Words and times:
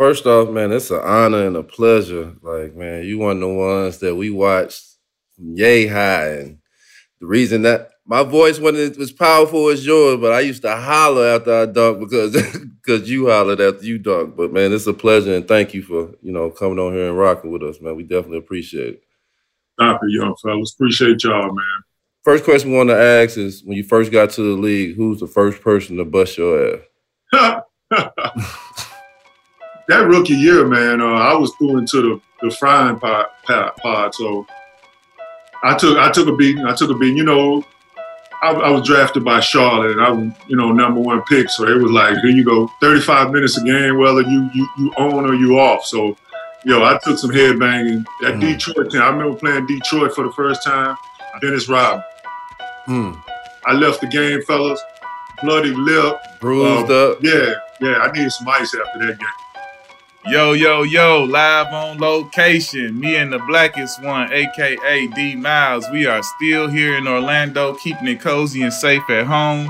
First 0.00 0.24
off, 0.24 0.48
man, 0.48 0.72
it's 0.72 0.90
an 0.90 1.02
honor 1.02 1.46
and 1.46 1.56
a 1.56 1.62
pleasure. 1.62 2.34
Like, 2.40 2.74
man, 2.74 3.04
you 3.04 3.18
one 3.18 3.36
of 3.36 3.40
the 3.40 3.48
ones 3.48 3.98
that 3.98 4.14
we 4.14 4.30
watched 4.30 4.82
from 5.36 5.54
yay 5.54 5.86
high. 5.88 6.28
And 6.36 6.58
the 7.20 7.26
reason 7.26 7.60
that 7.62 7.90
my 8.06 8.22
voice 8.22 8.58
wasn't 8.58 8.96
as 8.96 9.12
powerful 9.12 9.68
as 9.68 9.84
yours, 9.84 10.18
but 10.18 10.32
I 10.32 10.40
used 10.40 10.62
to 10.62 10.74
holler 10.74 11.26
after 11.26 11.54
I 11.54 11.66
dunk 11.66 12.00
because 12.00 12.32
because 12.82 13.10
you 13.10 13.28
hollered 13.28 13.60
after 13.60 13.84
you 13.84 13.98
dunk. 13.98 14.38
But 14.38 14.54
man, 14.54 14.72
it's 14.72 14.86
a 14.86 14.94
pleasure 14.94 15.34
and 15.34 15.46
thank 15.46 15.74
you 15.74 15.82
for, 15.82 16.14
you 16.22 16.32
know, 16.32 16.50
coming 16.50 16.78
on 16.78 16.94
here 16.94 17.10
and 17.10 17.18
rocking 17.18 17.52
with 17.52 17.62
us, 17.62 17.78
man. 17.82 17.94
We 17.94 18.04
definitely 18.04 18.38
appreciate 18.38 18.94
it. 18.94 19.02
Doctor 19.78 20.06
it, 20.06 20.12
young 20.12 20.34
fellas. 20.42 20.72
Appreciate 20.72 21.22
y'all, 21.24 21.48
man. 21.48 21.82
First 22.24 22.44
question 22.44 22.70
we 22.70 22.78
want 22.78 22.88
to 22.88 22.96
ask 22.96 23.36
is 23.36 23.62
when 23.62 23.76
you 23.76 23.84
first 23.84 24.10
got 24.10 24.30
to 24.30 24.42
the 24.42 24.58
league, 24.62 24.96
who's 24.96 25.20
the 25.20 25.26
first 25.26 25.60
person 25.60 25.98
to 25.98 26.06
bust 26.06 26.38
your 26.38 26.80
ass? 27.34 27.62
that 29.90 30.06
rookie 30.06 30.34
year, 30.34 30.66
man, 30.66 31.00
uh, 31.00 31.04
I 31.04 31.34
was 31.34 31.52
through 31.56 31.78
into 31.78 32.00
the, 32.00 32.20
the 32.48 32.54
frying 32.56 32.98
pot, 32.98 33.42
pod, 33.44 33.76
pod, 33.76 34.14
so 34.14 34.46
I 35.62 35.76
took 35.76 35.98
I 35.98 36.10
took 36.10 36.28
a 36.28 36.34
beating. 36.34 36.64
I 36.64 36.74
took 36.74 36.90
a 36.90 36.94
beating. 36.94 37.16
You 37.16 37.24
know, 37.24 37.64
I, 38.42 38.52
I, 38.52 38.70
was 38.70 38.86
drafted 38.86 39.24
by 39.24 39.40
Charlotte, 39.40 39.92
and 39.92 40.00
I 40.00 40.10
was 40.10 40.32
you 40.48 40.56
know 40.56 40.72
number 40.72 41.00
one 41.00 41.22
pick. 41.22 41.50
So 41.50 41.66
it 41.66 41.82
was 41.82 41.90
like, 41.90 42.16
here 42.18 42.30
you 42.30 42.44
go, 42.44 42.68
35 42.80 43.30
minutes 43.32 43.58
a 43.58 43.64
game, 43.64 43.98
whether 43.98 44.22
you 44.22 44.48
you, 44.54 44.68
you 44.78 44.90
on 44.92 45.26
or 45.26 45.34
you 45.34 45.58
off. 45.58 45.84
So, 45.84 46.16
yo, 46.64 46.82
I 46.82 46.98
took 47.02 47.18
some 47.18 47.30
head 47.30 47.58
banging. 47.58 48.04
That 48.22 48.34
mm. 48.34 48.40
Detroit 48.40 48.90
team, 48.90 49.02
I 49.02 49.08
remember 49.08 49.36
playing 49.36 49.66
Detroit 49.66 50.14
for 50.14 50.24
the 50.24 50.32
first 50.32 50.64
time. 50.64 50.96
Dennis 51.40 51.68
Rodman. 51.68 52.04
Mm. 52.88 53.22
I 53.66 53.72
left 53.72 54.00
the 54.00 54.06
game, 54.06 54.42
fellas, 54.42 54.82
bloody 55.42 55.74
lip, 55.74 56.16
bruised 56.40 56.90
um, 56.90 57.12
up. 57.12 57.18
Yeah, 57.20 57.54
yeah. 57.80 57.96
I 57.98 58.10
needed 58.12 58.32
some 58.32 58.48
ice 58.48 58.74
after 58.74 59.06
that 59.06 59.18
game. 59.18 59.39
Yo, 60.26 60.52
yo, 60.52 60.82
yo, 60.82 61.24
live 61.24 61.72
on 61.72 61.98
location. 61.98 63.00
Me 63.00 63.16
and 63.16 63.32
the 63.32 63.38
blackest 63.38 64.02
one, 64.02 64.30
aka 64.30 65.06
D 65.06 65.34
Miles. 65.34 65.88
We 65.90 66.04
are 66.04 66.22
still 66.22 66.68
here 66.68 66.98
in 66.98 67.08
Orlando, 67.08 67.74
keeping 67.76 68.06
it 68.06 68.20
cozy 68.20 68.60
and 68.60 68.72
safe 68.72 69.08
at 69.08 69.26
home. 69.26 69.66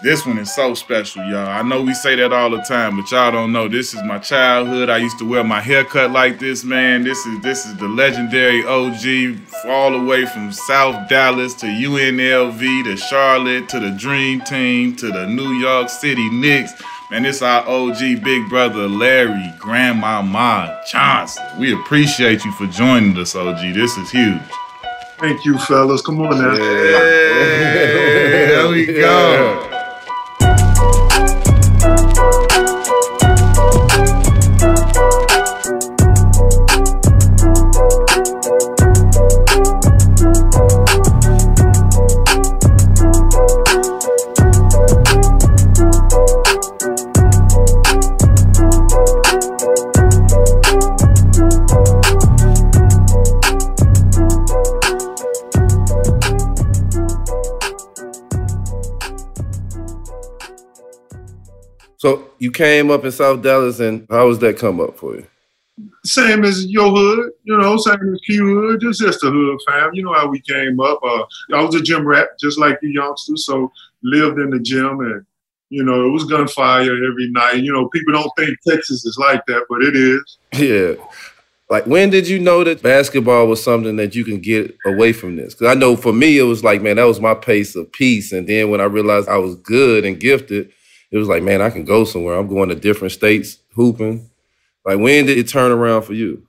This 0.00 0.24
one 0.24 0.38
is 0.38 0.54
so 0.54 0.74
special, 0.74 1.24
y'all. 1.24 1.48
I 1.48 1.62
know 1.62 1.82
we 1.82 1.94
say 1.94 2.14
that 2.14 2.32
all 2.32 2.48
the 2.48 2.60
time, 2.60 2.96
but 2.96 3.10
y'all 3.10 3.32
don't 3.32 3.50
know. 3.50 3.66
This 3.66 3.92
is 3.92 4.00
my 4.04 4.20
childhood. 4.20 4.88
I 4.88 4.98
used 4.98 5.18
to 5.18 5.28
wear 5.28 5.42
my 5.42 5.60
haircut 5.60 6.12
like 6.12 6.38
this, 6.38 6.62
man. 6.62 7.02
This 7.02 7.18
is 7.26 7.40
this 7.40 7.66
is 7.66 7.76
the 7.78 7.88
legendary 7.88 8.64
OG, 8.64 9.40
all 9.66 9.90
the 9.90 10.04
way 10.04 10.24
from 10.26 10.52
South 10.52 11.08
Dallas 11.08 11.54
to 11.54 11.66
UNLV 11.66 12.84
to 12.84 12.96
Charlotte 12.96 13.68
to 13.70 13.80
the 13.80 13.90
Dream 13.90 14.42
Team 14.42 14.94
to 14.94 15.10
the 15.10 15.26
New 15.26 15.54
York 15.54 15.88
City 15.88 16.30
Knicks. 16.30 16.72
Man, 17.10 17.24
it's 17.24 17.40
our 17.40 17.66
OG 17.66 18.22
big 18.22 18.50
brother 18.50 18.86
Larry 18.86 19.54
Grandmama 19.58 20.82
Johnson. 20.86 21.42
We 21.58 21.72
appreciate 21.72 22.44
you 22.44 22.52
for 22.52 22.66
joining 22.66 23.16
us, 23.16 23.34
OG. 23.34 23.72
This 23.72 23.96
is 23.96 24.10
huge. 24.10 24.42
Thank 25.16 25.42
you, 25.46 25.56
fellas. 25.56 26.02
Come 26.02 26.20
on 26.20 26.36
now. 26.36 26.52
Yeah, 26.52 26.58
there 28.50 28.68
we 28.68 28.84
go. 28.84 29.64
So 61.98 62.30
you 62.38 62.52
came 62.52 62.92
up 62.92 63.04
in 63.04 63.10
South 63.10 63.42
Dallas, 63.42 63.80
and 63.80 64.06
how 64.08 64.28
was 64.28 64.38
that 64.38 64.56
come 64.56 64.80
up 64.80 64.96
for 64.96 65.16
you? 65.16 65.26
Same 66.04 66.44
as 66.44 66.64
your 66.66 66.90
hood, 66.90 67.32
you 67.42 67.56
know, 67.56 67.76
same 67.76 68.14
as 68.14 68.20
Q 68.20 68.46
hood, 68.46 68.80
just 68.80 69.00
just 69.00 69.20
the 69.20 69.30
hood 69.30 69.58
fam. 69.66 69.90
You 69.94 70.04
know 70.04 70.14
how 70.14 70.28
we 70.28 70.40
came 70.40 70.78
up. 70.80 71.00
Uh, 71.02 71.24
I 71.52 71.62
was 71.62 71.74
a 71.74 71.82
gym 71.82 72.06
rat, 72.06 72.28
just 72.38 72.58
like 72.58 72.78
you 72.82 72.90
youngsters, 72.90 73.46
so 73.46 73.70
lived 74.04 74.38
in 74.38 74.50
the 74.50 74.60
gym, 74.60 75.00
and 75.00 75.26
you 75.70 75.82
know 75.82 76.06
it 76.06 76.10
was 76.10 76.24
gunfire 76.24 76.82
every 76.82 77.30
night. 77.30 77.64
You 77.64 77.72
know, 77.72 77.88
people 77.88 78.12
don't 78.12 78.30
think 78.36 78.56
Texas 78.66 79.04
is 79.04 79.18
like 79.18 79.44
that, 79.46 79.64
but 79.68 79.82
it 79.82 79.96
is. 79.96 80.38
Yeah. 80.56 81.04
Like, 81.70 81.84
when 81.84 82.08
did 82.08 82.26
you 82.26 82.38
know 82.38 82.64
that 82.64 82.80
basketball 82.80 83.46
was 83.46 83.62
something 83.62 83.96
that 83.96 84.14
you 84.14 84.24
can 84.24 84.40
get 84.40 84.74
away 84.86 85.12
from 85.12 85.36
this? 85.36 85.52
Because 85.52 85.76
I 85.76 85.78
know 85.78 85.96
for 85.96 86.14
me, 86.14 86.38
it 86.38 86.44
was 86.44 86.64
like, 86.64 86.80
man, 86.80 86.96
that 86.96 87.04
was 87.04 87.20
my 87.20 87.34
pace 87.34 87.76
of 87.76 87.92
peace. 87.92 88.32
And 88.32 88.46
then 88.46 88.70
when 88.70 88.80
I 88.80 88.84
realized 88.84 89.28
I 89.28 89.36
was 89.36 89.54
good 89.56 90.06
and 90.06 90.18
gifted, 90.18 90.72
it 91.10 91.18
was 91.18 91.28
like, 91.28 91.42
man, 91.42 91.62
I 91.62 91.70
can 91.70 91.84
go 91.84 92.04
somewhere. 92.04 92.36
I'm 92.36 92.48
going 92.48 92.68
to 92.68 92.74
different 92.74 93.12
states 93.12 93.58
hooping. 93.74 94.30
Like, 94.84 94.98
when 94.98 95.26
did 95.26 95.38
it 95.38 95.48
turn 95.48 95.70
around 95.70 96.02
for 96.02 96.14
you? 96.14 96.46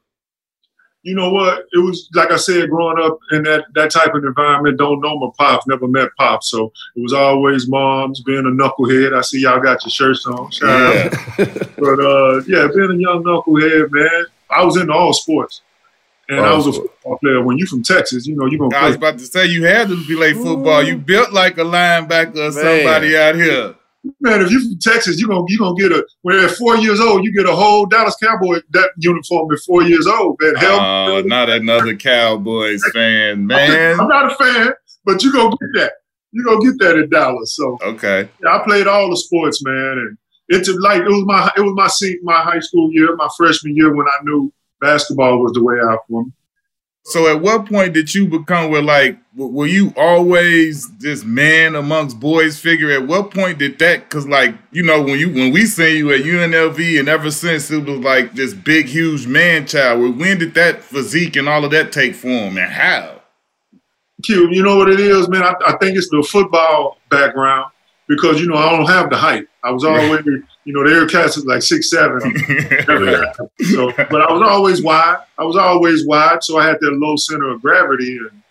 You 1.03 1.16
know 1.16 1.30
what? 1.31 1.66
It 1.72 1.80
was 1.80 2.09
like 2.14 2.30
I 2.30 2.36
said, 2.36 2.69
growing 2.69 3.02
up 3.02 3.19
in 3.31 3.44
that 3.44 3.66
that 3.74 3.90
type 3.90 4.14
of 4.14 4.24
environment. 4.24 4.78
Don't 4.78 5.00
know 5.00 5.18
my 5.18 5.30
pops, 5.38 5.66
never 5.66 5.88
met 5.88 6.09
pops, 6.18 6.50
so 6.50 6.74
it 6.96 7.02
was 7.02 7.14
always 7.14 7.69
moms 7.69 8.22
being 8.22 8.40
a 8.40 8.50
knucklehead. 8.50 9.18
I 9.18 9.22
see 9.22 9.42
y'all 9.42 9.62
got 9.62 9.81
your 9.86 9.92
shirts 9.92 10.28
on. 10.28 10.52
Shout 10.52 10.68
yeah. 10.68 11.09
but 11.78 12.00
uh, 12.02 12.42
yeah, 12.48 12.68
being 12.75 12.92
a 12.92 12.96
young 12.96 13.24
knucklehead, 13.24 13.92
man. 13.92 14.25
I 14.50 14.66
was 14.66 14.75
into 14.75 14.92
all 14.92 15.14
sports. 15.14 15.62
And 16.28 16.42
I 16.42 16.53
was 16.53 16.68
a 16.68 16.74
football 16.74 17.18
player. 17.18 17.42
When 17.42 17.58
you 17.58 17.66
from 17.66 17.81
Texas, 17.81 18.28
you 18.28 18.36
know 18.36 18.46
you're 18.46 18.59
gonna. 18.59 18.75
I 18.75 18.88
was 18.88 18.98
about 18.98 19.18
to 19.18 19.25
say 19.25 19.48
you 19.48 19.64
had 19.64 19.88
to 19.88 20.03
play 20.06 20.34
football. 20.34 20.84
You 20.84 20.98
built 20.98 21.31
like 21.31 21.58
a 21.58 21.64
linebacker 21.64 22.50
or 22.50 22.52
somebody 22.52 23.18
out 23.18 23.34
here. 23.34 23.74
Man, 24.22 24.42
if 24.42 24.50
you're 24.50 24.62
from 24.62 24.80
Texas, 24.80 25.20
you're 25.20 25.30
gonna 25.30 25.44
you 25.50 25.60
gonna 25.60 25.76
get 25.76 25.92
a 25.92 26.06
when 26.22 26.36
you're 26.36 26.46
at 26.46 26.56
four 26.56 26.78
years 26.78 27.02
old, 27.02 27.26
you 27.26 27.34
get 27.34 27.46
a 27.46 27.56
whole 27.56 27.86
Dallas 27.86 28.16
Cowboy 28.22 28.60
that 28.72 28.92
uniform 28.98 29.52
at 29.52 29.60
four 29.60 29.84
years 29.84 30.08
old. 30.08 30.38
Man, 30.40 30.56
hell, 30.56 30.80
uh, 30.80 31.22
not 31.22 31.50
another 31.50 31.96
Cowboys 31.96 32.82
fan, 32.94 33.46
man. 33.46 34.00
I'm 34.00 34.08
not 34.08 34.32
a 34.32 34.36
fan, 34.36 34.74
but 35.04 35.22
you 35.22 35.34
gonna 35.34 35.50
get 35.50 35.82
that. 35.82 35.94
You 36.32 36.46
gonna 36.46 36.62
get 36.62 36.80
that 36.80 36.96
in 36.96 37.10
Dallas. 37.10 37.56
So 37.56 37.78
okay, 37.82 38.30
yeah, 38.42 38.56
I 38.56 38.64
played 38.64 38.88
all 38.88 39.10
the 39.10 39.18
sports, 39.18 39.64
man, 39.66 39.98
and 39.98 40.18
it's 40.48 40.70
like 40.70 41.02
it 41.02 41.10
was 41.10 41.26
my 41.26 41.52
it 41.58 41.62
was 41.62 41.74
my 41.76 41.88
seat, 41.88 42.20
my 42.24 42.42
high 42.42 42.60
school 42.60 42.90
year, 42.94 43.16
my 43.18 43.28
freshman 43.36 43.76
year 43.76 43.94
when 43.94 44.08
I 44.08 44.24
knew 44.24 44.54
basketball 44.80 45.42
was 45.42 45.52
the 45.54 45.64
way 45.64 45.76
out 45.90 46.00
for 46.08 46.24
me. 46.24 46.31
So 47.04 47.28
at 47.28 47.42
what 47.42 47.66
point 47.66 47.94
did 47.94 48.14
you 48.14 48.28
become 48.28 48.70
where 48.70 48.82
like 48.82 49.18
were 49.36 49.68
you 49.68 49.94
always 49.96 50.90
this 50.98 51.24
man 51.24 51.76
amongst 51.76 52.20
boys 52.20 52.60
figure? 52.60 52.92
At 52.92 53.08
what 53.08 53.32
point 53.32 53.58
did 53.58 53.80
that 53.80 54.10
cause 54.10 54.28
like, 54.28 54.56
you 54.72 54.84
know, 54.84 55.02
when 55.02 55.18
you 55.18 55.30
when 55.30 55.52
we 55.52 55.66
seen 55.66 55.98
you 55.98 56.12
at 56.14 56.22
UNLV 56.22 57.00
and 57.00 57.10
ever 57.10 57.32
since 57.32 57.72
it 57.72 57.86
was 57.86 58.00
like 58.00 58.34
this 58.34 58.54
big, 58.54 58.88
huge 58.88 59.28
man 59.28 59.66
child. 59.66 60.20
When 60.20 60.38
did 60.38 60.54
that 60.56 60.84
physique 60.84 61.36
and 61.36 61.50
all 61.50 61.64
of 61.64 61.72
that 61.72 61.92
take 61.92 62.16
form 62.16 62.58
and 62.58 62.72
how? 62.72 63.22
Q, 64.24 64.50
you 64.52 64.64
know 64.64 64.76
what 64.76 64.90
it 64.90 65.00
is, 65.00 65.30
man? 65.30 65.44
I, 65.44 65.54
I 65.66 65.78
think 65.78 65.98
it's 65.98 66.10
the 66.10 66.28
football 66.30 66.98
background 67.10 67.72
because 68.08 68.42
you 68.42 68.48
know 68.48 68.58
I 68.58 68.76
don't 68.76 68.88
have 68.88 69.10
the 69.10 69.16
height. 69.16 69.46
I 69.64 69.72
was 69.72 69.84
always, 69.86 70.22
you 70.69 70.75
know, 70.75 70.88
the 70.88 70.96
air 70.96 71.07
cast 71.07 71.35
is 71.35 71.46
like 71.46 71.63
six 71.63 71.90
seven. 71.90 72.22
so, 73.72 73.91
but 74.12 74.22
I 74.22 74.31
was 74.31 74.47
always 74.47 74.84
wide. 74.84 75.18
I 75.40 75.44
was 75.44 75.56
always 75.56 76.06
wide, 76.06 76.44
so 76.44 76.59
I 76.59 76.68
had 76.68 76.78
that 76.80 76.91
low 76.91 77.16
center 77.16 77.50
of 77.50 77.63
gravity. 77.63 78.18
And 78.18 78.44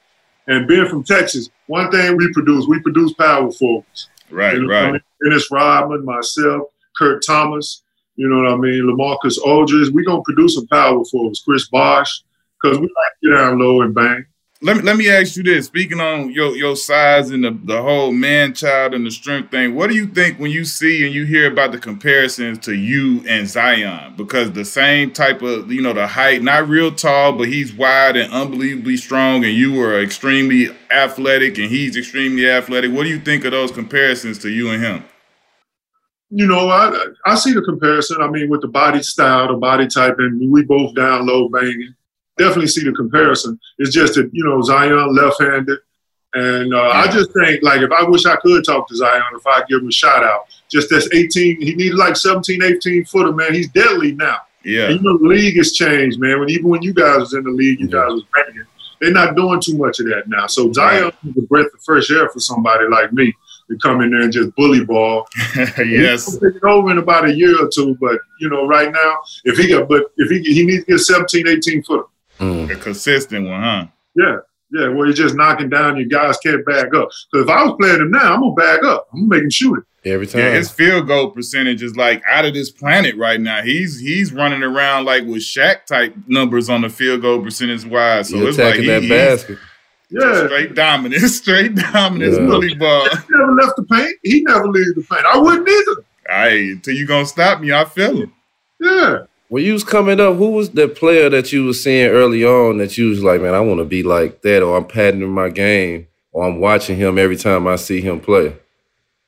and 0.49 0.67
being 0.67 0.89
from 0.89 1.05
Texas, 1.05 1.49
one 1.69 1.93
thing 1.93 2.17
we 2.17 2.33
produce, 2.33 2.67
we 2.67 2.81
produce 2.81 3.13
power 3.13 3.53
forwards. 3.53 4.09
Right, 4.31 4.59
know 4.59 4.67
right. 4.67 4.87
I 4.87 4.93
mean? 4.95 5.01
Dennis 5.23 5.49
Rodman, 5.53 6.05
myself, 6.05 6.63
Kurt 6.97 7.25
Thomas. 7.25 7.83
You 8.17 8.29
know 8.29 8.43
what 8.43 8.53
I 8.53 8.57
mean? 8.57 8.83
LaMarcus 8.83 9.39
Aldridge. 9.39 9.93
We 9.93 10.05
gonna 10.05 10.21
produce 10.23 10.57
some 10.57 10.67
power 10.67 11.05
forwards. 11.05 11.41
Chris 11.47 11.69
Bosh, 11.69 12.25
because 12.61 12.81
we 12.81 12.87
like 12.87 13.21
to 13.23 13.29
get 13.29 13.37
down 13.37 13.61
low 13.61 13.83
and 13.83 13.95
bang 13.95 14.27
let 14.61 14.77
me 14.77 14.83
let 14.83 14.97
me 14.97 15.09
ask 15.09 15.37
you 15.37 15.45
this. 15.45 15.67
Speaking 15.67 16.01
on 16.01 16.33
your 16.33 16.57
your 16.57 16.75
size 16.75 17.31
and 17.31 17.45
the, 17.45 17.57
the 17.63 17.81
whole 17.81 18.11
man 18.11 18.55
child 18.55 18.93
and 18.93 19.07
the 19.07 19.11
strength 19.11 19.53
thing, 19.53 19.77
what 19.77 19.89
do 19.89 19.95
you 19.95 20.07
think 20.07 20.41
when 20.41 20.51
you 20.51 20.65
see 20.65 21.07
and 21.07 21.15
you 21.15 21.25
hear 21.25 21.51
about 21.51 21.71
the 21.71 21.79
comparisons 21.79 22.59
to 22.61 22.75
you 22.75 23.23
and 23.29 23.47
Zion? 23.47 24.15
Because 24.17 24.51
the 24.51 24.65
same 24.65 25.13
type 25.13 25.43
of 25.43 25.71
you 25.71 25.81
know 25.81 25.93
the 25.93 26.09
height, 26.09 26.43
not 26.43 26.69
real 26.69 26.91
tall, 26.91 27.35
but 27.35 27.47
he's 27.47 27.73
wide 27.73 28.17
and 28.17 28.33
unbelievably 28.33 28.97
strong, 28.97 29.45
and 29.45 29.55
you 29.55 29.81
are 29.81 30.03
extremely 30.03 30.77
athletic 30.91 31.57
and 31.59 31.71
he's 31.71 31.97
extremely 31.97 32.51
athletic. 32.51 32.91
What 32.91 33.05
do 33.05 33.11
you 33.11 33.21
think 33.21 33.45
of 33.45 33.53
those 33.53 33.71
comparisons 33.71 34.39
to 34.39 34.49
you 34.49 34.71
and 34.71 34.83
him? 34.83 35.05
You 36.31 36.49
know, 36.49 36.69
I 36.69 37.07
I 37.27 37.37
see 37.37 37.53
the 37.53 37.63
comparison. 37.63 38.21
I 38.21 38.29
mean, 38.29 38.51
with 38.51 38.63
the 38.63 38.69
body 38.69 39.05
style, 39.05 39.47
the 39.47 39.55
body 39.55 39.87
type, 39.87 40.17
and 40.19 40.51
we 40.51 40.65
both 40.65 40.97
down 40.97 41.27
low 41.29 41.49
banging 41.49 41.95
definitely 42.39 42.69
see 42.69 42.85
the 42.85 42.93
comparison. 42.93 43.59
It's 43.79 43.93
just 43.93 44.15
that, 44.15 44.31
you 44.33 44.45
know, 44.45 44.63
Zion 44.63 45.15
left 45.15 45.41
handed. 45.41 45.79
And 46.35 46.75
uh, 46.75 46.77
yeah. 46.77 46.89
I 46.91 47.11
just 47.11 47.33
think, 47.33 47.63
like, 47.63 47.81
if 47.81 47.91
I 47.91 48.05
wish 48.05 48.27
I 48.27 48.37
could 48.37 48.65
talk 48.65 48.89
to 48.89 48.97
Zion, 48.97 49.23
if 49.35 49.47
I 49.47 49.63
give 49.69 49.81
him 49.81 49.89
a 49.89 49.93
shout 49.93 50.23
out, 50.25 50.47
just 50.71 50.91
that's 50.91 51.09
18, 51.13 51.61
he 51.61 51.75
needed 51.75 51.95
like 51.95 52.17
17, 52.17 52.63
18 52.63 53.05
footer, 53.07 53.33
man. 53.33 53.55
He's 53.55 53.69
deadly 53.71 54.13
now. 54.13 54.37
Yeah. 54.65 54.91
And 54.91 54.97
you 54.97 55.03
know, 55.03 55.17
the 55.17 55.27
league 55.27 55.57
has 55.57 55.73
changed, 55.73 56.21
man. 56.21 56.41
When 56.41 56.51
even 56.51 56.69
when 56.69 56.83
you 56.83 56.93
guys 56.93 57.21
was 57.21 57.35
in 57.35 57.45
the 57.45 57.51
league, 57.51 57.81
you 57.81 57.89
guys 57.89 58.11
was 58.11 58.25
banging. 58.35 58.65
They're 59.01 59.13
not 59.13 59.37
doing 59.37 59.61
too 59.61 59.79
much 59.79 60.01
of 60.01 60.07
that 60.07 60.25
now. 60.29 60.47
So 60.49 60.73
Zion 60.73 61.05
Right. 61.05 61.15
is 61.25 61.37
a 61.39 61.47
breath 61.47 61.73
of 61.73 61.81
fresh 61.85 62.11
air 62.11 62.29
for 62.29 62.41
somebody 62.41 62.87
like 62.89 63.13
me 63.13 63.33
to 63.71 63.79
come 63.79 64.01
in 64.03 64.11
there 64.11 64.23
and 64.23 64.33
just 64.33 64.55
bully 64.57 64.85
ball. 64.85 65.27
yes. 65.79 66.33
Take 66.39 66.57
it 66.57 66.65
over 66.65 66.91
in 66.91 66.99
about 66.99 67.27
a 67.27 67.35
year 67.35 67.65
or 67.65 67.71
two. 67.73 67.97
But 68.01 68.19
you 68.41 68.51
know, 68.51 68.67
right 68.67 68.91
now, 68.93 69.19
if 69.45 69.57
he 69.57 69.69
got, 69.69 69.89
but 69.89 70.07
if 70.17 70.29
he 70.31 70.43
he 70.53 70.67
needs 70.67 70.85
to 70.85 70.93
get 70.93 70.99
17, 70.99 71.49
18 71.49 71.83
foot. 71.85 72.07
Mm. 72.39 72.71
A 72.71 72.77
consistent 72.77 73.49
one, 73.49 73.63
huh? 73.63 73.87
Yeah, 74.15 74.37
yeah. 74.73 74.89
Where 74.89 75.07
you're 75.07 75.15
just 75.15 75.35
knocking 75.35 75.69
down, 75.69 75.97
your 75.97 76.07
guys 76.09 76.39
can't 76.39 76.65
back 76.65 76.87
up. 76.95 77.09
Because 77.33 77.45
if 77.45 77.49
I 77.49 77.65
was 77.65 77.77
playing 77.81 78.01
him 78.01 78.11
now, 78.11 78.35
I'm 78.35 78.41
gonna 78.41 78.55
back 78.55 78.83
up. 78.85 79.09
I'm 79.13 79.21
gonna 79.29 79.37
make 79.37 79.43
him 79.45 79.51
shoot 79.51 79.79
it. 79.79 79.85
Every 80.09 80.27
time. 80.27 80.41
Yeah, 80.41 80.53
his 80.55 80.71
field 80.71 81.09
goal 81.09 81.31
percentage 81.31 81.83
is 81.83 81.97
like 81.97 82.23
out 82.29 82.45
of 82.45 82.55
this 82.55 82.71
planet 82.71 83.17
right 83.17 83.41
now. 83.41 83.63
He's 83.63 83.99
he's 83.99 84.33
running 84.33 84.63
around 84.63 85.05
like 85.05 85.25
with 85.25 85.43
Shaq 85.43 85.85
type 85.87 86.15
numbers 86.29 86.71
on 86.71 86.83
the 86.83 86.89
field 86.89 87.23
goal 87.23 87.43
percentage 87.43 87.85
wise. 87.85 88.29
So 88.31 88.37
You're 88.37 88.49
it's 88.51 88.59
like 88.59 88.77
attacking 88.77 89.03
he, 89.03 89.09
that 89.09 89.37
basket. 89.37 89.59
Yeah. 90.11 90.47
straight 90.47 90.75
dominant, 90.75 91.23
straight 91.31 91.75
dominant 91.75 92.33
Yeah. 92.33 92.47
bully 92.47 92.75
ball. 92.75 93.09
He 93.11 93.17
never 93.31 93.53
left 93.55 93.77
the 93.77 93.83
paint. 93.85 94.15
He 94.23 94.43
never 94.47 94.69
leaves 94.69 94.95
the 94.95 95.03
paint. 95.03 95.27
I 95.27 95.37
wouldn't 95.39 95.69
either. 95.69 96.05
Hey, 96.29 96.71
until 96.73 96.95
you 96.95 97.07
gonna 97.07 97.27
stop 97.27 97.61
me, 97.61 97.73
I 97.73 97.85
feel 97.85 98.17
him. 98.23 98.33
Yeah. 98.81 99.19
When 99.49 99.65
you 99.65 99.73
was 99.73 99.85
coming 99.85 100.21
up, 100.21 100.37
who 100.37 100.51
was 100.51 100.71
the 100.71 100.89
player 100.89 101.31
that 101.31 101.53
you 101.53 101.65
was 101.65 101.83
seeing 101.83 102.09
early 102.09 102.45
on 102.45 102.79
that 102.79 102.99
you 102.99 103.09
was 103.09 103.23
like, 103.23 103.41
man, 103.41 103.55
I 103.55 103.61
want 103.61 103.81
to 103.81 103.85
be 103.85 104.03
like 104.03 104.43
that, 104.43 104.63
or 104.63 104.77
I'm 104.77 104.85
patterning 104.85 105.31
my 105.31 105.49
game, 105.49 106.07
or 106.33 106.47
I'm 106.47 106.61
watching 106.61 106.97
him 106.97 107.19
every 107.19 107.37
time 107.37 107.67
I 107.67 107.77
see 107.77 108.03
him 108.03 108.21
play? 108.21 108.55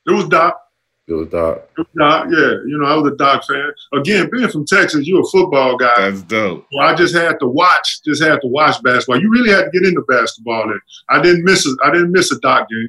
It 0.07 0.13
was 0.13 0.29
Doc. 0.29 0.61
It 1.09 1.15
was 1.15 1.29
Doc. 1.29 1.69
It 1.77 1.81
was 1.81 1.87
Doc. 1.97 2.27
Yeah. 2.31 2.53
You 2.67 2.79
know, 2.79 2.87
I 2.87 2.95
was 2.97 3.13
a 3.13 3.17
Doc 3.17 3.45
fan. 3.45 3.73
Again, 3.95 4.29
being 4.31 4.49
from 4.49 4.65
Texas, 4.67 5.07
you're 5.07 5.23
a 5.23 5.31
football 5.33 5.77
guy. 5.77 6.11
That's 6.11 6.23
dope. 6.23 6.67
So 6.71 6.79
I 6.81 6.95
just 6.95 7.15
had 7.15 7.41
to 7.41 7.49
watch, 7.49 8.03
just 8.05 8.23
had 8.23 8.41
to 8.43 8.47
watch 8.47 8.81
basketball. 8.83 9.21
You 9.21 9.31
really 9.31 9.51
had 9.51 9.65
to 9.65 9.71
get 9.71 9.89
into 9.89 10.03
basketball. 10.09 10.71
And 10.71 10.81
I 11.09 11.21
didn't 11.21 11.45
miss 11.45 11.67
a, 11.67 11.75
I 11.83 11.91
didn't 11.91 12.13
miss 12.13 12.31
a 12.31 12.39
Doc 12.41 12.69
game. 12.69 12.89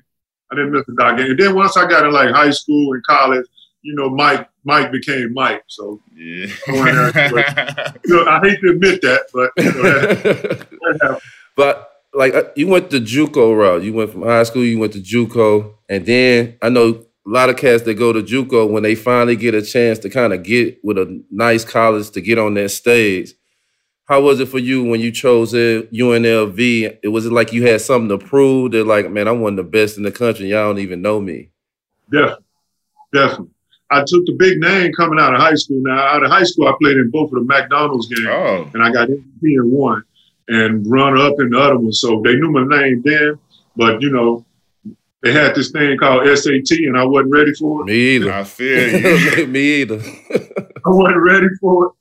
I 0.51 0.56
didn't 0.56 0.74
miss 0.74 0.88
a 0.88 0.94
Doc 0.94 1.18
game. 1.18 1.31
And 1.31 1.39
then 1.39 1.56
once 1.56 1.77
I 1.77 1.88
got 1.88 2.06
in 2.06 2.12
like 2.12 2.30
high 2.30 2.51
school 2.51 2.94
and 2.94 3.04
college, 3.06 3.45
you 3.81 3.95
know, 3.95 4.10
Mike 4.10 4.48
Mike 4.63 4.92
became 4.92 5.33
Mike. 5.33 5.63
So 5.68 6.01
Yeah. 6.16 6.48
you 6.68 8.16
know, 8.16 8.25
I 8.28 8.39
hate 8.44 8.60
to 8.62 8.72
admit 8.72 9.01
that, 9.01 9.25
but 9.33 9.51
you 9.57 9.72
know, 9.72 9.81
that, 9.81 11.00
that 11.00 11.22
but 11.56 11.92
like 12.13 12.33
uh, 12.33 12.44
you 12.56 12.68
went 12.68 12.89
the 12.89 13.00
JUCO 13.00 13.57
route. 13.57 13.83
You 13.83 13.94
went 13.94 14.12
from 14.12 14.24
high 14.24 14.44
school, 14.44 14.63
you 14.63 14.80
went 14.80 14.94
to 14.94 15.00
JUCO, 15.00 15.74
and 15.89 16.06
then 16.06 16.57
I 16.62 16.69
know 16.69 17.06
a 17.25 17.30
lot 17.30 17.50
of 17.50 17.57
cats 17.57 17.83
that 17.83 17.95
go 17.95 18.12
to 18.13 18.22
JUCO 18.22 18.69
when 18.69 18.83
they 18.83 18.95
finally 18.95 19.36
get 19.36 19.54
a 19.54 19.62
chance 19.62 20.00
to 20.00 20.10
kind 20.10 20.34
of 20.34 20.44
get 20.44 20.84
with 20.84 20.98
a 20.98 21.24
nice 21.30 21.63
college 21.63 22.10
to 22.12 22.22
get 22.22 22.38
on 22.38 22.56
that 22.56 22.69
stage. 22.69 23.34
How 24.06 24.19
was 24.19 24.42
it 24.42 24.50
for 24.50 24.60
you 24.60 24.84
when 24.84 25.00
you 25.00 25.12
chose 25.12 25.54
UNLV? 25.54 26.98
It 27.01 27.07
was 27.07 27.25
it 27.25 27.31
like 27.31 27.54
you 27.54 27.66
had 27.66 27.80
something 27.80 28.10
to 28.10 28.18
prove 28.18 28.72
that, 28.72 28.86
like, 28.86 29.10
man, 29.10 29.27
I'm 29.27 29.39
one 29.39 29.57
of 29.57 29.57
the 29.57 29.72
best 29.72 29.95
in 29.95 30.04
the 30.04 30.12
country. 30.12 30.50
Y'all 30.50 30.68
don't 30.68 30.80
even 30.80 31.01
know 31.01 31.22
me. 31.22 31.51
Definitely. 32.12 32.44
Definitely. 33.13 33.50
I 33.91 33.99
took 33.99 34.25
the 34.25 34.35
big 34.38 34.59
name 34.59 34.91
coming 34.93 35.19
out 35.19 35.33
of 35.33 35.41
high 35.41 35.55
school. 35.55 35.81
Now, 35.83 35.99
out 35.99 36.23
of 36.23 36.31
high 36.31 36.43
school, 36.43 36.67
I 36.67 36.73
played 36.81 36.97
in 36.97 37.09
both 37.11 37.31
of 37.33 37.39
the 37.39 37.45
McDonald's 37.45 38.07
games. 38.07 38.27
oh, 38.29 38.69
and 38.73 38.81
I 38.83 38.91
got 38.91 39.09
MVP 39.09 39.41
in 39.43 39.69
one 39.71 40.03
and 40.47 40.85
run 40.89 41.17
up 41.17 41.33
in 41.39 41.49
the 41.49 41.59
other 41.59 41.77
one. 41.77 41.91
So 41.93 42.21
they 42.23 42.35
knew 42.35 42.51
my 42.51 42.65
name 42.79 43.01
then, 43.03 43.38
but 43.75 44.01
you 44.01 44.09
know, 44.11 44.45
they 45.23 45.31
had 45.33 45.53
this 45.55 45.71
thing 45.71 45.97
called 45.97 46.25
SAT 46.38 46.71
and 46.79 46.97
I 46.97 47.03
wasn't 47.03 47.31
ready 47.31 47.53
for 47.53 47.81
it. 47.81 47.85
Me 47.85 48.15
either. 48.15 48.33
I 48.33 48.43
feel 48.43 49.38
you. 49.38 49.47
me 49.47 49.59
either. 49.81 50.01
I 50.01 50.89
wasn't 50.89 51.21
ready 51.21 51.47
for 51.59 51.88
it. 51.88 51.91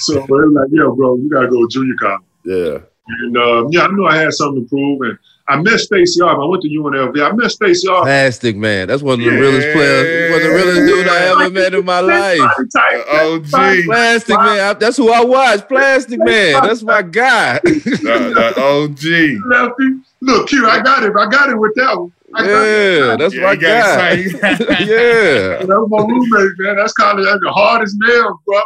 So 0.00 0.14
they 0.14 0.26
were 0.28 0.50
like, 0.50 0.68
yo, 0.70 0.94
bro, 0.94 1.16
you 1.16 1.28
gotta 1.28 1.48
go 1.48 1.62
to 1.62 1.68
junior 1.70 1.94
college. 1.98 2.22
yeah. 2.44 2.78
And 3.08 3.36
um, 3.38 3.68
yeah, 3.70 3.84
I 3.84 3.88
knew 3.88 4.06
I 4.06 4.16
had 4.18 4.32
something 4.34 4.64
to 4.64 4.68
prove. 4.68 5.00
And 5.00 5.18
I 5.50 5.56
met 5.62 5.80
Stacy 5.80 6.20
Arp. 6.20 6.38
I 6.38 6.44
went 6.44 6.62
to 6.62 6.68
UNLV. 6.68 7.20
I 7.22 7.32
met 7.32 7.50
Stacy 7.50 7.88
Arp. 7.88 8.04
Plastic 8.04 8.54
man. 8.56 8.86
That's 8.88 9.02
one 9.02 9.18
of 9.18 9.24
the 9.24 9.32
Yeah. 9.32 9.38
realest 9.38 9.68
players. 9.72 10.30
One 10.32 10.40
of 10.42 10.46
the 10.46 10.54
realest 10.54 10.80
dude 10.94 11.08
I 11.08 11.18
ever 11.42 11.50
met 11.50 11.74
in 11.74 11.84
my 11.86 12.00
life. 12.00 12.38
Type, 12.74 13.06
uh, 13.10 13.34
OG. 13.34 13.84
Plastic 13.86 14.36
man. 14.36 14.60
I- 14.60 14.72
That's 14.74 14.96
who 14.98 15.10
I 15.10 15.24
watch. 15.24 15.66
Plastic 15.66 16.18
man. 16.22 16.62
That's 16.62 16.82
my 16.82 17.00
guy. 17.02 17.60
The, 17.64 18.32
the 18.54 18.60
OG. 18.60 19.38
lefty. 19.46 20.00
Look, 20.20 20.48
Q, 20.48 20.68
I 20.68 20.80
got 20.82 21.02
it. 21.04 21.12
I 21.18 21.26
got 21.30 21.48
it 21.48 21.58
with 21.58 21.72
that 21.76 21.98
one. 21.98 22.12
I. 22.34 22.44
Yeah, 22.46 23.16
that's 23.16 23.34
Yeah, 23.34 23.42
my 23.42 23.56
gotta 23.56 23.96
guy. 23.96 24.12
yeah, 24.84 25.64
That 25.64 25.66
was 25.68 25.88
my 25.88 25.98
roommate, 26.04 26.52
man. 26.58 26.76
That's 26.76 26.92
kind 26.92 27.18
of 27.18 27.24
that's 27.24 27.40
the 27.42 27.50
hardest 27.50 27.96
nail, 28.00 28.38
bro. 28.44 28.60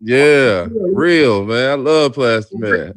yeah, 0.00 0.68
real 0.70 1.44
man. 1.44 1.70
I 1.70 1.74
love 1.74 2.12
Plastic 2.14 2.58
man. 2.60 2.94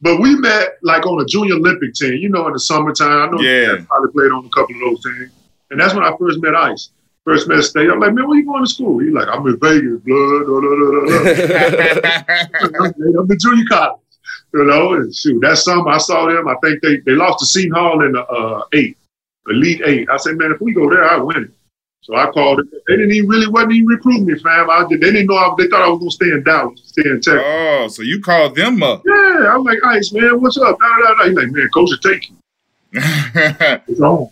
But 0.00 0.20
we 0.20 0.36
met 0.36 0.78
like 0.82 1.06
on 1.06 1.20
a 1.20 1.24
junior 1.24 1.54
Olympic 1.54 1.94
team, 1.94 2.14
you 2.14 2.28
know, 2.28 2.46
in 2.46 2.52
the 2.52 2.60
summertime. 2.60 3.10
I 3.10 3.26
know 3.30 3.40
Yeah. 3.40 3.72
you 3.78 3.86
probably 3.88 4.12
played 4.12 4.30
on 4.32 4.44
a 4.46 4.48
couple 4.50 4.74
of 4.76 4.80
those 4.80 5.02
teams. 5.02 5.30
And 5.70 5.80
that's 5.80 5.92
when 5.94 6.04
I 6.04 6.16
first 6.18 6.40
met 6.40 6.54
Ice. 6.54 6.90
First 7.24 7.48
met 7.48 7.62
State. 7.62 7.90
I'm 7.90 8.00
like, 8.00 8.14
man, 8.14 8.26
where 8.28 8.38
you 8.38 8.44
going 8.46 8.64
to 8.64 8.70
school? 8.70 9.00
He's 9.00 9.12
like, 9.12 9.28
I'm 9.28 9.46
in 9.46 9.58
Vegas, 9.60 10.00
blood. 10.00 10.46
Blah, 10.46 10.60
blah, 10.60 10.76
blah, 10.76 11.04
blah. 12.78 13.20
I'm 13.20 13.30
in 13.30 13.38
junior 13.38 13.64
college. 13.68 14.00
You 14.54 14.64
know, 14.64 14.94
and 14.94 15.14
shoot, 15.14 15.40
that 15.42 15.58
summer 15.58 15.90
I 15.90 15.98
saw 15.98 16.26
them. 16.26 16.48
I 16.48 16.54
think 16.62 16.80
they, 16.80 16.98
they 17.00 17.12
lost 17.12 17.40
to 17.40 17.46
Seton 17.46 17.72
Hall 17.72 18.02
in 18.02 18.12
the 18.12 18.24
uh, 18.24 18.62
eight, 18.72 18.96
Elite 19.46 19.82
Eight. 19.84 20.08
I 20.08 20.16
said, 20.16 20.38
man, 20.38 20.52
if 20.52 20.60
we 20.62 20.72
go 20.72 20.88
there, 20.88 21.04
I 21.04 21.18
win 21.18 21.44
it. 21.44 21.50
So 22.00 22.16
I 22.16 22.30
called 22.30 22.60
it. 22.60 22.66
They 22.86 22.96
didn't 22.96 23.12
even 23.12 23.28
really 23.28 23.48
wasn't 23.48 23.72
even 23.72 23.86
recruiting 23.86 24.24
me, 24.26 24.38
fam. 24.38 24.70
I 24.70 24.86
did, 24.88 25.00
they 25.00 25.10
didn't 25.12 25.26
know 25.26 25.36
I, 25.36 25.54
they 25.58 25.66
thought 25.68 25.82
I 25.82 25.88
was 25.88 25.98
gonna 25.98 26.10
stay 26.10 26.26
in 26.30 26.42
Dallas, 26.42 26.80
stay 26.84 27.02
in 27.08 27.16
Texas. 27.20 27.42
oh, 27.44 27.88
so 27.88 28.02
you 28.02 28.20
called 28.22 28.54
them 28.54 28.82
up. 28.82 29.02
Yeah, 29.06 29.52
I'm 29.54 29.62
like, 29.64 29.78
Ice, 29.84 30.12
man, 30.12 30.40
what's 30.40 30.56
up? 30.56 30.78
Da, 30.78 30.98
da, 31.00 31.14
da. 31.14 31.24
He's 31.26 31.34
like, 31.36 31.50
man, 31.50 31.68
coach 31.68 31.90
will 31.90 31.98
take 31.98 32.30
you. 32.30 32.36
It's 33.88 34.00
on. 34.00 34.30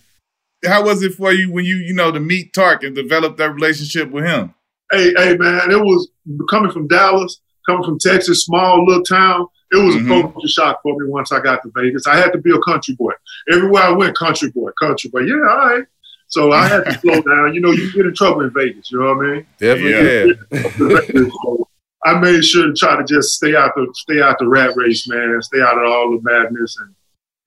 How 0.65 0.85
was 0.85 1.03
it 1.03 1.13
for 1.15 1.33
you 1.33 1.53
when 1.53 1.65
you, 1.67 1.77
you 1.77 1.93
know, 1.95 2.11
to 2.11 2.19
meet 2.19 2.53
Tark 2.55 2.83
and 2.83 2.95
develop 2.95 3.37
that 3.37 3.53
relationship 3.53 4.11
with 4.11 4.25
him? 4.25 4.55
Hey, 4.91 5.13
hey, 5.17 5.37
man, 5.37 5.71
it 5.71 5.79
was 5.81 6.09
coming 6.49 6.73
from 6.73 6.89
Dallas, 6.89 7.41
coming 7.67 7.85
from 7.85 7.99
Texas, 7.99 8.45
small 8.45 8.85
little 8.87 9.03
town. 9.05 9.47
It 9.73 9.85
was 9.85 9.97
Mhm. 9.97 10.19
a 10.19 10.23
culture 10.33 10.49
shock 10.49 10.81
for 10.83 10.97
me 10.99 11.09
once 11.11 11.31
I 11.33 11.41
got 11.41 11.63
to 11.63 11.71
Vegas. 11.77 12.07
I 12.07 12.17
had 12.17 12.33
to 12.33 12.39
be 12.39 12.53
a 12.53 12.59
country 12.61 12.95
boy. 12.95 13.13
Everywhere 13.51 13.83
I 13.83 13.91
went, 13.91 14.17
country 14.17 14.51
boy, 14.51 14.71
country 14.81 15.11
boy. 15.11 15.21
Yeah, 15.21 15.35
all 15.35 15.57
right. 15.77 15.85
So 16.29 16.53
I 16.53 16.69
had 16.69 16.85
to 16.85 16.99
slow 16.99 17.23
down. 17.23 17.55
You 17.55 17.61
know, 17.61 17.71
you 17.71 17.93
get 17.93 18.07
in 18.07 18.15
trouble 18.15 18.43
in 18.43 18.51
Vegas. 18.51 18.91
You 18.91 19.01
know 19.01 19.15
what 19.15 19.27
I 19.27 19.31
mean? 19.31 19.47
Definitely, 19.59 20.39
yeah. 20.53 21.29
so 21.31 21.69
I 22.05 22.19
made 22.19 22.45
sure 22.45 22.67
to 22.67 22.73
try 22.75 22.97
to 22.97 23.05
just 23.05 23.35
stay 23.35 23.55
out 23.55 23.73
the 23.75 23.89
stay 23.95 24.21
out 24.21 24.39
the 24.39 24.49
rat 24.49 24.77
race, 24.77 25.09
man. 25.09 25.41
Stay 25.43 25.61
out 25.61 25.79
of 25.79 25.85
all 25.85 26.11
the 26.11 26.21
madness 26.23 26.77
and 26.79 26.95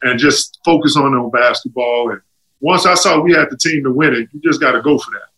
and 0.01 0.19
just 0.19 0.59
focus 0.63 0.95
on 0.95 1.13
on 1.13 1.29
basketball. 1.29 2.11
And 2.11 2.21
once 2.59 2.85
I 2.85 2.95
saw 2.95 3.21
we 3.21 3.33
had 3.33 3.49
the 3.49 3.57
team 3.57 3.83
to 3.83 3.91
win 3.91 4.13
it, 4.13 4.29
you 4.33 4.41
just 4.41 4.61
got 4.61 4.73
to 4.73 4.81
go 4.81 4.97
for 4.97 5.11
that. 5.11 5.29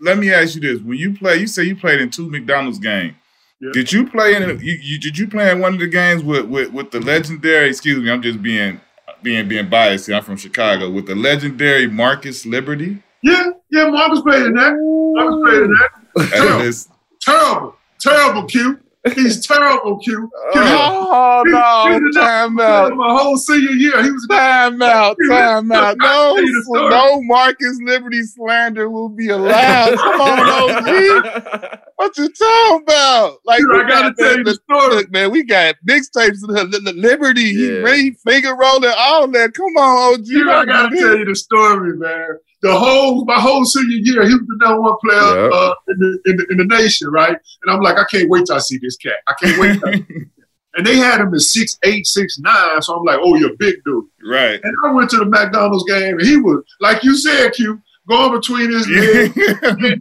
Let 0.00 0.18
me 0.18 0.32
ask 0.32 0.54
you 0.54 0.60
this: 0.60 0.80
When 0.80 0.98
you 0.98 1.14
play, 1.14 1.38
you 1.38 1.46
say 1.46 1.64
you 1.64 1.76
played 1.76 2.00
in 2.00 2.10
two 2.10 2.28
McDonald's 2.28 2.78
games. 2.78 3.14
Yeah. 3.60 3.70
Did 3.72 3.92
you 3.92 4.08
play 4.08 4.34
in? 4.34 4.58
You, 4.60 4.78
you 4.80 4.98
did 4.98 5.16
you 5.16 5.28
play 5.28 5.50
in 5.50 5.60
one 5.60 5.74
of 5.74 5.80
the 5.80 5.86
games 5.86 6.22
with, 6.24 6.46
with 6.46 6.72
with 6.72 6.90
the 6.90 7.00
legendary? 7.00 7.68
Excuse 7.68 8.02
me, 8.02 8.10
I'm 8.10 8.22
just 8.22 8.42
being 8.42 8.80
being 9.22 9.48
being 9.48 9.68
biased. 9.68 10.06
here. 10.06 10.16
I'm 10.16 10.22
from 10.24 10.36
Chicago 10.36 10.90
with 10.90 11.06
the 11.06 11.14
legendary 11.14 11.86
Marcus 11.86 12.44
Liberty. 12.46 13.02
Yeah, 13.22 13.50
yeah, 13.70 13.88
Marcus 13.88 14.20
played 14.22 14.42
in 14.46 14.54
that. 14.54 14.72
Marcus 14.76 15.40
played 15.44 15.62
in 15.62 15.70
that. 15.74 15.90
That 16.14 16.30
Terrible, 16.30 16.60
is- 16.62 16.88
terrible, 17.20 17.76
terrible, 18.00 18.44
Q. 18.44 18.78
He's 19.16 19.44
terrible, 19.44 19.98
Q. 19.98 20.30
Q 20.52 20.62
Oh 20.64 21.42
He- 21.44 21.50
no! 21.50 21.92
he 21.92 21.98
did 22.04 22.14
Time 22.20 22.60
out! 22.60 22.94
My 22.96 23.08
whole 23.20 23.36
senior 23.36 23.70
year, 23.72 24.00
he 24.02 24.10
was. 24.12 24.26
Time 24.30 24.80
out! 24.80 25.16
Time 25.28 25.72
out! 25.72 25.96
No, 25.98 26.06
I'll 26.06 26.34
tell 26.36 26.44
you 26.44 26.52
the 26.52 26.62
story. 26.64 26.88
no 26.90 27.22
Marcus 27.22 27.80
Liberty 27.84 28.22
slander 28.22 28.88
will 28.90 29.08
be 29.08 29.28
allowed. 29.28 29.96
Come 29.96 30.20
on, 30.20 30.86
OG. 30.86 31.78
What 31.96 32.16
you 32.18 32.28
talking 32.32 32.82
about? 32.84 33.36
Like 33.44 33.60
Dude, 33.60 33.70
I 33.84 33.88
gotta 33.88 34.08
got 34.10 34.18
tell 34.18 34.38
you 34.38 34.44
the 34.44 34.54
story. 34.54 34.94
Look, 34.96 35.10
man, 35.12 35.30
we 35.30 35.44
got 35.44 35.76
mixtapes 35.88 36.42
of 36.42 36.54
the, 36.54 36.68
the, 36.70 36.80
the 36.80 36.92
Liberty, 36.94 37.42
Yeah. 37.42 37.78
Ray, 37.80 38.10
finger 38.24 38.54
rolling, 38.56 38.92
all 38.96 39.28
that. 39.28 39.54
Come 39.54 39.76
on, 39.76 40.14
OG. 40.14 40.24
Dude, 40.24 40.48
I 40.48 40.64
gotta 40.64 40.96
tell 40.96 41.16
you 41.18 41.24
the 41.24 41.34
story, 41.34 41.96
man. 41.96 42.38
The 42.62 42.74
whole 42.76 43.24
my 43.24 43.40
whole 43.40 43.64
senior 43.64 43.98
year, 44.02 44.26
he 44.26 44.34
was 44.34 44.42
the 44.46 44.56
number 44.60 44.80
one 44.82 44.94
player 45.04 45.18
Yeah. 45.48 45.56
uh, 45.56 45.74
in, 45.88 45.98
the, 45.98 46.18
in, 46.26 46.36
the, 46.36 46.46
in 46.50 46.56
the 46.58 46.64
nation, 46.76 47.08
right? 47.10 47.36
And 47.62 47.70
I'm 47.74 47.80
like, 47.80 47.98
I 47.98 48.04
can't 48.10 48.28
wait 48.30 48.46
till 48.46 48.56
I 48.56 48.60
see 48.60 48.78
this 48.78 48.96
cat. 48.96 49.14
I 49.28 49.34
can't 49.42 49.60
wait. 49.60 49.78
till 49.80 49.88
I 49.88 49.92
see 49.94 49.98
this 50.02 50.08
cat. 50.18 50.26
And 50.74 50.86
they 50.86 50.96
had 50.96 51.20
him 51.20 51.34
at 51.34 51.40
six 51.40 51.78
eight, 51.84 52.06
six 52.06 52.38
nine. 52.38 52.80
So 52.80 52.96
I'm 52.96 53.04
like, 53.04 53.18
oh, 53.22 53.34
you're 53.34 53.52
a 53.52 53.56
big 53.58 53.76
dude. 53.84 54.06
right. 54.24 54.58
And 54.62 54.74
I 54.86 54.92
went 54.92 55.10
to 55.10 55.18
the 55.18 55.26
McDonald's 55.26 55.84
game, 55.84 56.18
and 56.18 56.26
he 56.26 56.38
was 56.38 56.64
like 56.80 57.02
you 57.04 57.14
said, 57.14 57.52
Q, 57.52 57.78
going 58.08 58.32
between 58.32 58.72
his 58.72 58.88
legs. 58.88 59.32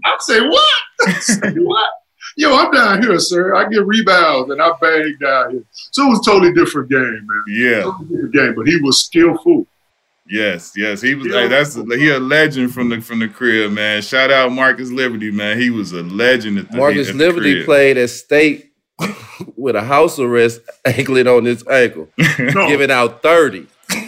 I 0.04 0.18
say, 0.20 0.42
what? 0.42 0.76
I 1.08 1.14
say, 1.20 1.52
what? 1.54 1.90
Yo, 2.38 2.56
I'm 2.56 2.72
down 2.72 3.02
here, 3.02 3.20
sir. 3.20 3.56
I 3.56 3.68
get 3.68 3.86
rebounds 3.86 4.52
and 4.52 4.62
I 4.62 4.72
bang 4.80 5.18
down 5.20 5.52
here. 5.52 5.64
So 5.92 6.06
it 6.06 6.10
was 6.10 6.20
a 6.20 6.32
totally 6.32 6.54
different 6.54 6.90
game, 6.90 7.00
man. 7.02 7.44
yeah. 7.48 7.82
Totally 7.82 8.30
game, 8.32 8.56
but 8.56 8.68
he 8.68 8.80
was 8.82 9.04
skillful. 9.04 9.68
Yes, 10.28 10.72
yes, 10.78 11.02
he 11.02 11.14
was. 11.14 11.28
Hey, 11.28 11.50
that's 11.50 11.76
he 11.76 12.10
a 12.10 12.18
legend 12.20 12.74
from 12.74 12.88
the 12.88 13.02
from 13.02 13.20
the 13.20 13.28
crib, 13.28 13.74
man. 13.74 14.02
Shout 14.02 14.32
out 14.32 14.52
Marcus 14.54 14.90
Liberty, 14.90 15.30
man. 15.30 15.60
He 15.60 15.70
was 15.72 15.92
a 15.92 16.04
legend 16.04 16.58
at 16.58 16.72
the 16.72 16.78
Marcus 16.78 17.10
at 17.10 17.18
the 17.18 17.26
Liberty 17.26 17.56
crib. 17.56 17.66
played 17.66 17.98
at 17.98 18.10
State 18.10 18.72
with 19.58 19.76
a 19.76 19.82
house 19.82 20.20
arrest 20.20 20.62
anklet 20.86 21.28
on 21.28 21.44
his 21.44 21.68
ankle, 21.68 22.08
No, 22.40 22.68
giving 22.68 22.92
out 22.92 23.22
30 23.22 23.60
with 23.60 24.08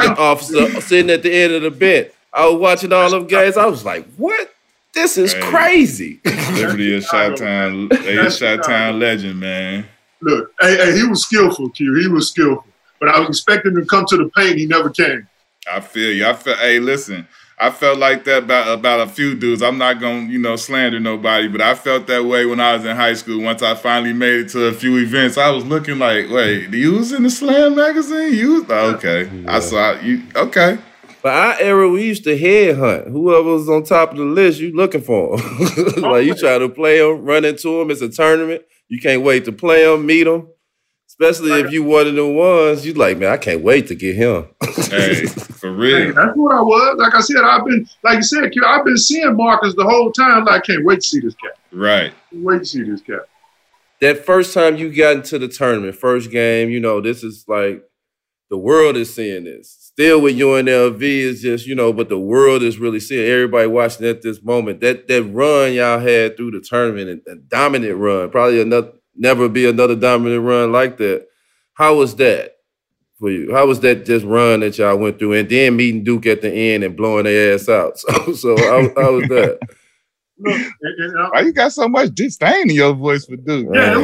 the 0.00 0.14
officer 0.18 0.78
sitting 0.82 1.10
at 1.10 1.22
the 1.22 1.32
end 1.32 1.54
of 1.54 1.62
the 1.62 1.70
bench. 1.70 2.08
I 2.36 2.46
was 2.46 2.60
watching 2.60 2.92
all 2.92 3.06
of 3.06 3.10
them 3.12 3.26
games. 3.26 3.56
I 3.56 3.66
was 3.66 3.84
like, 3.84 4.06
what? 4.16 4.50
This 4.94 5.16
is 5.18 5.32
Hey. 5.32 5.40
crazy. 5.40 6.20
Liberty 6.24 6.94
is 6.94 7.04
shot 7.06 7.36
town. 7.36 7.88
He 8.02 8.08
a 8.16 8.22
That's 8.22 8.36
shot 8.36 8.56
Chicago. 8.56 8.62
town 8.62 8.98
legend, 9.00 9.40
man. 9.40 9.86
look, 10.22 10.50
hey, 10.60 10.76
hey, 10.76 10.96
he 10.96 11.04
was 11.06 11.22
skillful, 11.22 11.70
Q. 11.70 11.94
He 12.00 12.08
was 12.08 12.28
skillful. 12.30 12.64
But 13.00 13.08
I 13.10 13.18
was 13.20 13.28
expecting 13.28 13.72
him 13.72 13.82
to 13.82 13.86
come 13.86 14.04
to 14.08 14.16
the 14.16 14.30
paint. 14.36 14.58
He 14.58 14.66
never 14.66 14.88
came. 14.90 15.26
I 15.70 15.80
feel 15.80 16.12
you. 16.12 16.26
I 16.26 16.32
felt. 16.34 16.58
Hey, 16.58 16.78
listen. 16.78 17.26
I 17.58 17.70
felt 17.70 17.98
like 17.98 18.24
that 18.24 18.42
about 18.44 18.68
about 18.78 19.00
a 19.00 19.06
few 19.06 19.34
dudes. 19.34 19.62
I'm 19.62 19.78
not 19.78 19.98
gonna, 19.98 20.26
you 20.26 20.38
know, 20.38 20.56
slander 20.56 21.00
nobody, 21.00 21.48
but 21.48 21.62
I 21.62 21.74
felt 21.74 22.06
that 22.06 22.24
way 22.24 22.44
when 22.44 22.60
I 22.60 22.74
was 22.74 22.84
in 22.84 22.94
high 22.96 23.14
school. 23.14 23.42
Once 23.42 23.62
I 23.62 23.74
finally 23.74 24.12
made 24.12 24.40
it 24.40 24.48
to 24.50 24.66
a 24.66 24.72
few 24.74 24.98
events, 24.98 25.38
I 25.38 25.48
was 25.50 25.64
looking 25.64 25.98
like, 25.98 26.28
wait, 26.30 26.68
you 26.70 26.92
was 26.92 27.12
in 27.12 27.22
the 27.22 27.30
Slam 27.30 27.74
magazine? 27.74 28.34
You 28.34 28.62
was 28.62 28.70
okay? 28.70 29.30
I 29.48 29.60
saw 29.60 29.98
you. 30.00 30.22
Okay, 30.36 30.76
But 31.22 31.32
our 31.34 31.60
era, 31.60 31.88
we 31.88 32.04
used 32.04 32.24
to 32.24 32.38
headhunt. 32.38 33.10
Whoever 33.10 33.52
was 33.54 33.68
on 33.68 33.82
top 33.84 34.12
of 34.12 34.18
the 34.18 34.24
list, 34.24 34.60
you 34.60 34.72
looking 34.74 35.00
for 35.00 35.36
them. 35.38 36.02
like 36.02 36.24
you 36.24 36.34
try 36.34 36.58
to 36.58 36.68
play 36.68 36.98
them, 36.98 37.24
run 37.24 37.44
into 37.44 37.78
them. 37.78 37.90
It's 37.90 38.00
a 38.02 38.08
tournament. 38.08 38.62
You 38.88 39.00
can't 39.00 39.22
wait 39.22 39.44
to 39.46 39.52
play 39.52 39.84
them, 39.84 40.06
meet 40.06 40.24
them. 40.24 40.48
Especially 41.08 41.52
if 41.60 41.72
you 41.72 41.82
one 41.82 42.06
of 42.06 42.14
the 42.14 42.26
ones, 42.26 42.84
you 42.84 42.92
like, 42.92 43.16
man, 43.18 43.32
I 43.32 43.38
can't 43.38 43.62
wait 43.62 43.86
to 43.88 43.94
get 43.94 44.16
him. 44.16 44.46
hey, 44.90 45.24
for 45.26 45.68
Hey, 45.70 45.74
real. 45.74 46.14
that's 46.14 46.36
what 46.36 46.54
I 46.54 46.60
was. 46.60 46.96
Like 46.98 47.14
I 47.14 47.20
said, 47.20 47.42
I've 47.42 47.64
been, 47.64 47.88
like 48.04 48.16
you 48.16 48.22
said, 48.22 48.52
I've 48.66 48.84
been 48.84 48.98
seeing 48.98 49.34
Marcus 49.36 49.74
the 49.76 49.84
whole 49.84 50.12
time. 50.12 50.44
Like, 50.44 50.62
I 50.62 50.66
can't 50.66 50.84
wait 50.84 51.00
to 51.00 51.06
see 51.06 51.20
this 51.20 51.34
cat. 51.36 51.52
Right. 51.72 52.12
Can't 52.30 52.44
wait 52.44 52.58
to 52.58 52.64
see 52.66 52.82
this 52.82 53.00
cat. 53.00 53.20
that 54.00 54.26
first 54.26 54.52
time 54.52 54.76
you 54.76 54.94
got 54.94 55.16
into 55.16 55.38
the 55.38 55.48
tournament, 55.48 55.96
first 55.96 56.30
game, 56.30 56.68
you 56.68 56.80
know, 56.80 57.00
this 57.00 57.24
is 57.24 57.46
like 57.48 57.82
the 58.50 58.58
world 58.58 58.96
is 58.96 59.14
seeing 59.14 59.44
this. 59.44 59.76
Still 59.80 60.20
with 60.20 60.36
UNLV 60.36 61.02
is 61.02 61.42
just, 61.42 61.66
you 61.66 61.74
know, 61.74 61.92
but 61.92 62.08
the 62.08 62.18
world 62.18 62.62
is 62.62 62.78
really 62.78 63.00
seeing 63.00 63.28
everybody 63.28 63.66
watching 63.66 64.06
at 64.06 64.22
this 64.22 64.42
moment. 64.42 64.80
That 64.80 65.08
that 65.08 65.24
run 65.24 65.72
y'all 65.72 65.98
had 65.98 66.36
through 66.36 66.52
the 66.52 66.60
tournament, 66.60 67.22
a, 67.26 67.32
a 67.32 67.36
dominant 67.36 67.96
run, 67.96 68.30
probably 68.30 68.60
another 68.60 68.92
never 69.16 69.48
be 69.48 69.66
another 69.66 69.96
dominant 69.96 70.42
run 70.42 70.72
like 70.72 70.98
that. 70.98 71.26
How 71.74 71.96
was 71.96 72.16
that 72.16 72.56
for 73.18 73.30
you? 73.30 73.52
How 73.54 73.66
was 73.66 73.80
that 73.80 74.04
just 74.04 74.24
run 74.24 74.60
that 74.60 74.78
y'all 74.78 74.96
went 74.96 75.18
through, 75.18 75.34
and 75.34 75.48
then 75.48 75.76
meeting 75.76 76.04
Duke 76.04 76.26
at 76.26 76.42
the 76.42 76.52
end 76.52 76.84
and 76.84 76.96
blowing 76.96 77.24
their 77.24 77.54
ass 77.54 77.68
out? 77.68 77.98
So, 77.98 78.34
so 78.34 78.56
how, 78.56 78.82
how 78.96 79.14
was 79.14 79.28
that? 79.28 79.58
Look, 80.38 80.54
and, 80.54 80.74
and, 80.82 81.18
uh, 81.18 81.30
Why 81.32 81.40
you 81.40 81.52
got 81.52 81.72
so 81.72 81.88
much 81.88 82.10
disdain 82.14 82.68
in 82.68 82.76
your 82.76 82.94
voice 82.94 83.24
for 83.24 83.36
Duke? 83.36 83.68
yeah, 83.72 83.94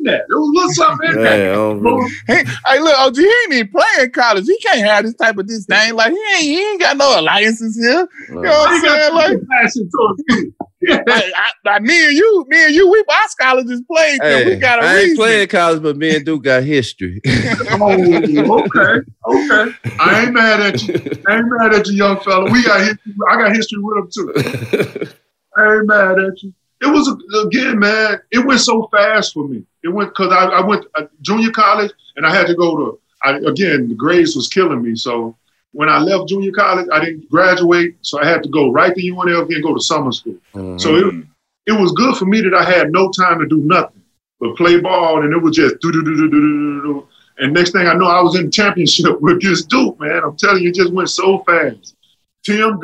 in 0.00 0.04
that. 0.04 0.24
There 0.28 0.38
was 0.38 0.48
a 0.48 0.52
little 0.52 0.72
something 0.72 1.08
in 1.10 1.14
Man, 1.16 1.24
that. 1.24 1.50
I 1.50 1.54
don't 1.54 1.80
really- 1.80 2.10
Hey, 2.26 2.44
hey, 2.66 2.80
look, 2.80 2.98
OG, 2.98 3.16
he 3.16 3.22
ain't 3.24 3.52
even 3.54 3.68
playing 3.72 4.10
college. 4.12 4.46
He 4.46 4.58
can't 4.58 4.80
have 4.80 5.04
this 5.04 5.14
type 5.14 5.36
of 5.38 5.46
disdain. 5.46 5.94
Like 5.94 6.12
he 6.12 6.18
ain't, 6.36 6.42
he 6.42 6.60
ain't 6.70 6.80
got 6.80 6.96
no 6.96 7.20
alliances 7.20 7.76
here. 7.76 8.08
You 8.28 8.34
know 8.34 8.40
what 8.40 8.70
I'm 8.70 8.80
He 8.80 8.86
got 8.86 8.98
saying? 9.00 9.14
Like, 9.14 9.48
passion 9.48 9.90
towards 9.90 10.22
you. 10.28 10.54
Yeah. 10.82 11.02
like, 11.06 11.24
I, 11.36 11.50
like 11.66 11.82
me 11.82 12.06
and 12.08 12.16
you, 12.16 12.46
me 12.48 12.64
and 12.64 12.74
you, 12.74 12.90
we 12.90 13.04
our 13.06 13.28
scholars 13.28 13.64
played. 13.86 14.18
them. 14.22 14.46
we 14.46 14.52
Hey, 14.52 14.58
got 14.58 14.78
a 14.82 14.86
I 14.86 14.94
ain't 14.94 15.02
reason. 15.02 15.16
playing 15.16 15.48
college, 15.48 15.82
but 15.82 15.96
me 15.98 16.16
and 16.16 16.24
Duke 16.24 16.42
got 16.44 16.62
history. 16.62 17.20
Oh, 17.82 17.92
okay, 17.92 19.00
okay. 19.26 19.72
I 20.00 20.22
ain't 20.24 20.32
mad 20.34 20.60
at 20.60 20.82
you. 20.82 20.94
I 21.28 21.36
ain't 21.36 21.46
mad 21.50 21.74
at 21.74 21.86
you, 21.86 21.94
young 21.96 22.18
fella. 22.20 22.50
We 22.50 22.62
got 22.64 22.80
history. 22.80 23.12
I 23.30 23.36
got 23.36 23.54
history 23.54 23.78
with 23.82 23.98
him 23.98 24.08
too. 24.12 24.32
I 25.56 25.74
ain't 25.74 25.86
mad 25.86 26.18
at 26.18 26.42
you. 26.42 26.52
It 26.80 26.86
was 26.86 27.08
again, 27.46 27.78
man. 27.78 28.20
It 28.30 28.44
went 28.44 28.60
so 28.60 28.88
fast 28.90 29.34
for 29.34 29.46
me. 29.46 29.64
It 29.82 29.88
went 29.88 30.10
because 30.10 30.32
I, 30.32 30.46
I 30.46 30.60
went 30.64 30.86
uh, 30.94 31.04
junior 31.20 31.50
college 31.50 31.92
and 32.16 32.26
I 32.26 32.34
had 32.34 32.46
to 32.46 32.54
go 32.54 32.76
to. 32.76 33.00
I, 33.22 33.36
again, 33.36 33.88
the 33.88 33.94
grades 33.94 34.34
was 34.34 34.48
killing 34.48 34.82
me. 34.82 34.96
So 34.96 35.36
when 35.72 35.88
I 35.88 35.98
left 35.98 36.28
junior 36.28 36.52
college, 36.52 36.88
I 36.90 37.04
didn't 37.04 37.30
graduate, 37.30 37.96
so 38.00 38.20
I 38.20 38.26
had 38.26 38.42
to 38.42 38.48
go 38.48 38.72
right 38.72 38.94
to 38.94 39.00
UNLV 39.00 39.54
and 39.54 39.62
go 39.62 39.74
to 39.74 39.80
summer 39.80 40.10
school. 40.10 40.38
So 40.78 40.96
it, 40.96 41.26
it 41.66 41.72
was 41.72 41.92
good 41.92 42.16
for 42.16 42.24
me 42.24 42.40
that 42.40 42.54
I 42.54 42.64
had 42.64 42.90
no 42.90 43.10
time 43.10 43.38
to 43.40 43.46
do 43.46 43.58
nothing 43.58 44.02
but 44.40 44.56
play 44.56 44.80
ball, 44.80 45.22
and 45.22 45.32
it 45.32 45.38
was 45.38 45.54
just 45.54 45.78
do 45.80 45.92
do 45.92 46.02
do 46.02 46.16
do 46.16 46.30
do 46.30 46.40
do 46.40 46.82
do. 46.82 47.08
And 47.38 47.54
next 47.54 47.70
thing 47.70 47.86
I 47.86 47.94
know, 47.94 48.06
I 48.06 48.22
was 48.22 48.38
in 48.38 48.50
championship 48.50 49.20
with 49.20 49.42
this 49.42 49.64
dude, 49.64 49.98
man. 50.00 50.22
I'm 50.24 50.36
telling 50.36 50.62
you, 50.62 50.70
it 50.70 50.74
just 50.74 50.92
went 50.92 51.10
so 51.10 51.40
fast. 51.40 51.94
Tim 52.42 52.80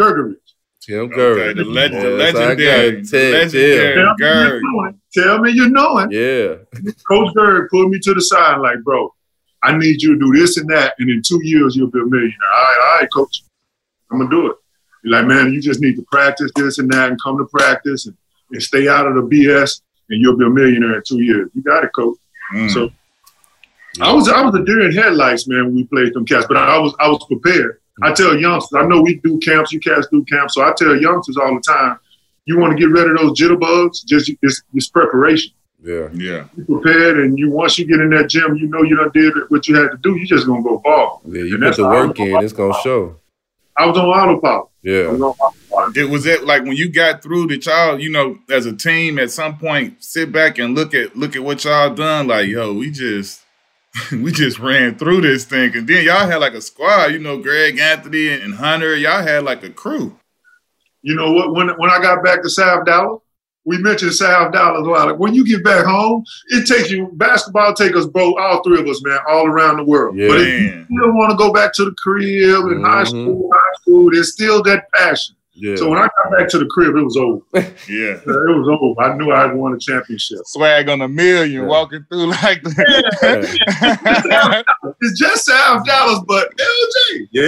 Grgurich. 0.86 0.88
Tim 0.88 0.98
Okay, 1.06 1.14
Curry. 1.14 1.54
the, 1.54 1.64
leg- 1.64 1.92
the 1.92 1.96
Yes, 1.98 2.04
I 2.04 2.32
got 2.32 2.58
legendary, 2.58 2.88
it. 2.88 3.10
the 3.10 3.10
Tim, 3.10 3.32
legendary 3.32 3.90
Tell 3.94 4.08
me, 4.18 4.50
you 4.50 4.58
know 4.60 4.84
it. 4.84 4.94
Tell 5.14 5.38
me 5.40 5.50
you 5.50 5.68
know 5.70 5.98
it. 5.98 6.12
Yeah. 6.12 6.92
Coach 7.08 7.34
Gerg 7.34 7.68
pulled 7.70 7.90
me 7.90 7.98
to 8.00 8.14
the 8.14 8.20
side 8.20 8.58
like, 8.58 8.82
bro, 8.82 9.12
I 9.62 9.76
need 9.76 10.00
you 10.02 10.14
to 10.14 10.20
do 10.20 10.32
this 10.38 10.56
and 10.58 10.68
that, 10.70 10.94
and 10.98 11.10
in 11.10 11.22
two 11.22 11.40
years 11.42 11.74
you'll 11.76 11.90
be 11.90 12.00
a 12.00 12.04
millionaire. 12.04 12.36
All 12.54 12.62
right, 12.62 12.78
all 12.92 12.98
right, 13.00 13.08
coach. 13.12 13.42
I'm 14.10 14.18
gonna 14.18 14.30
do 14.30 14.46
it. 14.50 14.56
He's 15.02 15.12
like, 15.12 15.26
man, 15.26 15.52
you 15.52 15.60
just 15.60 15.80
need 15.80 15.96
to 15.96 16.02
practice 16.10 16.50
this 16.56 16.78
and 16.78 16.90
that 16.92 17.10
and 17.10 17.20
come 17.22 17.38
to 17.38 17.44
practice 17.46 18.06
and, 18.06 18.16
and 18.52 18.62
stay 18.62 18.86
out 18.88 19.06
of 19.06 19.14
the 19.14 19.22
BS 19.22 19.80
and 20.10 20.20
you'll 20.20 20.36
be 20.36 20.44
a 20.44 20.50
millionaire 20.50 20.96
in 20.96 21.02
two 21.06 21.20
years. 21.20 21.50
You 21.54 21.62
got 21.62 21.82
it, 21.84 21.90
coach. 21.96 22.16
Mm. 22.54 22.70
So 22.70 22.90
I 24.00 24.12
was 24.12 24.28
I 24.28 24.42
was 24.42 24.54
a 24.54 24.64
deer 24.64 24.82
in 24.88 24.92
headlights, 24.92 25.48
man, 25.48 25.64
when 25.66 25.74
we 25.74 25.84
played 25.84 26.12
them 26.14 26.26
cats, 26.26 26.46
but 26.46 26.56
I 26.56 26.78
was 26.78 26.94
I 27.00 27.08
was 27.08 27.24
prepared. 27.26 27.80
I 28.02 28.12
tell 28.12 28.38
youngsters, 28.38 28.78
I 28.78 28.86
know 28.86 29.00
we 29.00 29.16
do 29.16 29.38
camps, 29.38 29.72
you 29.72 29.80
cats 29.80 30.06
do 30.10 30.24
camps, 30.24 30.54
so 30.54 30.62
I 30.62 30.72
tell 30.76 31.00
youngsters 31.00 31.36
all 31.36 31.54
the 31.54 31.60
time, 31.60 31.98
you 32.44 32.58
want 32.58 32.76
to 32.76 32.78
get 32.78 32.90
rid 32.90 33.10
of 33.10 33.16
those 33.18 33.38
jitterbugs, 33.38 34.04
just 34.04 34.30
it's, 34.42 34.62
it's 34.74 34.88
preparation. 34.88 35.52
Yeah. 35.82 36.08
yeah. 36.12 36.44
You 36.56 36.64
prepared, 36.64 37.20
and 37.20 37.38
you 37.38 37.50
once 37.50 37.78
you 37.78 37.86
get 37.86 38.00
in 38.00 38.10
that 38.10 38.28
gym, 38.28 38.56
you 38.56 38.66
know 38.66 38.82
you 38.82 38.96
done 38.96 39.10
did 39.14 39.34
what 39.48 39.68
you 39.68 39.76
had 39.76 39.90
to 39.92 39.98
do. 39.98 40.16
You 40.16 40.26
just 40.26 40.46
gonna 40.46 40.62
go 40.62 40.78
ball. 40.78 41.22
Yeah. 41.24 41.42
You 41.42 41.54
And 41.54 41.64
put 41.64 41.76
the 41.76 41.84
work 41.84 42.18
in, 42.18 42.42
it's 42.42 42.52
gonna 42.52 42.74
show. 42.82 43.16
I 43.76 43.86
was 43.86 43.96
on 43.96 44.06
autopilot. 44.06 44.68
Yeah. 44.82 45.08
was 45.08 45.20
on 45.20 45.28
autopilot. 45.28 45.96
It 45.96 46.06
was 46.06 46.26
it 46.26 46.44
like 46.44 46.62
when 46.64 46.76
you 46.76 46.90
got 46.90 47.22
through 47.22 47.48
that 47.48 47.66
y'all, 47.66 48.00
you 48.00 48.10
know, 48.10 48.38
as 48.50 48.66
a 48.66 48.74
team 48.74 49.18
at 49.18 49.30
some 49.30 49.58
point 49.58 50.02
sit 50.02 50.32
back 50.32 50.58
and 50.58 50.74
look 50.74 50.94
at 50.94 51.14
look 51.16 51.36
at 51.36 51.44
what 51.44 51.64
y'all 51.64 51.94
done. 51.94 52.26
Like, 52.26 52.48
yo, 52.48 52.72
we 52.72 52.90
just 52.90 53.42
we 54.12 54.32
just 54.32 54.58
ran 54.58 54.96
through 54.96 55.22
this 55.22 55.44
thing. 55.44 55.76
And 55.76 55.86
then 55.88 56.04
y'all 56.04 56.26
had 56.28 56.36
like 56.36 56.54
a 56.54 56.60
squad, 56.60 57.12
you 57.12 57.18
know, 57.18 57.38
Greg 57.38 57.78
Anthony 57.78 58.28
and, 58.28 58.42
and 58.42 58.54
Hunter. 58.54 58.96
Y'all 58.96 59.22
had 59.22 59.44
like 59.44 59.62
a 59.62 59.70
crew. 59.70 60.18
You 61.02 61.14
know 61.14 61.32
what? 61.32 61.54
When 61.54 61.68
when 61.78 61.90
I 61.90 62.00
got 62.00 62.24
back 62.24 62.42
to 62.42 62.50
South 62.50 62.84
Dallas, 62.84 63.20
we 63.64 63.78
mentioned 63.78 64.14
South 64.14 64.52
Dallas 64.52 64.86
a 64.86 64.90
lot. 64.90 65.08
Like, 65.08 65.18
when 65.18 65.34
you 65.34 65.44
get 65.46 65.62
back 65.64 65.84
home, 65.84 66.24
it 66.48 66.66
takes 66.66 66.90
you 66.90 67.10
basketball 67.14 67.74
take 67.74 67.94
us 67.96 68.06
both, 68.06 68.36
all 68.38 68.62
three 68.62 68.80
of 68.80 68.86
us, 68.86 69.02
man, 69.04 69.18
all 69.28 69.46
around 69.46 69.76
the 69.78 69.84
world. 69.84 70.16
Yeah. 70.16 70.28
But 70.28 70.40
if 70.40 70.86
you 70.90 71.00
don't 71.00 71.16
want 71.16 71.30
to 71.30 71.36
go 71.36 71.52
back 71.52 71.72
to 71.74 71.84
the 71.84 71.94
crib 71.98 72.64
and 72.66 72.84
high 72.84 73.04
Mhm. 73.04 73.08
school, 73.08 73.50
high 73.52 73.74
school, 73.82 74.10
there's 74.12 74.32
still 74.32 74.62
that 74.64 74.90
passion. 74.92 75.34
Yeah. 75.58 75.76
So 75.76 75.88
when 75.88 75.98
I 75.98 76.02
got 76.22 76.38
back 76.38 76.48
to 76.50 76.58
the 76.58 76.66
crib, 76.66 76.94
it 76.96 77.02
was 77.02 77.16
over. 77.16 77.40
Yeah. 77.88 78.18
it 78.20 78.26
was 78.26 78.78
over. 78.80 79.00
I 79.00 79.16
knew 79.16 79.32
I'd 79.32 79.54
won 79.54 79.72
a 79.74 79.78
championship. 79.78 80.38
Swag 80.44 80.88
on 80.90 81.00
a 81.00 81.08
million, 81.08 81.62
Yeah. 81.62 81.66
walking 81.68 82.04
through 82.10 82.26
like 82.26 82.62
Yeah. 82.62 83.40
that. 83.80 84.64
It's 85.00 85.18
just 85.18 85.46
South 85.46 85.84
Dallas, 85.86 86.20
but 86.26 86.50
LJ. 86.56 87.28
Yeah, 87.32 87.42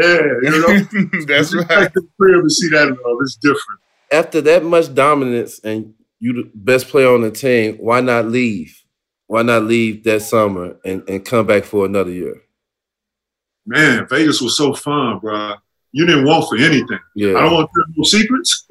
yeah. 0.00 0.18
You 0.42 0.50
know, 0.50 1.20
That's 1.26 1.52
You 1.52 1.60
right. 1.60 1.68
Back 1.68 1.92
to 1.94 2.00
the 2.00 2.08
crib 2.20 2.40
and 2.40 2.52
see 2.52 2.68
that 2.70 2.88
love. 2.88 3.18
It's 3.22 3.36
different. 3.36 3.80
After 4.12 4.40
that 4.42 4.64
much 4.64 4.92
dominance 4.94 5.58
and 5.64 5.94
you 6.18 6.32
the 6.34 6.50
best 6.54 6.88
player 6.88 7.14
on 7.14 7.22
the 7.22 7.30
team, 7.30 7.76
why 7.76 8.00
not 8.00 8.26
leave? 8.26 8.78
Why 9.26 9.42
not 9.42 9.62
leave 9.64 10.04
that 10.04 10.22
summer 10.22 10.76
and, 10.84 11.08
and 11.08 11.24
come 11.24 11.46
back 11.46 11.64
for 11.64 11.86
another 11.86 12.10
year? 12.10 12.42
Man, 13.66 14.06
Vegas 14.08 14.40
was 14.42 14.56
so 14.56 14.74
fun, 14.74 15.18
bro. 15.20 15.54
You 15.92 16.06
didn't 16.06 16.24
want 16.24 16.48
for 16.48 16.56
anything. 16.56 16.98
Yeah. 17.14 17.36
I 17.36 17.42
don't 17.42 17.52
want 17.52 17.70
to 17.70 17.82
tell 17.84 17.94
no 17.96 18.04
secrets. 18.04 18.66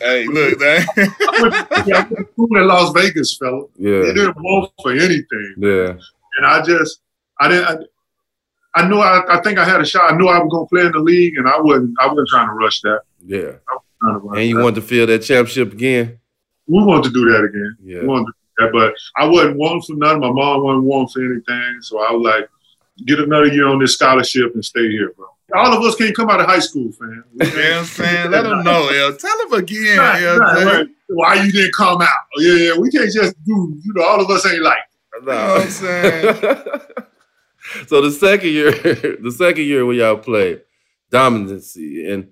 Hey, 0.00 0.26
look, 0.26 0.58
man. 0.60 0.86
I 0.96 1.38
went 1.42 1.54
I 1.54 2.02
to 2.04 2.26
school 2.32 2.48
in 2.58 2.66
Las 2.66 2.92
Vegas, 2.92 3.36
fella. 3.36 3.64
You 3.76 4.06
yeah. 4.06 4.12
didn't 4.12 4.36
want 4.36 4.72
for 4.82 4.92
anything. 4.92 5.54
Yeah. 5.58 5.94
And 6.36 6.46
I 6.46 6.62
just, 6.62 7.00
I 7.40 7.48
didn't, 7.48 7.88
I, 8.74 8.80
I 8.82 8.88
knew, 8.88 8.98
I, 8.98 9.38
I 9.38 9.40
think 9.42 9.58
I 9.58 9.64
had 9.64 9.80
a 9.80 9.84
shot. 9.84 10.12
I 10.12 10.16
knew 10.16 10.26
I 10.28 10.38
was 10.38 10.50
going 10.50 10.66
to 10.66 10.68
play 10.68 10.86
in 10.86 10.92
the 10.92 10.98
league, 10.98 11.36
and 11.36 11.48
I 11.48 11.60
wasn't, 11.60 11.94
I 12.00 12.06
wasn't 12.08 12.28
trying 12.28 12.48
to 12.48 12.54
rush 12.54 12.80
that. 12.82 13.00
Yeah. 13.24 13.52
Trying 14.02 14.14
to 14.14 14.18
rush 14.18 14.38
And 14.38 14.48
you 14.48 14.56
that. 14.56 14.62
wanted 14.64 14.74
to 14.76 14.82
feel 14.86 15.06
that 15.06 15.20
championship 15.20 15.72
again? 15.72 16.18
we 16.66 16.82
wanted 16.82 17.04
to 17.04 17.10
do 17.10 17.26
that 17.30 17.44
again. 17.44 17.76
We 17.84 17.94
Yeah. 17.94 18.04
wanted 18.04 18.26
to 18.26 18.32
do 18.32 18.64
that, 18.66 18.72
but 18.72 18.94
I 19.22 19.26
wasn't 19.28 19.58
wanting 19.58 19.82
for 19.82 19.96
nothing. 19.96 20.20
My 20.20 20.30
mom 20.32 20.62
wasn't 20.64 20.84
wanting 20.84 21.08
for 21.08 21.20
anything. 21.24 21.82
So 21.82 21.98
I 22.00 22.10
was 22.12 22.22
like, 22.24 22.48
get 23.06 23.18
another 23.20 23.46
year 23.48 23.66
on 23.68 23.78
this 23.80 23.94
scholarship 23.94 24.54
and 24.54 24.64
stay 24.64 24.88
here, 24.90 25.12
bro. 25.14 25.26
All 25.54 25.72
of 25.72 25.82
us 25.84 25.94
can't 25.94 26.14
come 26.14 26.30
out 26.30 26.40
of 26.40 26.46
high 26.46 26.58
school, 26.58 26.90
fam. 26.92 27.24
You 27.32 27.46
know 27.46 27.46
what 27.46 27.72
I'm 27.78 27.84
saying? 27.84 28.30
Let 28.30 28.42
them 28.42 28.62
know, 28.64 28.88
L. 28.88 29.16
Tell 29.16 29.38
them 29.48 29.52
again, 29.58 29.98
Right, 29.98 30.22
L. 30.22 30.38
right, 30.38 30.64
right. 30.64 30.86
Why 31.08 31.34
you 31.44 31.52
didn't 31.52 31.74
come 31.74 32.02
out? 32.02 32.08
Oh, 32.36 32.40
yeah, 32.40 32.72
yeah, 32.72 32.78
we 32.78 32.90
can't 32.90 33.12
just 33.12 33.34
do, 33.44 33.80
you 33.84 33.92
know, 33.94 34.02
all 34.02 34.20
of 34.20 34.28
us 34.30 34.46
ain't 34.46 34.62
like. 34.62 34.78
You 35.14 35.26
know 35.26 35.32
what 35.32 35.62
I'm 35.62 35.70
saying? 35.70 36.34
so 37.86 38.00
the 38.00 38.10
second 38.10 38.48
year, 38.50 38.70
the 38.72 39.34
second 39.36 39.64
year 39.64 39.86
when 39.86 39.96
y'all 39.96 40.16
played 40.16 40.62
dominancy, 41.12 42.12
and 42.12 42.28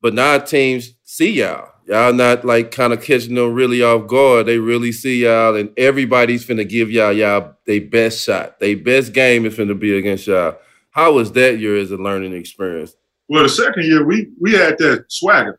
but 0.00 0.14
now 0.14 0.38
teams 0.38 0.92
see 1.04 1.32
y'all. 1.32 1.70
Y'all 1.86 2.14
not 2.14 2.46
like 2.46 2.70
kind 2.70 2.94
of 2.94 3.02
catching 3.02 3.34
them 3.34 3.52
really 3.52 3.82
off 3.82 4.06
guard. 4.06 4.46
They 4.46 4.58
really 4.58 4.90
see 4.92 5.22
y'all, 5.24 5.54
and 5.54 5.70
everybody's 5.76 6.46
finna 6.46 6.66
give 6.66 6.90
y'all 6.90 7.12
y'all 7.12 7.56
they 7.66 7.78
best 7.78 8.24
shot. 8.24 8.58
They 8.58 8.74
best 8.74 9.12
game 9.12 9.44
is 9.44 9.54
finna 9.54 9.78
be 9.78 9.96
against 9.96 10.26
y'all. 10.26 10.56
How 10.94 11.12
was 11.12 11.32
that 11.32 11.58
year 11.58 11.76
as 11.76 11.90
a 11.90 11.96
learning 11.96 12.34
experience? 12.34 12.94
Well, 13.28 13.42
the 13.42 13.48
second 13.48 13.84
year 13.84 14.04
we 14.04 14.28
we 14.40 14.52
had 14.52 14.78
that 14.78 15.06
swagger. 15.08 15.58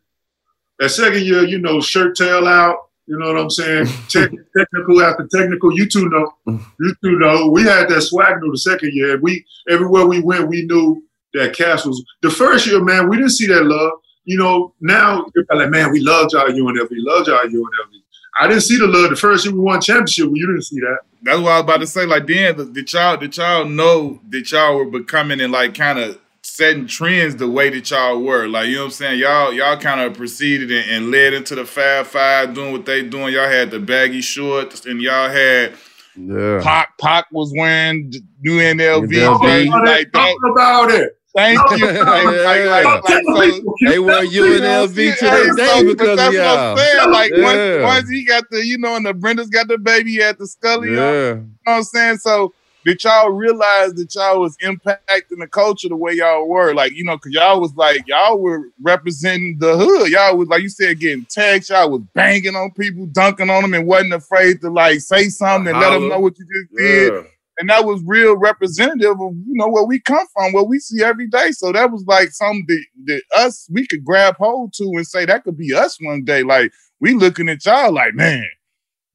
That 0.79 0.89
second 0.89 1.23
year, 1.23 1.43
you 1.43 1.59
know, 1.59 1.81
shirt 1.81 2.15
tail 2.15 2.47
out. 2.47 2.77
You 3.05 3.19
know 3.19 3.27
what 3.33 3.37
I'm 3.37 3.49
saying? 3.49 3.85
Tech, 4.09 4.31
technical 4.57 5.01
after 5.03 5.27
technical. 5.31 5.77
You 5.77 5.89
two 5.89 6.07
know. 6.09 6.31
You 6.79 6.95
two 7.03 7.19
know. 7.19 7.49
We 7.49 7.63
had 7.63 7.89
that 7.89 8.01
swagger 8.01 8.39
the 8.49 8.57
second 8.57 8.93
year. 8.93 9.19
We 9.19 9.45
everywhere 9.69 10.05
we 10.05 10.21
went, 10.21 10.47
we 10.47 10.65
knew 10.65 11.03
that 11.33 11.53
Cass 11.53 11.85
was 11.85 12.01
the 12.21 12.29
first 12.29 12.65
year. 12.65 12.81
Man, 12.81 13.09
we 13.09 13.17
didn't 13.17 13.31
see 13.31 13.47
that 13.47 13.65
love. 13.65 13.91
You 14.23 14.37
know, 14.37 14.73
now 14.79 15.25
you're 15.35 15.45
like, 15.53 15.69
man, 15.69 15.91
we 15.91 15.99
loved 15.99 16.31
y'all 16.31 16.47
UNLV. 16.47 16.87
Loved 16.91 17.27
y'all 17.27 17.39
UNLV. 17.39 18.04
I 18.37 18.47
didn't 18.47 18.63
see 18.63 18.77
the 18.77 18.87
love 18.87 19.09
the 19.09 19.15
first 19.15 19.45
year 19.45 19.53
we 19.53 19.61
won 19.61 19.81
championship. 19.81 20.25
Well, 20.25 20.35
you 20.35 20.47
didn't 20.47 20.63
see 20.63 20.79
that. 20.81 20.99
That's 21.21 21.39
what 21.39 21.51
I 21.51 21.55
was 21.55 21.63
about 21.63 21.77
to 21.77 21.87
say. 21.87 22.05
Like, 22.05 22.27
then 22.27 22.73
did 22.73 22.91
y'all 22.91 23.17
did 23.17 23.37
y'all 23.37 23.65
know 23.65 24.19
that 24.29 24.51
y'all 24.51 24.75
were 24.75 24.85
becoming 24.85 25.39
and 25.39 25.51
like 25.51 25.73
kind 25.73 25.99
of 25.99 26.19
setting 26.45 26.85
trends 26.85 27.35
the 27.35 27.49
way 27.49 27.69
that 27.71 27.89
y'all 27.89 28.21
were. 28.21 28.47
Like, 28.47 28.67
you 28.67 28.75
know 28.75 28.81
what 28.81 28.85
I'm 28.85 28.91
saying? 28.91 29.19
Y'all 29.19 29.51
y'all 29.51 29.77
kind 29.77 30.01
of 30.01 30.13
proceeded 30.13 30.71
and, 30.71 30.89
and, 30.89 31.11
led 31.11 31.33
into 31.33 31.55
the 31.55 31.65
Fab 31.65 32.05
Five 32.05 32.53
doing 32.53 32.71
what 32.71 32.85
they 32.85 33.01
doing. 33.03 33.33
Y'all 33.33 33.49
had 33.49 33.71
the 33.71 33.79
baggy 33.79 34.21
shorts 34.21 34.85
and 34.85 35.01
y'all 35.01 35.29
had 35.29 35.73
yeah. 36.15 36.61
Pac 36.63 36.97
Pac 36.99 37.25
was 37.31 37.51
wearing 37.55 38.13
new 38.41 38.59
NLV. 38.59 39.07
NLV. 39.07 39.85
Like 39.85 40.11
Talk 40.11 40.37
about 40.51 40.91
it. 40.91 41.14
Thank 41.35 41.59
you. 41.77 41.85
like, 41.85 42.25
like, 42.25 42.85
like, 42.85 43.03
so, 43.07 43.75
they 43.85 43.99
were 43.99 44.13
UNLV 44.13 44.95
to 44.95 45.01
hey, 45.01 45.43
this 45.43 45.55
day 45.57 45.67
so, 45.67 45.83
because 45.83 46.17
that's 46.17 46.33
y'all. 46.33 46.43
what 46.45 46.59
I'm 46.59 46.77
saying. 46.77 47.11
Like 47.11 47.31
yeah. 47.35 47.43
once, 47.43 47.93
once 47.93 48.09
he 48.09 48.25
got 48.25 48.49
the, 48.49 48.65
you 48.65 48.77
know, 48.77 48.95
and 48.95 49.05
the 49.05 49.13
Brenda's 49.13 49.49
got 49.49 49.67
the 49.67 49.77
baby, 49.77 50.21
at 50.21 50.37
the 50.37 50.47
Scully 50.47 50.93
yeah. 50.95 51.01
on. 51.01 51.03
You 51.03 51.35
know 51.35 51.47
what 51.65 51.73
I'm 51.73 51.83
saying? 51.83 52.17
So 52.19 52.53
did 52.85 53.03
y'all 53.03 53.31
realize 53.31 53.95
that 53.95 54.13
y'all 54.15 54.39
was 54.39 54.55
impacting 54.63 55.39
the 55.39 55.47
culture 55.47 55.89
the 55.89 55.95
way 55.97 56.13
y'all 56.13 56.47
were? 56.47 56.73
Like, 56.73 56.93
you 56.93 57.03
know, 57.03 57.17
cause 57.17 57.33
y'all 57.33 57.59
was 57.59 57.75
like, 57.75 58.07
y'all 58.07 58.37
were 58.37 58.69
representing 58.81 59.57
the 59.59 59.75
hood. 59.75 60.11
Y'all 60.11 60.37
was, 60.37 60.47
like 60.47 60.61
you 60.61 60.69
said, 60.69 60.99
getting 60.99 61.25
text. 61.25 61.69
Y'all 61.69 61.89
was 61.89 62.01
banging 62.13 62.55
on 62.55 62.71
people, 62.71 63.07
dunking 63.07 63.49
on 63.49 63.63
them, 63.63 63.73
and 63.73 63.87
wasn't 63.87 64.13
afraid 64.13 64.61
to 64.61 64.69
like 64.69 65.01
say 65.01 65.27
something 65.27 65.73
and 65.73 65.81
let 65.81 65.89
them 65.89 66.07
know 66.07 66.19
what 66.19 66.37
you 66.37 66.45
just 66.45 66.79
yeah. 66.79 67.29
And 67.57 67.69
that 67.69 67.85
was 67.85 68.01
real 68.05 68.35
representative 68.35 69.11
of, 69.11 69.19
you 69.19 69.53
know, 69.53 69.69
where 69.69 69.85
we 69.85 69.99
come 69.99 70.25
from, 70.33 70.53
what 70.53 70.67
we 70.67 70.79
see 70.79 71.03
every 71.03 71.27
day. 71.27 71.51
So 71.51 71.71
that 71.71 71.91
was 71.91 72.03
like 72.05 72.29
something 72.31 72.65
that, 72.67 72.85
that 73.05 73.21
us, 73.37 73.67
we 73.71 73.87
could 73.87 74.03
grab 74.03 74.35
hold 74.37 74.73
to 74.73 74.83
and 74.83 75.07
say, 75.07 75.25
that 75.25 75.43
could 75.43 75.57
be 75.57 75.73
us 75.73 75.97
one 76.01 76.23
day. 76.25 76.43
Like, 76.43 76.71
we 76.99 77.13
looking 77.13 77.47
at 77.49 77.65
y'all 77.65 77.93
like, 77.93 78.13
man, 78.13 78.45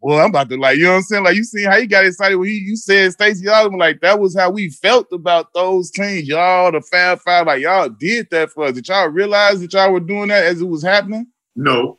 well, 0.00 0.18
I'm 0.18 0.30
about 0.30 0.48
to 0.48 0.56
like, 0.56 0.78
you 0.78 0.84
know 0.84 0.92
what 0.92 0.96
I'm 0.96 1.02
saying? 1.02 1.24
Like, 1.24 1.36
you 1.36 1.44
see 1.44 1.64
how 1.64 1.78
he 1.78 1.86
got 1.86 2.06
excited 2.06 2.36
when 2.36 2.48
he 2.48 2.54
you 2.54 2.76
said 2.76 3.12
Stacey 3.12 3.44
Augmon, 3.44 3.78
like 3.78 4.00
that 4.00 4.18
was 4.18 4.36
how 4.36 4.50
we 4.50 4.70
felt 4.70 5.08
about 5.12 5.52
those 5.52 5.90
teams. 5.90 6.26
Y'all, 6.26 6.72
the 6.72 6.80
Fab 6.80 7.20
Five, 7.20 7.46
like 7.46 7.62
y'all 7.62 7.90
did 7.90 8.28
that 8.30 8.50
for 8.50 8.64
us. 8.64 8.74
Did 8.74 8.88
y'all 8.88 9.08
realize 9.08 9.60
that 9.60 9.72
y'all 9.74 9.92
were 9.92 10.00
doing 10.00 10.28
that 10.28 10.44
as 10.44 10.62
it 10.62 10.68
was 10.68 10.82
happening? 10.82 11.26
No. 11.54 11.98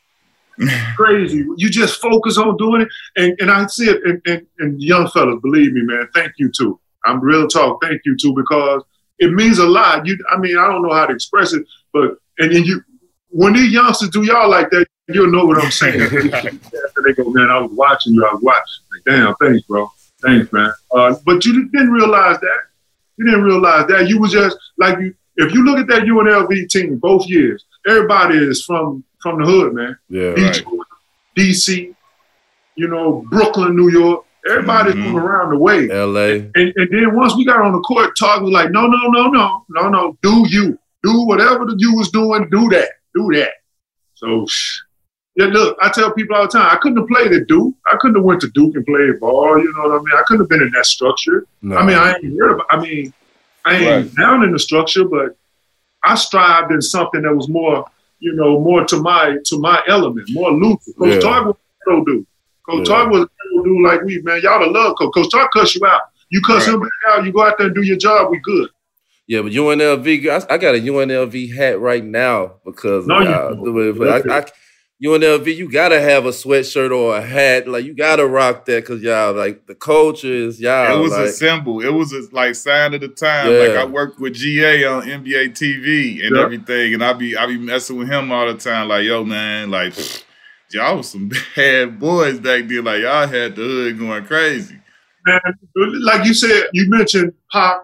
Crazy. 0.95 1.45
You 1.57 1.69
just 1.69 2.01
focus 2.01 2.37
on 2.37 2.57
doing 2.57 2.81
it. 2.81 2.87
And, 3.15 3.35
and 3.39 3.51
I 3.51 3.65
see 3.67 3.89
it, 3.89 4.01
and, 4.03 4.21
and, 4.25 4.47
and 4.59 4.81
young 4.81 5.07
fellas, 5.09 5.39
believe 5.41 5.73
me, 5.73 5.81
man, 5.83 6.07
thank 6.13 6.33
you 6.37 6.51
too. 6.51 6.79
I'm 7.05 7.19
real 7.19 7.47
talk, 7.47 7.81
thank 7.81 8.01
you 8.05 8.15
too, 8.15 8.33
because 8.35 8.83
it 9.19 9.31
means 9.31 9.59
a 9.59 9.65
lot. 9.65 10.05
You 10.05 10.17
I 10.29 10.37
mean, 10.37 10.57
I 10.57 10.67
don't 10.67 10.83
know 10.83 10.93
how 10.93 11.05
to 11.05 11.13
express 11.13 11.53
it, 11.53 11.65
but 11.93 12.17
and 12.39 12.53
then 12.53 12.63
you 12.63 12.83
when 13.29 13.53
these 13.53 13.71
youngsters 13.71 14.09
do 14.09 14.23
y'all 14.23 14.49
like 14.49 14.69
that, 14.71 14.85
you'll 15.07 15.31
know 15.31 15.45
what 15.45 15.63
I'm 15.63 15.71
saying. 15.71 16.01
After 16.03 17.01
they 17.03 17.13
go, 17.13 17.29
man, 17.29 17.49
I 17.49 17.59
was 17.59 17.71
watching 17.71 18.13
you, 18.13 18.25
I 18.25 18.33
was 18.33 18.43
watching. 18.43 18.83
Like, 18.91 19.03
damn, 19.05 19.35
thanks, 19.35 19.65
bro. 19.67 19.89
Thanks, 20.21 20.51
man. 20.51 20.71
Uh, 20.93 21.15
but 21.25 21.45
you 21.45 21.69
didn't 21.69 21.91
realize 21.91 22.39
that. 22.39 22.59
You 23.17 23.25
didn't 23.25 23.43
realize 23.43 23.87
that. 23.87 24.07
You 24.07 24.19
was 24.19 24.31
just 24.31 24.57
like 24.77 24.99
you. 24.99 25.15
If 25.37 25.53
you 25.53 25.63
look 25.63 25.79
at 25.79 25.87
that 25.87 26.03
UNLV 26.03 26.69
team 26.69 26.97
both 26.97 27.27
years, 27.27 27.65
everybody 27.87 28.37
is 28.37 28.63
from 28.63 29.03
from 29.21 29.39
the 29.39 29.45
hood, 29.45 29.73
man. 29.73 29.97
Yeah, 30.09 30.33
Detroit, 30.33 30.65
right. 30.65 30.85
DC, 31.37 31.95
you 32.75 32.87
know, 32.87 33.25
Brooklyn, 33.29 33.75
New 33.75 33.89
York. 33.89 34.25
Everybody's 34.49 34.95
mm-hmm. 34.95 35.13
from 35.13 35.17
around 35.17 35.51
the 35.51 35.57
way. 35.59 35.87
LA. 35.87 36.49
And, 36.55 36.73
and 36.75 36.89
then 36.91 37.15
once 37.15 37.35
we 37.35 37.45
got 37.45 37.61
on 37.61 37.73
the 37.73 37.79
court, 37.81 38.17
talk 38.17 38.41
was 38.41 38.51
like, 38.51 38.71
no, 38.71 38.87
no, 38.87 38.97
no, 39.09 39.27
no, 39.27 39.65
no, 39.69 39.89
no. 39.89 40.17
Do 40.23 40.45
you 40.49 40.79
do 41.03 41.25
whatever 41.27 41.65
the 41.65 41.75
you 41.77 41.95
was 41.95 42.09
doing? 42.09 42.49
Do 42.49 42.67
that. 42.69 42.89
Do 43.13 43.29
that. 43.33 43.51
So 44.15 44.47
yeah, 45.35 45.45
look, 45.45 45.77
I 45.81 45.89
tell 45.89 46.11
people 46.11 46.35
all 46.35 46.43
the 46.43 46.49
time, 46.49 46.69
I 46.69 46.77
couldn't 46.77 46.97
have 46.97 47.07
played 47.07 47.31
at 47.31 47.47
Duke. 47.47 47.73
I 47.87 47.95
couldn't 47.99 48.17
have 48.17 48.25
went 48.25 48.41
to 48.41 48.49
Duke 48.49 48.75
and 48.75 48.85
played 48.85 49.19
ball. 49.19 49.57
You 49.57 49.73
know 49.75 49.89
what 49.89 49.99
I 49.99 50.03
mean? 50.03 50.15
I 50.17 50.23
couldn't 50.27 50.41
have 50.41 50.49
been 50.49 50.61
in 50.61 50.71
that 50.71 50.85
structure. 50.85 51.45
No. 51.61 51.77
I 51.77 51.85
mean, 51.85 51.97
I 51.97 52.13
ain't 52.13 52.37
heard 52.37 52.51
about. 52.51 52.67
I 52.69 52.81
mean, 52.81 53.13
I 53.65 53.75
ain't 53.75 53.85
right. 53.85 54.15
down 54.15 54.43
in 54.43 54.51
the 54.51 54.59
structure, 54.59 55.05
but 55.05 55.37
I 56.03 56.15
strived 56.15 56.71
in 56.71 56.81
something 56.81 57.21
that 57.21 57.35
was 57.35 57.47
more, 57.47 57.85
you 58.19 58.33
know, 58.33 58.59
more 58.59 58.85
to 58.85 59.01
my 59.01 59.37
to 59.45 59.59
my 59.59 59.81
element, 59.87 60.29
more 60.31 60.51
loose. 60.51 60.89
Coach 60.97 61.13
yeah. 61.13 61.19
Tark 61.19 61.45
was 61.45 61.55
a 61.87 62.05
dude. 62.05 62.25
Coach 62.67 62.87
yeah. 62.87 62.95
Tark 62.95 63.09
was 63.11 63.21
a 63.23 63.63
dude 63.63 63.85
like 63.85 64.01
we, 64.03 64.21
man. 64.21 64.41
Y'all 64.41 64.59
to 64.59 64.71
love 64.71 64.95
Coach. 64.97 65.13
Coach 65.13 65.31
Tark 65.31 65.51
cuss 65.53 65.75
you 65.75 65.85
out. 65.85 66.01
You 66.29 66.41
cuss 66.41 66.67
right. 66.67 66.75
him 66.75 66.89
out. 67.09 67.25
You 67.25 67.31
go 67.31 67.45
out 67.45 67.57
there 67.57 67.67
and 67.67 67.75
do 67.75 67.83
your 67.83 67.97
job. 67.97 68.31
We 68.31 68.39
good. 68.39 68.69
Yeah, 69.27 69.43
but 69.43 69.51
UNLV, 69.53 70.27
I, 70.29 70.53
I, 70.53 70.57
got 70.57 70.75
a 70.75 70.79
UNLV 70.79 71.55
hat 71.55 71.79
right 71.79 72.03
now 72.03 72.55
because 72.65 73.07
no, 73.07 73.19
you 73.21 74.05
I, 74.09 74.39
I, 74.39 74.45
UNLV, 75.03 75.55
you 75.55 75.71
gotta 75.71 75.99
have 75.99 76.25
a 76.25 76.29
sweatshirt 76.29 76.95
or 76.95 77.17
a 77.17 77.21
hat. 77.21 77.67
Like 77.67 77.85
you 77.85 77.95
gotta 77.95 78.27
rock 78.27 78.65
that 78.65 78.83
because 78.83 79.01
y'all 79.01 79.33
like 79.33 79.65
the 79.65 79.73
coaches, 79.73 80.59
y'all. 80.59 80.95
It 80.95 81.01
was 81.01 81.11
like, 81.11 81.25
a 81.25 81.31
symbol. 81.31 81.81
It 81.81 81.89
was 81.89 82.13
a 82.13 82.21
like 82.31 82.53
sign 82.53 82.93
of 82.93 83.01
the 83.01 83.07
time. 83.07 83.51
Yeah. 83.51 83.57
Like 83.59 83.77
I 83.77 83.85
worked 83.85 84.19
with 84.19 84.35
GA 84.35 84.85
on 84.85 85.03
NBA 85.03 85.53
TV 85.53 86.23
and 86.25 86.37
everything, 86.37 86.93
and 86.93 87.03
I 87.03 87.13
be 87.13 87.35
I 87.35 87.47
be 87.47 87.57
messing 87.57 87.97
with 87.97 88.09
him 88.09 88.31
all 88.31 88.45
the 88.45 88.53
time. 88.53 88.89
Like 88.89 89.05
yo, 89.05 89.23
man, 89.23 89.71
like 89.71 89.93
y'all 90.71 90.97
was 90.97 91.09
some 91.09 91.31
bad 91.55 91.99
boys 91.99 92.39
back 92.39 92.67
then. 92.67 92.83
Like 92.83 93.01
y'all 93.01 93.27
had 93.27 93.55
the 93.55 93.63
hood 93.63 93.97
going 93.97 94.25
crazy. 94.25 94.79
Man, 95.25 95.39
like 95.75 96.25
you 96.25 96.35
said, 96.35 96.69
you 96.73 96.89
mentioned 96.89 97.33
Pac 97.51 97.77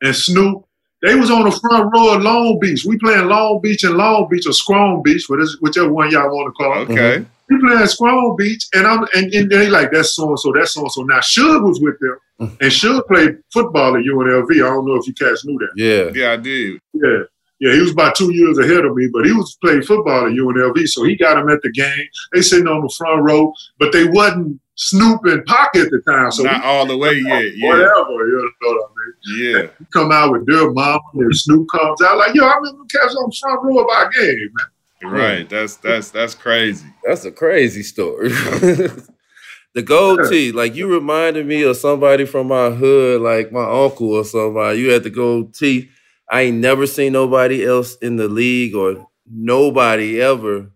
and 0.00 0.16
Snoop. 0.16 0.65
They 1.06 1.14
was 1.14 1.30
on 1.30 1.44
the 1.44 1.52
front 1.52 1.94
row 1.94 2.16
of 2.16 2.22
Long 2.22 2.58
Beach. 2.58 2.84
We 2.84 2.98
playing 2.98 3.28
Long 3.28 3.60
Beach 3.60 3.84
and 3.84 3.96
Long 3.96 4.26
Beach 4.28 4.44
or 4.44 4.52
Scrone 4.52 5.02
Beach, 5.04 5.28
whichever 5.60 5.92
one 5.92 6.10
y'all 6.10 6.34
want 6.34 6.52
to 6.52 6.52
call 6.52 6.82
it. 6.82 6.90
Okay. 6.90 7.24
We 7.48 7.60
playing 7.60 7.86
Scrone 7.86 8.34
Beach, 8.36 8.66
and 8.74 8.88
I'm 8.88 9.06
and, 9.14 9.32
and 9.32 9.48
they 9.48 9.68
like 9.68 9.92
that's 9.92 10.16
so 10.16 10.30
and 10.30 10.38
so, 10.40 10.52
that's 10.52 10.74
so 10.74 10.80
and 10.80 10.90
so. 10.90 11.02
Now 11.04 11.20
Suge 11.20 11.62
was 11.62 11.80
with 11.80 11.96
them, 12.00 12.18
mm. 12.40 12.48
and 12.60 12.72
Suge 12.72 13.06
played 13.06 13.38
football 13.52 13.94
at 13.96 14.02
UNLV. 14.02 14.50
I 14.50 14.58
don't 14.58 14.84
know 14.84 14.96
if 14.96 15.06
you 15.06 15.14
guys 15.14 15.44
knew 15.44 15.56
that. 15.60 15.70
Yeah, 15.76 16.10
yeah, 16.12 16.32
I 16.32 16.36
did. 16.38 16.80
Yeah. 16.92 17.22
Yeah, 17.58 17.72
he 17.72 17.80
was 17.80 17.92
about 17.92 18.14
two 18.14 18.34
years 18.34 18.58
ahead 18.58 18.84
of 18.84 18.94
me, 18.94 19.08
but 19.10 19.24
he 19.24 19.32
was 19.32 19.56
playing 19.62 19.80
football 19.80 20.26
at 20.26 20.32
UNLV, 20.32 20.86
so 20.88 21.04
he 21.04 21.16
got 21.16 21.38
him 21.38 21.48
at 21.48 21.62
the 21.62 21.70
game. 21.70 22.06
They 22.34 22.42
sitting 22.42 22.68
on 22.68 22.82
the 22.82 22.94
front 22.94 23.22
row, 23.22 23.54
but 23.78 23.92
they 23.92 24.04
wasn't 24.04 24.60
Snoop 24.76 25.24
and 25.24 25.44
Pocket 25.46 25.86
at 25.86 25.90
the 25.90 26.02
time. 26.06 26.30
So 26.30 26.42
not 26.42 26.64
all 26.64 26.86
the 26.86 26.96
way 26.96 27.14
yet. 27.26 27.56
Yeah. 27.56 27.68
Whatever, 27.68 28.10
you 28.10 28.52
know 28.62 28.68
what 28.68 28.90
I 28.90 28.94
mean? 28.94 29.54
Yeah. 29.54 29.62
You 29.80 29.86
come 29.92 30.12
out 30.12 30.32
with 30.32 30.46
Dear 30.46 30.70
Mom 30.70 31.00
and 31.14 31.36
Snoop 31.36 31.66
comes 31.70 32.00
out 32.02 32.18
like, 32.18 32.34
yo, 32.34 32.46
I 32.46 32.56
remember 32.56 32.84
catch 32.90 33.10
on 33.10 33.30
the 33.30 33.36
front 33.40 33.64
row 33.64 33.78
of 33.78 33.88
our 33.88 34.10
game, 34.10 34.50
man. 34.54 35.12
Right. 35.12 35.48
That's 35.48 35.76
that's 35.76 36.10
that's 36.10 36.34
crazy. 36.34 36.86
That's 37.04 37.24
a 37.24 37.30
crazy 37.30 37.82
story. 37.82 38.28
the 39.74 39.82
gold 39.84 40.20
yeah. 40.24 40.30
tee, 40.30 40.52
like 40.52 40.74
you 40.74 40.92
reminded 40.92 41.46
me 41.46 41.62
of 41.62 41.76
somebody 41.76 42.24
from 42.24 42.48
my 42.48 42.70
hood, 42.70 43.20
like 43.20 43.52
my 43.52 43.64
uncle 43.64 44.14
or 44.14 44.24
somebody. 44.24 44.80
You 44.80 44.90
had 44.90 45.04
the 45.04 45.10
gold 45.10 45.54
tee. 45.54 45.90
I 46.30 46.42
ain't 46.42 46.56
never 46.58 46.86
seen 46.86 47.12
nobody 47.12 47.64
else 47.64 47.96
in 47.96 48.16
the 48.16 48.26
league 48.26 48.74
or 48.74 49.06
nobody 49.30 50.20
ever 50.20 50.70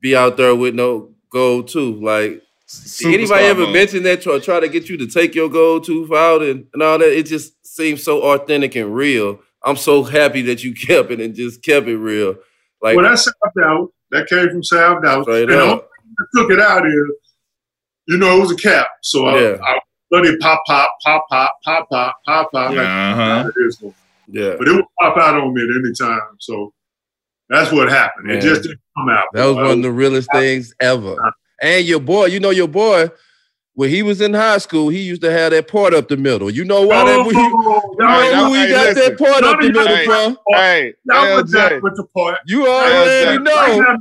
be 0.00 0.14
out 0.14 0.36
there 0.36 0.54
with 0.54 0.74
no 0.74 1.14
gold 1.30 1.68
too. 1.68 1.94
Like 2.00 2.42
Anybody 3.04 3.44
ever 3.46 3.62
mode. 3.62 3.72
mention 3.72 4.02
that 4.02 4.26
or 4.26 4.40
try 4.40 4.60
to 4.60 4.68
get 4.68 4.88
you 4.88 4.98
to 4.98 5.06
take 5.06 5.34
your 5.34 5.48
gold 5.48 5.84
tooth 5.84 6.12
out 6.12 6.42
and, 6.42 6.66
and 6.74 6.82
all 6.82 6.98
that? 6.98 7.16
It 7.16 7.24
just 7.24 7.66
seems 7.66 8.02
so 8.02 8.22
authentic 8.22 8.76
and 8.76 8.94
real. 8.94 9.40
I'm 9.64 9.76
so 9.76 10.02
happy 10.02 10.42
that 10.42 10.62
you 10.62 10.74
kept 10.86 11.10
it 11.10 11.20
and 11.20 11.34
just 11.34 11.62
kept 11.62 11.88
it 11.88 11.96
real. 11.96 12.36
Like 12.82 12.96
well, 12.96 13.08
that's 13.08 13.24
South 13.24 13.34
Dallas. 13.58 13.90
That 14.10 14.28
came 14.28 14.48
from 14.50 14.62
South 14.62 15.02
Dallas. 15.02 15.26
And 15.26 15.52
I 15.52 15.80
took 16.34 16.50
it 16.50 16.60
out 16.60 16.84
here. 16.84 17.08
You 18.06 18.18
know, 18.18 18.36
it 18.36 18.40
was 18.40 18.52
a 18.52 18.56
cap. 18.56 18.88
So 19.02 19.26
I, 19.26 19.40
yeah. 19.40 19.58
I 19.62 19.78
let 20.10 20.24
it 20.24 20.40
pop, 20.40 20.62
pop, 20.66 20.90
pop, 21.04 21.26
pop, 21.30 21.58
pop, 21.64 21.88
pop, 21.90 22.16
pop, 22.24 22.52
pop. 22.52 22.72
Yeah, 22.72 22.80
uh-huh. 23.12 23.90
yeah. 24.28 24.54
But 24.58 24.68
it 24.68 24.76
would 24.76 24.84
pop 25.00 25.16
out 25.18 25.36
on 25.36 25.52
me 25.52 25.62
at 25.62 25.68
any 25.68 25.92
time. 25.94 26.36
So 26.38 26.72
that's 27.48 27.72
what 27.72 27.88
happened. 27.88 28.28
Man. 28.28 28.38
It 28.38 28.42
just 28.42 28.62
didn't 28.62 28.80
come 28.96 29.08
out. 29.10 29.26
That 29.32 29.46
was 29.46 29.56
one 29.56 29.70
of 29.70 29.82
the 29.82 29.92
realest 29.92 30.30
things 30.32 30.74
ever. 30.80 31.16
And 31.60 31.84
your 31.86 32.00
boy, 32.00 32.26
you 32.26 32.40
know 32.40 32.50
your 32.50 32.68
boy, 32.68 33.10
when 33.74 33.90
he 33.90 34.02
was 34.02 34.20
in 34.20 34.34
high 34.34 34.58
school, 34.58 34.88
he 34.88 35.02
used 35.02 35.22
to 35.22 35.30
have 35.30 35.52
that 35.52 35.68
part 35.68 35.94
up 35.94 36.08
the 36.08 36.16
middle. 36.16 36.50
You 36.50 36.64
know 36.64 36.82
why? 36.84 37.02
Oh, 37.02 37.06
that, 37.06 37.32
he, 37.32 37.40
you 37.40 38.32
know 38.34 38.48
who 38.48 38.54
he 38.54 38.68
got 38.68 38.86
listen, 38.86 39.16
that 39.16 39.18
part 39.18 39.44
up 39.44 39.60
the 39.60 39.72
middle 39.72 40.04
from? 40.04 40.38
Hey, 40.48 40.94
that 41.04 41.36
was 41.36 41.52
that 41.52 41.80
with 41.80 41.94
the 41.96 42.04
part. 42.14 42.38
You 42.46 42.66
already 42.66 43.40
know. 43.40 43.96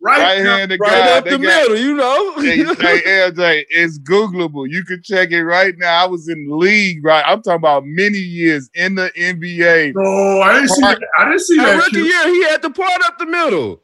Right, 0.00 0.18
right 0.20 0.38
hand 0.38 0.70
right 0.70 0.78
guy. 0.78 1.18
up 1.18 1.24
the 1.24 1.30
got, 1.30 1.40
middle, 1.40 1.76
you 1.76 1.94
know. 1.94 2.40
hey, 2.40 2.58
hey, 2.58 2.62
LJ, 3.32 3.64
it's 3.70 3.98
Googleable. 3.98 4.70
You 4.70 4.84
can 4.84 5.02
check 5.02 5.32
it 5.32 5.42
right 5.42 5.74
now. 5.76 6.04
I 6.04 6.06
was 6.06 6.28
in 6.28 6.46
the 6.46 6.54
league, 6.54 7.04
right? 7.04 7.24
I'm 7.26 7.42
talking 7.42 7.56
about 7.56 7.82
many 7.84 8.18
years 8.18 8.70
in 8.74 8.94
the 8.94 9.10
NBA. 9.18 9.94
No, 9.96 10.40
I 10.42 10.52
didn't 10.54 10.68
see 10.68 10.82
that. 10.82 11.00
I 11.18 11.24
didn't 11.24 11.40
see 11.40 11.56
that. 11.56 11.76
Rookie 11.76 11.98
year, 11.98 12.28
he 12.28 12.44
had 12.44 12.62
the 12.62 12.70
part 12.70 13.00
up 13.04 13.18
the 13.18 13.26
middle. 13.26 13.82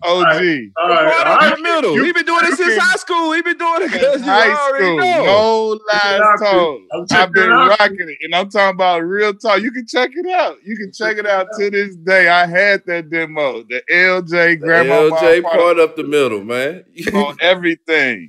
OG. 0.00 0.10
All 0.10 0.22
right, 0.22 0.70
all 0.76 0.88
right, 0.88 1.26
all 1.26 1.36
right. 1.36 1.56
the 1.56 1.62
middle. 1.62 1.94
You, 1.94 2.04
he 2.04 2.12
been 2.12 2.24
doing 2.24 2.44
it 2.44 2.56
since 2.56 2.76
high 2.80 2.96
school. 2.96 3.32
He 3.32 3.42
been 3.42 3.58
doing 3.58 3.82
it 3.82 3.92
because 3.92 4.20
high 4.22 4.54
school. 4.68 4.96
Know. 4.96 5.24
No 5.24 5.80
lies 5.92 6.40
told. 6.40 6.82
I've 7.10 7.32
been 7.32 7.50
rocking 7.50 8.08
it, 8.08 8.18
and 8.22 8.34
I'm 8.34 8.48
talking 8.48 8.76
about 8.76 9.00
real 9.00 9.34
talk. 9.34 9.60
You 9.60 9.72
can 9.72 9.86
check 9.88 10.10
it 10.14 10.26
out. 10.30 10.58
You 10.64 10.76
can 10.76 10.92
check 10.92 11.18
it 11.18 11.26
out 11.26 11.48
to 11.58 11.70
this 11.70 11.96
day. 11.96 12.28
I 12.28 12.46
had 12.46 12.84
that 12.86 13.10
demo, 13.10 13.64
the 13.64 13.82
LJ 13.90 14.60
grandma. 14.60 15.10
LJ 15.10 15.42
part 15.42 15.80
up 15.80 15.96
the 15.96 16.04
middle, 16.04 16.44
man. 16.44 16.84
on 17.14 17.36
everything. 17.40 18.28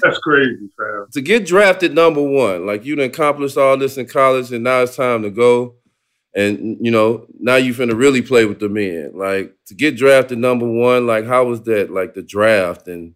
That's 0.00 0.18
crazy, 0.18 0.68
fam. 0.76 1.06
To 1.12 1.20
get 1.20 1.46
drafted 1.46 1.94
number 1.94 2.22
one, 2.22 2.64
like 2.64 2.84
you 2.84 2.94
done 2.94 3.06
accomplished 3.06 3.56
all 3.56 3.76
this 3.76 3.98
in 3.98 4.06
college, 4.06 4.52
and 4.52 4.62
now 4.62 4.82
it's 4.82 4.94
time 4.94 5.22
to 5.22 5.30
go 5.30 5.74
and 6.38 6.78
you 6.80 6.92
know 6.92 7.26
now 7.40 7.56
you 7.56 7.74
finna 7.74 7.98
really 7.98 8.22
play 8.22 8.44
with 8.44 8.60
the 8.60 8.68
men. 8.68 9.10
Like 9.12 9.56
to 9.66 9.74
get 9.74 9.96
drafted 9.96 10.38
number 10.38 10.68
one, 10.68 11.04
like 11.04 11.26
how 11.26 11.44
was 11.44 11.62
that? 11.62 11.90
Like 11.90 12.14
the 12.14 12.22
draft 12.22 12.86
and 12.86 13.14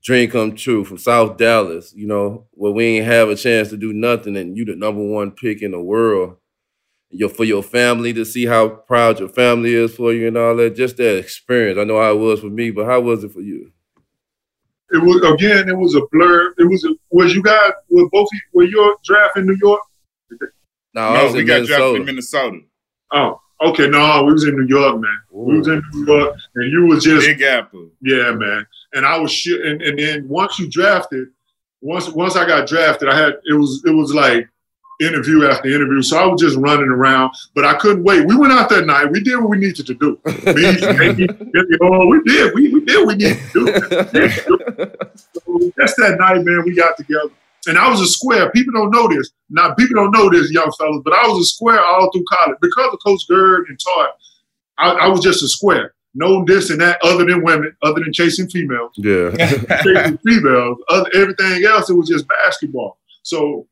dream 0.00 0.30
come 0.30 0.54
true 0.54 0.84
from 0.84 0.98
South 0.98 1.36
Dallas. 1.36 1.92
You 1.92 2.06
know 2.06 2.46
where 2.52 2.70
we 2.70 2.84
ain't 2.84 3.06
have 3.06 3.28
a 3.28 3.34
chance 3.34 3.70
to 3.70 3.76
do 3.76 3.92
nothing, 3.92 4.36
and 4.36 4.56
you 4.56 4.64
the 4.64 4.76
number 4.76 5.02
one 5.02 5.32
pick 5.32 5.60
in 5.60 5.72
the 5.72 5.80
world. 5.80 6.36
Your 7.10 7.28
for 7.28 7.44
your 7.44 7.64
family 7.64 8.12
to 8.12 8.24
see 8.24 8.46
how 8.46 8.68
proud 8.68 9.18
your 9.18 9.28
family 9.28 9.74
is 9.74 9.96
for 9.96 10.12
you 10.12 10.28
and 10.28 10.36
all 10.36 10.56
that. 10.56 10.76
Just 10.76 10.98
that 10.98 11.18
experience. 11.18 11.80
I 11.80 11.84
know 11.84 12.00
how 12.00 12.12
it 12.12 12.18
was 12.18 12.40
for 12.40 12.46
me, 12.46 12.70
but 12.70 12.86
how 12.86 13.00
was 13.00 13.24
it 13.24 13.32
for 13.32 13.42
you? 13.42 13.72
It 14.92 15.02
was 15.02 15.16
again. 15.34 15.68
It 15.68 15.76
was 15.76 15.96
a 15.96 16.02
blur. 16.12 16.54
It 16.58 16.70
was 16.70 16.84
a, 16.84 16.90
was 17.10 17.34
you 17.34 17.42
guys 17.42 17.72
were 17.90 18.08
both 18.10 18.28
were 18.52 18.64
your 18.64 18.96
draft 19.04 19.36
in 19.36 19.46
New 19.46 19.58
York? 19.60 19.82
No, 20.94 21.14
no 21.14 21.32
we 21.32 21.44
got 21.44 21.54
Minnesota. 21.54 21.66
drafted 21.66 21.96
in 21.96 22.04
Minnesota. 22.06 22.60
Oh, 23.12 23.40
okay. 23.62 23.88
No, 23.88 24.24
we 24.24 24.32
was 24.32 24.44
in 24.44 24.54
New 24.56 24.66
York, 24.66 25.00
man. 25.00 25.18
Ooh. 25.34 25.44
We 25.44 25.58
was 25.58 25.68
in 25.68 25.82
New 25.92 26.06
York, 26.06 26.36
and 26.54 26.72
you 26.72 26.86
was 26.86 27.04
just 27.04 27.26
Big 27.26 27.42
Apple. 27.42 27.90
Yeah, 28.00 28.32
man. 28.32 28.66
And 28.94 29.06
I 29.06 29.18
was 29.18 29.32
shit. 29.32 29.64
And, 29.64 29.80
and 29.82 29.98
then 29.98 30.28
once 30.28 30.58
you 30.58 30.68
drafted, 30.68 31.28
once 31.80 32.08
once 32.10 32.36
I 32.36 32.46
got 32.46 32.68
drafted, 32.68 33.08
I 33.08 33.16
had 33.16 33.34
it 33.44 33.54
was 33.54 33.82
it 33.86 33.90
was 33.90 34.14
like 34.14 34.48
interview 35.00 35.46
after 35.46 35.68
interview. 35.68 36.02
So 36.02 36.18
I 36.18 36.26
was 36.26 36.40
just 36.40 36.56
running 36.56 36.88
around, 36.88 37.34
but 37.54 37.64
I 37.64 37.74
couldn't 37.74 38.04
wait. 38.04 38.26
We 38.26 38.36
went 38.36 38.52
out 38.52 38.68
that 38.70 38.86
night. 38.86 39.10
We 39.10 39.20
did 39.20 39.36
what 39.38 39.50
we 39.50 39.58
needed 39.58 39.86
to 39.86 39.94
do. 39.94 40.20
Me, 40.26 41.26
oh, 41.82 42.06
we 42.06 42.22
did. 42.22 42.54
We, 42.54 42.72
we 42.72 42.84
did 42.84 42.98
what 42.98 43.08
we 43.08 43.14
needed 43.14 43.40
to 43.52 43.64
do. 43.64 43.66
so 45.14 45.72
that's 45.76 45.94
that 45.96 46.16
night, 46.18 46.44
man. 46.44 46.62
We 46.64 46.76
got 46.76 46.96
together 46.96 47.30
and 47.66 47.78
I 47.78 47.88
was 47.88 48.00
a 48.00 48.06
square. 48.06 48.50
People 48.50 48.72
don't 48.72 48.90
know 48.90 49.08
this. 49.08 49.30
Now, 49.50 49.74
people 49.74 49.94
don't 49.96 50.10
know 50.10 50.30
this, 50.30 50.50
young 50.50 50.72
fellas, 50.78 51.02
but 51.04 51.12
I 51.12 51.26
was 51.28 51.42
a 51.42 51.44
square 51.44 51.80
all 51.80 52.10
through 52.10 52.24
college 52.28 52.58
because 52.60 52.92
of 52.92 52.98
Coach 53.04 53.22
Gerg 53.30 53.68
and 53.68 53.78
Todd. 53.78 54.08
I, 54.78 54.90
I, 54.90 55.08
was 55.08 55.20
just 55.20 55.42
a 55.42 55.48
square. 55.48 55.94
No 56.14 56.44
this 56.44 56.70
and 56.70 56.80
that, 56.80 56.98
other 57.02 57.24
than 57.24 57.44
women, 57.44 57.74
other 57.82 58.00
than 58.00 58.12
chasing 58.12 58.48
females. 58.48 58.92
Yeah, 58.96 59.30
chasing 59.84 60.18
females. 60.18 60.78
Other, 60.88 61.10
everything 61.14 61.64
else, 61.64 61.88
it 61.88 61.94
was 61.94 62.08
just 62.08 62.26
basketball. 62.28 62.98
So 63.22 63.66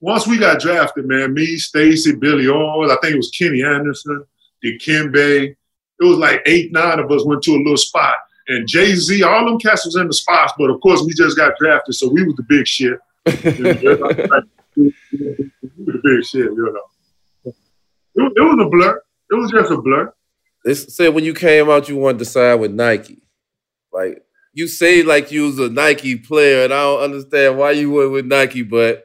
once 0.00 0.26
we 0.26 0.38
got 0.38 0.60
drafted, 0.60 1.06
man, 1.06 1.34
me, 1.34 1.56
Stacy, 1.56 2.14
Billy 2.14 2.46
Owens, 2.46 2.90
I 2.90 2.96
think 3.02 3.14
it 3.14 3.18
was 3.18 3.30
Kenny 3.30 3.62
Anderson, 3.62 4.24
Dikembe. 4.64 5.56
It 6.00 6.04
was 6.04 6.18
like 6.18 6.42
eight, 6.46 6.72
nine 6.72 6.98
of 6.98 7.10
us 7.10 7.26
went 7.26 7.42
to 7.42 7.52
a 7.52 7.58
little 7.58 7.76
spot 7.76 8.16
and 8.50 8.66
Jay 8.66 8.94
Z, 8.96 9.22
all 9.22 9.44
them 9.44 9.58
cats 9.58 9.86
was 9.86 9.94
in 9.94 10.08
the 10.08 10.12
spots, 10.12 10.52
but 10.58 10.70
of 10.70 10.80
course 10.80 11.02
we 11.02 11.14
just 11.14 11.36
got 11.36 11.56
drafted, 11.56 11.94
so 11.94 12.08
we 12.08 12.24
was 12.24 12.34
the 12.34 12.42
big 12.42 12.66
shit. 12.66 12.98
we 13.26 13.32
were 14.76 15.92
the 15.92 16.00
big 16.02 16.24
shit, 16.24 16.46
you 16.46 16.72
know. 16.74 17.52
It, 18.16 18.32
it, 18.36 18.40
was 18.40 18.66
a 18.66 18.68
blur. 18.68 19.02
It 19.30 19.34
was 19.34 19.52
just 19.52 19.70
a 19.70 19.80
blur. 19.80 20.12
They 20.64 20.74
said 20.74 21.14
when 21.14 21.24
you 21.24 21.32
came 21.32 21.70
out, 21.70 21.88
you 21.88 21.96
wanted 21.96 22.18
to 22.18 22.24
sign 22.24 22.58
with 22.58 22.72
Nike. 22.72 23.22
Like 23.92 24.22
you 24.52 24.66
say, 24.66 25.04
like 25.04 25.30
you 25.30 25.44
was 25.44 25.60
a 25.60 25.70
Nike 25.70 26.16
player, 26.16 26.64
and 26.64 26.74
I 26.74 26.82
don't 26.82 27.02
understand 27.04 27.56
why 27.56 27.70
you 27.70 27.92
went 27.92 28.10
with 28.10 28.26
Nike, 28.26 28.62
but 28.62 29.04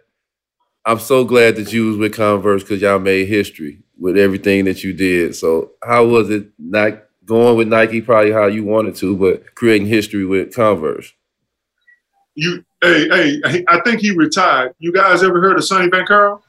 I'm 0.86 1.00
so 1.00 1.24
glad 1.24 1.56
that 1.58 1.72
you 1.72 1.88
was 1.88 1.98
with 1.98 2.16
Converse 2.16 2.64
because 2.64 2.82
y'all 2.82 2.98
made 2.98 3.28
history 3.28 3.84
with 3.98 4.18
everything 4.18 4.66
that 4.66 4.84
you 4.84 4.92
did. 4.92 5.36
So 5.36 5.74
how 5.84 6.06
was 6.06 6.32
it 6.32 6.50
not 6.58 7.05
going 7.26 7.58
with 7.58 7.68
Nike 7.68 8.02
probably 8.02 8.32
how 8.32 8.48
you 8.48 8.64
wanted 8.64 8.96
to, 8.96 9.16
but 9.16 9.56
creating 9.56 9.88
history 9.88 10.26
with 10.26 10.54
Converse. 10.56 11.14
You, 12.36 12.66
hey, 12.82 13.08
hey, 13.10 13.66
I 13.68 13.80
think 13.82 14.02
he 14.02 14.12
retired. 14.12 14.76
You 14.80 14.92
guys 14.92 15.24
ever 15.24 15.40
heard 15.42 15.58
of 15.58 15.64
Sonny 15.64 15.90
Vaccaro? 15.90 16.42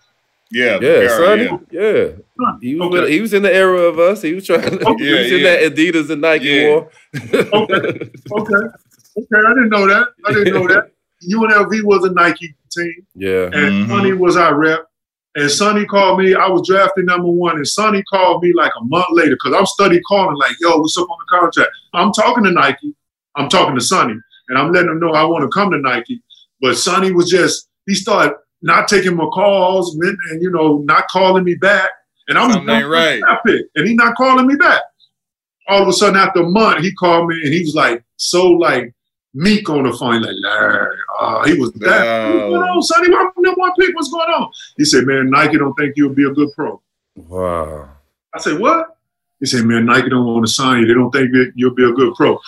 Yeah, 0.51 0.79
yeah, 0.81 1.09
Sonny, 1.09 1.45
yeah. 1.71 1.81
yeah. 1.81 2.53
He 2.61 2.75
was 2.75 2.87
okay. 2.89 3.01
with, 3.01 3.11
he 3.11 3.21
was 3.21 3.35
in 3.35 3.43
the 3.43 3.53
era 3.53 3.81
of 3.81 3.99
us. 3.99 4.23
He 4.23 4.33
was 4.33 4.47
trying. 4.47 4.63
To, 4.63 4.89
okay. 4.89 5.05
he 5.05 5.13
was 5.13 5.33
in 5.33 5.43
that 5.43 5.61
Adidas 5.73 6.11
and 6.11 6.21
Nike 6.21 6.45
yeah. 6.47 6.69
war. 6.69 6.91
okay, 7.15 7.39
okay, 7.53 8.11
okay. 8.33 9.43
I 9.45 9.55
didn't 9.55 9.71
know 9.71 9.87
that. 9.87 10.09
I 10.25 10.33
didn't 10.33 10.55
know 10.55 10.69
that. 10.69 10.93
UNLV 11.33 11.83
was 11.83 12.05
a 12.05 12.13
Nike 12.13 12.55
team. 12.71 13.07
Yeah, 13.15 13.45
and 13.45 13.55
mm-hmm. 13.55 13.91
Sonny 13.91 14.13
was 14.13 14.37
our 14.37 14.55
rep. 14.55 14.87
And 15.37 15.51
Sonny 15.51 15.85
called 15.85 16.19
me. 16.19 16.35
I 16.35 16.49
was 16.49 16.67
drafted 16.67 17.05
number 17.05 17.29
one, 17.29 17.57
and 17.57 17.69
Sonny 17.69 18.03
called 18.05 18.43
me 18.43 18.55
like 18.55 18.73
a 18.81 18.85
month 18.85 19.05
later 19.11 19.37
because 19.37 19.55
I'm 19.55 19.67
study 19.67 20.01
calling, 20.09 20.35
like, 20.37 20.57
"Yo, 20.61 20.79
what's 20.79 20.97
up 20.97 21.11
on 21.11 21.19
the 21.19 21.39
contract?" 21.39 21.71
I'm 21.93 22.11
talking 22.11 22.43
to 22.45 22.51
Nike. 22.51 22.95
I'm 23.37 23.51
talking 23.51 23.75
to 23.75 23.81
Sonny, 23.83 24.15
and 24.49 24.59
I'm 24.59 24.73
letting 24.73 24.91
him 24.91 24.99
know 24.99 25.13
I 25.13 25.25
want 25.25 25.43
to 25.43 25.49
come 25.49 25.71
to 25.73 25.79
Nike. 25.79 26.23
But 26.63 26.79
Sonny 26.79 27.13
was 27.13 27.29
just 27.29 27.69
he 27.87 27.95
started 27.95 28.35
not 28.63 28.89
taking 28.89 29.15
my 29.15 29.27
calls 29.27 29.95
and, 29.95 30.17
and 30.31 30.43
you 30.43 30.51
know 30.51 30.79
not 30.87 31.07
calling 31.09 31.45
me 31.45 31.55
back, 31.55 31.91
and 32.29 32.39
I'm 32.39 32.51
right, 32.89 33.21
and 33.75 33.87
he 33.87 33.95
not 33.95 34.17
calling 34.17 34.47
me 34.47 34.57
back. 34.57 34.81
All 35.69 35.83
of 35.83 35.89
a 35.89 35.93
sudden, 35.93 36.17
after 36.17 36.41
a 36.41 36.49
month, 36.49 36.83
he 36.83 36.95
called 36.95 37.29
me 37.29 37.37
and 37.45 37.53
he 37.53 37.61
was 37.61 37.75
like 37.75 38.03
so 38.17 38.49
like 38.53 38.95
meek 39.37 39.69
on 39.69 39.85
the 39.85 39.93
phone, 39.93 40.23
like, 40.23 40.35
uh, 41.21 41.45
he 41.47 41.59
was 41.59 41.73
that. 41.75 42.35
What's 42.35 42.49
going 42.49 42.63
on, 42.63 42.83
Sonny? 42.83 43.11
Why 43.11 43.29
number 43.37 43.61
one 43.61 43.73
pick? 43.79 43.95
What's 43.95 44.11
going 44.11 44.31
on? 44.31 44.51
He 44.77 44.85
said, 44.85 45.05
man, 45.05 45.31
Nike 45.31 45.59
don't 45.59 45.75
think 45.75 45.93
you'll 45.97 46.15
be 46.15 46.25
a 46.25 46.31
good 46.31 46.49
pro. 46.55 46.81
Wow. 47.15 47.91
I 48.35 48.41
said, 48.41 48.59
what? 48.59 48.97
He 49.39 49.47
said, 49.47 49.67
man, 49.67 49.85
Nike 49.85 50.09
don't 50.09 50.27
want 50.27 50.47
to 50.47 50.53
sign 50.53 50.81
you. 50.81 50.87
They 50.87 50.95
don't 50.95 51.11
think 51.11 51.31
that 51.33 51.53
you'll 51.55 51.75
be 51.75 51.85
a 51.85 51.93
good 51.93 52.15
pro. 52.15 52.41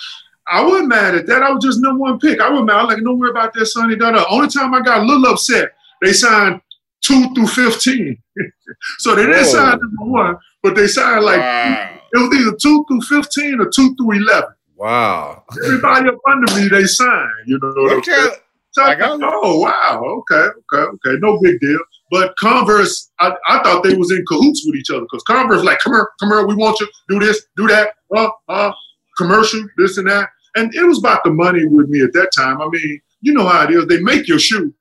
I 0.51 0.65
wasn't 0.65 0.89
mad 0.89 1.13
at 1.13 1.27
that. 1.27 1.43
I 1.43 1.51
was 1.51 1.63
just 1.63 1.79
number 1.79 1.99
one 1.99 2.19
pick. 2.19 2.41
I 2.41 2.49
wasn't 2.49 2.67
mad. 2.67 2.77
I 2.77 2.83
was 2.83 2.95
like, 2.95 3.03
don't 3.03 3.19
worry 3.19 3.29
about 3.29 3.53
that, 3.53 3.65
Sonny. 3.67 3.95
The 3.95 4.27
only 4.27 4.47
time 4.47 4.73
I 4.73 4.81
got 4.81 5.01
a 5.01 5.05
little 5.05 5.27
upset, 5.27 5.73
they 6.01 6.11
signed 6.11 6.59
two 7.01 7.31
through 7.35 7.47
15. 7.47 8.17
so 8.97 9.13
they 9.13 9.27
didn't 9.27 9.45
Whoa. 9.45 9.51
sign 9.51 9.79
number 9.79 10.11
one, 10.11 10.37
but 10.63 10.75
they 10.75 10.87
signed 10.87 11.23
like, 11.23 11.39
wow. 11.39 11.99
it 12.13 12.17
was 12.17 12.39
either 12.39 12.57
two 12.59 12.83
through 12.87 13.21
15 13.21 13.61
or 13.61 13.69
two 13.69 13.95
through 13.95 14.11
11. 14.11 14.49
Wow. 14.79 15.43
Everybody 15.65 16.07
up 16.07 16.15
under 16.25 16.55
me, 16.55 16.69
they 16.69 16.85
signed. 16.85 17.29
You 17.45 17.59
know. 17.61 17.97
Okay. 17.97 18.29
So 18.71 18.83
I 18.83 18.95
got, 18.95 19.19
oh 19.23 19.59
wow, 19.59 20.03
okay, 20.03 20.49
okay, 20.71 20.83
okay, 21.05 21.19
no 21.19 21.39
big 21.41 21.59
deal. 21.59 21.79
But 22.11 22.35
Converse, 22.37 23.11
I, 23.19 23.33
I 23.47 23.63
thought 23.63 23.83
they 23.83 23.95
was 23.95 24.11
in 24.11 24.23
cahoots 24.27 24.63
with 24.65 24.75
each 24.75 24.91
other 24.91 25.01
because 25.01 25.23
Converse 25.23 25.63
like, 25.63 25.79
come 25.79 25.93
here, 25.93 26.07
come 26.19 26.29
here, 26.29 26.45
we 26.45 26.55
want 26.55 26.79
you, 26.79 26.87
do 27.09 27.19
this, 27.19 27.45
do 27.57 27.67
that, 27.67 27.93
uh, 28.15 28.29
uh, 28.47 28.71
commercial, 29.17 29.65
this 29.77 29.97
and 29.97 30.07
that. 30.07 30.29
And 30.55 30.73
it 30.75 30.83
was 30.83 30.99
about 30.99 31.23
the 31.23 31.31
money 31.31 31.65
with 31.65 31.89
me 31.89 32.01
at 32.01 32.13
that 32.13 32.29
time. 32.37 32.61
I 32.61 32.69
mean, 32.69 33.01
you 33.21 33.33
know 33.33 33.47
how 33.47 33.63
it 33.63 33.71
is. 33.71 33.87
They 33.87 34.01
make 34.01 34.27
your 34.27 34.39
shoe. 34.39 34.73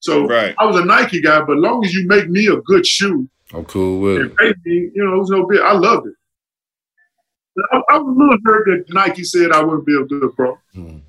So 0.00 0.26
right. 0.26 0.54
I 0.58 0.64
was 0.64 0.76
a 0.76 0.84
Nike 0.84 1.20
guy, 1.20 1.40
but 1.42 1.58
as 1.58 1.62
long 1.62 1.84
as 1.84 1.92
you 1.92 2.06
make 2.08 2.28
me 2.30 2.46
a 2.46 2.56
good 2.62 2.86
shoe, 2.86 3.28
I'm 3.52 3.66
cool 3.66 4.00
with 4.00 4.32
it. 4.40 4.56
Me, 4.64 4.90
you 4.94 5.04
know, 5.04 5.14
it 5.14 5.18
was 5.18 5.30
no 5.30 5.46
big. 5.46 5.60
I 5.60 5.72
loved 5.72 6.06
it. 6.08 6.14
I, 7.72 7.82
I 7.90 7.98
was 7.98 8.16
a 8.16 8.18
little 8.18 8.38
hurt 8.44 8.66
that 8.66 8.94
Nike 8.94 9.24
said 9.24 9.52
I 9.52 9.62
wouldn't 9.62 9.86
be 9.86 9.96
a 9.96 10.04
good 10.04 10.34
pro. 10.34 10.58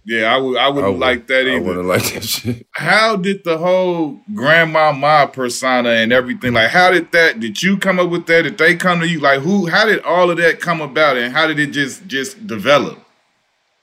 Yeah, 0.06 0.34
I 0.34 0.38
would. 0.38 0.58
I 0.58 0.70
wouldn't 0.70 0.86
I 0.86 0.90
would, 0.90 1.00
like 1.00 1.28
that 1.28 1.48
either. 1.48 1.58
I 1.58 1.60
wouldn't 1.60 1.88
like 1.88 2.14
that 2.14 2.24
shit. 2.24 2.68
How 2.72 3.16
did 3.16 3.44
the 3.44 3.58
whole 3.58 4.20
grandma 4.34 4.92
my 4.92 5.26
persona 5.26 5.90
and 5.90 6.14
everything? 6.14 6.54
Like, 6.54 6.70
how 6.70 6.92
did 6.92 7.12
that? 7.14 7.40
Did 7.40 7.64
you 7.64 7.78
come 7.78 8.00
up 8.00 8.10
with 8.10 8.28
that? 8.28 8.44
Did 8.44 8.58
they 8.58 8.76
come 8.76 9.00
to 9.00 9.08
you? 9.08 9.20
Like, 9.20 9.40
who? 9.40 9.66
How 9.68 9.86
did 9.86 10.04
all 10.04 10.30
of 10.30 10.38
that 10.38 10.60
come 10.60 10.82
about? 10.82 11.18
And 11.18 11.34
how 11.34 11.48
did 11.48 11.60
it 11.60 11.72
just 11.72 12.06
just 12.08 12.46
develop? 12.46 13.00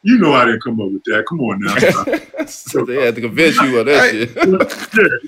You 0.04 0.18
know 0.18 0.32
I 0.32 0.44
didn't 0.46 0.62
come 0.62 0.80
up 0.80 0.90
with 0.90 1.04
that. 1.04 1.24
Come 1.28 1.40
on 1.40 1.60
now. 1.60 2.44
so 2.46 2.84
they 2.84 3.04
had 3.04 3.14
to 3.14 3.20
convince 3.20 3.56
you 3.60 3.78
of 3.78 3.86
that 3.86 4.10
shit. 4.10 4.34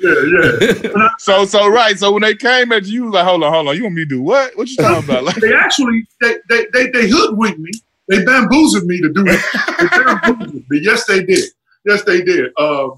yeah, 0.03 0.91
yeah, 0.91 1.01
yeah. 1.03 1.09
so 1.19 1.45
so 1.45 1.69
right. 1.69 1.97
So 1.97 2.11
when 2.11 2.23
they 2.23 2.35
came 2.35 2.73
at 2.73 2.85
you, 2.85 2.93
you 2.93 3.05
was 3.05 3.15
like, 3.15 3.25
hold 3.25 3.45
on, 3.45 3.53
hold 3.53 3.69
on. 3.69 3.77
You 3.77 3.85
want 3.85 3.95
me 3.95 4.03
to 4.03 4.09
do 4.09 4.23
what? 4.23 4.57
What 4.57 4.69
you 4.69 4.77
talking 4.77 5.05
about? 5.09 5.23
Like, 5.25 5.37
they 5.37 5.55
actually 5.55 6.05
they 6.21 6.37
they 6.49 6.67
they, 6.73 6.91
they 6.91 7.09
hoodwinked 7.09 7.61
me. 7.61 7.71
They 8.09 8.25
bamboozled 8.25 8.85
me 8.85 9.01
to 9.01 9.13
do 9.13 9.25
it. 9.27 10.63
yes, 10.83 11.07
they 11.07 11.25
did. 11.25 11.45
Yes, 11.87 12.03
they 12.03 12.23
did. 12.23 12.51
Uh, 12.57 12.89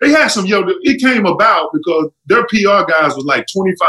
they 0.00 0.10
had 0.10 0.28
some 0.28 0.46
yo. 0.46 0.64
It 0.82 1.00
came 1.00 1.26
about 1.26 1.70
because 1.72 2.10
their 2.26 2.44
PR 2.46 2.90
guys 2.90 3.14
was 3.14 3.24
like 3.24 3.46
25. 3.52 3.88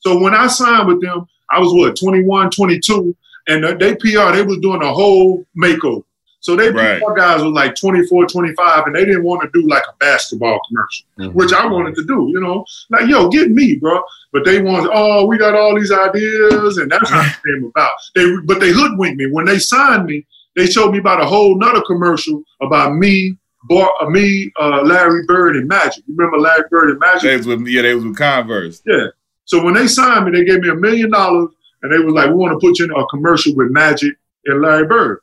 So 0.00 0.18
when 0.20 0.34
I 0.34 0.48
signed 0.48 0.86
with 0.86 1.00
them, 1.00 1.26
I 1.50 1.58
was 1.60 1.72
what 1.72 1.96
21, 1.96 2.50
22, 2.50 3.16
and 3.48 3.80
they 3.80 3.94
PR 3.96 4.32
they 4.32 4.42
was 4.42 4.58
doing 4.58 4.82
a 4.82 4.92
whole 4.92 5.46
makeover. 5.56 6.04
So 6.44 6.54
they 6.56 6.70
right. 6.70 7.00
guys 7.16 7.40
were 7.40 7.48
like 7.48 7.74
24, 7.74 8.26
25, 8.26 8.86
and 8.86 8.94
they 8.94 9.06
didn't 9.06 9.24
want 9.24 9.40
to 9.40 9.58
do 9.58 9.66
like 9.66 9.82
a 9.88 9.96
basketball 9.96 10.60
commercial, 10.68 11.06
mm-hmm. 11.18 11.32
which 11.34 11.54
I 11.54 11.64
wanted 11.64 11.94
to 11.94 12.04
do, 12.04 12.28
you 12.34 12.38
know, 12.38 12.66
like, 12.90 13.08
yo, 13.08 13.30
get 13.30 13.50
me, 13.50 13.76
bro. 13.76 14.02
But 14.30 14.44
they 14.44 14.60
wanted, 14.60 14.90
oh, 14.92 15.24
we 15.24 15.38
got 15.38 15.54
all 15.54 15.74
these 15.74 15.90
ideas, 15.90 16.76
and 16.76 16.92
that's 16.92 17.10
what 17.10 17.26
it 17.26 17.32
came 17.46 17.64
about. 17.64 17.92
They, 18.14 18.30
but 18.44 18.60
they 18.60 18.72
hoodwinked 18.72 19.16
me. 19.16 19.30
When 19.32 19.46
they 19.46 19.58
signed 19.58 20.04
me, 20.04 20.26
they 20.54 20.66
showed 20.66 20.92
me 20.92 20.98
about 20.98 21.22
a 21.22 21.24
whole 21.24 21.56
nother 21.56 21.80
commercial 21.86 22.42
about 22.60 22.94
me, 22.94 23.38
Bar, 23.62 23.90
uh, 24.02 24.10
me, 24.10 24.52
uh, 24.60 24.82
Larry 24.82 25.24
Bird, 25.24 25.56
and 25.56 25.66
Magic. 25.66 26.04
You 26.06 26.14
remember 26.14 26.40
Larry 26.40 26.64
Bird 26.70 26.90
and 26.90 26.98
Magic? 26.98 27.22
They 27.22 27.36
was 27.38 27.46
with, 27.46 27.66
yeah, 27.66 27.80
they 27.80 27.94
was 27.94 28.04
with 28.04 28.18
Converse. 28.18 28.82
Yeah. 28.84 29.06
So 29.46 29.64
when 29.64 29.72
they 29.72 29.86
signed 29.86 30.26
me, 30.26 30.38
they 30.38 30.44
gave 30.44 30.60
me 30.60 30.68
a 30.68 30.74
million 30.74 31.10
dollars, 31.10 31.48
and 31.82 31.90
they 31.90 32.00
was 32.00 32.12
like, 32.12 32.28
we 32.28 32.34
want 32.34 32.52
to 32.52 32.66
put 32.66 32.78
you 32.78 32.84
in 32.84 32.90
a 32.90 33.06
commercial 33.06 33.54
with 33.56 33.70
Magic 33.70 34.12
and 34.44 34.60
Larry 34.60 34.86
Bird. 34.86 35.20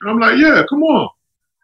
And 0.00 0.10
I'm 0.10 0.18
like, 0.18 0.38
yeah, 0.38 0.62
come 0.68 0.82
on. 0.82 1.08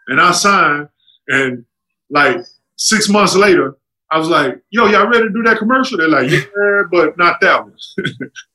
And 0.08 0.20
I 0.20 0.32
signed, 0.32 0.88
and 1.28 1.64
like 2.10 2.38
six 2.76 3.08
months 3.08 3.34
later, 3.34 3.76
I 4.10 4.18
was 4.18 4.28
like, 4.28 4.62
yo, 4.70 4.86
y'all 4.86 5.08
ready 5.08 5.24
to 5.24 5.32
do 5.32 5.42
that 5.44 5.58
commercial? 5.58 5.98
They're 5.98 6.08
like, 6.08 6.30
yeah, 6.30 6.82
but 6.90 7.16
not 7.16 7.40
that 7.40 7.64
one. 7.64 7.74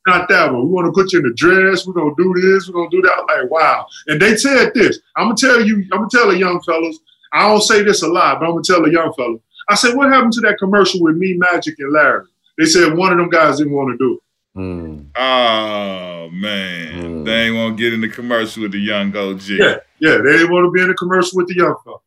not 0.08 0.30
that 0.30 0.54
one. 0.54 0.66
We 0.66 0.72
want 0.72 0.86
to 0.86 0.92
put 0.92 1.12
you 1.12 1.20
in 1.20 1.26
the 1.26 1.34
dress. 1.34 1.86
We're 1.86 1.94
going 1.94 2.16
to 2.16 2.24
do 2.24 2.34
this. 2.42 2.68
We're 2.68 2.76
going 2.76 2.90
to 2.92 2.98
do 2.98 3.02
that. 3.02 3.18
I'm 3.18 3.42
like, 3.42 3.52
wow. 3.52 3.86
And 4.08 4.22
they 4.22 4.36
said 4.36 4.74
this. 4.74 5.00
I'm 5.16 5.28
going 5.28 5.36
to 5.36 5.48
tell 5.48 5.66
you, 5.66 5.86
I'm 5.92 6.00
going 6.00 6.10
to 6.10 6.18
tell 6.18 6.32
the 6.32 6.38
young 6.38 6.62
fellas, 6.62 7.00
I 7.34 7.48
don't 7.48 7.62
say 7.62 7.84
this 7.84 8.04
a 8.04 8.08
lot, 8.08 8.40
but 8.40 8.46
I'm 8.46 8.52
going 8.52 8.64
to 8.64 8.72
tell 8.72 8.84
the 8.84 8.92
young 8.92 9.14
fellas. 9.14 9.42
I 9.70 9.76
said, 9.76 9.96
what 9.96 10.12
happened 10.12 10.34
to 10.34 10.42
that 10.42 10.58
commercial 10.60 11.02
with 11.02 11.16
me, 11.16 11.34
Magic, 11.34 11.76
and 11.80 11.94
Larry? 11.94 12.26
They 12.58 12.66
said 12.66 12.96
one 12.96 13.12
of 13.12 13.18
them 13.18 13.30
guys 13.30 13.58
didn't 13.58 13.74
want 13.74 13.92
to 13.92 13.98
do 13.98 14.16
it. 14.16 14.24
Mm. 14.58 15.10
Oh 15.16 16.30
man, 16.32 16.94
mm. 16.94 17.26
they 17.26 17.44
ain't 17.44 17.56
want 17.56 17.78
to 17.78 17.84
get 17.84 17.94
in 17.94 18.02
the 18.02 18.10
commercial 18.10 18.64
with 18.64 18.72
the 18.72 18.80
young 18.80 19.16
OG. 19.16 19.42
Yeah, 19.48 19.76
yeah, 20.00 20.18
they 20.18 20.32
didn't 20.34 20.52
want 20.52 20.66
to 20.66 20.72
be 20.72 20.82
in 20.82 20.88
the 20.88 20.96
commercial 20.96 21.38
with 21.38 21.48
the 21.48 21.56
young 21.56 21.76
fella. 21.84 21.98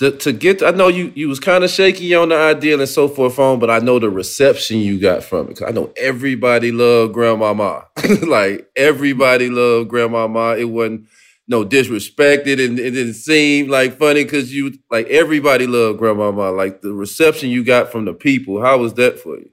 To, 0.00 0.10
to 0.10 0.32
get, 0.32 0.60
I 0.60 0.70
know 0.70 0.88
you 0.88 1.12
you 1.14 1.28
was 1.28 1.38
kind 1.38 1.62
of 1.62 1.70
shaky 1.70 2.16
on 2.16 2.30
the 2.30 2.36
idea 2.36 2.76
and 2.76 2.88
so 2.88 3.06
forth 3.06 3.38
on, 3.38 3.60
but 3.60 3.70
I 3.70 3.78
know 3.78 4.00
the 4.00 4.10
reception 4.10 4.78
you 4.78 4.98
got 4.98 5.22
from 5.22 5.48
it. 5.48 5.58
Cause 5.58 5.68
I 5.68 5.70
know 5.70 5.92
everybody 5.96 6.72
loved 6.72 7.14
Grandmama, 7.14 7.86
like 8.26 8.68
everybody 8.74 9.48
loved 9.50 9.88
Grandmama. 9.88 10.56
It 10.56 10.64
wasn't 10.64 11.06
no 11.46 11.64
disrespected, 11.64 12.64
and 12.64 12.76
it 12.80 12.90
didn't 12.90 13.14
seem 13.14 13.68
like 13.68 13.96
funny 13.96 14.24
because 14.24 14.52
you 14.52 14.76
like 14.90 15.06
everybody 15.06 15.68
loved 15.68 16.00
Grandmama. 16.00 16.50
Like 16.50 16.82
the 16.82 16.92
reception 16.92 17.50
you 17.50 17.62
got 17.62 17.92
from 17.92 18.04
the 18.04 18.14
people, 18.14 18.60
how 18.60 18.78
was 18.78 18.94
that 18.94 19.20
for 19.20 19.38
you? 19.38 19.50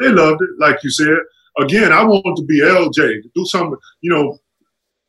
They 0.00 0.08
loved 0.08 0.42
it, 0.42 0.50
like 0.58 0.82
you 0.82 0.90
said. 0.90 1.18
Again, 1.58 1.92
I 1.92 2.02
wanted 2.02 2.36
to 2.36 2.44
be 2.46 2.60
LJ 2.60 2.94
to 2.94 3.30
do 3.34 3.44
something. 3.44 3.78
You 4.00 4.10
know, 4.10 4.38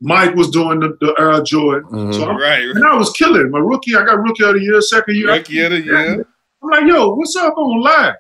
Mike 0.02 0.36
was 0.36 0.50
doing 0.50 0.80
the, 0.80 0.98
the 1.00 1.16
Air 1.20 1.42
Jordan, 1.44 1.90
mm-hmm. 1.90 2.12
so 2.14 2.28
right, 2.34 2.64
and 2.64 2.84
I 2.84 2.96
was 2.96 3.12
killing. 3.12 3.52
My 3.52 3.60
rookie, 3.60 3.96
I 3.96 4.04
got 4.04 4.20
rookie 4.20 4.44
of 4.44 4.56
the 4.56 4.62
year, 4.62 4.82
second 4.82 5.16
year. 5.16 5.32
Rookie 5.32 5.64
of 5.64 5.72
the 5.72 5.82
year. 5.82 6.26
I'm 6.64 6.70
like, 6.70 6.86
yo, 6.86 7.14
what's 7.16 7.36
up 7.36 7.56
on 7.58 7.82
live? 7.82 8.16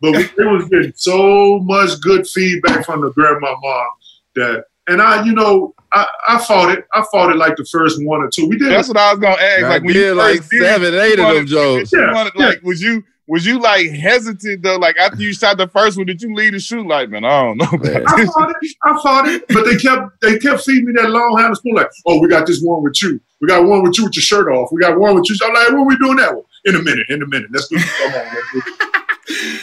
But 0.00 0.12
we, 0.12 0.24
it 0.24 0.50
was 0.50 0.68
getting 0.68 0.92
so 0.96 1.58
much 1.60 2.00
good 2.00 2.26
feedback 2.26 2.84
from 2.84 3.02
the 3.02 3.10
grandma 3.12 3.54
mom 3.60 3.86
that, 4.34 4.64
and 4.88 5.00
I, 5.00 5.24
you 5.24 5.32
know, 5.32 5.74
I, 5.92 6.06
I 6.28 6.38
fought 6.38 6.70
it. 6.70 6.86
I 6.92 7.04
fought 7.12 7.30
it 7.30 7.36
like 7.36 7.56
the 7.56 7.64
first 7.64 8.04
one 8.04 8.22
or 8.22 8.30
two. 8.30 8.48
We 8.48 8.58
did. 8.58 8.70
That's 8.70 8.88
what 8.88 8.96
I 8.96 9.12
was 9.12 9.20
gonna 9.20 9.40
ask. 9.40 9.64
I 9.64 9.68
like 9.68 9.82
we 9.82 9.92
did 9.92 10.14
like 10.14 10.42
seven, 10.42 10.94
eight 10.94 11.18
of 11.18 11.34
them, 11.34 11.46
Joe. 11.46 11.82
Yeah, 11.92 12.12
like, 12.12 12.32
yeah. 12.34 12.52
was 12.62 12.80
you 12.82 13.04
was 13.28 13.44
you 13.44 13.58
like 13.58 13.90
hesitant 13.90 14.62
though? 14.62 14.76
Like 14.76 14.96
after 14.96 15.20
you 15.20 15.32
shot 15.32 15.56
the 15.56 15.66
first 15.68 15.96
one, 15.96 16.06
did 16.06 16.22
you 16.22 16.34
leave 16.34 16.52
the 16.52 16.60
shoot? 16.60 16.86
Like, 16.86 17.10
man, 17.10 17.24
I 17.24 17.42
don't 17.42 17.58
know. 17.58 17.66
I 18.06 18.26
fought 18.26 18.50
it. 18.50 18.76
I 18.84 19.00
fought 19.02 19.28
it, 19.28 19.44
but 19.48 19.64
they 19.64 19.76
kept 19.76 20.20
they 20.20 20.38
kept 20.38 20.62
feeding 20.62 20.86
me 20.86 20.92
that 20.92 21.10
long 21.10 21.36
handle 21.38 21.56
spoon. 21.56 21.74
Like, 21.74 21.90
oh, 22.06 22.20
we 22.20 22.28
got 22.28 22.46
this 22.46 22.62
one 22.62 22.82
with 22.82 23.02
you. 23.02 23.20
We 23.40 23.48
got 23.48 23.64
one 23.64 23.82
with 23.82 23.98
you 23.98 24.04
with 24.04 24.16
your 24.16 24.22
shirt 24.22 24.48
off. 24.52 24.70
We 24.70 24.80
got 24.80 24.98
one 24.98 25.16
with 25.16 25.28
you. 25.28 25.34
So 25.34 25.46
I'm 25.46 25.54
like, 25.54 25.68
when 25.68 25.86
we 25.86 25.96
doing 25.96 26.16
that 26.16 26.34
one? 26.34 26.44
In 26.64 26.76
a 26.76 26.82
minute. 26.82 27.06
In 27.08 27.22
a 27.22 27.26
minute. 27.26 27.50
Let's 27.52 27.68
do. 27.68 27.78
Come 27.78 28.12
on. 28.12 28.34
Let's 28.34 28.52
do 28.52 28.62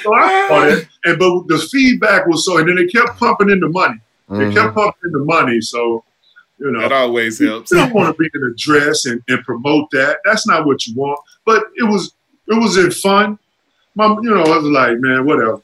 so 0.03 0.13
I 0.13 0.47
fought 0.49 0.67
it, 0.67 0.87
and 1.05 1.17
but 1.17 1.47
the 1.47 1.57
feedback 1.71 2.27
was 2.27 2.45
so, 2.45 2.57
and 2.57 2.67
then 2.67 2.75
they 2.75 2.87
kept 2.87 3.17
pumping 3.17 3.49
in 3.49 3.61
the 3.61 3.69
money. 3.69 3.95
They 4.27 4.35
mm-hmm. 4.35 4.53
kept 4.53 4.75
pumping 4.75 5.01
in 5.05 5.11
the 5.13 5.23
money, 5.23 5.61
so. 5.61 6.03
You 6.59 6.71
know, 6.71 6.81
that 6.81 6.93
always 6.93 7.39
helps. 7.39 7.71
You 7.71 7.77
don't 7.77 7.93
want 7.93 8.15
to 8.15 8.21
be 8.21 8.29
in 8.33 8.43
a 8.43 8.53
dress 8.55 9.05
and, 9.05 9.21
and 9.27 9.43
promote 9.43 9.89
that. 9.91 10.19
That's 10.23 10.47
not 10.47 10.65
what 10.65 10.85
you 10.85 10.95
want. 10.95 11.19
But 11.45 11.63
it 11.75 11.83
was 11.83 12.13
it 12.47 12.53
was 12.53 12.77
in 12.77 12.91
fun 12.91 13.37
my, 13.95 14.07
you 14.21 14.33
know, 14.33 14.43
I 14.43 14.57
was 14.57 14.65
like, 14.65 14.97
man, 14.99 15.25
whatever. 15.25 15.61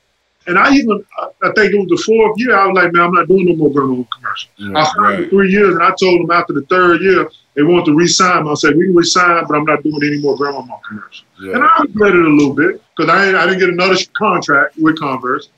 And 0.47 0.57
I 0.57 0.73
even, 0.73 1.05
I 1.19 1.51
think 1.55 1.73
it 1.73 1.77
was 1.77 1.89
the 1.89 2.03
fourth 2.05 2.39
year, 2.39 2.57
I 2.57 2.65
was 2.67 2.75
like, 2.75 2.93
man, 2.93 3.05
I'm 3.05 3.13
not 3.13 3.27
doing 3.27 3.45
no 3.45 3.55
more 3.55 3.71
grandma 3.71 4.03
commercial. 4.17 4.49
I 4.75 4.83
signed 4.83 4.97
right. 4.97 5.23
for 5.25 5.29
three 5.29 5.51
years, 5.51 5.75
and 5.75 5.83
I 5.83 5.91
told 5.99 6.21
them 6.21 6.31
after 6.31 6.53
the 6.53 6.63
third 6.63 7.01
year, 7.01 7.29
they 7.55 7.61
wanted 7.61 7.85
to 7.85 7.95
resign 7.95 8.45
me. 8.45 8.51
I 8.51 8.53
said, 8.55 8.75
we 8.75 8.85
can 8.85 8.95
resign, 8.95 9.43
but 9.47 9.55
I'm 9.55 9.65
not 9.65 9.83
doing 9.83 9.99
any 10.01 10.19
more 10.19 10.35
grandma 10.37 10.61
commercials. 10.87 11.25
Yeah. 11.39 11.53
And 11.53 11.63
I 11.63 11.81
regret 11.81 12.15
it 12.15 12.25
a 12.25 12.29
little 12.29 12.53
bit 12.53 12.81
because 12.95 13.11
I, 13.11 13.37
I 13.37 13.45
didn't 13.45 13.59
get 13.59 13.69
another 13.69 13.95
contract 14.17 14.77
with 14.77 14.97
Converse. 14.97 15.49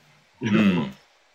Mm. 0.42 0.90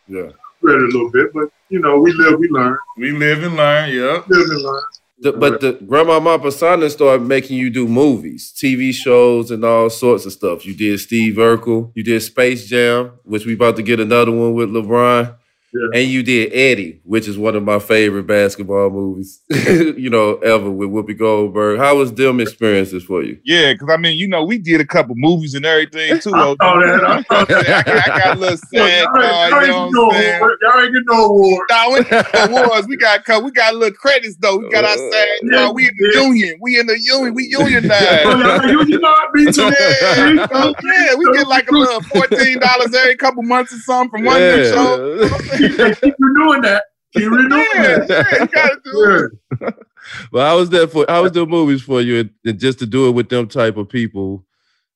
Yeah. 0.08 0.21
I 0.21 0.73
it 0.76 0.82
a 0.82 0.86
little 0.86 1.10
bit, 1.12 1.34
but, 1.34 1.50
you 1.69 1.80
know, 1.80 2.00
we 2.00 2.12
live, 2.13 2.39
we 2.39 2.50
learn. 2.50 2.78
We 2.97 3.12
live 3.12 3.43
and 3.43 3.56
learn, 3.56 3.89
yeah. 3.89 4.21
Live 4.28 4.50
and 4.50 4.62
learn. 4.62 4.84
The, 5.19 5.32
but 5.32 5.62
the 5.62 5.73
grandma, 5.73 6.38
Persona 6.38 6.89
started 6.91 7.25
making 7.25 7.58
you 7.58 7.71
do 7.71 7.88
movies, 7.88 8.53
TV 8.56 8.93
shows, 8.93 9.49
and 9.49 9.65
all 9.65 9.89
sorts 9.89 10.27
of 10.27 10.32
stuff. 10.34 10.63
You 10.63 10.75
did 10.75 10.99
Steve 10.99 11.36
Urkel, 11.36 11.91
you 11.95 12.03
did 12.03 12.21
Space 12.21 12.67
Jam, 12.67 13.13
which 13.23 13.45
we 13.45 13.53
about 13.53 13.77
to 13.77 13.84
get 13.84 13.99
another 13.99 14.32
one 14.32 14.53
with 14.53 14.69
LeBron. 14.69 15.36
Yeah. 15.73 15.99
And 15.99 16.10
you 16.10 16.23
did 16.23 16.53
Eddie, 16.53 17.01
which 17.03 17.27
is 17.27 17.38
one 17.38 17.56
of 17.56 17.63
my 17.63 17.80
favorite 17.80 18.25
basketball 18.25 18.89
movies, 18.89 19.41
you 19.49 20.10
know, 20.10 20.38
ever 20.38 20.71
with 20.71 20.89
Whoopi 20.89 21.17
Goldberg. 21.17 21.77
How 21.80 21.97
was 21.97 22.13
them 22.13 22.39
experiences 22.39 23.03
for 23.03 23.21
you? 23.21 23.38
Yeah, 23.43 23.73
because 23.73 23.89
I 23.91 23.97
mean, 23.97 24.17
you 24.17 24.30
know, 24.30 24.45
we 24.45 24.60
did 24.60 24.80
a 24.80 24.86
couple 24.86 25.15
movies 25.17 25.56
and 25.56 25.65
everything 25.65 26.19
too. 26.19 26.34
I, 26.34 26.56
saw 26.56 26.56
that. 26.56 27.03
I, 27.03 27.21
saw 27.23 27.43
that. 27.45 27.88
I, 27.88 28.17
got 28.17 28.38
a 28.38 28.39
little 28.39 28.58
SAG 28.58 29.08
card. 29.08 29.51
Y'all, 29.51 29.62
you 29.62 29.91
know 29.91 30.06
what 30.06 30.15
I'm? 30.15 30.58
Y'all 30.62 30.84
ain't 30.84 30.93
get 30.93 31.03
no 31.06 31.25
award. 31.25 31.67
Nah, 31.69 31.89
we 31.89 32.60
awards. 32.63 32.88
We 32.88 32.95
got 32.95 33.43
we 33.43 33.51
got 33.51 33.73
a 33.73 33.77
little 33.77 33.97
credits 33.97 34.38
though. 34.38 34.60
We 34.60 34.69
got 34.69 34.86
our 34.86 34.91
uh, 34.91 35.12
SAG 35.12 35.27
yeah, 35.51 35.69
We 35.69 35.89
in 35.89 35.93
the 35.97 36.12
yeah. 36.13 36.21
union. 36.21 36.58
We 36.62 36.80
in 36.80 36.88
the 36.88 36.97
union. 36.97 37.34
We 37.34 37.43
unionized. 37.43 38.25
oh, 38.25 38.86
you 38.88 38.99
know, 38.99 39.15
me 39.34 39.51
too. 39.51 39.63
Yeah, 39.63 40.71
yeah, 40.82 41.15
we 41.15 41.25
get 41.34 41.47
like 41.47 41.69
a 41.69 41.75
little 41.75 42.01
fourteen 42.03 42.60
dollars 42.60 42.95
every 42.95 43.17
couple 43.17 43.43
months 43.43 43.73
or 43.73 43.80
something 43.80 44.12
from 44.12 44.23
one 44.23 44.39
yeah. 44.39 44.63
show 44.63 45.27
keep 45.58 46.15
renewing 46.20 46.62
that. 46.62 46.84
Keep 47.13 47.32
renewing 47.32 47.65
yeah, 47.74 47.98
that. 48.00 48.10
Yeah, 48.10 48.41
you 48.41 48.48
gotta 48.48 48.82
do 48.84 49.30
it. 49.62 49.76
well, 50.32 50.52
I 50.52 50.54
was 50.54 50.70
there 50.70 50.88
for 50.88 51.10
I 51.10 51.20
was 51.20 51.32
doing 51.32 51.50
movies 51.50 51.82
for 51.82 52.02
you, 52.02 52.22
and, 52.22 52.30
and, 52.46 52.60
just 52.60 52.80
to 52.80 52.86
do 52.86 53.08
it 53.08 53.12
with 53.12 53.30
them 53.30 53.48
type 53.48 53.78
of 53.78 53.89
people 53.89 54.46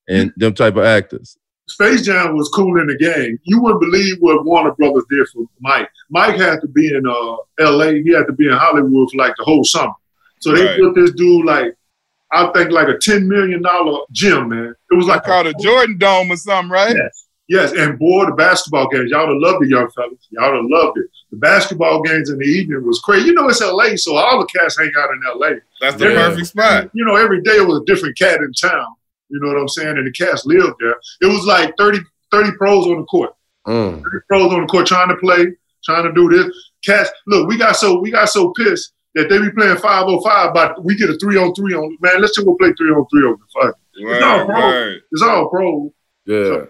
and 0.08 0.30
mm-hmm. 0.30 0.39
them 0.39 0.54
type 0.54 0.76
of 0.76 0.84
actors. 0.84 1.38
Space 1.67 2.02
Jam 2.02 2.36
was 2.36 2.50
cool 2.50 2.82
in 2.82 2.88
the 2.88 2.97
game. 2.97 3.39
You 3.43 3.62
wouldn't 3.62 3.82
believe 3.82 4.17
what 4.19 4.43
Warner 4.43 4.74
Brothers 4.74 5.06
did 5.10 5.28
for 5.30 5.45
Mike. 5.62 5.89
Mike 6.10 6.36
had 6.36 6.60
to 6.62 6.67
be 6.67 6.93
in 6.93 7.08
uh, 7.08 7.38
L.A. 7.60 8.02
He 8.02 8.13
had 8.13 8.28
to 8.28 8.34
be 8.34 8.47
in 8.47 8.54
Hollywood 8.54 9.10
for 9.10 9.17
like 9.17 9.34
the 9.38 9.45
whole 9.45 9.63
summer. 9.63 9.93
So 10.41 10.54
they 10.54 10.65
right. 10.65 10.80
put 10.80 10.95
this 10.95 11.12
dude 11.12 11.45
like 11.45 11.74
I 12.32 12.47
think 12.54 12.71
like 12.71 12.88
a 12.88 12.97
ten 12.97 13.28
million 13.28 13.62
dollar 13.62 14.02
gym, 14.12 14.50
man. 14.50 14.76
It 14.91 14.95
was 14.95 15.06
like 15.06 15.24
called 15.24 15.47
a, 15.47 15.52
a 15.52 15.62
Jordan 15.62 15.97
Dome 15.97 16.32
or 16.32 16.38
something, 16.38 16.69
right? 16.69 16.95
Yes. 16.95 17.28
Yes, 17.47 17.73
and 17.73 17.99
boy, 17.99 18.25
the 18.25 18.32
basketball 18.32 18.88
games, 18.88 19.12
y'all 19.12 19.27
would 19.27 19.34
have 19.34 19.41
loved 19.41 19.65
it, 19.65 19.69
young 19.69 19.89
fellas. 19.91 20.27
Y'all 20.30 20.51
would 20.51 20.62
have 20.62 20.69
loved 20.69 20.97
it. 20.99 21.08
The 21.32 21.38
basketball 21.38 22.01
games 22.01 22.30
in 22.30 22.38
the 22.38 22.45
evening 22.45 22.86
was 22.86 22.99
crazy. 22.99 23.27
You 23.27 23.34
know, 23.34 23.49
it's 23.49 23.62
LA, 23.62 23.95
so 23.95 24.15
all 24.15 24.39
the 24.39 24.45
cats 24.45 24.77
hang 24.77 24.91
out 24.97 25.10
in 25.12 25.21
LA. 25.39 25.60
That's 25.82 25.97
the 25.97 26.10
yeah. 26.10 26.30
perfect 26.30 26.47
spot. 26.47 26.89
You 26.93 27.04
know, 27.04 27.15
every 27.15 27.41
day 27.41 27.58
it 27.58 27.67
was 27.67 27.82
a 27.82 27.86
different 27.86 28.17
cat 28.17 28.39
in 28.39 28.54
town. 28.54 28.88
You 29.30 29.39
know 29.39 29.47
what 29.47 29.58
I'm 29.58 29.67
saying? 29.67 29.97
And 29.97 30.08
the 30.08 30.12
cats 30.12 30.45
lived 30.45 30.75
there. 30.80 30.95
It 31.21 31.25
was 31.25 31.45
like 31.45 31.73
30, 31.77 31.99
30 32.32 32.51
pros 32.58 32.88
on 32.88 32.99
the 32.99 33.06
court. 33.06 33.34
Mm. 33.67 34.01
30 34.01 34.17
pros 34.27 34.54
on 34.54 34.62
the 34.62 34.67
court 34.67 34.88
trying 34.88 35.10
to 35.10 35.15
play, 35.17 35.47
trying 35.84 36.04
to 36.04 36.13
do 36.13 36.30
this. 36.30 36.56
Cats, 36.86 37.10
look, 37.27 37.47
we 37.47 37.58
got 37.58 37.75
so 37.75 37.99
we 37.99 38.12
got 38.12 38.30
so 38.30 38.51
pissed 38.51 38.93
that 39.15 39.30
they 39.30 39.39
be 39.39 39.51
playing 39.51 39.77
505, 39.77 40.54
but 40.54 40.84
we 40.84 40.95
get 40.95 41.10
a 41.10 41.17
three 41.17 41.38
on 41.38 41.54
three 41.54 41.73
on 41.73 41.97
man, 42.01 42.21
let's 42.21 42.36
just 42.36 42.45
go 42.45 42.56
play 42.56 42.73
three 42.77 42.91
on 42.91 43.06
three 43.12 43.23
on 43.23 43.38
the 43.38 43.62
fuck. 43.62 43.75
Right, 44.04 44.15
it's 44.15 44.23
all 44.23 44.45
pro. 44.45 44.56
Right. 44.56 45.01
It's 45.12 45.21
all 45.21 45.49
pro. 45.49 45.93
Yeah. 46.25 46.43
So, 46.43 46.69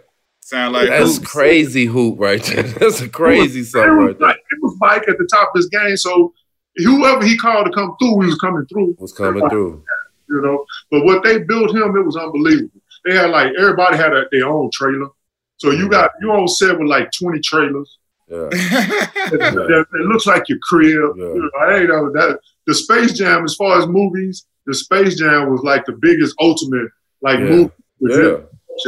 Sound 0.52 0.74
like 0.74 0.90
that's 0.90 1.16
hoops. 1.16 1.32
crazy 1.32 1.86
hoop 1.86 2.20
right 2.20 2.44
there. 2.44 2.64
That's 2.80 3.00
a 3.00 3.08
crazy 3.08 3.64
song 3.64 3.88
right 3.88 4.20
there. 4.20 4.32
It 4.32 4.60
was 4.62 4.76
Mike 4.82 5.08
at 5.08 5.18
the 5.18 5.26
top 5.32 5.48
of 5.48 5.56
his 5.56 5.70
game, 5.70 5.96
so 5.96 6.34
whoever 6.76 7.24
he 7.24 7.38
called 7.38 7.68
to 7.68 7.72
come 7.72 7.96
through, 7.98 8.20
he 8.20 8.26
was 8.26 8.38
coming 8.38 8.66
through. 8.66 8.98
Was 9.00 9.14
coming 9.14 9.48
through. 9.48 9.82
You 10.28 10.42
know, 10.42 10.66
but 10.92 11.06
what 11.06 11.24
they 11.24 11.40
built 11.40 11.74
him, 11.74 11.96
it 11.96 12.06
was 12.06 12.18
unbelievable. 12.18 12.82
They 13.06 13.16
had 13.16 13.30
like 13.30 13.54
everybody 13.58 13.96
had 13.96 14.12
a, 14.12 14.26
their 14.30 14.46
own 14.46 14.70
trailer, 14.74 15.08
so 15.56 15.72
you 15.72 15.88
got 15.88 16.12
you 16.20 16.30
on 16.34 16.50
set 16.50 16.78
with 16.78 16.90
like 16.90 17.10
twenty 17.18 17.40
trailers. 17.40 18.00
Yeah. 18.28 18.50
it, 18.52 19.42
it, 19.42 19.88
it, 19.94 20.06
looks 20.06 20.26
like 20.26 20.50
your 20.50 20.60
crib. 20.64 21.16
Yeah. 21.16 21.24
You 21.28 21.50
know, 21.50 21.60
I 21.62 21.78
ain't 21.78 21.88
know 21.88 22.12
that 22.12 22.40
the 22.68 22.76
Space 22.76 23.14
Jam, 23.14 23.46
as 23.46 23.56
far 23.56 23.80
as 23.80 23.88
movies, 23.88 24.46
the 24.66 24.74
Space 24.74 25.16
Jam 25.16 25.50
was 25.50 25.62
like 25.64 25.86
the 25.86 25.94
biggest 25.94 26.36
ultimate 26.42 26.90
like 27.22 27.40
yeah. 27.40 27.46
movie 27.46 27.72
yeah. 28.02 28.38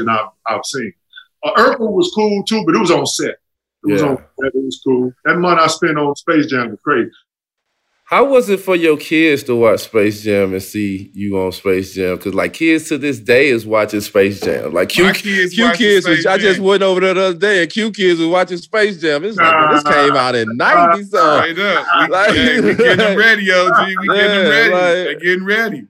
I've, 0.10 0.28
I've 0.46 0.66
seen. 0.66 0.94
Uh, 1.44 1.54
Urkel 1.56 1.92
was 1.92 2.12
cool 2.16 2.44
too, 2.44 2.64
but 2.66 2.76
it 2.76 2.80
was 2.80 2.92
on 2.92 3.06
set. 3.06 3.36
It 3.86 3.92
was 3.92 4.02
yeah. 4.02 4.08
on 4.08 4.18
set. 4.18 4.56
It 4.56 4.64
was 4.64 4.82
cool. 4.86 5.12
That 5.26 5.38
money 5.38 5.62
I 5.62 5.68
spent 5.68 5.98
on 5.98 6.16
Space 6.16 6.48
Jam 6.48 6.72
was 6.72 6.80
crazy. 6.84 7.12
How 8.06 8.26
was 8.26 8.48
it 8.50 8.60
for 8.60 8.76
your 8.76 8.96
kids 8.98 9.42
to 9.44 9.56
watch 9.56 9.80
Space 9.80 10.22
Jam 10.22 10.54
and 10.54 10.62
see 10.62 11.10
you 11.16 11.40
on 11.40 11.52
Space 11.52 11.96
Jam? 11.96 12.18
Because 12.18 12.36
like 12.36 12.54
kids 12.54 12.88
to 12.90 12.98
this 12.98 13.18
day 13.18 13.48
is 13.48 13.66
watching 13.66 14.02
Space 14.02 14.40
Jam. 14.40 14.72
Like 14.72 14.90
Q 14.90 15.12
kids, 15.14 15.56
Q 15.56 15.72
kids. 15.72 16.08
Was, 16.08 16.26
I 16.26 16.38
just 16.38 16.60
went 16.60 16.84
over 16.84 17.00
there 17.00 17.16
the 17.16 17.24
other 17.24 17.38
day 17.38 17.64
and 17.64 17.72
Q 17.72 17.92
kids 17.92 18.20
was 18.20 18.30
watching 18.30 18.58
Space 18.58 19.02
Jam. 19.02 19.24
It's 19.24 19.38
like 19.38 19.72
this 19.72 19.84
came 19.84 20.16
out 20.16 20.36
in 20.36 20.48
'90s. 20.50 21.10
So 21.10 21.38
right 21.40 21.58
up. 21.58 21.88
We, 22.02 22.08
like, 22.08 22.36
yeah, 22.36 22.62
we 22.62 22.76
getting 22.76 23.18
ready, 23.18 23.52
OG. 23.52 23.88
We 23.88 24.08
getting 24.08 24.30
them 24.30 24.50
ready. 24.50 24.74
Like, 24.74 24.82
They're 24.82 25.20
getting 25.20 25.46
ready. 25.46 25.88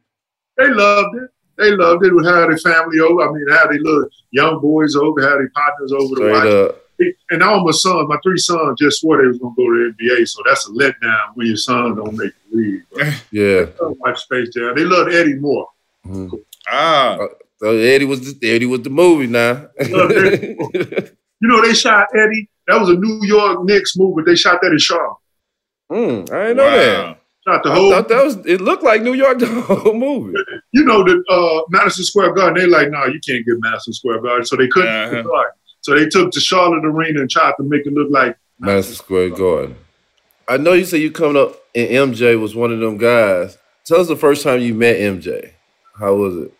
They 0.58 0.70
loved 0.70 1.16
it. 1.18 1.30
They 1.63 1.76
loved 1.76 2.06
it. 2.06 2.15
We 2.15 2.26
had 2.26 2.49
their 2.49 2.58
family 2.58 2.99
over. 2.99 3.21
I 3.21 3.32
mean, 3.32 3.45
had 3.49 3.69
their 3.69 3.80
little 3.80 4.10
young 4.32 4.60
boys 4.62 4.95
over, 4.95 5.21
had 5.21 5.39
their 5.39 5.49
partners 5.49 5.91
over 5.91 6.15
to 6.15 6.32
watch. 6.32 6.47
Up 6.47 6.84
and 7.30 7.43
all 7.43 7.63
my 7.63 7.71
sons, 7.71 8.08
my 8.08 8.17
three 8.23 8.38
sons, 8.38 8.80
just 8.80 9.02
swore 9.02 9.21
they 9.21 9.28
was 9.28 9.39
gonna 9.39 9.54
go 9.56 9.63
to 9.63 9.93
the 9.97 10.04
NBA. 10.04 10.28
So 10.28 10.41
that's 10.45 10.67
a 10.67 10.71
letdown 10.71 11.36
when 11.36 11.47
your 11.47 11.58
son 11.58 11.95
don't 11.95 12.15
make 12.15 12.34
the 12.52 12.58
league. 12.58 12.84
yeah, 13.32 13.65
like 13.99 14.17
Space 14.17 14.49
Jam. 14.49 14.76
They 14.76 14.84
love 14.84 15.08
Eddie 15.08 15.36
more. 15.36 15.67
Mm-hmm. 16.06 16.36
Ah, 16.69 17.15
uh, 17.15 17.28
so 17.58 17.78
Eddie 17.78 18.06
was 18.06 18.34
the, 18.34 18.56
Eddie 18.56 18.65
was 18.65 18.82
the 18.82 18.89
movie 18.89 19.28
now. 19.28 19.67
you 19.86 21.17
know 21.41 21.62
they 21.62 21.73
shot 21.73 22.08
Eddie. 22.15 22.49
That 22.67 22.80
was 22.80 22.89
a 22.89 22.95
New 22.95 23.19
York 23.23 23.63
Knicks 23.65 23.97
movie. 23.97 24.23
They 24.26 24.36
shot 24.36 24.60
that 24.62 24.71
in 24.71 24.78
Charlotte. 24.78 25.17
Mm, 25.91 26.32
I 26.32 26.47
didn't 26.47 26.58
know 26.58 26.71
that. 26.71 27.19
Shot 27.45 27.63
the 27.63 27.71
whole. 27.71 27.91
I 27.93 27.97
thought 27.97 28.10
that 28.10 28.23
was. 28.23 28.38
It 28.45 28.62
looked 28.62 28.84
like 28.84 29.01
New 29.01 29.13
York 29.13 29.39
the 29.39 29.47
whole 29.62 29.93
movie. 29.93 30.38
You 30.71 30.86
know 30.86 31.03
the 31.03 31.21
uh, 31.29 31.63
Madison 31.69 32.06
Square 32.06 32.34
Garden. 32.34 32.56
They 32.56 32.67
like, 32.67 32.89
no, 32.89 32.99
nah, 32.99 33.06
you 33.08 33.19
can't 33.19 33.45
get 33.45 33.56
Madison 33.60 33.93
Square 33.93 34.21
Garden, 34.21 34.45
so 34.45 34.56
they 34.56 34.67
couldn't. 34.67 34.89
Uh-huh. 34.89 35.43
So 35.82 35.93
they 35.93 36.08
took 36.08 36.32
the 36.32 36.39
Charlotte 36.39 36.86
Arena 36.86 37.19
and 37.19 37.29
tried 37.29 37.53
to 37.58 37.63
make 37.63 37.86
it 37.86 37.93
look 37.93 38.08
like 38.10 38.38
Madison 38.60 38.95
Square 38.95 39.32
Garden. 39.32 39.75
I 40.47 40.58
know 40.58 40.73
you 40.73 40.86
said 40.86 41.01
you 41.01 41.12
coming 41.12 41.41
up 41.41 41.56
and 41.75 42.13
MJ 42.13 42.39
was 42.39 42.56
one 42.56 42.71
of 42.71 42.79
them 42.79 42.97
guys. 42.97 43.58
Tell 43.86 43.99
us 43.99 44.08
the 44.08 44.15
first 44.15 44.43
time 44.43 44.62
you 44.62 44.73
met 44.73 44.97
MJ. 44.97 45.51
How 45.99 46.15
was 46.15 46.38
it? 46.38 46.53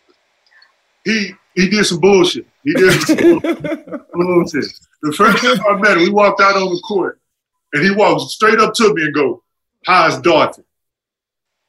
He 1.06 1.32
he 1.56 1.70
did 1.70 1.86
some 1.86 2.00
bullshit. 2.00 2.46
He 2.64 2.74
did 2.74 3.02
some 3.02 3.18
bullshit. 4.14 4.66
The 5.02 5.14
first 5.14 5.44
time 5.44 5.60
I 5.70 5.80
met 5.80 5.98
him, 5.98 6.04
we 6.04 6.10
walked 6.10 6.42
out 6.42 6.56
on 6.56 6.74
the 6.74 6.82
court, 6.86 7.20
and 7.74 7.84
he 7.84 7.92
walked 7.92 8.32
straight 8.32 8.60
up 8.60 8.74
to 8.76 8.94
me 8.94 9.04
and 9.04 9.14
go, 9.14 9.44
"How's 9.86 10.20
Dorothy?" 10.22 10.64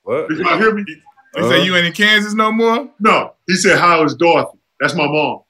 What? 0.05 0.29
Did 0.29 0.38
y'all 0.38 0.59
hear 0.59 0.73
me? 0.73 0.85
He 0.87 0.95
uh-huh. 1.40 1.49
said, 1.49 1.67
"You 1.67 1.75
ain't 1.77 1.87
in 1.87 1.93
Kansas 1.93 2.35
no 2.35 2.53
more." 2.53 2.88
No, 3.01 3.35
he 3.47 3.57
said, 3.57 3.79
"How 3.79 4.05
is 4.05 4.14
Dorothy?" 4.14 4.59
That's 4.81 4.95
my 4.95 5.07
mom. 5.07 5.40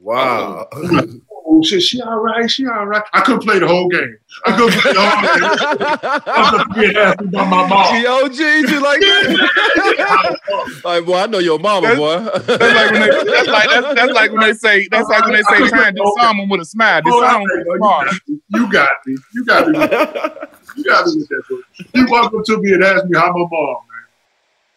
Wow. 0.00 0.68
oh 0.74 1.62
shit, 1.62 1.82
she 1.82 2.02
all 2.02 2.18
right, 2.18 2.50
she 2.50 2.66
all 2.66 2.86
right. 2.86 3.02
I 3.12 3.20
couldn't 3.20 3.42
play 3.42 3.60
the 3.60 3.68
whole 3.68 3.88
game. 3.88 4.16
I 4.44 4.56
couldn't 4.56 4.80
play 4.80 4.92
the 4.92 5.00
whole 5.00 5.22
game. 5.22 6.22
I 6.26 6.50
was 6.52 6.76
being 6.76 6.96
asked 6.96 7.30
by 7.30 7.48
my 7.48 7.68
mom. 7.68 7.94
She 7.94 8.06
OG 8.06 8.70
you 8.70 8.80
like 8.82 9.00
that? 9.00 10.82
like, 10.84 11.06
boy, 11.06 11.16
I 11.16 11.26
know 11.26 11.38
your 11.38 11.60
mama, 11.60 11.86
that's, 11.86 11.98
boy. 11.98 12.18
that's 12.18 12.74
like 12.74 12.90
when 12.90 13.00
they 13.00 13.32
that's 13.32 13.48
like 13.48 13.70
that's, 13.70 13.94
that's 13.94 14.12
like 14.12 14.32
when 14.32 14.40
they 14.40 14.52
say 14.54 14.88
that's 14.90 15.08
like 15.08 15.24
when 15.24 15.34
they 15.34 15.42
say 15.42 15.68
try 15.68 15.88
and 15.88 15.96
disarm 15.96 16.38
him 16.38 16.48
with 16.48 16.60
a 16.60 16.64
smile. 16.64 17.02
Disarm 17.02 17.42
with 17.42 17.52
a 17.52 17.76
smile. 17.78 18.08
You 18.48 18.72
got 18.72 18.90
me. 19.06 19.16
You 19.32 19.44
got 19.44 19.68
me. 19.68 19.80
You 19.80 19.86
got 19.86 20.52
me 20.52 20.58
with 20.76 21.28
that. 21.28 21.42
Boy. 21.48 21.84
He 21.94 22.04
walked 22.04 22.34
up 22.34 22.44
to 22.44 22.58
me 22.58 22.74
and 22.74 22.84
asked 22.84 23.06
me 23.06 23.18
how 23.18 23.32
my 23.32 23.46
mom. 23.50 23.50
Man. 23.50 23.82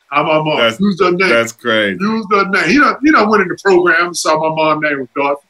How 0.07 0.23
my 0.23 0.43
mom. 0.43 0.59
That's, 0.59 0.79
Use 0.79 0.99
her 1.01 1.11
name. 1.11 1.29
That's 1.29 1.51
great. 1.51 1.99
Use 1.99 2.25
her 2.31 2.49
name. 2.49 2.69
He 2.69 2.77
don't, 2.77 2.99
he 3.03 3.11
don't 3.11 3.29
went 3.29 3.43
in 3.43 3.49
the 3.49 3.57
program, 3.63 4.13
saw 4.13 4.37
my 4.37 4.55
mom 4.55 4.81
name 4.81 4.99
was 4.99 5.09
Dorothy 5.15 5.45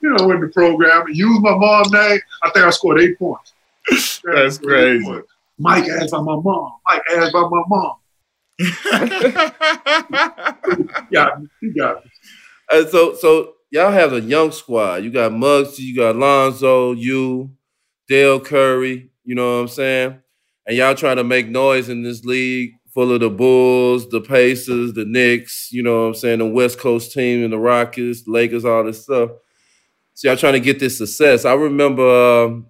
you 0.00 0.10
know, 0.10 0.30
in 0.30 0.40
the 0.40 0.46
program 0.48 1.06
and 1.06 1.16
use 1.16 1.40
my 1.40 1.54
mom's 1.54 1.92
name, 1.92 2.18
I 2.42 2.50
think 2.50 2.66
I 2.66 2.70
scored 2.70 3.00
eight 3.00 3.16
points. 3.18 3.52
That's 4.24 4.58
crazy. 4.58 5.22
Mike 5.58 5.88
asked 5.88 6.10
by 6.12 6.20
my 6.20 6.36
mom. 6.36 6.72
Mike 6.86 7.02
asked 7.16 7.32
by 7.32 7.40
my 7.40 7.62
mom. 7.66 7.94
yeah, 11.10 11.30
you 11.62 11.74
got 11.74 12.04
me. 12.04 12.10
And 12.70 12.86
so, 12.88 13.14
so 13.14 13.54
y'all 13.70 13.90
have 13.90 14.12
a 14.12 14.20
young 14.20 14.52
squad. 14.52 15.02
You 15.02 15.10
got 15.10 15.32
Muggsy, 15.32 15.80
you 15.80 15.96
got 15.96 16.14
Lonzo, 16.16 16.92
you, 16.92 17.50
Dell 18.08 18.38
Curry. 18.40 19.10
You 19.28 19.34
know 19.34 19.56
what 19.56 19.60
I'm 19.60 19.68
saying? 19.68 20.20
And 20.66 20.74
y'all 20.74 20.94
trying 20.94 21.18
to 21.18 21.24
make 21.24 21.48
noise 21.48 21.90
in 21.90 22.02
this 22.02 22.24
league 22.24 22.72
full 22.94 23.12
of 23.12 23.20
the 23.20 23.28
Bulls, 23.28 24.08
the 24.08 24.22
Pacers, 24.22 24.94
the 24.94 25.04
Knicks. 25.04 25.68
You 25.70 25.82
know 25.82 26.00
what 26.00 26.06
I'm 26.06 26.14
saying? 26.14 26.38
The 26.38 26.46
West 26.46 26.78
Coast 26.78 27.12
team 27.12 27.44
and 27.44 27.52
the 27.52 27.58
Rockets, 27.58 28.26
Lakers, 28.26 28.64
all 28.64 28.84
this 28.84 29.02
stuff. 29.02 29.32
So 30.14 30.28
y'all 30.28 30.38
trying 30.38 30.54
to 30.54 30.60
get 30.60 30.80
this 30.80 30.96
success. 30.96 31.44
I 31.44 31.52
remember 31.52 32.46
um, 32.46 32.68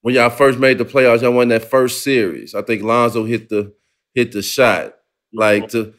when 0.00 0.16
y'all 0.16 0.30
first 0.30 0.58
made 0.58 0.78
the 0.78 0.84
playoffs, 0.84 1.22
y'all 1.22 1.30
won 1.30 1.46
that 1.50 1.70
first 1.70 2.02
series. 2.02 2.56
I 2.56 2.62
think 2.62 2.82
Lonzo 2.82 3.24
hit 3.24 3.48
the 3.48 3.72
hit 4.14 4.32
the 4.32 4.42
shot. 4.42 4.94
Like 5.32 5.68
to 5.68 5.94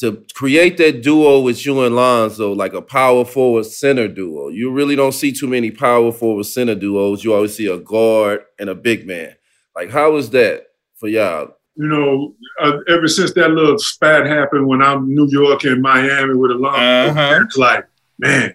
to 0.00 0.24
create 0.34 0.76
that 0.78 1.02
duo 1.02 1.40
with 1.40 1.64
you 1.66 1.82
and 1.82 1.96
Lonzo, 1.96 2.52
like 2.52 2.72
a 2.72 2.82
power 2.82 3.24
forward 3.24 3.66
center 3.66 4.08
duo. 4.08 4.48
You 4.48 4.70
really 4.70 4.96
don't 4.96 5.12
see 5.12 5.32
too 5.32 5.48
many 5.48 5.70
power 5.70 6.12
forward 6.12 6.46
center 6.46 6.74
duos. 6.74 7.24
You 7.24 7.34
always 7.34 7.54
see 7.54 7.66
a 7.66 7.78
guard 7.78 8.44
and 8.58 8.70
a 8.70 8.74
big 8.74 9.06
man. 9.06 9.34
Like, 9.74 9.90
how 9.90 10.12
was 10.12 10.30
that 10.30 10.66
for 10.96 11.08
y'all? 11.08 11.56
You 11.74 11.86
know, 11.86 12.34
uh, 12.60 12.78
ever 12.88 13.06
since 13.06 13.32
that 13.34 13.50
little 13.50 13.78
spat 13.78 14.26
happened 14.26 14.66
when 14.66 14.82
I'm 14.82 15.04
in 15.04 15.14
New 15.14 15.28
York 15.30 15.64
and 15.64 15.80
Miami 15.80 16.34
with 16.34 16.50
Alonzo, 16.50 17.10
uh-huh. 17.10 17.44
it's 17.44 17.56
like, 17.56 17.86
man, 18.18 18.54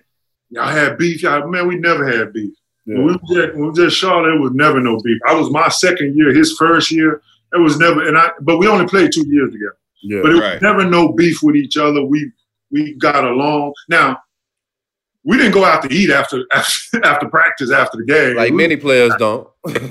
Y'all 0.53 0.67
had 0.67 0.99
beef. 0.99 1.23
Y'all, 1.23 1.47
man, 1.47 1.67
we 1.67 1.77
never 1.77 2.08
had 2.08 2.32
beef. 2.32 2.53
Yeah. 2.86 2.97
When, 2.97 3.08
we 3.08 3.13
was 3.13 3.38
at, 3.39 3.56
when 3.56 3.71
we 3.71 3.84
was 3.84 3.93
Charlotte, 3.93 4.36
it 4.36 4.39
was 4.39 4.51
never 4.53 4.79
no 4.79 4.99
beef. 5.03 5.19
I 5.27 5.34
was 5.34 5.49
my 5.49 5.67
second 5.67 6.15
year, 6.15 6.32
his 6.32 6.56
first 6.58 6.91
year. 6.91 7.23
It 7.53 7.60
was 7.60 7.79
never, 7.79 8.08
and 8.08 8.15
I, 8.15 8.29
but 8.41 8.60
we 8.60 8.67
only 8.67 8.86
played 8.86 9.12
two 9.12 9.27
years 9.27 9.51
together. 9.51 9.77
Yeah, 10.04 10.20
but 10.22 10.32
it 10.32 10.39
right. 10.39 10.54
was 10.54 10.62
never 10.62 10.86
no 10.86 11.13
beef 11.13 11.42
with 11.42 11.56
each 11.56 11.78
other. 11.78 12.04
We 12.04 12.32
we 12.72 12.94
got 12.96 13.24
along. 13.24 13.74
Now 13.89 14.20
we 15.26 15.38
didn't 15.38 15.54
go 15.54 15.63
out 15.63 15.82
to 15.84 15.94
eat 15.94 16.10
after 16.10 16.46
after, 16.54 17.06
after 17.06 17.30
practice 17.30 17.72
after 17.72 17.98
the 17.98 18.06
game. 18.06 18.36
Like 18.36 18.52
we, 18.52 18.58
many 18.58 18.76
players 18.76 19.13
don't. 19.18 19.48
right, 19.66 19.82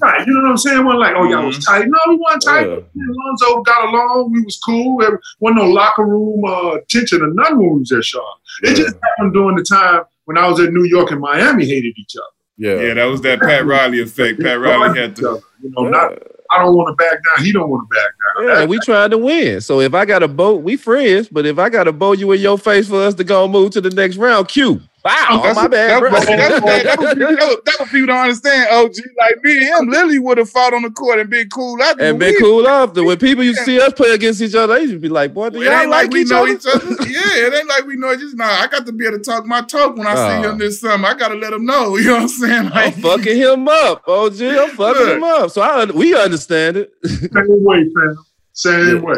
right, 0.00 0.26
You 0.26 0.32
know 0.32 0.42
what 0.42 0.50
I'm 0.50 0.56
saying? 0.56 0.84
We're 0.84 0.96
like, 0.96 1.14
oh, 1.16 1.28
y'all 1.28 1.46
was 1.46 1.58
mm-hmm. 1.58 1.82
tight. 1.82 1.88
No, 1.88 1.98
we 2.08 2.16
weren't 2.16 2.42
tight. 2.42 2.66
Yeah. 2.66 3.04
Alonzo 3.10 3.62
got 3.62 3.88
along. 3.88 4.32
We 4.32 4.42
was 4.42 4.58
cool. 4.64 4.98
There 4.98 5.20
wasn't 5.40 5.58
no 5.58 5.68
locker 5.68 6.06
room 6.06 6.42
uh, 6.46 6.78
tension 6.88 7.22
or 7.22 7.32
none 7.34 7.58
when 7.58 7.74
we 7.74 7.78
was 7.80 7.92
at 7.92 8.04
Charlotte. 8.04 8.38
Yeah. 8.62 8.70
It 8.70 8.76
just 8.76 8.96
happened 8.96 9.34
during 9.34 9.56
the 9.56 9.64
time 9.64 10.04
when 10.24 10.38
I 10.38 10.48
was 10.48 10.60
in 10.60 10.72
New 10.72 10.84
York 10.84 11.10
and 11.10 11.20
Miami 11.20 11.66
hated 11.66 11.94
each 11.98 12.16
other. 12.16 12.26
Yeah, 12.56 12.80
yeah, 12.80 12.94
that 12.94 13.04
was 13.06 13.20
that 13.22 13.40
Pat 13.40 13.66
Riley 13.66 14.00
effect. 14.00 14.40
Pat 14.40 14.60
Riley 14.60 14.98
had 14.98 15.16
to, 15.16 15.42
you 15.60 15.70
know, 15.70 15.84
yeah. 15.84 15.90
not 15.90 16.18
I 16.50 16.58
don't 16.62 16.74
want 16.74 16.96
to 16.96 17.04
back 17.04 17.18
down. 17.24 17.44
He 17.44 17.52
don't 17.52 17.68
want 17.70 17.88
to 17.90 17.94
back 17.94 18.10
down. 18.36 18.48
Yeah, 18.48 18.64
we 18.66 18.78
trying 18.80 19.10
to 19.10 19.18
win. 19.18 19.60
So 19.60 19.80
if 19.80 19.94
I 19.94 20.04
got 20.04 20.22
a 20.22 20.28
boat, 20.28 20.62
we 20.62 20.76
friends. 20.76 21.28
But 21.28 21.46
if 21.46 21.58
I 21.58 21.68
got 21.68 21.88
a 21.88 21.92
boat, 21.92 22.18
you 22.18 22.30
in 22.32 22.40
your 22.40 22.58
face 22.58 22.88
for 22.88 23.02
us 23.02 23.14
to 23.14 23.24
go 23.24 23.48
move 23.48 23.72
to 23.72 23.80
the 23.80 23.90
next 23.90 24.16
round, 24.16 24.48
Q. 24.48 24.80
Wow, 25.04 25.26
oh, 25.32 25.54
my 25.54 25.68
bad. 25.68 26.02
That, 26.02 26.10
that, 26.12 26.64
that, 26.64 27.62
that, 27.66 27.76
was 27.78 27.88
people 27.90 28.06
don't 28.06 28.20
understand. 28.20 28.70
OG, 28.70 28.94
like 29.18 29.44
me 29.44 29.58
and 29.58 29.66
him, 29.66 29.90
literally 29.90 30.18
would 30.18 30.38
have 30.38 30.48
fought 30.48 30.72
on 30.72 30.80
the 30.80 30.90
court 30.90 31.18
and 31.18 31.28
been 31.28 31.46
cool 31.50 31.82
after. 31.82 32.04
And 32.04 32.18
been 32.18 32.34
cool 32.40 32.66
after. 32.66 33.04
When 33.04 33.18
people 33.18 33.44
you 33.44 33.54
see 33.54 33.78
us 33.78 33.92
play 33.92 34.14
against 34.14 34.40
each 34.40 34.54
other, 34.54 34.78
they 34.78 34.86
just 34.86 35.02
be 35.02 35.10
like, 35.10 35.34
"Boy, 35.34 35.50
do 35.50 35.58
y'all 35.58 35.72
like, 35.72 35.88
like, 35.88 36.10
we 36.10 36.22
each 36.22 36.30
know 36.30 36.44
other? 36.44 36.52
each 36.52 36.64
other?" 36.66 36.86
yeah, 37.06 37.46
it 37.46 37.52
ain't 37.52 37.68
like 37.68 37.84
we 37.84 37.96
know 37.96 38.16
just 38.16 38.34
now. 38.34 38.50
I 38.50 38.66
got 38.66 38.86
to 38.86 38.92
be 38.92 39.06
able 39.06 39.18
to 39.18 39.22
talk 39.22 39.44
my 39.44 39.60
talk 39.60 39.94
when 39.94 40.06
I 40.06 40.12
uh, 40.12 40.42
see 40.42 40.48
him 40.48 40.56
this 40.56 40.80
summer. 40.80 41.08
I 41.08 41.12
got 41.12 41.28
to 41.28 41.34
let 41.34 41.52
him 41.52 41.66
know. 41.66 41.96
You 42.04 42.10
know 42.10 42.14
what 42.14 42.22
I'm 42.22 42.28
saying? 42.28 42.64
Like, 42.70 42.96
I'm 42.96 43.02
fucking 43.02 43.36
him 43.36 43.68
up, 43.68 44.08
OG. 44.08 44.40
I'm 44.40 44.70
fucking 44.70 45.16
him 45.16 45.24
up. 45.24 45.50
So 45.50 45.60
I 45.60 45.84
we 45.84 46.16
understand 46.16 46.78
it. 46.78 46.92
Same 47.04 47.30
way, 47.30 47.84
fam. 47.84 48.24
Same 48.54 48.96
yeah. 48.96 49.02
way. 49.02 49.16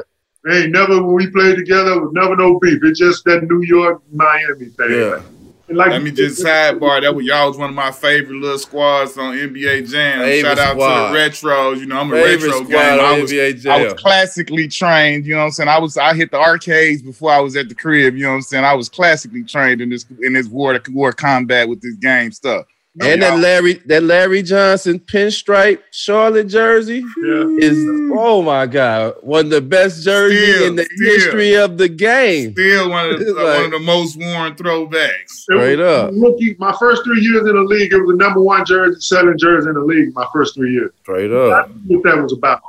Ain't 0.51 0.73
never 0.73 1.03
when 1.03 1.15
we 1.15 1.31
played 1.31 1.57
together, 1.57 2.01
was 2.01 2.13
never 2.13 2.35
no 2.35 2.59
beef. 2.61 2.81
It's 2.83 2.99
just 2.99 3.25
that 3.25 3.45
New 3.45 3.63
York 3.63 4.03
Miami 4.13 4.67
thing. 4.67 4.91
Yeah. 4.91 5.23
Like, 5.69 5.91
Let 5.91 6.03
me 6.03 6.13
just 6.13 6.45
sidebar 6.45 7.03
that 7.03 7.13
was 7.13 7.27
y'all 7.27 7.49
was 7.49 7.59
one 7.59 7.71
of 7.71 7.75
my 7.75 7.91
favorite 7.91 8.37
little 8.37 8.59
squads 8.59 9.19
on 9.19 9.35
NBA 9.35 9.91
Jam. 9.91 10.41
Shout 10.41 10.59
out 10.61 10.75
squad. 10.75 11.09
to 11.09 11.13
the 11.13 11.19
retros. 11.19 11.81
You 11.81 11.87
know, 11.87 11.99
I'm 11.99 12.13
a 12.13 12.23
favorite 12.23 12.53
retro 12.53 12.65
game. 12.67 13.01
I 13.01 13.21
was, 13.21 13.67
I 13.67 13.83
was 13.83 13.95
classically 13.95 14.69
trained. 14.69 15.27
You 15.27 15.35
know 15.35 15.41
what 15.41 15.47
I'm 15.47 15.51
saying? 15.51 15.69
I 15.69 15.79
was 15.81 15.97
I 15.97 16.15
hit 16.15 16.31
the 16.31 16.39
arcades 16.39 17.03
before 17.03 17.33
I 17.33 17.41
was 17.41 17.57
at 17.57 17.69
the 17.69 17.75
crib. 17.75 18.15
You 18.15 18.23
know 18.25 18.29
what 18.31 18.35
I'm 18.37 18.43
saying? 18.43 18.65
I 18.65 18.75
was 18.75 18.89
classically 18.89 19.43
trained 19.43 19.81
in 19.81 19.91
this 19.91 20.07
in 20.23 20.35
this 20.35 20.47
war 20.47 20.81
war 20.91 21.13
combat 21.13 21.69
with 21.69 21.81
this 21.81 21.97
game 21.97 22.31
stuff. 22.31 22.67
No, 22.99 23.07
and 23.07 23.21
that 23.21 23.39
Larry, 23.41 23.75
that 23.85 24.05
Larry 24.05 24.43
Johnson 24.43 24.99
pinstripe 24.99 25.83
Charlotte 25.91 26.49
jersey 26.49 27.05
yeah. 27.23 27.47
is 27.59 27.77
oh 28.17 28.41
my 28.41 28.65
god, 28.65 29.17
one 29.21 29.45
of 29.45 29.51
the 29.51 29.61
best 29.61 30.03
jerseys 30.03 30.55
still, 30.55 30.67
in 30.67 30.77
the 30.77 30.85
still, 30.85 31.13
history 31.13 31.55
of 31.57 31.77
the 31.77 31.91
game. 31.91 32.53
Still 32.53 32.89
one 32.89 33.11
of 33.11 33.19
the, 33.27 33.35
like, 33.35 33.57
one 33.57 33.65
of 33.67 33.71
the 33.73 33.81
most 33.81 34.17
worn 34.17 34.55
throwbacks. 34.55 35.29
Straight 35.29 35.79
up, 35.79 36.11
rookie. 36.15 36.57
My 36.59 36.75
first 36.79 37.05
three 37.05 37.21
years 37.21 37.47
in 37.47 37.55
the 37.55 37.65
league, 37.65 37.93
it 37.93 37.99
was 37.99 38.09
the 38.09 38.17
number 38.17 38.41
one 38.41 38.65
jersey, 38.65 38.99
selling 38.99 39.37
jersey 39.37 39.69
in 39.69 39.75
the 39.75 39.83
league. 39.83 40.15
My 40.15 40.27
first 40.33 40.55
three 40.55 40.73
years. 40.73 40.93
Straight 41.03 41.31
up. 41.31 41.69
That's 41.69 41.79
what 41.89 42.03
that 42.05 42.23
was 42.23 42.33
about. 42.33 42.63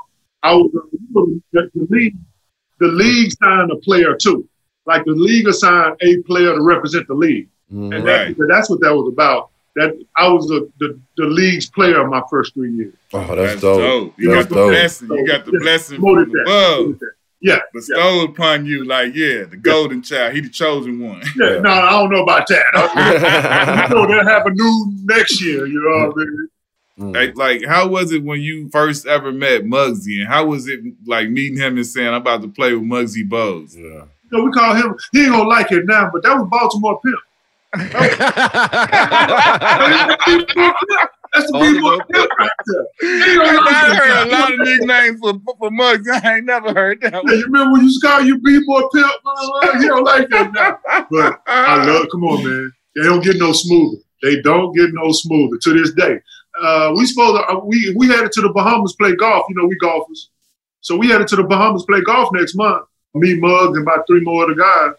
I 0.44 0.54
was 0.56 0.70
the, 1.14 1.72
the 1.74 1.88
league. 1.90 2.18
The 2.82 2.88
league 2.88 3.32
signed 3.42 3.72
a 3.72 3.78
player 3.78 4.14
too. 4.14 4.46
Like 4.86 5.06
the 5.06 5.12
league 5.12 5.48
assigned 5.48 5.96
a 6.02 6.22
player 6.24 6.54
to 6.54 6.62
represent 6.62 7.08
the 7.08 7.14
league, 7.14 7.48
mm, 7.72 7.96
and 7.96 8.04
right. 8.04 8.38
that, 8.38 8.48
that's 8.50 8.70
what 8.70 8.82
that 8.82 8.94
was 8.94 9.08
about 9.08 9.52
that 9.78 10.06
I 10.16 10.28
was 10.28 10.48
the, 10.48 10.70
the, 10.80 11.00
the 11.18 11.26
league's 11.26 11.70
player 11.70 12.02
of 12.02 12.10
my 12.10 12.22
first 12.30 12.54
three 12.54 12.72
years. 12.72 12.94
Oh, 13.14 13.20
that's, 13.36 13.38
that's 13.38 13.62
dope. 13.62 13.80
dope. 13.80 14.14
You 14.18 14.32
that's 14.32 14.48
got 14.48 14.56
the 14.56 14.68
blessing. 14.68 15.08
You 15.12 15.28
got 15.28 15.46
the 15.46 15.52
blessing 15.52 16.02
from 16.02 16.32
above. 16.42 17.00
Yeah. 17.40 17.60
Bestowed 17.72 18.00
yeah. 18.00 18.24
upon 18.24 18.66
you, 18.66 18.86
like, 18.86 19.14
yeah, 19.14 19.44
the 19.44 19.58
golden 19.58 20.00
yeah. 20.00 20.04
child. 20.04 20.34
He 20.34 20.42
the 20.42 20.50
chosen 20.50 21.00
one. 21.00 21.22
Yeah, 21.38 21.54
yeah. 21.54 21.60
no, 21.60 21.70
I 21.70 21.92
don't 21.92 22.12
know 22.12 22.24
about 22.24 22.48
that. 22.48 23.90
you 23.92 23.96
know, 23.96 24.08
they'll 24.08 24.26
have 24.26 24.48
a 24.48 24.50
new 24.50 24.94
next 25.04 25.42
year, 25.44 25.68
you 25.68 25.80
know 25.80 26.08
what 26.08 26.16
I 26.16 26.26
mean? 26.26 26.50
Mm. 27.00 27.14
Like, 27.14 27.38
like, 27.38 27.66
how 27.66 27.88
was 27.88 28.12
it 28.12 28.24
when 28.24 28.42
you 28.42 28.70
first 28.70 29.06
ever 29.06 29.32
met 29.32 29.66
Muggsy, 29.66 30.20
and 30.20 30.28
how 30.28 30.48
was 30.48 30.68
it 30.68 30.80
like 31.06 31.30
meeting 31.30 31.60
him 31.60 31.78
and 31.78 31.86
saying, 31.86 32.08
"I'm 32.08 32.16
about 32.16 32.42
to 32.42 32.48
play 32.48 32.74
with 32.74 32.82
Muggsy 32.90 33.28
Bogues"? 33.28 33.76
Yeah, 33.76 33.84
you 33.84 34.08
know, 34.32 34.44
we 34.44 34.52
call 34.52 34.74
him. 34.74 34.98
He 35.12 35.22
ain't 35.22 35.32
gonna 35.32 35.48
like 35.48 35.72
it 35.72 35.86
now, 35.86 36.10
but 36.12 36.24
that 36.24 36.36
was 36.36 36.48
Baltimore 36.50 37.00
Pimp. 37.06 37.20
That's 41.34 41.52
the 41.52 41.60
people 41.60 41.92
right 41.92 42.50
there. 42.66 42.82
I 43.04 43.96
heard 43.98 44.28
a 44.28 44.32
lot 44.32 44.54
of 44.54 44.60
nicknames 44.60 45.20
for 45.20 45.34
for 45.60 45.72
mugs. 45.72 46.08
I 46.10 46.38
ain't 46.38 46.46
never 46.46 46.74
heard 46.74 47.02
that. 47.02 47.14
Yeah, 47.14 47.22
you 47.34 47.44
remember 47.46 47.74
when 47.74 47.84
you 47.84 47.92
scout 47.92 48.26
you 48.26 48.40
be 48.40 48.60
more 48.66 48.90
pimp? 48.90 49.12
You 49.82 49.88
don't 49.90 50.04
like 50.06 50.30
that 50.30 50.52
now. 50.54 50.80
But 51.12 51.42
I 51.46 51.86
love. 51.86 52.08
Come 52.12 52.24
on, 52.24 52.44
man. 52.44 52.72
They 52.96 53.04
don't 53.04 53.24
get 53.24 53.38
no 53.38 53.52
smoother. 53.52 53.98
They 54.24 54.42
don't 54.42 54.74
get 54.74 54.90
no 54.94 55.12
smoother 55.12 55.58
to 55.62 55.74
this 55.74 55.94
day. 55.94 56.20
Uh, 56.60 56.92
we 56.96 57.06
supposed 57.06 57.36
to, 57.40 57.46
uh, 57.52 57.60
we 57.64 57.94
we 57.98 58.08
headed 58.08 58.32
to 58.32 58.42
the 58.42 58.50
Bahamas 58.50 58.96
play 58.96 59.16
golf. 59.16 59.46
You 59.50 59.56
know, 59.56 59.66
we 59.68 59.76
golfers. 59.78 60.30
So 60.82 60.96
we 60.96 61.10
headed 61.10 61.28
to 61.28 61.36
the 61.36 61.44
Bahamas 61.44 61.84
play 61.86 62.02
golf 62.02 62.30
next 62.34 62.56
month. 62.56 62.88
Me, 63.14 63.40
Muggs, 63.40 63.78
and 63.78 63.86
about 63.88 64.08
three 64.08 64.22
more 64.22 64.44
other 64.46 64.56
guys. 64.56 64.94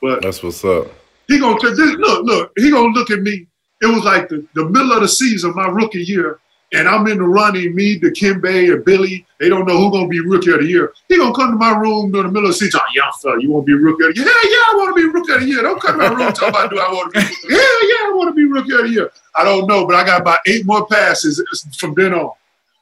But 0.00 0.22
that's 0.22 0.42
what's 0.42 0.64
up. 0.64 0.88
He 1.32 1.38
gonna 1.38 1.56
look, 1.56 2.24
look. 2.24 2.52
He 2.56 2.70
gonna 2.70 2.92
look 2.92 3.10
at 3.10 3.20
me. 3.22 3.46
It 3.80 3.86
was 3.86 4.04
like 4.04 4.28
the, 4.28 4.46
the 4.54 4.68
middle 4.68 4.92
of 4.92 5.00
the 5.00 5.08
season, 5.08 5.54
my 5.54 5.66
rookie 5.66 6.02
year, 6.02 6.40
and 6.74 6.86
I'm 6.86 7.06
in 7.06 7.18
the 7.18 7.24
running. 7.24 7.74
Me, 7.74 7.96
the 7.96 8.10
Dikembe, 8.10 8.70
and 8.70 8.84
Billy. 8.84 9.24
They 9.40 9.48
don't 9.48 9.66
know 9.66 9.78
who 9.78 9.90
gonna 9.90 10.08
be 10.08 10.20
rookie 10.20 10.52
of 10.52 10.60
the 10.60 10.66
year. 10.66 10.92
He 11.08 11.16
gonna 11.16 11.34
come 11.34 11.52
to 11.52 11.56
my 11.56 11.74
room 11.74 12.12
during 12.12 12.26
the 12.26 12.32
middle 12.32 12.50
of 12.50 12.54
the 12.54 12.58
season. 12.58 12.80
Oh, 12.82 12.92
young 12.94 13.12
fella, 13.22 13.40
you 13.40 13.50
want 13.50 13.66
to 13.66 13.76
be 13.76 13.82
rookie 13.82 14.04
of 14.04 14.14
the 14.14 14.20
year? 14.20 14.28
Yeah, 14.28 14.50
yeah, 14.50 14.56
I 14.56 14.74
want 14.76 14.94
to 14.94 15.02
be 15.02 15.08
rookie 15.08 15.32
of 15.32 15.40
the 15.40 15.46
year. 15.46 15.62
Don't 15.62 15.80
come 15.80 15.98
to 15.98 16.10
my 16.10 16.14
room 16.14 16.32
talking 16.34 16.48
about 16.50 16.70
do 16.70 16.78
I 16.78 16.92
want 16.92 17.14
to 17.14 17.20
be? 17.20 17.26
Yeah, 17.48 17.56
yeah, 17.56 18.08
I 18.08 18.12
want 18.14 18.28
to 18.28 18.34
be 18.34 18.44
rookie 18.44 18.74
of 18.74 18.82
the 18.82 18.90
year. 18.90 19.10
I 19.34 19.42
don't 19.42 19.66
know, 19.66 19.86
but 19.86 19.96
I 19.96 20.04
got 20.04 20.20
about 20.20 20.40
eight 20.46 20.66
more 20.66 20.86
passes 20.86 21.42
from 21.78 21.94
then 21.94 22.12
on. 22.12 22.32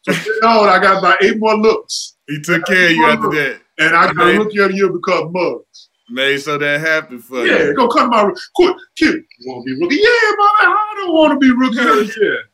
From 0.04 0.14
then 0.14 0.50
on, 0.50 0.68
I 0.68 0.80
got 0.82 0.98
about 0.98 1.22
eight 1.22 1.38
more 1.38 1.56
looks. 1.56 2.16
He 2.26 2.40
took 2.40 2.66
care 2.66 2.86
of 2.86 2.92
you 2.92 3.06
after 3.06 3.30
that. 3.30 3.60
And 3.78 3.94
I 3.94 4.12
got 4.12 4.38
rookie 4.38 4.58
of 4.58 4.70
the 4.72 4.76
year 4.76 4.92
because 4.92 5.30
Muggs. 5.30 5.89
Made 6.10 6.38
so 6.38 6.58
that 6.58 6.80
happened 6.80 7.24
for 7.24 7.46
yeah, 7.46 7.58
you. 7.58 7.66
Yeah, 7.68 7.72
go 7.74 7.88
cut 7.88 8.08
my 8.08 8.30
quick, 8.54 8.76
kid. 8.96 9.24
You 9.38 9.52
want 9.52 9.66
to 9.66 9.74
be 9.74 9.80
rookie? 9.80 9.96
Yeah, 9.96 10.32
mama, 10.36 10.76
I 10.76 10.94
don't 10.96 11.14
want 11.14 11.32
to 11.32 11.38
be 11.38 11.52
rookie 11.56 12.20
year. 12.20 12.44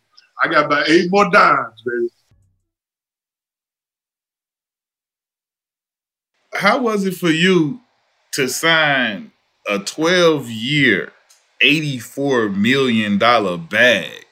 I 0.42 0.48
got 0.48 0.66
about 0.66 0.88
eight 0.88 1.10
more 1.10 1.30
dimes, 1.30 1.82
baby. 1.84 2.08
How 6.54 6.78
was 6.78 7.06
it 7.06 7.14
for 7.14 7.30
you 7.30 7.80
to 8.32 8.48
sign 8.48 9.32
a 9.66 9.78
12 9.78 10.50
year, 10.50 11.12
$84 11.62 12.54
million 12.54 13.18
bag 13.18 14.25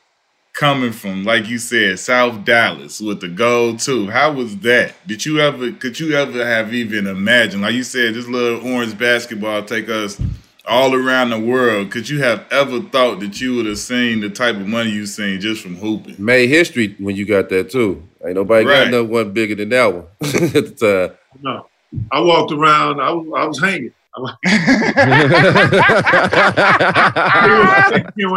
coming 0.55 0.93
from, 0.93 1.25
like 1.25 1.49
you 1.49 1.59
said, 1.59 1.99
South 1.99 2.45
Dallas 2.45 3.01
with 3.01 3.21
the 3.21 3.29
gold 3.29 3.81
too. 3.81 4.09
How 4.09 4.33
was 4.33 4.57
that? 4.59 4.95
Did 5.07 5.27
you 5.27 5.41
ever 5.41 5.73
could 5.73 6.01
you 6.01 6.17
ever 6.17 6.45
have 6.45 6.73
even 6.73 7.07
imagined? 7.07 7.63
Like 7.63 7.75
you 7.75 7.83
said, 7.83 8.15
this 8.15 8.27
little 8.27 8.67
orange 8.67 8.97
basketball 8.97 9.65
take 9.65 9.89
us 9.89 10.21
all 10.67 10.95
around 10.95 11.31
the 11.31 11.39
world. 11.39 11.91
Could 11.91 12.09
you 12.09 12.23
have 12.23 12.47
ever 12.51 12.81
thought 12.81 13.21
that 13.21 13.41
you 13.41 13.57
would 13.57 13.67
have 13.67 13.79
seen 13.79 14.21
the 14.21 14.31
type 14.31 14.57
of 14.57 14.67
money 14.67 14.91
you 14.91 15.07
seen 15.07 15.41
just 15.41 15.61
from 15.61 15.77
hooping? 15.77 16.17
Made 16.19 16.49
history 16.49 16.95
when 16.99 17.17
you 17.17 17.27
got 17.27 17.49
that 17.51 17.71
too. 17.71 18.09
Ain't 18.25 18.37
nobody 18.37 18.65
right. 18.65 18.85
got 18.85 18.91
no 18.91 19.05
one 19.05 19.33
bigger 19.33 19.57
than 19.57 19.69
that 19.71 19.93
one 19.93 20.07
at 20.23 20.79
the 20.79 21.09
time. 21.11 21.19
No. 21.43 21.67
I 22.11 22.21
walked 22.21 22.53
around, 22.53 23.01
I 23.01 23.13
was, 23.13 23.27
I 23.37 23.47
was 23.47 23.61
hanging. 23.61 23.93
when 24.17 24.31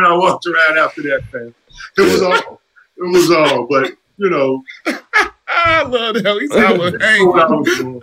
I 0.05 0.17
walked 0.17 0.47
around 0.47 0.79
after 0.79 1.03
that, 1.03 1.21
man. 1.31 1.53
It 1.97 2.01
was 2.01 2.21
all. 2.21 2.61
It 2.97 3.11
was 3.11 3.31
all. 3.31 3.67
But 3.67 3.91
you 4.17 4.29
know, 4.29 4.63
I 5.47 5.83
love 5.83 6.15
that. 6.15 6.37
He's 6.39 6.49
was 6.49 6.93
hanging. 7.01 7.99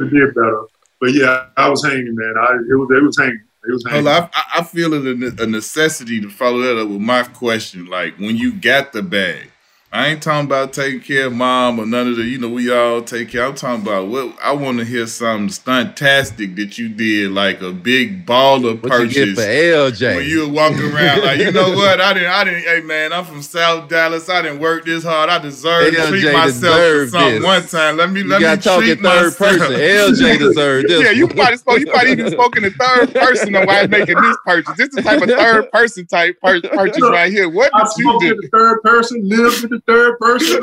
I 0.00 0.10
did 0.10 0.34
better. 0.34 0.62
But 1.00 1.14
yeah, 1.14 1.46
I 1.56 1.68
was 1.68 1.84
hanging, 1.84 2.14
man. 2.14 2.34
I 2.38 2.54
it 2.70 2.74
was 2.74 2.88
it 2.90 3.02
was 3.02 3.18
hanging. 3.18 3.40
It 3.68 3.72
was 3.72 3.84
hanging. 3.86 4.04
Well, 4.04 4.30
I, 4.34 4.58
I 4.60 4.62
feel 4.62 4.92
it 4.94 5.40
a 5.40 5.46
necessity 5.46 6.20
to 6.20 6.28
follow 6.28 6.60
that 6.60 6.80
up 6.80 6.88
with 6.88 7.00
my 7.00 7.22
question. 7.24 7.86
Like 7.86 8.18
when 8.18 8.36
you 8.36 8.52
got 8.52 8.92
the 8.92 9.02
bag, 9.02 9.49
I 9.92 10.06
ain't 10.06 10.22
talking 10.22 10.46
about 10.46 10.72
taking 10.72 11.00
care 11.00 11.26
of 11.26 11.32
mom 11.32 11.80
or 11.80 11.84
none 11.84 12.06
of 12.06 12.16
the, 12.16 12.22
you 12.22 12.38
know, 12.38 12.48
we 12.48 12.72
all 12.72 13.02
take 13.02 13.30
care. 13.30 13.44
I'm 13.44 13.56
talking 13.56 13.82
about 13.82 14.06
what 14.06 14.36
I 14.40 14.52
want 14.52 14.78
to 14.78 14.84
hear 14.84 15.04
something 15.08 15.48
stuntastic 15.48 16.54
that 16.56 16.78
you 16.78 16.88
did, 16.88 17.32
like 17.32 17.60
a 17.60 17.72
big 17.72 18.24
baller 18.24 18.80
what 18.80 18.92
purchase. 18.92 19.16
You 19.16 19.34
get 19.34 19.34
for 19.34 19.40
LJ. 19.42 20.14
When 20.14 20.26
you 20.28 20.46
were 20.46 20.52
walking 20.52 20.82
around, 20.82 21.22
like, 21.22 21.40
you 21.40 21.50
know 21.50 21.70
what? 21.74 22.00
I 22.00 22.12
didn't, 22.14 22.30
I 22.30 22.44
didn't, 22.44 22.62
hey 22.62 22.82
man, 22.82 23.12
I'm 23.12 23.24
from 23.24 23.42
South 23.42 23.88
Dallas. 23.88 24.28
I 24.28 24.42
didn't 24.42 24.60
work 24.60 24.84
this 24.84 25.02
hard. 25.02 25.28
I 25.28 25.38
deserve 25.40 25.92
to 25.92 26.06
treat 26.06 26.32
myself 26.32 26.76
to 26.76 27.08
something 27.08 27.34
this. 27.34 27.44
one 27.44 27.66
time. 27.66 27.96
Let 27.96 28.12
me, 28.12 28.20
you 28.20 28.28
let 28.28 28.40
me 28.42 28.62
talk 28.62 28.78
treat 28.82 28.92
in 28.92 29.02
third 29.02 29.24
myself. 29.24 29.38
person. 29.38 29.72
LJ 29.72 30.38
deserved 30.38 30.88
this. 30.88 31.02
yeah, 31.02 31.10
you 31.10 31.26
probably 31.26 31.56
spoke, 31.56 31.80
you 31.80 31.86
probably 31.86 32.12
even 32.12 32.30
spoke 32.30 32.56
in 32.56 32.62
the 32.62 32.70
third 32.70 33.12
person 33.12 33.56
of 33.56 33.66
why 33.66 33.88
making 33.88 34.20
this 34.22 34.36
purchase. 34.44 34.76
This 34.76 34.88
is 34.90 34.94
the 34.94 35.02
type 35.02 35.20
of 35.20 35.30
third 35.30 35.72
person 35.72 36.06
type 36.06 36.40
purchase 36.40 37.00
right 37.02 37.32
here. 37.32 37.48
What 37.48 37.72
did 37.72 37.82
I 37.82 37.90
you 37.96 38.20
do? 38.20 38.40
the 38.40 38.48
third 38.52 38.82
person, 38.82 39.28
lived 39.28 39.62
with 39.62 39.70
the 39.70 39.79
third 39.86 40.18
person 40.18 40.60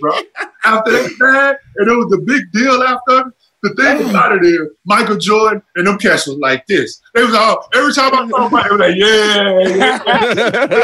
bro. 0.00 0.12
After 0.64 0.92
that, 0.92 1.58
and 1.76 1.90
it 1.90 1.94
was 1.94 2.12
a 2.12 2.18
big 2.18 2.50
deal 2.52 2.82
after. 2.82 3.32
The 3.62 3.74
thing 3.76 4.10
about 4.10 4.32
it 4.32 4.44
is, 4.44 4.60
Michael 4.84 5.16
Jordan 5.16 5.62
and 5.76 5.86
them 5.86 5.98
cats 5.98 6.26
was 6.26 6.36
like 6.36 6.66
this. 6.66 7.00
They 7.14 7.22
was 7.24 7.34
all 7.34 7.66
every 7.74 7.94
time 7.94 8.14
I 8.14 8.28
saw 8.28 8.46
about 8.46 8.66
it, 8.66 8.72
was 8.72 8.80
like, 8.80 8.96
yeah, 8.96 9.58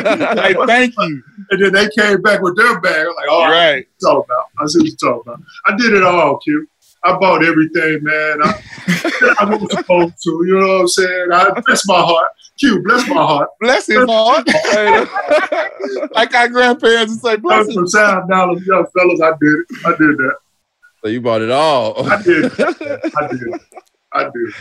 yeah. 0.03 0.33
like, 0.35 0.57
thank 0.67 0.95
you. 0.97 1.23
And 1.51 1.63
then 1.63 1.73
they 1.73 1.89
came 1.91 2.23
back 2.23 2.41
with 2.41 2.57
their 2.57 2.81
bag. 2.81 3.07
I'm 3.07 3.15
like, 3.17 3.29
oh, 3.29 3.35
all 3.35 3.51
right, 3.51 3.75
right. 3.75 3.87
talk 4.03 4.25
about. 4.25 4.45
I 4.59 4.67
see 4.67 4.79
what 4.79 4.87
you 4.87 4.97
talking 4.97 5.23
about. 5.27 5.41
I 5.67 5.77
did 5.77 5.93
it 5.93 6.03
all, 6.03 6.39
Q. 6.39 6.67
I 7.05 7.19
bought 7.19 7.45
everything, 7.45 8.03
man. 8.03 8.39
I, 8.43 8.63
I 9.41 9.45
was 9.45 9.71
supposed 9.73 10.15
to. 10.23 10.45
You 10.47 10.61
know 10.61 10.69
what 10.69 10.81
I'm 10.81 10.89
saying? 10.89 11.29
I 11.33 11.61
bless 11.67 11.87
my 11.87 12.01
heart. 12.01 12.31
Q, 12.61 12.83
bless 12.83 13.09
my 13.09 13.15
heart. 13.15 13.49
Bless 13.61 13.87
his 13.87 14.05
heart. 14.09 14.47
like 16.15 16.35
our 16.35 16.49
grandparents 16.49 17.15
would 17.15 17.21
say, 17.23 17.37
bless 17.37 17.69
him. 17.69 17.87
South 17.87 18.29
Dallas, 18.29 18.63
young 18.67 18.87
fellas, 18.97 19.21
I 19.23 19.31
did 19.41 19.53
it. 19.53 19.67
I 19.87 19.91
did 19.91 20.19
that. 20.19 20.35
So 21.03 21.09
you 21.09 21.21
bought 21.23 21.41
it 21.41 21.51
all. 21.51 22.07
I 22.09 22.23
did. 22.23 22.45
I 22.61 23.29
did. 23.29 23.61
I 24.13 24.25
did. 24.25 24.55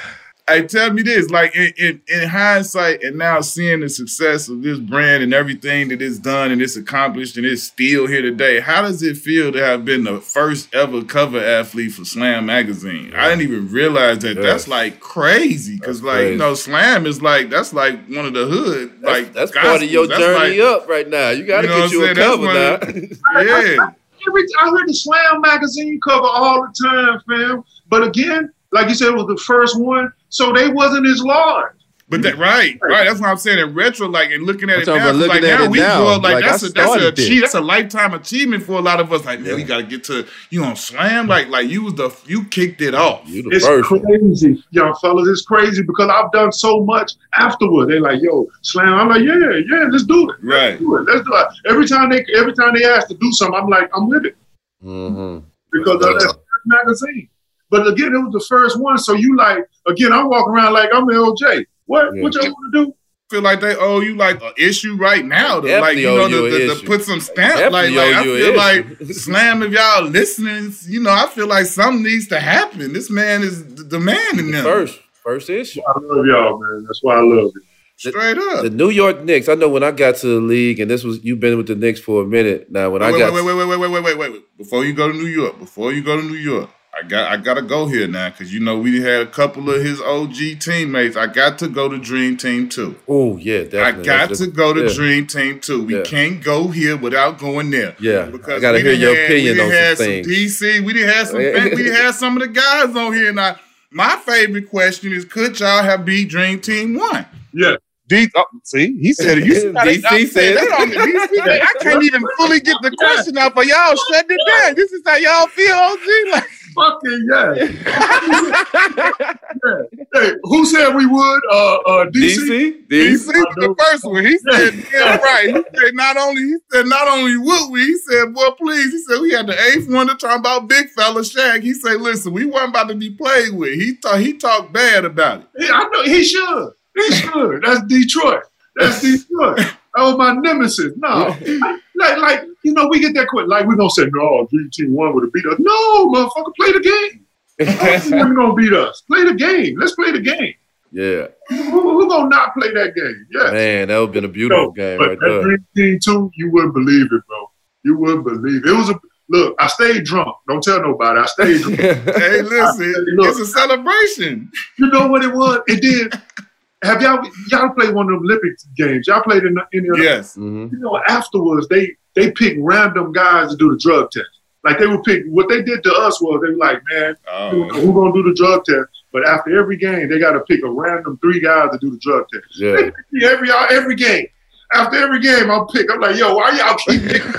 Hey, 0.49 0.63
tell 0.63 0.91
me 0.91 1.03
this, 1.03 1.29
like 1.29 1.55
in, 1.55 1.71
in, 1.77 2.01
in, 2.07 2.27
hindsight, 2.27 3.03
and 3.03 3.19
now 3.19 3.39
seeing 3.39 3.81
the 3.81 3.89
success 3.89 4.49
of 4.49 4.63
this 4.63 4.79
brand 4.79 5.21
and 5.21 5.31
everything 5.31 5.89
that 5.89 6.01
it's 6.01 6.17
done 6.17 6.49
and 6.49 6.59
it's 6.59 6.75
accomplished 6.75 7.37
and 7.37 7.45
it's 7.45 7.61
still 7.61 8.07
here 8.07 8.23
today, 8.23 8.59
how 8.59 8.81
does 8.81 9.03
it 9.03 9.15
feel 9.15 9.51
to 9.51 9.63
have 9.63 9.85
been 9.85 10.05
the 10.05 10.19
first 10.19 10.73
ever 10.73 11.03
cover 11.03 11.37
athlete 11.39 11.91
for 11.91 12.03
Slam 12.03 12.47
magazine? 12.47 13.11
Yeah. 13.11 13.23
I 13.23 13.29
didn't 13.29 13.43
even 13.43 13.71
realize 13.71 14.19
that. 14.19 14.37
That's 14.37 14.67
like 14.67 14.99
crazy 14.99 15.77
because, 15.77 16.01
like, 16.01 16.15
crazy. 16.15 16.31
you 16.31 16.37
know, 16.39 16.55
Slam 16.55 17.05
is 17.05 17.21
like 17.21 17.51
that's 17.51 17.71
like 17.71 18.07
one 18.07 18.25
of 18.25 18.33
the 18.33 18.47
hood. 18.47 19.03
That's, 19.03 19.05
like 19.05 19.33
that's 19.33 19.51
gospels. 19.51 19.71
part 19.71 19.83
of 19.83 19.91
your 19.91 20.07
that's 20.07 20.19
journey 20.19 20.61
like, 20.61 20.81
up 20.81 20.89
right 20.89 21.07
now. 21.07 21.29
You 21.29 21.45
got 21.45 21.61
to 21.61 21.67
you 21.67 21.73
know 21.75 21.81
get 21.81 21.91
you 21.91 22.05
a 22.05 22.15
cover 22.15 22.45
now. 22.45 23.41
yeah. 23.41 23.91
Every, 24.27 24.43
I 24.59 24.69
heard 24.69 24.87
the 24.87 24.93
Slam 24.93 25.41
magazine 25.41 25.99
cover 26.03 26.25
all 26.25 26.65
the 26.65 26.89
time, 26.89 27.21
fam. 27.27 27.63
But 27.87 28.03
again, 28.03 28.51
like 28.71 28.89
you 28.89 28.95
said, 28.95 29.09
it 29.09 29.15
was 29.15 29.27
the 29.27 29.41
first 29.45 29.79
one, 29.79 30.11
so 30.29 30.53
they 30.53 30.69
wasn't 30.69 31.07
as 31.07 31.21
large. 31.21 31.75
But 32.09 32.23
that 32.23 32.39
right, 32.39 32.75
right. 32.81 33.05
That's 33.05 33.19
what 33.19 33.29
I'm 33.29 33.37
saying. 33.37 33.59
In 33.59 33.75
retro, 33.75 34.07
like 34.07 34.31
and 34.31 34.43
looking 34.43 34.67
at 34.71 34.77
I'm 34.89 34.97
it 34.97 34.97
now, 34.97 35.27
like 35.27 35.43
now 35.43 35.69
we 35.69 35.77
now, 35.77 36.03
like, 36.17 36.21
like 36.21 36.43
that's 36.43 36.63
a 36.63 36.69
that's 36.69 37.03
a 37.03 37.09
achieve, 37.09 37.41
that's 37.41 37.53
a 37.53 37.61
lifetime 37.61 38.15
achievement 38.15 38.63
for 38.63 38.79
a 38.79 38.81
lot 38.81 38.99
of 38.99 39.13
us. 39.13 39.25
Like 39.25 39.41
man, 39.41 39.49
yeah. 39.49 39.55
we 39.55 39.63
got 39.63 39.77
to 39.77 39.83
get 39.83 40.05
to 40.05 40.25
you 40.49 40.63
on 40.63 40.75
slam. 40.75 41.27
Like 41.27 41.49
like 41.49 41.69
you 41.69 41.83
was 41.83 41.93
the 41.93 42.09
you 42.25 42.45
kicked 42.45 42.81
it 42.81 42.95
off. 42.95 43.21
it's 43.27 43.63
first. 43.63 43.89
crazy, 43.89 44.63
young 44.71 44.95
fellas. 44.95 45.27
It's 45.27 45.43
crazy 45.43 45.83
because 45.83 46.09
I've 46.09 46.31
done 46.31 46.51
so 46.51 46.83
much 46.83 47.11
afterward. 47.35 47.89
They 47.89 47.99
like 47.99 48.23
yo 48.23 48.47
slam. 48.63 48.91
I'm 48.91 49.09
like 49.09 49.21
yeah 49.21 49.59
yeah 49.69 49.85
let's 49.91 50.03
do 50.05 50.31
it. 50.31 50.37
Right. 50.41 50.71
Let's 50.71 50.79
do 50.81 50.95
it. 50.95 51.01
Let's 51.03 51.27
do 51.27 51.35
it. 51.35 51.47
Every 51.71 51.87
time 51.87 52.09
they 52.09 52.25
every 52.35 52.53
time 52.53 52.73
they 52.73 52.85
ask 52.85 53.07
to 53.09 53.13
do 53.13 53.31
something, 53.33 53.53
I'm 53.53 53.69
like 53.69 53.87
I'm 53.95 54.09
with 54.09 54.25
it. 54.25 54.35
Mm-hmm. 54.83 55.45
Because 55.71 55.93
of 55.93 56.01
that 56.01 56.39
magazine. 56.65 57.29
But 57.69 57.87
again, 57.87 58.13
it 58.15 58.19
was 58.19 58.33
the 58.33 58.45
first 58.47 58.79
one. 58.79 58.97
So 58.97 59.13
you 59.13 59.35
like, 59.35 59.59
again, 59.87 60.11
I'm 60.11 60.29
walking 60.29 60.53
around 60.53 60.73
like 60.73 60.89
I'm 60.93 61.07
LJ. 61.07 61.65
What 61.85 62.15
yeah. 62.15 62.21
what 62.21 62.33
y'all 62.35 62.45
want 62.45 62.73
to 62.73 62.85
do? 62.85 62.95
Feel 63.29 63.41
like 63.41 63.61
they 63.61 63.75
owe 63.75 63.99
you 63.99 64.15
like 64.15 64.41
an 64.41 64.53
issue 64.57 64.95
right 64.95 65.23
now 65.23 65.59
to 65.59 65.81
like 65.81 65.97
you 65.97 66.07
know 66.07 66.27
to, 66.27 66.49
to, 66.49 66.75
to, 66.75 66.85
put 66.85 67.03
some 67.03 67.19
stamp 67.19 67.71
like, 67.71 67.91
like 67.91 68.15
I 68.15 68.23
feel 68.23 68.57
like 68.57 68.85
slam 69.13 69.61
if 69.61 69.71
y'all 69.71 70.05
listening 70.05 70.73
you 70.87 70.99
know 70.99 71.11
I 71.11 71.27
feel 71.27 71.45
like 71.45 71.67
something 71.67 72.01
needs 72.01 72.27
to 72.29 72.39
happen 72.39 72.91
this 72.91 73.11
man 73.11 73.43
is 73.43 73.63
the 73.87 73.99
man 73.99 74.37
them 74.37 74.63
first 74.63 74.99
first 75.13 75.47
issue 75.47 75.79
I 75.87 75.99
love 75.99 76.25
y'all 76.25 76.59
man 76.59 76.85
that's 76.85 77.03
why 77.03 77.17
I 77.17 77.21
love 77.21 77.51
you 77.53 77.61
Straight 77.99 78.37
up. 78.37 78.63
The 78.63 78.69
New 78.69 78.91
York 78.91 79.25
Knicks. 79.25 79.49
I 79.49 79.55
know 79.55 79.67
when 79.67 79.83
I 79.83 79.91
got 79.91 80.15
to 80.17 80.27
the 80.27 80.39
league, 80.39 80.79
and 80.79 80.89
this 80.89 81.03
was 81.03 81.21
you've 81.21 81.41
been 81.41 81.57
with 81.57 81.67
the 81.67 81.75
Knicks 81.75 81.99
for 81.99 82.23
a 82.23 82.25
minute 82.25 82.71
now. 82.71 82.91
When 82.91 83.01
wait, 83.01 83.13
I 83.13 83.19
got 83.19 83.33
wait, 83.33 83.43
wait, 83.43 83.53
wait, 83.53 83.67
wait, 83.67 83.77
wait, 83.77 83.91
wait, 83.91 84.03
wait, 84.03 84.17
wait, 84.17 84.31
wait. 84.31 84.57
Before 84.57 84.85
you 84.85 84.93
go 84.93 85.11
to 85.11 85.13
New 85.13 85.25
York, 85.25 85.59
before 85.59 85.91
you 85.91 86.01
go 86.01 86.15
to 86.15 86.23
New 86.23 86.37
York, 86.37 86.69
I 86.99 87.03
got 87.03 87.31
I 87.31 87.37
gotta 87.37 87.61
go 87.61 87.87
here 87.87 88.07
now 88.07 88.29
because 88.29 88.53
you 88.53 88.59
know 88.59 88.77
we 88.77 89.01
had 89.01 89.21
a 89.21 89.25
couple 89.25 89.69
of 89.69 89.81
his 89.81 90.01
OG 90.01 90.59
teammates. 90.59 91.15
I 91.15 91.27
got 91.27 91.57
to 91.59 91.69
go 91.69 91.87
to 91.87 91.97
Dream 91.97 92.35
Team 92.35 92.67
too. 92.67 92.97
Oh 93.07 93.37
yeah, 93.37 93.63
definitely. 93.63 94.09
I 94.09 94.27
got 94.27 94.35
to 94.35 94.47
go 94.47 94.73
to 94.73 94.83
yeah. 94.83 94.93
Dream 94.93 95.25
Team 95.25 95.61
too. 95.61 95.85
We 95.85 95.97
yeah. 95.97 96.03
can't 96.03 96.43
go 96.43 96.67
here 96.67 96.97
without 96.97 97.39
going 97.39 97.71
there. 97.71 97.95
Yeah, 98.01 98.25
because 98.25 98.57
I 98.57 98.59
gotta 98.59 98.79
hear 98.81 98.93
your 98.93 99.15
have, 99.15 99.25
opinion 99.25 99.59
on 99.61 99.95
some 99.95 100.05
things. 100.05 100.27
DC, 100.27 100.83
we 100.83 100.93
didn't 100.93 101.13
have 101.13 101.27
some. 101.27 101.37
we 101.37 101.43
didn't 101.43 101.95
have 101.95 102.15
some 102.15 102.35
of 102.35 102.41
the 102.41 102.49
guys 102.49 102.93
on 102.95 103.13
here 103.13 103.31
now. 103.31 103.57
My 103.91 104.17
favorite 104.17 104.69
question 104.69 105.13
is: 105.13 105.23
Could 105.23 105.59
y'all 105.59 105.81
have 105.81 106.03
beat 106.03 106.29
Dream 106.29 106.59
Team 106.59 106.95
one? 106.95 107.25
Yeah. 107.53 107.77
D, 108.09 108.27
oh, 108.35 108.43
see, 108.63 108.97
he 108.99 109.13
said 109.13 109.37
it. 109.37 109.45
You 109.45 109.53
see 109.53 109.67
DC 109.67 110.29
said 110.29 110.57
that 110.57 110.81
on 110.81 110.89
the 110.89 110.95
DC. 110.95 111.61
I 111.61 111.73
can't 111.79 112.03
even 112.03 112.23
fully 112.37 112.59
get 112.59 112.75
the 112.81 112.89
question 112.97 113.37
out, 113.37 113.53
but 113.53 113.67
y'all 113.67 113.95
shut 114.11 114.25
it 114.27 114.41
down. 114.47 114.73
This 114.73 114.91
is 114.91 115.03
how 115.05 115.15
y'all 115.15 115.45
feel, 115.45 115.75
OG. 115.75 116.31
Like, 116.31 116.49
fucking 116.79 117.27
yeah. 117.29 117.53
yeah. 119.65 119.81
Hey, 120.13 120.31
who 120.43 120.65
said 120.65 120.95
we 120.95 121.05
would? 121.05 121.41
Uh, 121.51 121.75
uh, 121.75 122.05
DC. 122.09 122.87
DC. 122.87 122.87
DC 122.89 123.27
was 123.27 123.55
the 123.55 123.75
first 123.77 124.05
one. 124.05 124.25
He 124.25 124.37
said, 124.37 124.73
yeah, 124.93 125.17
right. 125.17 125.47
He 125.47 125.53
said 125.79 125.93
not 125.93 126.17
only 126.17 126.41
he 126.41 126.57
said 126.71 126.85
not 126.87 127.07
only 127.07 127.37
would 127.37 127.71
we. 127.71 127.81
He 127.81 127.97
said, 127.97 128.33
boy, 128.33 128.49
please. 128.57 128.91
He 128.91 129.01
said 129.03 129.21
we 129.21 129.31
had 129.31 129.47
the 129.47 129.59
eighth 129.71 129.89
one 129.89 130.07
to 130.07 130.15
talk 130.15 130.39
about 130.39 130.67
big 130.67 130.89
fella 130.89 131.21
Shaq. 131.21 131.61
He 131.61 131.73
said, 131.73 132.01
listen, 132.01 132.33
we 132.33 132.45
weren't 132.45 132.69
about 132.69 132.89
to 132.89 132.95
be 132.95 133.11
played 133.11 133.53
with. 133.53 133.73
He 133.73 133.93
thought 133.93 134.19
he 134.19 134.33
talked 134.37 134.73
bad 134.73 135.05
about 135.05 135.41
it. 135.41 135.47
Yeah, 135.57 135.73
I 135.73 135.89
know 135.89 136.03
he 136.03 136.23
should. 136.23 136.71
He 136.95 137.11
should. 137.11 137.63
That's 137.63 137.83
Detroit. 137.83 138.43
That's 138.75 139.01
Detroit. 139.01 139.59
Oh, 139.95 140.17
my 140.17 140.33
nemesis. 140.33 140.93
No, 140.97 141.35
like, 141.99 142.17
like 142.17 142.41
you 142.63 142.73
know, 142.73 142.87
we 142.87 142.99
get 142.99 143.13
that 143.15 143.27
quick. 143.27 143.47
Like 143.47 143.65
we're 143.65 143.75
gonna 143.75 143.89
say, 143.89 144.07
no, 144.11 144.47
Dream 144.51 144.69
Team 144.71 144.93
One 144.93 145.13
would 145.13 145.23
have 145.23 145.33
beat 145.33 145.45
us. 145.45 145.59
No, 145.59 146.11
motherfucker, 146.11 146.55
play 146.55 146.71
the 146.71 146.79
game. 146.79 147.25
Who's 147.67 148.09
gonna 148.09 148.53
beat 148.53 148.73
us? 148.73 149.01
Play 149.01 149.25
the 149.25 149.33
game. 149.33 149.77
Let's 149.77 149.95
play 149.95 150.11
the 150.11 150.21
game. 150.21 150.53
Yeah. 150.91 151.27
Who, 151.49 151.81
who, 151.81 152.09
gonna 152.09 152.29
not 152.29 152.53
play 152.53 152.71
that 152.73 152.95
game? 152.95 153.27
Yeah. 153.31 153.51
Man, 153.51 153.87
that 153.89 153.97
would 153.97 154.07
have 154.07 154.13
been 154.13 154.25
a 154.25 154.29
beautiful 154.29 154.67
so, 154.67 154.71
game 154.71 154.99
right 154.99 155.17
there. 155.19 155.41
Dream 155.41 155.67
Team 155.75 155.99
Two, 156.03 156.31
you 156.35 156.51
wouldn't 156.51 156.73
believe 156.73 157.07
it, 157.11 157.21
bro. 157.27 157.51
You 157.83 157.97
wouldn't 157.97 158.25
believe 158.25 158.65
it. 158.65 158.69
It 158.69 158.75
was 158.75 158.89
a 158.89 158.99
look. 159.29 159.55
I 159.59 159.67
stayed 159.67 160.05
drunk. 160.05 160.35
Don't 160.47 160.63
tell 160.63 160.81
nobody. 160.81 161.19
I 161.19 161.25
stayed 161.25 161.61
drunk. 161.61 161.79
hey, 161.79 162.41
listen, 162.41 162.73
stayed, 162.75 163.13
look, 163.15 163.27
it's 163.27 163.39
a 163.39 163.45
celebration. 163.45 164.51
You 164.77 164.87
know 164.87 165.07
what 165.07 165.23
it 165.23 165.33
was? 165.33 165.61
It 165.67 165.81
did. 165.81 166.13
Have 166.83 167.01
y'all 167.01 167.21
y'all 167.49 167.69
played 167.69 167.93
one 167.93 168.11
of 168.11 168.21
the 168.21 168.25
Olympic 168.25 168.53
games? 168.77 169.07
Y'all 169.07 169.21
played 169.21 169.43
in 169.43 169.57
any 169.73 169.89
of 169.89 169.95
them? 169.95 170.03
Yes. 170.03 170.35
Mm-hmm. 170.37 170.73
You 170.73 170.79
know, 170.79 171.01
afterwards 171.07 171.67
they 171.67 171.95
they 172.15 172.31
pick 172.31 172.57
random 172.59 173.11
guys 173.11 173.51
to 173.51 173.57
do 173.57 173.71
the 173.71 173.77
drug 173.77 174.11
test. 174.11 174.27
Like 174.63 174.79
they 174.79 174.87
would 174.87 175.03
pick 175.03 175.23
what 175.27 175.49
they 175.49 175.61
did 175.61 175.83
to 175.83 175.93
us 175.93 176.21
was 176.21 176.41
they 176.41 176.51
were 176.51 176.57
like, 176.57 176.81
man, 176.91 177.15
oh. 177.27 177.63
who, 177.69 177.93
gonna 177.93 178.13
do 178.13 178.23
the 178.23 178.33
drug 178.33 178.63
test? 178.65 178.89
But 179.11 179.27
after 179.27 179.57
every 179.57 179.77
game, 179.77 180.09
they 180.09 180.19
got 180.19 180.33
to 180.33 180.41
pick 180.41 180.63
a 180.63 180.69
random 180.69 181.17
three 181.21 181.39
guys 181.39 181.71
to 181.71 181.77
do 181.79 181.89
the 181.91 181.97
drug 181.97 182.25
test. 182.31 182.45
Yeah. 182.59 183.29
every 183.29 183.49
every 183.71 183.95
game 183.95 184.27
after 184.71 184.97
every 184.97 185.19
game, 185.19 185.49
I'll 185.49 185.65
pick. 185.67 185.91
I'm 185.91 185.99
like, 185.99 186.15
yo, 186.15 186.33
why 186.35 186.51
y'all 186.51 186.77
keep 186.77 187.01
picking? 187.07 187.31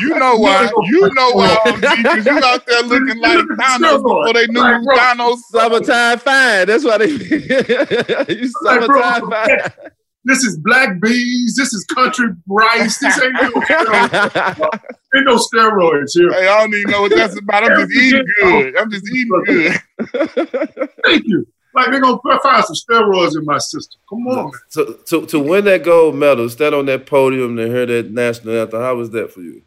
you 0.00 0.18
know 0.18 0.36
why? 0.36 0.70
You 0.86 1.10
know 1.14 1.30
why? 1.32 1.58
Because 1.64 2.26
you 2.26 2.40
out 2.44 2.66
there 2.66 2.82
looking 2.84 3.20
like 3.20 3.38
Thanos 3.38 4.02
before 4.02 4.32
they 4.32 4.46
knew 4.48 4.60
like, 4.60 4.82
bro, 4.82 4.96
Thanos. 4.96 5.38
Summertime 5.50 6.18
fine. 6.18 6.66
That's 6.66 6.84
why 6.84 6.98
they. 6.98 7.06
you 7.06 8.48
summertime 8.62 9.28
like, 9.28 9.48
fine. 9.48 9.90
This 10.24 10.42
is 10.42 10.58
black 10.58 11.00
bees. 11.00 11.54
This 11.56 11.72
is 11.72 11.84
country 11.84 12.26
rice. 12.48 12.98
This 12.98 13.22
ain't 13.22 13.32
no 13.34 13.50
steroids. 13.60 14.80
ain't 15.14 15.24
no 15.24 15.36
steroids 15.36 16.10
here. 16.14 16.32
Hey, 16.32 16.48
I 16.48 16.60
don't 16.60 16.74
even 16.74 16.90
know 16.90 17.02
what 17.02 17.14
that's 17.14 17.38
about. 17.38 17.70
I'm 17.70 17.78
just 17.78 17.92
eating 17.92 18.24
good. 18.40 18.76
I'm 18.76 18.90
just 18.90 19.08
eating 19.08 19.42
good. 19.46 20.90
Thank 21.04 21.26
you. 21.26 21.46
Like 21.76 21.90
they're 21.90 22.00
gonna 22.00 22.18
find 22.42 22.64
some 22.64 22.74
steroids 22.74 23.36
in 23.36 23.44
my 23.44 23.58
system. 23.58 24.00
Come 24.08 24.26
on. 24.28 24.50
So 24.68 24.94
to, 24.94 25.26
to 25.26 25.38
win 25.38 25.66
that 25.66 25.84
gold 25.84 26.14
medal, 26.14 26.48
stand 26.48 26.74
on 26.74 26.86
that 26.86 27.04
podium 27.04 27.58
and 27.58 27.70
hear 27.70 27.84
that 27.84 28.10
national 28.10 28.58
anthem, 28.58 28.80
how 28.80 28.94
was 28.94 29.10
that 29.10 29.30
for 29.30 29.42
you? 29.42 29.60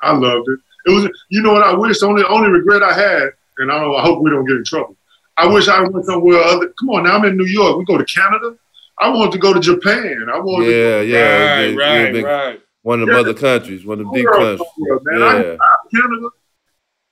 I 0.00 0.12
loved 0.12 0.48
it. 0.48 0.60
It 0.86 0.94
was 0.94 1.08
you 1.30 1.42
know 1.42 1.52
what 1.52 1.64
I 1.64 1.74
wish, 1.74 1.98
the 1.98 2.06
only 2.06 2.22
only 2.28 2.48
regret 2.48 2.84
I 2.84 2.92
had, 2.94 3.30
and 3.58 3.72
I 3.72 3.80
don't 3.80 3.94
I 3.96 4.02
hope 4.02 4.22
we 4.22 4.30
don't 4.30 4.46
get 4.46 4.56
in 4.56 4.64
trouble. 4.64 4.96
I 5.36 5.48
wish 5.48 5.66
I 5.66 5.82
went 5.82 6.06
somewhere 6.06 6.40
other 6.44 6.72
come 6.78 6.90
on 6.90 7.04
now 7.04 7.16
I'm 7.16 7.24
in 7.24 7.36
New 7.36 7.46
York. 7.46 7.76
We 7.76 7.84
go 7.86 7.98
to 7.98 8.04
Canada. 8.04 8.56
I 9.00 9.08
wanted 9.08 9.32
to 9.32 9.38
go 9.38 9.52
to 9.52 9.58
Japan. 9.58 10.28
I 10.32 10.38
wanted 10.38 10.70
Yeah, 10.70 10.98
to 10.98 11.06
yeah, 11.06 11.54
right, 11.56 11.76
right, 11.76 12.12
big, 12.12 12.24
right. 12.24 12.60
One 12.82 13.00
of 13.00 13.08
the 13.08 13.14
yeah. 13.14 13.20
other 13.20 13.34
countries, 13.34 13.84
one 13.84 13.98
of 13.98 14.06
the 14.06 14.12
big 14.12 14.26
countries. 14.26 14.60
Man. 14.78 15.18
Yeah. 15.18 15.56
I, 15.60 15.76
Canada, 15.92 16.28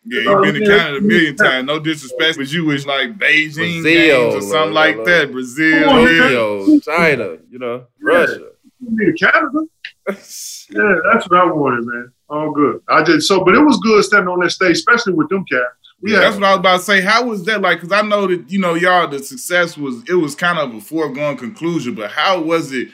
yeah, 0.05 0.21
you've 0.23 0.43
been 0.43 0.55
to 0.55 0.67
Canada 0.67 0.97
a 0.97 1.01
million 1.01 1.37
times. 1.37 1.67
No 1.67 1.79
disrespect, 1.79 2.39
but 2.39 2.51
you 2.51 2.65
was 2.65 2.87
like 2.87 3.19
Beijing 3.19 3.83
Brazil, 3.83 4.37
or 4.37 4.41
something 4.41 4.75
like, 4.75 4.97
like 4.97 5.07
that. 5.07 5.33
Brazil, 5.33 6.05
Rio, 6.05 6.81
China, 6.81 7.37
you 7.51 7.59
know, 7.59 7.87
Russia. 8.01 8.51
Yeah, 8.81 9.13
Canada. 9.19 9.59
yeah, 10.09 10.95
that's 11.13 11.29
what 11.29 11.41
I 11.41 11.45
wanted, 11.45 11.85
man. 11.85 12.13
All 12.31 12.51
good. 12.51 12.83
I 12.89 13.03
did 13.03 13.23
so, 13.23 13.45
but 13.45 13.55
it 13.55 13.61
was 13.61 13.79
good 13.79 14.03
standing 14.05 14.29
on 14.29 14.41
that 14.41 14.51
stage, 14.51 14.73
especially 14.73 15.13
with 15.13 15.29
them 15.29 15.45
cats. 15.45 15.65
Yeah, 16.03 16.21
that's 16.21 16.37
what 16.37 16.45
I 16.45 16.51
was 16.53 16.61
about 16.61 16.77
to 16.79 16.83
say. 16.85 17.01
How 17.03 17.25
was 17.25 17.45
that 17.45 17.61
like? 17.61 17.81
Because 17.81 17.93
I 17.93 18.01
know 18.01 18.27
that 18.27 18.51
you 18.51 18.59
know 18.59 18.75
y'all 18.75 19.07
the 19.07 19.19
success 19.19 19.77
was 19.77 20.03
it 20.09 20.15
was 20.15 20.35
kind 20.35 20.59
of 20.59 20.75
a 20.75 20.81
foregone 20.81 21.37
conclusion, 21.37 21.95
but 21.95 22.11
how 22.11 22.41
was 22.41 22.73
it 22.73 22.89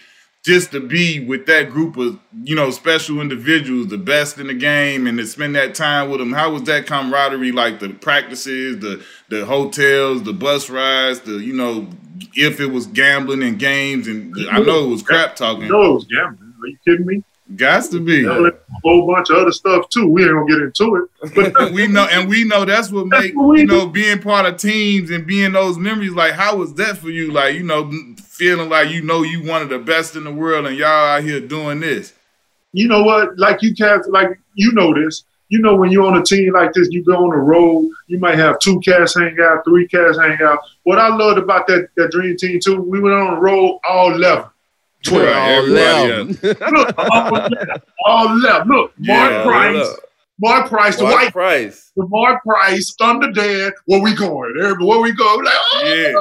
just 0.46 0.70
to 0.70 0.78
be 0.78 1.18
with 1.26 1.46
that 1.46 1.70
group 1.70 1.96
of 1.96 2.20
you 2.44 2.54
know 2.54 2.70
special 2.70 3.20
individuals, 3.20 3.88
the 3.88 3.98
best 3.98 4.38
in 4.38 4.46
the 4.46 4.54
game, 4.54 5.08
and 5.08 5.18
to 5.18 5.26
spend 5.26 5.56
that 5.56 5.74
time 5.74 6.08
with 6.08 6.20
them. 6.20 6.32
How 6.32 6.52
was 6.52 6.62
that 6.64 6.86
camaraderie 6.86 7.50
like? 7.50 7.80
The 7.80 7.88
practices, 7.88 8.78
the 8.78 9.04
the 9.28 9.44
hotels, 9.44 10.22
the 10.22 10.32
bus 10.32 10.70
rides, 10.70 11.20
the 11.20 11.32
you 11.32 11.52
know 11.52 11.88
if 12.34 12.60
it 12.60 12.66
was 12.66 12.86
gambling 12.86 13.42
and 13.42 13.58
games, 13.58 14.06
and 14.06 14.34
I 14.50 14.60
know 14.60 14.84
it 14.84 14.88
was 14.88 15.02
crap 15.02 15.34
talking. 15.34 15.66
No, 15.66 15.82
it 15.82 15.94
was 15.94 16.04
gambling. 16.04 16.54
Are 16.62 16.68
you 16.68 16.78
kidding 16.86 17.06
me? 17.06 17.24
Got 17.54 17.84
to 17.92 18.00
be 18.00 18.24
a 18.24 18.50
whole 18.82 19.06
bunch 19.06 19.30
of 19.30 19.36
other 19.36 19.52
stuff 19.52 19.88
too. 19.90 20.08
We 20.08 20.24
ain't 20.24 20.32
gonna 20.32 20.46
get 20.46 20.62
into 20.62 20.96
it, 20.96 21.54
but 21.54 21.72
we 21.72 21.86
know, 21.86 22.04
and 22.10 22.28
we 22.28 22.42
know 22.42 22.64
that's 22.64 22.90
what 22.90 23.06
makes 23.06 23.34
you 23.34 23.66
know 23.66 23.86
being 23.86 24.20
part 24.20 24.46
of 24.46 24.56
teams 24.56 25.12
and 25.12 25.24
being 25.24 25.52
those 25.52 25.78
memories. 25.78 26.10
Like, 26.10 26.32
how 26.32 26.56
was 26.56 26.74
that 26.74 26.98
for 26.98 27.08
you? 27.08 27.30
Like, 27.30 27.54
you 27.54 27.62
know, 27.62 27.88
feeling 28.20 28.68
like 28.68 28.90
you 28.90 29.00
know 29.00 29.22
you 29.22 29.44
one 29.44 29.62
of 29.62 29.68
the 29.68 29.78
best 29.78 30.16
in 30.16 30.24
the 30.24 30.32
world 30.32 30.66
and 30.66 30.76
y'all 30.76 30.88
out 30.88 31.22
here 31.22 31.38
doing 31.38 31.78
this? 31.78 32.12
You 32.72 32.88
know 32.88 33.04
what? 33.04 33.38
Like 33.38 33.62
you 33.62 33.76
cats, 33.76 34.08
like 34.08 34.40
you 34.54 34.72
know 34.72 34.92
this. 34.92 35.22
You 35.48 35.60
know 35.60 35.76
when 35.76 35.92
you're 35.92 36.04
on 36.04 36.18
a 36.18 36.24
team 36.24 36.52
like 36.52 36.72
this, 36.72 36.88
you 36.90 37.04
go 37.04 37.14
on 37.14 37.30
the 37.30 37.36
road. 37.36 37.88
You 38.08 38.18
might 38.18 38.38
have 38.38 38.58
two 38.58 38.80
cats 38.80 39.14
hang 39.14 39.36
out, 39.40 39.64
three 39.64 39.86
cats 39.86 40.18
hang 40.18 40.38
out. 40.42 40.58
What 40.82 40.98
I 40.98 41.14
loved 41.14 41.38
about 41.38 41.68
that 41.68 41.90
that 41.96 42.10
dream 42.10 42.36
team 42.36 42.58
too, 42.58 42.82
we 42.82 42.98
went 42.98 43.14
on 43.14 43.36
the 43.36 43.40
road 43.40 43.78
all 43.88 44.12
eleven. 44.12 44.46
12. 45.06 45.36
All 45.36 45.66
11. 45.66 46.38
Look, 46.42 46.94
all 46.98 47.36
11. 47.36 47.68
All 48.04 48.28
11. 48.28 48.68
Look, 48.68 48.92
Mark 48.98 49.30
yeah, 49.30 49.42
Price. 49.44 49.96
Mark 50.38 50.68
Price, 50.68 50.96
the 50.96 51.04
white 51.04 51.32
Price. 51.32 51.92
The 51.96 52.06
Mark 52.08 52.42
Price, 52.44 52.94
Thunder 52.98 53.32
Dan, 53.32 53.72
where 53.86 54.02
we 54.02 54.14
going? 54.14 54.54
Where 54.56 55.00
we 55.00 55.12
go? 55.12 55.34
Like, 55.36 55.54
oh, 55.54 55.82
yeah. 55.84 56.12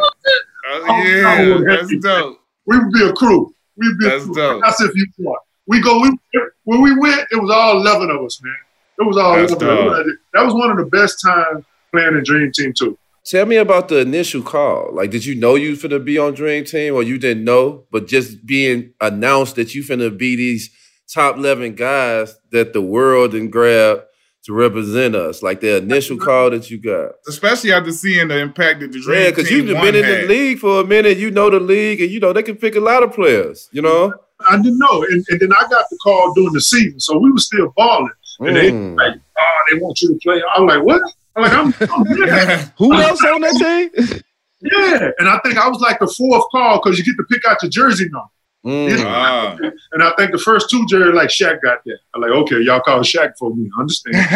Oh, 0.68 0.86
oh, 0.88 1.04
yeah, 1.04 1.60
that's 1.68 1.96
dope. 1.98 2.40
We 2.66 2.80
would 2.80 2.92
be 2.92 3.04
a 3.04 3.14
crew. 3.14 3.54
We'd 3.78 3.98
be 4.00 4.06
that's 4.06 4.24
a 4.24 4.28
crew. 4.28 4.36
dope. 4.36 4.62
That's 4.64 4.82
if 4.82 4.92
you 4.96 5.06
want. 5.20 5.42
We 5.68 5.82
go. 5.82 6.00
We 6.00 6.18
when 6.64 6.82
we 6.82 6.98
went, 6.98 7.28
it 7.32 7.42
was 7.42 7.52
all 7.52 7.78
eleven 7.78 8.10
of 8.10 8.24
us, 8.24 8.42
man. 8.42 8.56
It 9.00 9.04
was 9.04 9.18
all. 9.18 9.36
That's 9.36 9.54
dope. 9.56 10.06
That 10.34 10.46
was 10.46 10.54
one 10.54 10.72
of 10.72 10.78
the 10.78 10.86
best 10.86 11.22
times 11.22 11.66
playing 11.92 12.16
in 12.16 12.24
Dream 12.24 12.52
Team 12.54 12.74
too. 12.74 12.98
Tell 13.26 13.48
me 13.48 13.56
about 13.56 13.90
the 13.90 14.00
initial 14.00 14.44
call. 14.44 14.92
Like, 14.94 15.10
did 15.10 15.26
you 15.26 15.34
know 15.34 15.56
you 15.56 15.74
finna 15.74 16.04
be 16.04 16.20
on 16.20 16.36
Dream 16.36 16.64
Team, 16.64 16.94
or 16.94 17.02
you 17.02 17.18
didn't 17.18 17.44
know, 17.44 17.86
but 17.92 18.08
just 18.08 18.46
being 18.46 18.94
announced 19.02 19.56
that 19.56 19.74
you 19.74 19.84
finna 19.84 20.16
be 20.16 20.36
these 20.36 20.70
top 21.12 21.38
eleven 21.38 21.74
guys 21.74 22.36
that 22.52 22.74
the 22.74 22.82
world 22.82 23.34
and 23.34 23.52
grab 23.52 24.04
to 24.44 24.54
represent 24.54 25.16
us, 25.16 25.42
like 25.42 25.60
the 25.60 25.78
initial 25.78 26.18
call 26.18 26.52
that 26.52 26.70
you 26.70 26.78
got. 26.78 27.14
Especially 27.28 27.74
after 27.74 27.92
seeing 27.92 28.28
the 28.28 28.38
impact 28.38 28.82
that 28.82 28.92
the 28.92 29.02
Dream 29.02 29.24
Yeah, 29.24 29.30
because 29.32 29.50
you've 29.50 29.66
been 29.66 29.96
in 29.96 30.04
had. 30.04 30.24
the 30.24 30.28
league 30.28 30.60
for 30.60 30.82
a 30.82 30.86
minute. 30.86 31.18
You 31.18 31.32
know 31.32 31.50
the 31.50 31.60
league, 31.60 32.02
and 32.02 32.12
you 32.12 32.20
know 32.20 32.32
they 32.32 32.44
can 32.44 32.58
pick 32.58 32.76
a 32.76 32.80
lot 32.80 33.02
of 33.02 33.12
players. 33.12 33.70
You 33.72 33.82
know. 33.82 34.14
I 34.48 34.58
didn't 34.58 34.78
know, 34.78 35.04
and, 35.04 35.26
and 35.30 35.40
then 35.40 35.54
I 35.54 35.62
got 35.70 35.86
the 35.90 35.98
call 36.04 36.34
during 36.34 36.54
the 36.54 36.62
season, 36.62 37.00
so 37.00 37.18
we 37.18 37.32
were 37.32 37.40
still 37.40 37.74
balling. 37.76 38.12
And 38.40 38.50
mm. 38.50 38.54
they 38.54 38.72
like, 38.72 39.20
oh, 39.40 39.60
they 39.72 39.80
want 39.80 40.00
you 40.02 40.10
to 40.10 40.20
play. 40.22 40.44
I'm 40.54 40.68
like, 40.68 40.84
what? 40.84 41.02
I'm 41.36 41.44
like, 41.44 41.54
I'm, 41.54 41.74
I'm 41.92 42.06
Who 42.78 42.94
else 42.94 43.24
on 43.24 43.42
that 43.42 43.90
team? 43.92 44.22
Yeah, 44.62 45.12
and 45.20 45.28
I 45.28 45.40
think 45.44 45.58
I 45.58 45.68
was 45.68 45.80
like 45.82 46.00
the 46.00 46.08
fourth 46.08 46.46
call 46.52 46.82
because 46.82 46.98
you 46.98 47.04
get 47.04 47.16
to 47.18 47.26
pick 47.30 47.46
out 47.46 47.62
your 47.62 47.70
jersey 47.70 48.10
number. 48.10 48.30
Mm. 48.66 49.04
Ah. 49.06 49.58
And 49.92 50.02
I 50.02 50.12
think 50.18 50.32
the 50.32 50.40
first 50.40 50.72
two 50.72 50.88
Jerry 50.88 51.14
like 51.14 51.30
Shaq 51.30 51.62
got 51.62 51.84
that. 51.86 52.00
I'm 52.16 52.22
like, 52.22 52.32
okay, 52.32 52.62
y'all 52.62 52.80
call 52.80 53.02
Shaq 53.02 53.34
for 53.38 53.56
me. 53.56 53.70
Understand? 53.78 54.16
hey, 54.16 54.32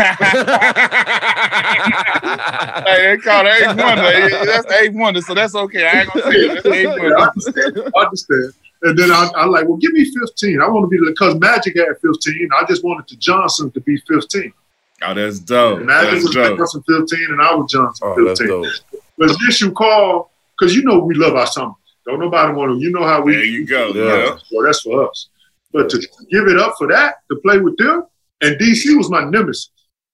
they 3.08 3.18
call 3.24 3.47
it 3.47 3.50
eight 3.50 3.76
wonder. 3.76 4.45
That's 4.45 4.72
eight 4.74 4.93
wonder, 4.93 5.22
so 5.22 5.34
that's 5.34 5.56
okay. 5.56 5.88
I 5.88 6.02
ain't 6.02 6.14
gonna 6.14 6.32
say 6.32 6.38
it. 6.38 6.64
That's 6.64 6.76
eight 6.76 6.88
wonder. 6.88 7.18
understand. 7.18 7.91
understand. 7.95 8.54
And 8.84 8.97
then 8.97 9.12
I, 9.12 9.32
I 9.36 9.45
like, 9.45 9.68
well, 9.68 9.78
give 9.78 9.91
me 9.91 10.06
15. 10.06 10.62
I 10.62 10.68
want 10.70 10.84
to 10.84 10.88
be 10.88 10.97
the 10.97 11.12
because 11.12 11.36
Magic 11.36 11.76
had 11.76 12.00
15. 12.02 12.50
I 12.58 12.66
just 12.66 12.84
wanted 12.84 13.10
the 13.10 13.16
Johnson 13.18 13.72
to 13.72 13.82
be 13.82 13.97
15. 14.08 14.54
Oh, 15.02 15.14
that's 15.14 15.39
dope. 15.39 15.80
And 15.80 15.89
that's 15.89 16.24
was 16.24 16.34
dope. 16.34 16.58
Johnson 16.58 16.84
15, 16.88 17.20
and 17.32 17.41
I 17.41 17.56
was 17.56 17.72
Johnson 17.72 18.08
Oh, 18.08 18.26
that's 18.26 18.39
15. 18.39 18.62
dope. 18.64 18.74
But 19.18 19.36
this 19.45 19.62
you 19.62 19.72
call 19.72 20.32
because 20.58 20.76
you 20.76 20.84
know 20.84 21.00
we 21.00 21.16
love 21.16 21.36
our 21.36 21.47
summer. 21.47 21.74
Don't 22.06 22.20
nobody 22.20 22.54
want 22.54 22.72
to. 22.72 22.78
You 22.80 22.91
know 22.91 23.06
how 23.06 23.22
we. 23.22 23.34
There 23.34 23.45
you 23.45 23.66
go. 23.66 23.89
Yeah. 23.89 24.18
Yeah. 24.26 24.38
So 24.50 24.64
that's 24.64 24.82
for 24.82 25.10
us. 25.10 25.30
But 25.72 25.89
to 25.89 25.97
give 26.32 26.47
it 26.47 26.58
up 26.58 26.74
for 26.78 26.88
that, 26.88 27.16
to 27.30 27.38
play 27.38 27.60
with 27.60 27.78
them, 27.78 28.06
and 28.41 28.56
DC 28.60 28.97
was 28.97 29.10
my 29.10 29.24
nemesis. 29.26 29.70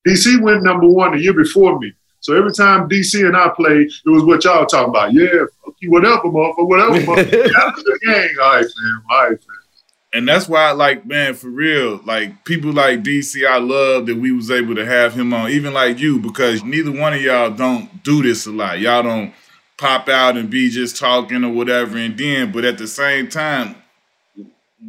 DC 0.06 0.40
went 0.42 0.62
number 0.62 0.86
one 0.86 1.12
the 1.12 1.20
year 1.22 1.32
before 1.32 1.78
me. 1.78 1.92
So 2.20 2.36
every 2.36 2.52
time 2.52 2.88
DC 2.88 3.24
and 3.26 3.36
I 3.36 3.48
played, 3.50 3.86
it 3.88 4.10
was 4.10 4.24
what 4.24 4.44
y'all 4.44 4.66
talking 4.66 4.90
about. 4.90 5.12
Yeah, 5.12 5.44
fuck 5.64 5.74
you, 5.80 5.90
whatever, 5.90 6.22
motherfucker, 6.24 6.68
whatever, 6.68 6.92
motherfucker. 6.92 7.30
That's 7.30 7.82
the 7.82 7.98
gang. 8.04 8.28
All 8.42 8.52
right, 8.56 8.64
fam. 8.64 9.02
All 9.10 9.28
right, 9.30 9.38
fam. 9.40 9.55
And 10.12 10.26
that's 10.26 10.48
why, 10.48 10.68
I 10.68 10.72
like, 10.72 11.04
man, 11.04 11.34
for 11.34 11.48
real, 11.48 12.00
like 12.04 12.44
people 12.44 12.72
like 12.72 13.02
DC, 13.02 13.46
I 13.46 13.58
love 13.58 14.06
that 14.06 14.16
we 14.16 14.32
was 14.32 14.50
able 14.50 14.74
to 14.76 14.86
have 14.86 15.14
him 15.14 15.34
on, 15.34 15.50
even 15.50 15.74
like 15.74 15.98
you, 15.98 16.18
because 16.18 16.62
neither 16.64 16.92
one 16.92 17.12
of 17.12 17.20
y'all 17.20 17.50
don't 17.50 18.02
do 18.02 18.22
this 18.22 18.46
a 18.46 18.50
lot. 18.50 18.78
Y'all 18.78 19.02
don't 19.02 19.34
pop 19.76 20.08
out 20.08 20.36
and 20.36 20.48
be 20.48 20.70
just 20.70 20.96
talking 20.96 21.44
or 21.44 21.52
whatever, 21.52 21.98
and 21.98 22.16
then, 22.16 22.52
but 22.52 22.64
at 22.64 22.78
the 22.78 22.86
same 22.86 23.28
time, 23.28 23.74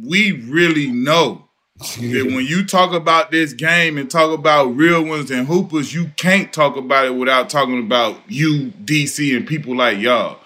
we 0.04 0.32
really 0.32 0.90
know 0.90 1.48
that 1.78 2.26
when 2.34 2.46
you 2.46 2.64
talk 2.64 2.92
about 2.92 3.30
this 3.30 3.52
game 3.52 3.98
and 3.98 4.10
talk 4.10 4.36
about 4.36 4.76
real 4.76 5.04
ones 5.04 5.30
and 5.30 5.46
hoopers, 5.46 5.94
you 5.94 6.10
can't 6.16 6.52
talk 6.52 6.76
about 6.76 7.06
it 7.06 7.14
without 7.14 7.50
talking 7.50 7.80
about 7.80 8.18
you, 8.28 8.72
DC, 8.84 9.36
and 9.36 9.46
people 9.46 9.76
like 9.76 9.98
y'all. 9.98 10.38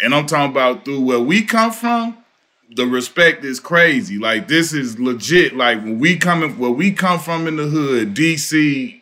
And 0.00 0.14
I'm 0.14 0.26
talking 0.26 0.50
about 0.50 0.84
through 0.84 1.00
where 1.00 1.20
we 1.20 1.42
come 1.42 1.72
from, 1.72 2.16
the 2.74 2.86
respect 2.86 3.44
is 3.44 3.60
crazy. 3.60 4.18
Like 4.18 4.48
this 4.48 4.72
is 4.72 4.98
legit. 4.98 5.54
Like 5.56 5.78
when 5.82 5.98
we 5.98 6.16
coming 6.16 6.58
where 6.58 6.70
we 6.70 6.92
come 6.92 7.18
from 7.18 7.46
in 7.46 7.56
the 7.56 7.64
hood, 7.66 8.14
DC, 8.14 9.00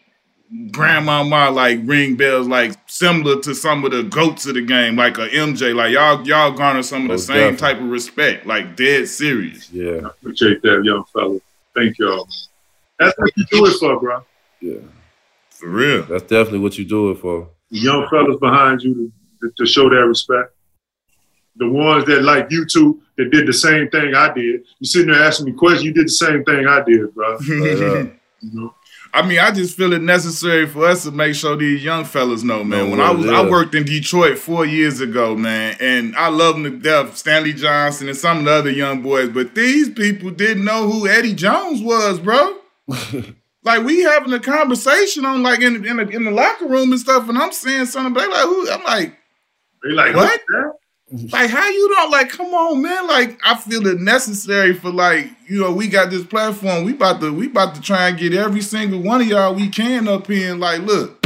grandmama 0.70 1.50
like 1.50 1.80
ring 1.84 2.16
bells, 2.16 2.46
like 2.48 2.72
similar 2.86 3.40
to 3.40 3.54
some 3.54 3.84
of 3.84 3.92
the 3.92 4.02
goats 4.02 4.46
of 4.46 4.54
the 4.54 4.62
game, 4.62 4.96
like 4.96 5.18
a 5.18 5.28
MJ. 5.28 5.74
Like 5.74 5.92
y'all, 5.92 6.26
y'all 6.26 6.52
garner 6.52 6.82
some 6.82 7.02
of 7.02 7.08
the 7.08 7.14
Most 7.14 7.26
same 7.26 7.36
definitely. 7.54 7.58
type 7.58 7.78
of 7.80 7.88
respect, 7.90 8.46
like 8.46 8.76
dead 8.76 9.08
serious. 9.08 9.70
Yeah, 9.72 10.06
Appreciate 10.06 10.62
that, 10.62 10.82
young 10.84 11.04
fella. 11.12 11.38
Thank 11.74 11.98
y'all. 11.98 12.28
That's 12.98 13.16
what 13.18 13.30
you 13.36 13.44
do 13.50 13.66
it 13.66 13.72
for, 13.78 13.98
bro. 14.00 14.22
yeah. 14.60 14.78
For 15.50 15.68
real. 15.68 16.02
That's 16.02 16.24
definitely 16.24 16.58
what 16.58 16.76
you 16.76 16.84
do 16.84 17.10
it 17.12 17.18
for. 17.18 17.48
The 17.70 17.78
young 17.78 18.06
fellas 18.10 18.36
behind 18.40 18.82
you 18.82 19.10
to, 19.40 19.50
to 19.56 19.64
show 19.66 19.88
that 19.88 20.04
respect. 20.06 20.52
The 21.56 21.68
ones 21.68 22.04
that 22.06 22.22
like 22.22 22.46
you 22.50 22.64
two 22.66 23.00
that 23.18 23.30
did 23.30 23.46
the 23.46 23.52
same 23.52 23.88
thing 23.90 24.14
I 24.14 24.32
did. 24.32 24.62
You 24.78 24.86
sitting 24.86 25.12
there 25.12 25.22
asking 25.22 25.46
me 25.46 25.52
questions. 25.52 25.84
You 25.84 25.92
did 25.92 26.06
the 26.06 26.12
same 26.12 26.44
thing 26.44 26.66
I 26.66 26.82
did, 26.82 27.14
bro. 27.14 27.38
Straight 27.40 27.82
up. 27.82 28.12
You 28.40 28.50
know? 28.52 28.74
I 29.14 29.20
mean, 29.20 29.38
I 29.38 29.50
just 29.50 29.76
feel 29.76 29.92
it 29.92 30.00
necessary 30.00 30.66
for 30.66 30.86
us 30.86 31.02
to 31.02 31.10
make 31.10 31.34
sure 31.34 31.54
these 31.54 31.84
young 31.84 32.04
fellas 32.06 32.42
know, 32.42 32.64
man. 32.64 32.84
Know 32.84 32.90
when 32.90 32.98
what 32.98 33.06
I 33.08 33.12
it 33.12 33.16
was, 33.18 33.26
I 33.28 33.50
worked 33.50 33.74
in 33.74 33.84
Detroit 33.84 34.38
four 34.38 34.64
years 34.64 35.00
ago, 35.00 35.36
man, 35.36 35.76
and 35.80 36.16
I 36.16 36.28
love 36.28 36.54
them 36.54 36.64
to 36.64 36.70
death. 36.70 37.18
Stanley 37.18 37.52
Johnson 37.52 38.08
and 38.08 38.16
some 38.16 38.38
of 38.38 38.44
the 38.46 38.50
other 38.52 38.70
young 38.70 39.02
boys, 39.02 39.28
but 39.28 39.54
these 39.54 39.90
people 39.90 40.30
didn't 40.30 40.64
know 40.64 40.90
who 40.90 41.06
Eddie 41.06 41.34
Jones 41.34 41.82
was, 41.82 42.18
bro. 42.20 42.56
like 43.64 43.84
we 43.84 44.00
having 44.00 44.32
a 44.32 44.40
conversation 44.40 45.26
on 45.26 45.42
like 45.42 45.60
in 45.60 45.84
in 45.86 45.98
the, 45.98 46.08
in 46.08 46.24
the 46.24 46.30
locker 46.30 46.66
room 46.66 46.90
and 46.92 47.00
stuff, 47.00 47.28
and 47.28 47.36
I'm 47.36 47.52
saying 47.52 47.86
something. 47.86 48.14
They 48.14 48.26
like, 48.26 48.44
who? 48.44 48.70
I'm 48.70 48.82
like, 48.84 49.14
They 49.84 49.90
like 49.90 50.16
What? 50.16 50.40
that? 50.48 50.72
Like 51.30 51.50
how 51.50 51.68
you 51.68 51.88
don't 51.90 52.10
like? 52.10 52.30
Come 52.30 52.54
on, 52.54 52.80
man. 52.82 53.06
Like 53.06 53.38
I 53.44 53.54
feel 53.56 53.86
it 53.86 54.00
necessary 54.00 54.72
for 54.74 54.90
like 54.90 55.30
you 55.48 55.60
know 55.60 55.72
we 55.72 55.88
got 55.88 56.10
this 56.10 56.24
platform. 56.24 56.84
We 56.84 56.92
about 56.94 57.20
to 57.20 57.32
we 57.32 57.46
about 57.48 57.74
to 57.74 57.80
try 57.82 58.08
and 58.08 58.18
get 58.18 58.32
every 58.32 58.62
single 58.62 59.00
one 59.00 59.20
of 59.20 59.26
y'all 59.26 59.54
we 59.54 59.68
can 59.68 60.08
up 60.08 60.26
here 60.26 60.52
and 60.52 60.60
like 60.60 60.80
look, 60.80 61.22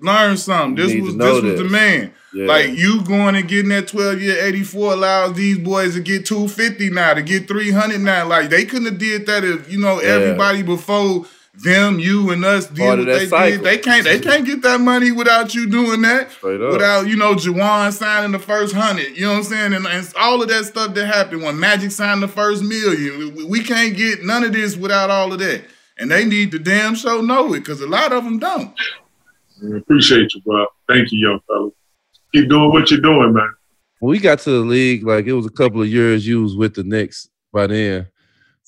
learn 0.00 0.36
something. 0.36 0.76
This 0.76 1.00
was 1.00 1.14
know 1.14 1.40
this 1.40 1.42
was 1.44 1.60
the 1.60 1.68
man. 1.68 2.12
Yeah. 2.32 2.46
Like 2.46 2.70
you 2.70 3.02
going 3.04 3.36
and 3.36 3.48
getting 3.48 3.70
that 3.70 3.88
12 3.88 4.20
year 4.20 4.44
84 4.44 4.92
allows 4.92 5.34
these 5.34 5.58
boys 5.58 5.94
to 5.94 6.00
get 6.00 6.26
250 6.26 6.90
now, 6.90 7.14
to 7.14 7.22
get 7.22 7.48
300 7.48 8.00
now. 8.00 8.26
Like 8.26 8.50
they 8.50 8.64
couldn't 8.64 8.86
have 8.86 8.98
did 8.98 9.26
that 9.26 9.44
if 9.44 9.70
you 9.70 9.78
know 9.78 10.00
Yeah. 10.00 10.08
everybody 10.08 10.62
before 10.62 11.26
them, 11.62 11.98
you 11.98 12.30
and 12.30 12.44
us 12.44 12.66
did 12.68 12.78
Part 12.78 12.98
what 12.98 13.06
they 13.06 13.26
cycle. 13.26 13.56
did. 13.58 13.64
They 13.64 13.78
can't 13.78 14.04
they 14.04 14.20
can't 14.20 14.46
get 14.46 14.62
that 14.62 14.80
money 14.80 15.10
without 15.12 15.54
you 15.54 15.68
doing 15.68 16.02
that. 16.02 16.30
Straight 16.30 16.60
up. 16.60 16.72
Without, 16.72 17.06
you 17.08 17.16
know, 17.16 17.34
Juwan 17.34 17.92
signing 17.92 18.32
the 18.32 18.38
first 18.38 18.74
hundred. 18.74 19.16
You 19.16 19.26
know 19.26 19.32
what 19.32 19.38
I'm 19.38 19.44
saying? 19.44 19.72
And, 19.74 19.86
and 19.86 20.12
all 20.18 20.40
of 20.42 20.48
that 20.48 20.64
stuff 20.66 20.94
that 20.94 21.06
happened 21.06 21.42
when 21.42 21.58
Magic 21.58 21.90
signed 21.90 22.22
the 22.22 22.28
first 22.28 22.62
million. 22.62 23.34
We, 23.34 23.44
we 23.44 23.64
can't 23.64 23.96
get 23.96 24.22
none 24.24 24.44
of 24.44 24.52
this 24.52 24.76
without 24.76 25.10
all 25.10 25.32
of 25.32 25.38
that. 25.40 25.64
And 25.98 26.10
they 26.10 26.24
need 26.24 26.52
to 26.52 26.58
damn 26.60 26.94
show 26.94 27.20
know 27.20 27.52
it 27.54 27.60
because 27.60 27.80
a 27.80 27.86
lot 27.88 28.12
of 28.12 28.22
them 28.24 28.38
don't. 28.38 28.72
I 29.60 29.76
appreciate 29.78 30.32
you, 30.34 30.40
bro. 30.42 30.66
Thank 30.88 31.10
you, 31.10 31.28
young 31.28 31.40
fella. 31.48 31.70
Keep 32.32 32.48
doing 32.50 32.70
what 32.70 32.90
you're 32.90 33.00
doing, 33.00 33.32
man. 33.32 33.52
when 33.98 34.10
we 34.10 34.20
got 34.20 34.38
to 34.40 34.50
the 34.50 34.58
league, 34.60 35.04
like 35.04 35.26
it 35.26 35.32
was 35.32 35.46
a 35.46 35.50
couple 35.50 35.82
of 35.82 35.88
years 35.88 36.24
you 36.26 36.42
was 36.42 36.54
with 36.54 36.74
the 36.74 36.84
Knicks 36.84 37.28
by 37.52 37.66
then. 37.66 38.06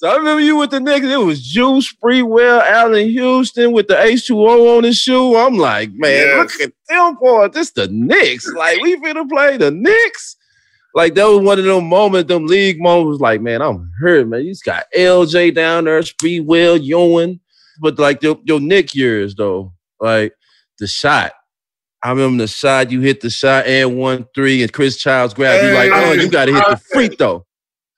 So 0.00 0.08
I 0.08 0.16
remember 0.16 0.40
you 0.40 0.56
with 0.56 0.70
the 0.70 0.80
Knicks. 0.80 1.04
It 1.04 1.18
was 1.18 1.42
Juice, 1.42 1.92
Sprewell, 1.92 2.62
Allan 2.62 3.06
Houston 3.10 3.72
with 3.72 3.86
the 3.86 3.96
H2O 3.96 4.78
on 4.78 4.84
his 4.84 4.96
shoe. 4.96 5.36
I'm 5.36 5.58
like, 5.58 5.90
man, 5.92 6.10
Yes. 6.10 6.38
look 6.38 6.68
at 6.68 6.72
them 6.88 7.16
boys. 7.20 7.50
This 7.52 7.70
the 7.72 7.86
Knicks. 7.88 8.50
Like 8.54 8.80
we 8.80 8.96
finna 8.96 9.28
play 9.28 9.58
the 9.58 9.70
Knicks. 9.70 10.36
Like 10.94 11.12
that 11.16 11.26
was 11.26 11.44
one 11.44 11.58
of 11.58 11.66
them 11.66 11.84
moments, 11.84 12.28
them 12.28 12.46
league 12.46 12.80
moments. 12.80 13.20
Like, 13.20 13.42
man, 13.42 13.60
I'm 13.60 13.92
hurt, 14.00 14.26
man. 14.26 14.42
You 14.42 14.52
just 14.52 14.64
got 14.64 14.86
LJ 14.96 15.54
down 15.54 15.84
there, 15.84 16.00
Sprewell, 16.00 16.82
Ewing. 16.82 17.38
But 17.78 17.98
like 17.98 18.22
your, 18.22 18.38
your 18.44 18.58
Knick 18.58 18.94
years 18.94 19.34
though, 19.34 19.74
like 20.00 20.32
the 20.78 20.86
shot. 20.86 21.32
I 22.02 22.08
remember 22.08 22.44
the 22.44 22.48
shot, 22.48 22.90
you 22.90 23.02
hit 23.02 23.20
the 23.20 23.28
shot 23.28 23.66
and 23.66 23.98
one 23.98 24.24
three, 24.34 24.62
and 24.62 24.72
Chris 24.72 24.96
Childs 24.96 25.34
grabbed 25.34 25.62
you 25.62 25.74
like, 25.74 25.90
oh, 25.92 26.12
you 26.12 26.30
gotta 26.30 26.54
hit 26.54 26.64
the 26.70 26.76
free 26.94 27.08
throw. 27.08 27.44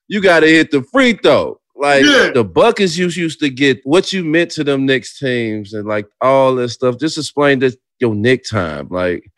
You 0.09 0.21
gotta 0.21 0.49
hit 0.49 0.73
the 0.73 0.83
free 0.83 1.13
throw. 1.13 1.61
Like 1.83 2.05
Yeah. 2.05 2.31
the 2.33 2.45
buckets 2.45 2.97
you 2.97 3.09
used 3.09 3.41
to 3.41 3.51
get, 3.51 3.81
what 3.85 4.13
you 4.13 4.25
meant 4.25 4.53
to 4.53 4.63
them 4.65 4.87
Knicks 4.87 5.19
teams 5.19 5.75
and 5.75 5.87
like 5.87 6.07
all 6.21 6.55
this 6.55 6.73
stuff. 6.75 6.97
Just 6.99 7.19
explain 7.19 7.59
this 7.59 7.77
your 7.99 8.15
Knick 8.15 8.45
time. 8.49 8.87
Like 8.89 9.29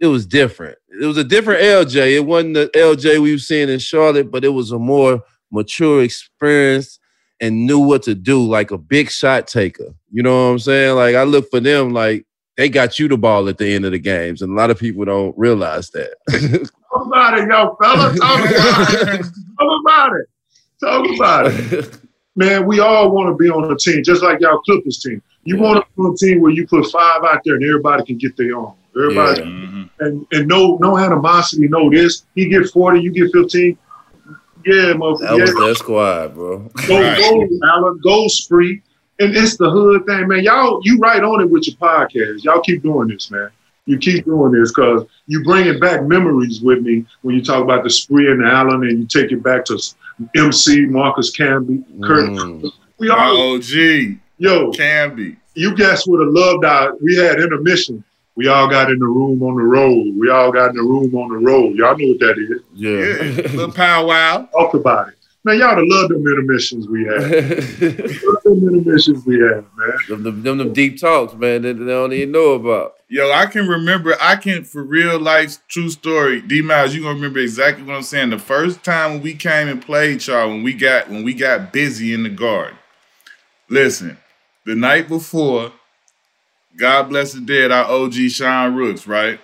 it 0.00 0.06
was 0.06 0.26
different. 0.26 0.76
It 1.00 1.06
was 1.06 1.16
a 1.16 1.24
different 1.24 1.62
LJ. 1.62 2.14
It 2.16 2.26
wasn't 2.26 2.54
the 2.54 2.70
LJ 2.76 3.20
we 3.20 3.32
were 3.32 3.38
seeing 3.38 3.70
in 3.70 3.78
Charlotte, 3.78 4.30
but 4.30 4.44
it 4.44 4.50
was 4.50 4.70
a 4.70 4.78
more 4.78 5.22
mature 5.50 6.02
experience 6.02 6.98
and 7.40 7.66
knew 7.66 7.78
what 7.78 8.02
to 8.02 8.14
do, 8.14 8.44
like 8.46 8.70
a 8.70 8.76
big 8.78 9.10
shot 9.10 9.46
taker. 9.46 9.94
You 10.12 10.22
know 10.22 10.44
what 10.46 10.52
I'm 10.52 10.58
saying? 10.58 10.94
Like 10.94 11.14
I 11.16 11.22
look 11.22 11.48
for 11.50 11.60
them 11.60 11.92
like 11.94 12.26
they 12.58 12.68
got 12.68 12.98
you 12.98 13.08
the 13.08 13.16
ball 13.16 13.48
at 13.48 13.56
the 13.56 13.72
end 13.74 13.86
of 13.86 13.92
the 13.92 13.98
games, 13.98 14.42
and 14.42 14.52
a 14.52 14.54
lot 14.54 14.70
of 14.70 14.78
people 14.78 15.04
don't 15.06 15.34
realize 15.38 15.88
that. 15.92 16.14
Talk 16.92 17.06
about 17.06 17.38
it, 17.38 17.48
young 17.48 17.74
fella. 17.80 18.14
Talk 18.16 18.40
about 18.50 19.14
it. 19.14 19.22
Talk 19.58 19.80
about 19.86 20.12
it. 20.16 20.26
Talk 20.80 21.06
about 21.14 21.46
it. 21.48 21.98
Man, 22.36 22.66
we 22.66 22.78
all 22.78 23.10
want 23.10 23.28
to 23.28 23.34
be 23.42 23.50
on 23.50 23.70
a 23.70 23.76
team, 23.76 24.02
just 24.04 24.22
like 24.22 24.40
y'all 24.40 24.58
Clippers 24.60 24.98
team. 24.98 25.20
You 25.42 25.56
Yeah. 25.56 25.62
want 25.62 25.78
to 25.84 25.86
be 25.96 26.02
on 26.04 26.12
a 26.12 26.16
team 26.16 26.40
where 26.40 26.52
you 26.52 26.66
put 26.68 26.86
five 26.86 27.22
out 27.24 27.40
there 27.44 27.56
and 27.56 27.64
everybody 27.64 28.04
can 28.04 28.16
get 28.16 28.36
their 28.36 28.56
own. 28.56 28.74
Everybody 28.96 29.40
Yeah. 29.40 29.46
Mhm. 29.48 29.90
and 30.00 30.26
and 30.32 30.46
no 30.48 30.76
no 30.80 30.96
animosity, 30.96 31.66
no 31.68 31.90
this. 31.90 32.24
He 32.36 32.48
get 32.48 32.68
40, 32.70 33.00
you 33.00 33.10
get 33.10 33.32
15. 33.32 33.76
Yeah, 34.64 34.92
motherfucker. 34.92 35.18
that 35.20 35.32
was 35.40 35.54
yeah. 35.58 35.64
their 35.64 35.74
squad, 35.74 36.34
bro. 36.34 36.58
Go, 36.86 37.00
Right. 37.00 37.18
go, 37.18 37.48
Allan, 37.68 37.98
go 38.02 38.28
spree. 38.28 38.82
And 39.20 39.34
it's 39.36 39.56
the 39.56 39.68
hood 39.68 40.06
thing, 40.06 40.28
man. 40.28 40.44
Y'all, 40.44 40.80
you 40.84 40.98
right 40.98 41.22
on 41.24 41.40
it 41.40 41.50
with 41.50 41.66
your 41.66 41.76
podcast. 41.76 42.44
Y'all 42.44 42.60
keep 42.60 42.82
doing 42.84 43.08
this, 43.08 43.30
man. 43.32 43.48
You 43.88 43.96
keep 43.96 44.26
doing 44.26 44.52
this 44.52 44.70
because 44.70 45.06
you 45.28 45.42
bringing 45.42 45.80
back 45.80 46.02
memories 46.04 46.60
with 46.60 46.82
me 46.82 47.06
when 47.22 47.34
you 47.34 47.42
talk 47.42 47.62
about 47.64 47.84
the 47.84 47.88
spree 47.90 48.30
and 48.30 48.44
the 48.44 48.46
Allan 48.46 48.82
and 48.82 48.98
you 48.98 49.06
take 49.06 49.32
it 49.32 49.42
back 49.42 49.64
to 49.64 49.78
MC, 50.36 50.84
Marcus 50.84 51.34
Camby, 51.34 51.82
Kurt. 52.02 52.28
Mm. 52.28 52.70
We 52.98 53.08
My 53.08 53.14
all, 53.16 53.54
OG 53.54 53.70
yo, 54.36 54.70
can 54.72 55.16
be. 55.16 55.36
you 55.54 55.74
guys 55.74 56.06
would 56.06 56.20
have 56.20 56.34
loved 56.34 56.66
our, 56.66 56.96
we 57.00 57.16
had 57.16 57.40
intermission. 57.40 58.04
We 58.34 58.48
all 58.48 58.68
got 58.68 58.90
in 58.90 58.98
the 58.98 59.06
room 59.06 59.42
on 59.42 59.56
the 59.56 59.62
road. 59.62 60.14
We 60.18 60.28
all 60.28 60.52
got 60.52 60.70
in 60.70 60.76
the 60.76 60.82
room 60.82 61.14
on 61.14 61.30
the 61.30 61.38
road. 61.38 61.74
Y'all 61.76 61.96
know 61.96 62.08
what 62.08 62.20
that 62.20 62.38
is. 62.38 62.60
Yeah. 62.74 62.90
Yeah. 62.90 63.52
Little 63.56 63.72
powwow. 63.72 64.46
Talk 64.52 64.74
about 64.74 65.08
it. 65.08 65.14
Man, 65.44 65.58
y'all 65.60 65.74
would 65.74 65.78
have 65.78 65.86
loved 65.88 66.10
them 66.12 66.26
intermissions 66.26 66.88
we 66.88 67.04
had. 67.04 67.22
Loved 67.22 68.44
them 68.44 68.68
intermissions 68.68 69.24
we 69.24 69.40
had, 69.40 69.64
man. 69.78 69.92
them, 70.08 70.22
them, 70.22 70.42
them, 70.42 70.58
them 70.58 70.72
deep 70.74 71.00
talks, 71.00 71.32
man, 71.32 71.62
that 71.62 71.74
they 71.74 71.86
don't 71.86 72.12
even 72.12 72.32
know 72.32 72.50
about. 72.52 72.97
Yo, 73.10 73.32
I 73.32 73.46
can 73.46 73.66
remember, 73.66 74.16
I 74.20 74.36
can, 74.36 74.64
for 74.64 74.82
real 74.82 75.18
life, 75.18 75.66
true 75.66 75.88
story, 75.88 76.42
D 76.42 76.60
Miles, 76.60 76.94
you 76.94 77.00
gonna 77.00 77.14
remember 77.14 77.38
exactly 77.38 77.82
what 77.82 77.96
I'm 77.96 78.02
saying. 78.02 78.28
The 78.28 78.38
first 78.38 78.84
time 78.84 79.12
when 79.12 79.22
we 79.22 79.32
came 79.32 79.66
and 79.68 79.80
played 79.80 80.26
y'all, 80.26 80.48
when 80.48 80.62
we 80.62 80.74
got 80.74 81.08
when 81.08 81.24
we 81.24 81.32
got 81.32 81.72
busy 81.72 82.12
in 82.12 82.22
the 82.22 82.28
garden. 82.28 82.76
Listen, 83.70 84.18
the 84.66 84.74
night 84.74 85.08
before, 85.08 85.72
God 86.76 87.08
bless 87.08 87.32
the 87.32 87.40
dead, 87.40 87.72
our 87.72 87.86
OG 87.86 88.12
Sean 88.28 88.74
Rooks, 88.74 89.06
right? 89.06 89.40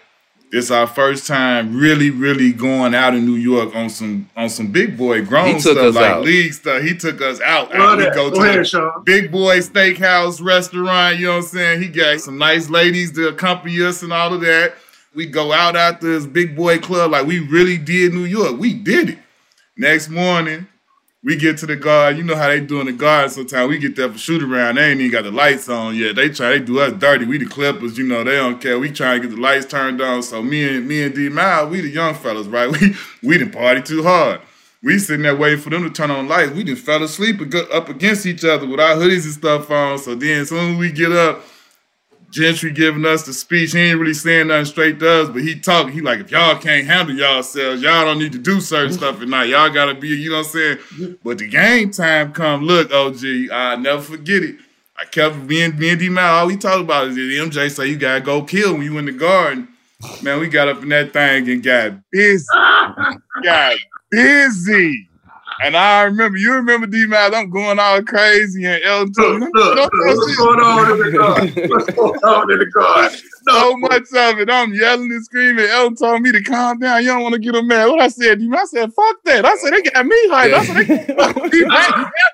It's 0.54 0.70
our 0.70 0.86
first 0.86 1.26
time 1.26 1.76
really, 1.76 2.10
really 2.10 2.52
going 2.52 2.94
out 2.94 3.12
in 3.12 3.26
New 3.26 3.34
York 3.34 3.74
on 3.74 3.90
some 3.90 4.30
on 4.36 4.48
some 4.48 4.70
big 4.70 4.96
boy 4.96 5.24
grown 5.24 5.58
stuff 5.58 5.96
like 5.96 6.04
out. 6.04 6.22
league 6.22 6.52
stuff. 6.52 6.80
He 6.80 6.96
took 6.96 7.20
us 7.20 7.40
out. 7.40 7.70
we 7.70 7.76
go, 7.76 8.30
go 8.30 8.30
to 8.30 8.40
ahead, 8.40 8.66
Sean. 8.68 9.02
big 9.02 9.32
boy 9.32 9.58
steakhouse 9.58 10.40
restaurant. 10.40 11.18
You 11.18 11.26
know 11.26 11.30
what 11.32 11.36
I'm 11.38 11.42
saying? 11.42 11.82
He 11.82 11.88
got 11.88 12.20
some 12.20 12.38
nice 12.38 12.70
ladies 12.70 13.10
to 13.12 13.28
accompany 13.28 13.82
us 13.82 14.04
and 14.04 14.12
all 14.12 14.32
of 14.32 14.42
that. 14.42 14.74
We 15.12 15.26
go 15.26 15.52
out 15.52 15.74
after 15.74 16.06
this 16.06 16.24
big 16.24 16.54
boy 16.54 16.78
club 16.78 17.10
like 17.10 17.26
we 17.26 17.40
really 17.40 17.76
did 17.76 18.14
New 18.14 18.24
York. 18.24 18.56
We 18.56 18.74
did 18.74 19.10
it. 19.10 19.18
Next 19.76 20.08
morning, 20.08 20.68
we 21.24 21.36
get 21.36 21.56
to 21.58 21.66
the 21.66 21.74
guard. 21.74 22.18
You 22.18 22.22
know 22.22 22.36
how 22.36 22.48
they 22.48 22.60
do 22.60 22.80
in 22.80 22.86
the 22.86 22.92
guard 22.92 23.30
sometimes. 23.30 23.70
We 23.70 23.78
get 23.78 23.96
there 23.96 24.12
for 24.12 24.18
shoot 24.18 24.42
around. 24.42 24.74
They 24.74 24.90
ain't 24.90 25.00
even 25.00 25.10
got 25.10 25.24
the 25.24 25.30
lights 25.30 25.70
on 25.70 25.96
yet. 25.96 26.16
They 26.16 26.28
try, 26.28 26.50
they 26.50 26.58
do 26.60 26.78
us 26.80 26.92
dirty. 26.92 27.24
We 27.24 27.38
the 27.38 27.46
Clippers, 27.46 27.96
you 27.96 28.06
know, 28.06 28.22
they 28.22 28.36
don't 28.36 28.60
care. 28.60 28.78
We 28.78 28.92
trying 28.92 29.22
to 29.22 29.28
get 29.28 29.34
the 29.34 29.40
lights 29.40 29.64
turned 29.64 30.02
on. 30.02 30.22
So 30.22 30.42
me 30.42 30.76
and 30.76 30.86
me 30.86 31.02
and 31.02 31.14
D 31.14 31.30
Mal, 31.30 31.70
we 31.70 31.80
the 31.80 31.88
young 31.88 32.14
fellas, 32.14 32.46
right? 32.46 32.70
We 32.80 32.94
we 33.22 33.38
didn't 33.38 33.54
party 33.54 33.80
too 33.80 34.02
hard. 34.02 34.42
We 34.82 34.98
sitting 34.98 35.22
there 35.22 35.34
waiting 35.34 35.60
for 35.60 35.70
them 35.70 35.82
to 35.84 35.90
turn 35.90 36.10
on 36.10 36.28
lights. 36.28 36.52
We 36.52 36.62
just 36.62 36.84
fell 36.84 37.02
asleep 37.02 37.40
up 37.72 37.88
against 37.88 38.26
each 38.26 38.44
other 38.44 38.66
with 38.66 38.80
our 38.80 38.96
hoodies 38.96 39.24
and 39.24 39.32
stuff 39.32 39.70
on. 39.70 39.98
So 39.98 40.14
then 40.14 40.42
as 40.42 40.50
soon 40.50 40.74
as 40.74 40.78
we 40.78 40.92
get 40.92 41.10
up, 41.10 41.42
Gentry 42.34 42.72
giving 42.72 43.06
us 43.06 43.22
the 43.22 43.32
speech. 43.32 43.70
He 43.70 43.78
ain't 43.78 44.00
really 44.00 44.12
saying 44.12 44.48
nothing 44.48 44.64
straight 44.64 44.98
to 44.98 45.08
us, 45.08 45.28
but 45.28 45.42
he 45.42 45.54
talking. 45.54 45.92
He 45.92 46.00
like, 46.00 46.18
if 46.18 46.32
y'all 46.32 46.56
can't 46.56 46.84
handle 46.84 47.14
yourselves, 47.14 47.80
y'all 47.80 48.04
don't 48.04 48.18
need 48.18 48.32
to 48.32 48.38
do 48.38 48.60
certain 48.60 48.88
mm-hmm. 48.88 48.98
stuff 48.98 49.22
at 49.22 49.28
night. 49.28 49.50
Y'all 49.50 49.70
gotta 49.70 49.94
be, 49.94 50.08
you 50.08 50.30
know 50.30 50.38
what 50.38 50.46
I'm 50.46 50.78
saying? 50.88 51.18
But 51.22 51.38
the 51.38 51.46
game 51.46 51.92
time 51.92 52.32
come. 52.32 52.64
Look, 52.64 52.92
OG, 52.92 53.52
I 53.52 53.76
never 53.76 54.02
forget 54.02 54.42
it. 54.42 54.56
I 54.98 55.04
kept 55.04 55.36
me 55.36 55.62
and 55.62 55.78
me 55.78 55.90
and 55.90 56.00
D 56.00 56.08
Mal, 56.08 56.40
all 56.40 56.48
we 56.48 56.56
talk 56.56 56.80
about 56.80 57.06
is 57.06 57.16
MJ 57.16 57.70
say 57.70 57.86
you 57.86 57.96
gotta 57.96 58.20
go 58.20 58.42
kill 58.42 58.72
when 58.72 58.82
you 58.82 58.98
in 58.98 59.04
the 59.04 59.12
garden. 59.12 59.68
Man, 60.20 60.40
we 60.40 60.48
got 60.48 60.66
up 60.66 60.82
in 60.82 60.88
that 60.88 61.12
thing 61.12 61.48
and 61.48 61.62
got 61.62 61.92
busy. 62.10 62.44
got 63.44 63.76
busy. 64.10 65.08
And 65.62 65.76
I 65.76 66.02
remember, 66.02 66.38
you 66.38 66.52
remember 66.52 66.86
D 66.86 67.06
Miles, 67.06 67.34
I'm 67.34 67.50
going 67.50 67.78
all 67.78 68.02
crazy 68.02 68.64
and 68.64 68.82
Elton 68.82 69.40
look, 69.40 69.50
look, 69.54 69.76
look, 69.76 69.90
what's 69.92 70.36
going 70.36 70.60
on 70.60 70.92
in 70.92 71.12
the 71.12 71.18
car? 71.18 71.34
What's 71.68 71.92
going 71.92 72.20
on 72.20 72.52
in 72.52 72.58
the 72.58 72.70
car? 72.70 73.10
No. 73.46 73.60
So 73.60 73.76
much 73.76 74.02
of 74.02 74.38
it. 74.40 74.50
I'm 74.50 74.72
yelling 74.72 75.12
and 75.12 75.24
screaming. 75.24 75.66
Elton 75.66 75.96
told 75.96 76.22
me 76.22 76.32
to 76.32 76.42
calm 76.42 76.78
down. 76.78 77.02
You 77.02 77.08
don't 77.08 77.22
want 77.22 77.34
to 77.34 77.40
get 77.40 77.54
him 77.54 77.66
mad. 77.66 77.86
What 77.86 78.00
I 78.00 78.08
said, 78.08 78.38
D 78.38 78.50
I 78.52 78.64
said, 78.64 78.92
fuck 78.92 79.22
that. 79.24 79.44
I 79.44 79.56
said, 79.56 79.72
they 79.72 79.82
got 79.82 80.06
me 80.06 80.28
hyped. 80.28 80.54
I 80.54 80.64
said, 80.64 80.86
they 80.86 81.14
got 81.14 81.52
me 81.52 81.64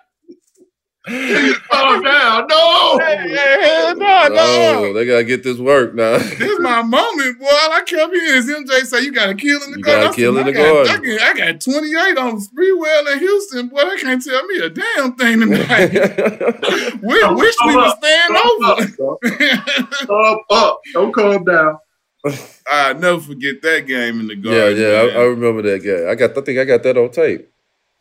Calm 1.07 2.03
down. 2.03 2.47
No. 2.49 2.99
Hey, 2.99 3.29
hey, 3.29 3.95
no, 3.97 4.29
no. 4.29 4.35
Oh, 4.37 4.93
they 4.93 5.07
gotta 5.07 5.25
get 5.25 5.43
this 5.43 5.59
work 5.59 5.95
now. 5.95 6.19
this 6.19 6.41
is 6.41 6.61
my 6.61 6.83
moment, 6.83 7.39
boy. 7.39 7.47
I 7.47 7.83
kept 7.87 8.13
hearing 8.13 8.43
MJ 8.43 8.85
say 8.85 9.03
you 9.03 9.13
gotta 9.13 9.35
kill 9.35 9.63
in 9.63 9.71
the 9.71 9.79
you 9.79 9.85
guard. 9.85 10.03
Gotta 10.03 10.17
kill 10.17 10.37
in 10.37 10.47
the 10.47 10.53
guard. 10.53 10.89
I 10.89 10.97
got, 10.99 11.21
I 11.23 11.53
got 11.53 11.61
28 11.61 12.19
on 12.19 12.41
Sprewell 12.41 13.13
in 13.13 13.19
Houston. 13.19 13.69
Boy, 13.69 13.81
they 13.89 13.97
can't 13.97 14.23
tell 14.23 14.45
me 14.47 14.59
a 14.59 14.69
damn 14.69 15.17
thing 15.17 15.41
tonight. 15.41 17.03
we 17.03 17.21
no, 17.21 17.35
wish 17.35 17.55
we 17.67 17.77
would 17.77 17.93
stand 17.97 18.37
over. 18.37 20.07
Calm 20.07 20.39
up. 20.51 20.81
Don't 20.93 21.15
calm 21.15 21.45
down. 21.45 21.79
I 22.67 22.93
never 22.93 23.21
forget 23.21 23.63
that 23.63 23.87
game 23.87 24.21
in 24.21 24.27
the 24.27 24.37
guard. 24.37 24.55
Yeah, 24.55 24.69
yeah, 24.69 24.99
I, 24.99 25.21
I, 25.21 25.25
remember 25.25 25.63
that 25.63 25.83
game. 25.83 26.07
I 26.07 26.15
got, 26.15 26.37
I 26.37 26.41
think 26.43 26.59
I 26.59 26.65
got 26.65 26.83
that 26.83 26.99
on 26.99 27.11
tape. 27.11 27.51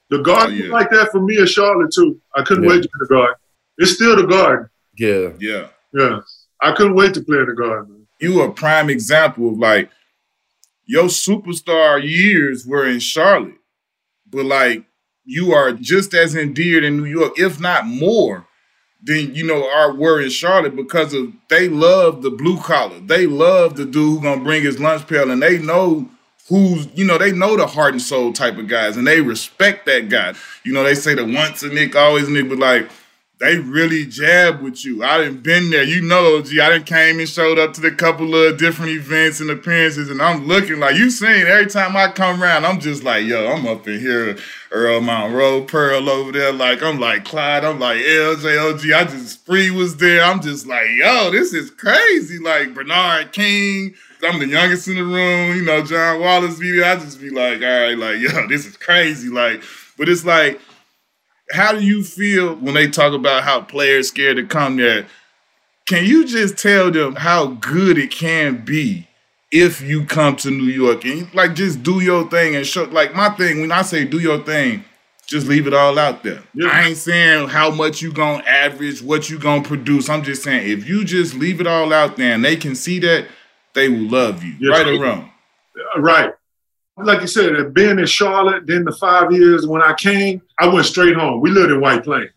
The 0.09 0.19
garden 0.19 0.59
oh, 0.61 0.65
yeah. 0.65 0.71
like 0.71 0.89
that 0.89 1.09
for 1.11 1.21
me 1.21 1.37
in 1.37 1.45
Charlotte 1.45 1.91
too. 1.93 2.19
I 2.35 2.43
couldn't 2.43 2.63
yeah. 2.63 2.69
wait 2.69 2.83
to 2.83 2.89
play 2.89 2.99
the 2.99 3.07
garden. 3.07 3.35
It's 3.77 3.91
still 3.91 4.15
the 4.15 4.27
garden. 4.27 4.69
Yeah. 4.97 5.29
Yeah. 5.39 5.67
Yeah. 5.93 6.19
I 6.61 6.73
couldn't 6.73 6.95
wait 6.95 7.13
to 7.13 7.21
play 7.21 7.37
in 7.37 7.45
the 7.45 7.53
garden. 7.53 8.07
You 8.19 8.41
a 8.41 8.51
prime 8.51 8.89
example 8.89 9.49
of 9.49 9.57
like 9.57 9.89
your 10.85 11.05
superstar 11.05 12.03
years 12.03 12.65
were 12.65 12.87
in 12.87 12.99
Charlotte, 12.99 13.55
but 14.29 14.45
like 14.45 14.83
you 15.23 15.53
are 15.53 15.71
just 15.71 16.13
as 16.13 16.35
endeared 16.35 16.83
in 16.83 16.97
New 16.97 17.05
York, 17.05 17.33
if 17.37 17.59
not 17.59 17.85
more, 17.85 18.47
than 19.01 19.33
you 19.33 19.45
know 19.45 19.69
are 19.69 19.93
were 19.93 20.19
in 20.19 20.29
Charlotte 20.29 20.75
because 20.75 21.13
of 21.13 21.31
they 21.49 21.69
love 21.69 22.21
the 22.21 22.31
blue 22.31 22.59
collar. 22.59 22.99
They 22.99 23.27
love 23.27 23.75
the 23.75 23.85
dude 23.85 24.17
who 24.17 24.21
gonna 24.21 24.43
bring 24.43 24.63
his 24.63 24.79
lunch 24.79 25.07
pail, 25.07 25.31
and 25.31 25.41
they 25.41 25.57
know 25.59 26.09
who's, 26.49 26.87
you 26.95 27.05
know, 27.05 27.17
they 27.17 27.31
know 27.31 27.55
the 27.55 27.67
heart 27.67 27.93
and 27.93 28.01
soul 28.01 28.33
type 28.33 28.57
of 28.57 28.67
guys 28.67 28.97
and 28.97 29.07
they 29.07 29.21
respect 29.21 29.85
that 29.85 30.09
guy. 30.09 30.33
You 30.63 30.73
know, 30.73 30.83
they 30.83 30.95
say 30.95 31.15
that 31.15 31.25
once 31.25 31.63
a 31.63 31.69
Knick, 31.69 31.95
always 31.95 32.27
a 32.27 32.31
Knick, 32.31 32.49
but 32.49 32.57
like 32.57 32.89
they 33.39 33.57
really 33.57 34.05
jab 34.05 34.61
with 34.61 34.83
you. 34.83 35.01
I 35.01 35.19
didn't 35.19 35.43
been 35.43 35.69
there. 35.69 35.83
You 35.83 36.01
know, 36.01 36.41
G, 36.41 36.59
I 36.59 36.69
didn't 36.69 36.87
came 36.87 37.19
and 37.19 37.29
showed 37.29 37.57
up 37.57 37.73
to 37.73 37.81
the 37.81 37.91
couple 37.91 38.35
of 38.35 38.57
different 38.57 38.91
events 38.91 39.39
and 39.39 39.49
appearances, 39.49 40.09
and 40.09 40.21
I'm 40.21 40.45
looking 40.45 40.79
like 40.79 40.97
you 40.97 41.09
saying 41.09 41.47
every 41.47 41.67
time 41.67 41.95
I 41.95 42.11
come 42.11 42.43
around, 42.43 42.65
I'm 42.65 42.81
just 42.81 43.03
like, 43.03 43.25
yo, 43.25 43.49
I'm 43.49 43.65
up 43.65 43.87
in 43.87 43.99
here, 43.99 44.37
Earl 44.71 44.99
Mount 44.99 45.67
Pearl 45.69 46.09
over 46.09 46.33
there. 46.33 46.51
Like, 46.51 46.83
I'm 46.83 46.99
like 46.99 47.23
Clyde, 47.23 47.63
I'm 47.63 47.79
like 47.79 47.99
LJOG. 47.99 48.93
I 48.93 49.05
just 49.05 49.45
free 49.45 49.71
was 49.71 49.95
there. 49.97 50.21
I'm 50.21 50.41
just 50.41 50.67
like, 50.67 50.87
yo, 50.97 51.31
this 51.31 51.53
is 51.53 51.71
crazy. 51.71 52.39
Like 52.39 52.73
Bernard 52.73 53.31
King. 53.31 53.95
I'm 54.23 54.39
the 54.39 54.47
youngest 54.47 54.87
in 54.87 54.95
the 54.95 55.03
room, 55.03 55.55
you 55.55 55.63
know, 55.63 55.83
John 55.83 56.19
Wallace 56.19 56.57
video. 56.57 56.85
I 56.85 56.95
just 56.95 57.19
be 57.21 57.29
like, 57.29 57.61
all 57.61 57.67
right, 57.67 57.97
like, 57.97 58.19
yo, 58.19 58.47
this 58.47 58.65
is 58.65 58.77
crazy. 58.77 59.29
Like, 59.29 59.63
but 59.97 60.09
it's 60.09 60.25
like, 60.25 60.59
how 61.51 61.71
do 61.71 61.83
you 61.83 62.03
feel 62.03 62.55
when 62.55 62.73
they 62.73 62.87
talk 62.87 63.13
about 63.13 63.43
how 63.43 63.61
players 63.61 64.09
scared 64.09 64.37
to 64.37 64.45
come 64.45 64.77
there? 64.77 65.07
Can 65.87 66.05
you 66.05 66.25
just 66.25 66.57
tell 66.57 66.91
them 66.91 67.15
how 67.15 67.47
good 67.47 67.97
it 67.97 68.11
can 68.11 68.63
be 68.63 69.07
if 69.51 69.81
you 69.81 70.05
come 70.05 70.35
to 70.37 70.51
New 70.51 70.65
York 70.65 71.03
and 71.05 71.33
like 71.33 71.55
just 71.55 71.81
do 71.81 71.99
your 71.99 72.29
thing 72.29 72.55
and 72.55 72.65
show 72.65 72.83
like 72.83 73.15
my 73.15 73.29
thing 73.29 73.61
when 73.61 73.71
I 73.71 73.81
say 73.81 74.05
do 74.05 74.19
your 74.19 74.43
thing, 74.43 74.83
just 75.25 75.47
leave 75.47 75.65
it 75.65 75.73
all 75.73 75.97
out 75.97 76.23
there. 76.23 76.43
Yeah. 76.53 76.69
I 76.71 76.87
ain't 76.89 76.97
saying 76.97 77.49
how 77.49 77.71
much 77.71 78.01
you 78.01 78.13
gonna 78.13 78.43
average, 78.43 79.01
what 79.01 79.29
you 79.29 79.39
gonna 79.39 79.63
produce. 79.63 80.09
I'm 80.09 80.23
just 80.23 80.43
saying 80.43 80.69
if 80.69 80.87
you 80.87 81.03
just 81.03 81.33
leave 81.33 81.59
it 81.59 81.67
all 81.67 81.91
out 81.91 82.17
there 82.17 82.33
and 82.33 82.45
they 82.45 82.55
can 82.55 82.75
see 82.75 82.99
that, 82.99 83.25
they 83.79 83.89
will 83.89 84.09
love 84.09 84.43
you, 84.43 84.55
yes, 84.59 84.77
right 84.77 84.87
or 84.87 85.01
wrong. 85.01 85.31
Right. 85.97 86.33
Like 86.97 87.21
you 87.21 87.27
said, 87.27 87.73
being 87.73 87.97
in 87.97 88.05
Charlotte, 88.05 88.67
then 88.67 88.83
the 88.83 88.91
five 88.91 89.31
years 89.31 89.65
when 89.65 89.81
I 89.81 89.93
came, 89.93 90.41
I 90.59 90.67
went 90.67 90.85
straight 90.85 91.15
home. 91.15 91.39
We 91.39 91.49
lived 91.49 91.71
in 91.71 91.79
White 91.79 92.03
Plains. 92.03 92.31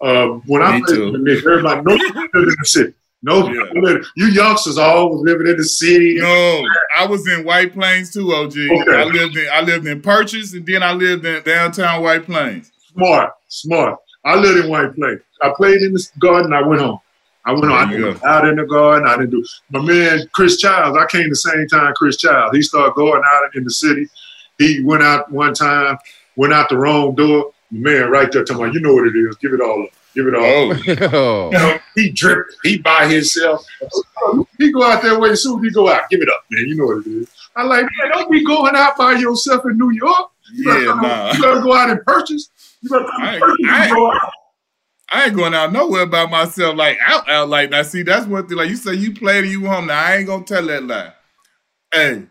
Uh, 0.00 0.26
when 0.46 0.62
Me 0.62 0.68
I 0.68 0.78
lived 0.78 1.14
in 1.16 1.24
Nick, 1.24 1.38
everybody 1.38 1.82
nobody 1.82 2.04
lived 2.08 2.34
in 2.34 2.56
the 2.58 2.64
city. 2.64 2.94
No, 3.22 3.48
yeah. 3.48 3.98
you 4.16 4.26
youngsters 4.26 4.78
all 4.78 5.10
was 5.10 5.22
living 5.22 5.46
in 5.46 5.56
the 5.56 5.64
city. 5.64 6.16
No, 6.18 6.64
I 6.96 7.06
was 7.06 7.26
in 7.28 7.44
White 7.44 7.72
Plains 7.74 8.12
too, 8.12 8.32
OG. 8.32 8.56
Okay. 8.56 8.96
I 8.96 9.04
lived 9.04 9.36
in 9.36 9.46
I 9.52 9.60
lived 9.62 9.86
in 9.86 10.00
Purchase, 10.00 10.54
and 10.54 10.64
then 10.66 10.82
I 10.82 10.92
lived 10.92 11.26
in 11.26 11.42
downtown 11.42 12.02
White 12.02 12.24
Plains. 12.24 12.70
Smart, 12.92 13.32
smart. 13.48 13.98
I 14.24 14.36
lived 14.36 14.64
in 14.64 14.70
White 14.70 14.94
Plains. 14.94 15.20
I 15.42 15.52
played 15.56 15.82
in 15.82 15.92
the 15.92 16.06
garden. 16.18 16.52
I 16.52 16.62
went 16.62 16.80
home. 16.80 17.00
I 17.46 17.52
went 17.52 17.66
on 17.66 17.72
I 17.72 18.16
out 18.26 18.46
in 18.46 18.56
the 18.56 18.66
garden. 18.66 19.08
I 19.08 19.16
didn't 19.16 19.30
do 19.30 19.44
my 19.70 19.80
man 19.80 20.28
Chris 20.32 20.56
Childs. 20.58 20.98
I 20.98 21.06
came 21.06 21.28
the 21.28 21.36
same 21.36 21.66
time 21.68 21.94
Chris 21.94 22.16
Childs. 22.16 22.54
He 22.54 22.60
started 22.60 22.94
going 22.94 23.22
out 23.24 23.54
in 23.54 23.62
the 23.62 23.70
city. 23.70 24.08
He 24.58 24.82
went 24.82 25.04
out 25.04 25.30
one 25.30 25.54
time, 25.54 25.96
went 26.34 26.52
out 26.52 26.68
the 26.68 26.76
wrong 26.76 27.14
door. 27.14 27.52
My 27.70 27.90
man, 27.90 28.10
right 28.10 28.30
there, 28.30 28.44
talking 28.44 28.62
about 28.64 28.74
you 28.74 28.80
know 28.80 28.94
what 28.94 29.06
it 29.06 29.16
is. 29.16 29.36
Give 29.36 29.52
it 29.52 29.60
all 29.60 29.84
up. 29.84 29.90
Give 30.14 30.26
it 30.26 30.34
all. 30.34 30.72
Oh. 31.14 31.50
you 31.52 31.58
know, 31.58 31.78
he 31.94 32.10
dripped. 32.10 32.56
He 32.62 32.78
by 32.78 33.06
himself. 33.06 33.64
He 34.58 34.72
go 34.72 34.82
out 34.82 35.02
there 35.02 35.18
wait. 35.18 35.36
Soon 35.36 35.58
as 35.58 35.64
he 35.64 35.70
go 35.70 35.88
out. 35.88 36.08
Give 36.10 36.22
it 36.22 36.28
up, 36.28 36.44
man. 36.50 36.66
You 36.66 36.74
know 36.74 36.86
what 36.86 37.06
it 37.06 37.10
is. 37.10 37.28
I 37.54 37.62
like, 37.62 37.82
man, 37.82 38.10
don't 38.12 38.30
be 38.30 38.44
going 38.44 38.74
out 38.74 38.96
by 38.96 39.12
yourself 39.12 39.64
in 39.66 39.78
New 39.78 39.90
York. 39.90 40.30
You 40.52 40.72
yeah, 40.72 40.78
better, 40.78 41.00
nah. 41.00 41.32
You 41.32 41.42
better 41.42 41.60
go 41.60 41.74
out 41.74 41.90
and 41.90 42.04
purchase. 42.04 42.50
You 42.82 42.90
better 42.90 43.04
come 43.04 43.22
I, 43.22 43.38
purchase 43.38 43.66
I, 43.68 43.88
go 43.88 44.12
out. 44.12 44.32
I 45.08 45.26
ain't 45.26 45.36
going 45.36 45.54
out 45.54 45.72
nowhere 45.72 46.06
by 46.06 46.26
myself, 46.26 46.76
like 46.76 46.98
out, 47.04 47.28
out 47.28 47.48
like 47.48 47.70
now. 47.70 47.82
See, 47.82 48.02
that's 48.02 48.26
what 48.26 48.48
thing. 48.48 48.58
Like 48.58 48.68
you 48.70 48.76
say, 48.76 48.94
you 48.94 49.14
played 49.14 49.44
and 49.44 49.52
you 49.52 49.66
home. 49.66 49.86
Now 49.86 50.04
I 50.04 50.16
ain't 50.16 50.26
gonna 50.26 50.44
tell 50.44 50.66
that 50.66 50.82
lie. 50.82 51.12
Hey, 51.92 52.24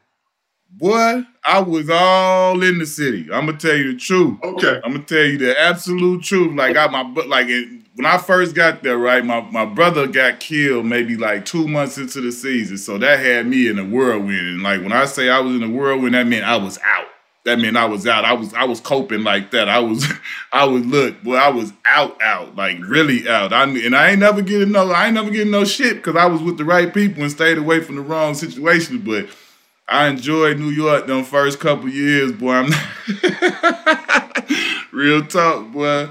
boy, 0.69 1.23
I 1.45 1.59
was 1.59 1.89
all 1.89 2.61
in 2.61 2.77
the 2.77 2.85
city. 2.85 3.29
I'm 3.31 3.45
gonna 3.45 3.57
tell 3.57 3.75
you 3.75 3.93
the 3.93 3.99
truth. 3.99 4.37
Okay. 4.43 4.81
I'm 4.83 4.91
gonna 4.91 5.05
tell 5.05 5.23
you 5.23 5.37
the 5.37 5.59
absolute 5.59 6.23
truth. 6.23 6.53
Like 6.53 6.75
I 6.75 6.87
my 6.87 7.03
like 7.27 7.47
when 7.95 8.05
I 8.05 8.17
first 8.17 8.55
got 8.55 8.83
there, 8.83 8.97
right? 8.97 9.23
My 9.23 9.39
my 9.51 9.65
brother 9.65 10.05
got 10.05 10.41
killed 10.41 10.85
maybe 10.85 11.15
like 11.15 11.45
two 11.45 11.69
months 11.69 11.97
into 11.97 12.19
the 12.19 12.31
season, 12.31 12.77
so 12.77 12.97
that 12.97 13.19
had 13.19 13.47
me 13.47 13.69
in 13.69 13.79
a 13.79 13.85
whirlwind. 13.85 14.47
And 14.47 14.63
like 14.63 14.81
when 14.81 14.91
I 14.91 15.05
say 15.05 15.29
I 15.29 15.39
was 15.39 15.55
in 15.55 15.63
a 15.63 15.69
whirlwind, 15.69 16.13
that 16.13 16.27
meant 16.27 16.43
I 16.43 16.57
was 16.57 16.77
out 16.83 17.07
that 17.45 17.59
meant 17.59 17.77
I 17.77 17.85
was 17.85 18.05
out. 18.07 18.25
I 18.25 18.33
was 18.33 18.53
I 18.53 18.65
was 18.65 18.79
coping 18.79 19.23
like 19.23 19.51
that. 19.51 19.69
I 19.69 19.79
was 19.79 20.05
I 20.51 20.65
was 20.65 20.85
look, 20.85 21.15
well, 21.23 21.41
I 21.41 21.49
was 21.49 21.71
out, 21.85 22.21
out, 22.21 22.55
like 22.55 22.77
really 22.79 23.29
out. 23.29 23.53
I 23.53 23.63
and 23.63 23.95
I 23.95 24.09
ain't 24.09 24.19
never 24.19 24.41
getting 24.41 24.71
no, 24.71 24.91
I 24.91 25.05
ain't 25.05 25.13
never 25.13 25.29
getting 25.29 25.51
no 25.51 25.63
shit 25.63 25.97
because 25.97 26.15
I 26.15 26.25
was 26.25 26.41
with 26.41 26.57
the 26.57 26.65
right 26.65 26.93
people 26.93 27.21
and 27.23 27.31
stayed 27.31 27.57
away 27.57 27.81
from 27.81 27.95
the 27.95 28.01
wrong 28.01 28.33
situations. 28.33 29.03
But 29.05 29.27
I 29.87 30.07
enjoyed 30.07 30.57
New 30.57 30.69
York 30.69 31.05
them 31.05 31.23
first 31.23 31.59
couple 31.59 31.87
years, 31.87 32.31
boy. 32.31 32.53
I'm 32.53 32.71
real 34.91 35.25
talk, 35.25 35.71
boy. 35.71 36.09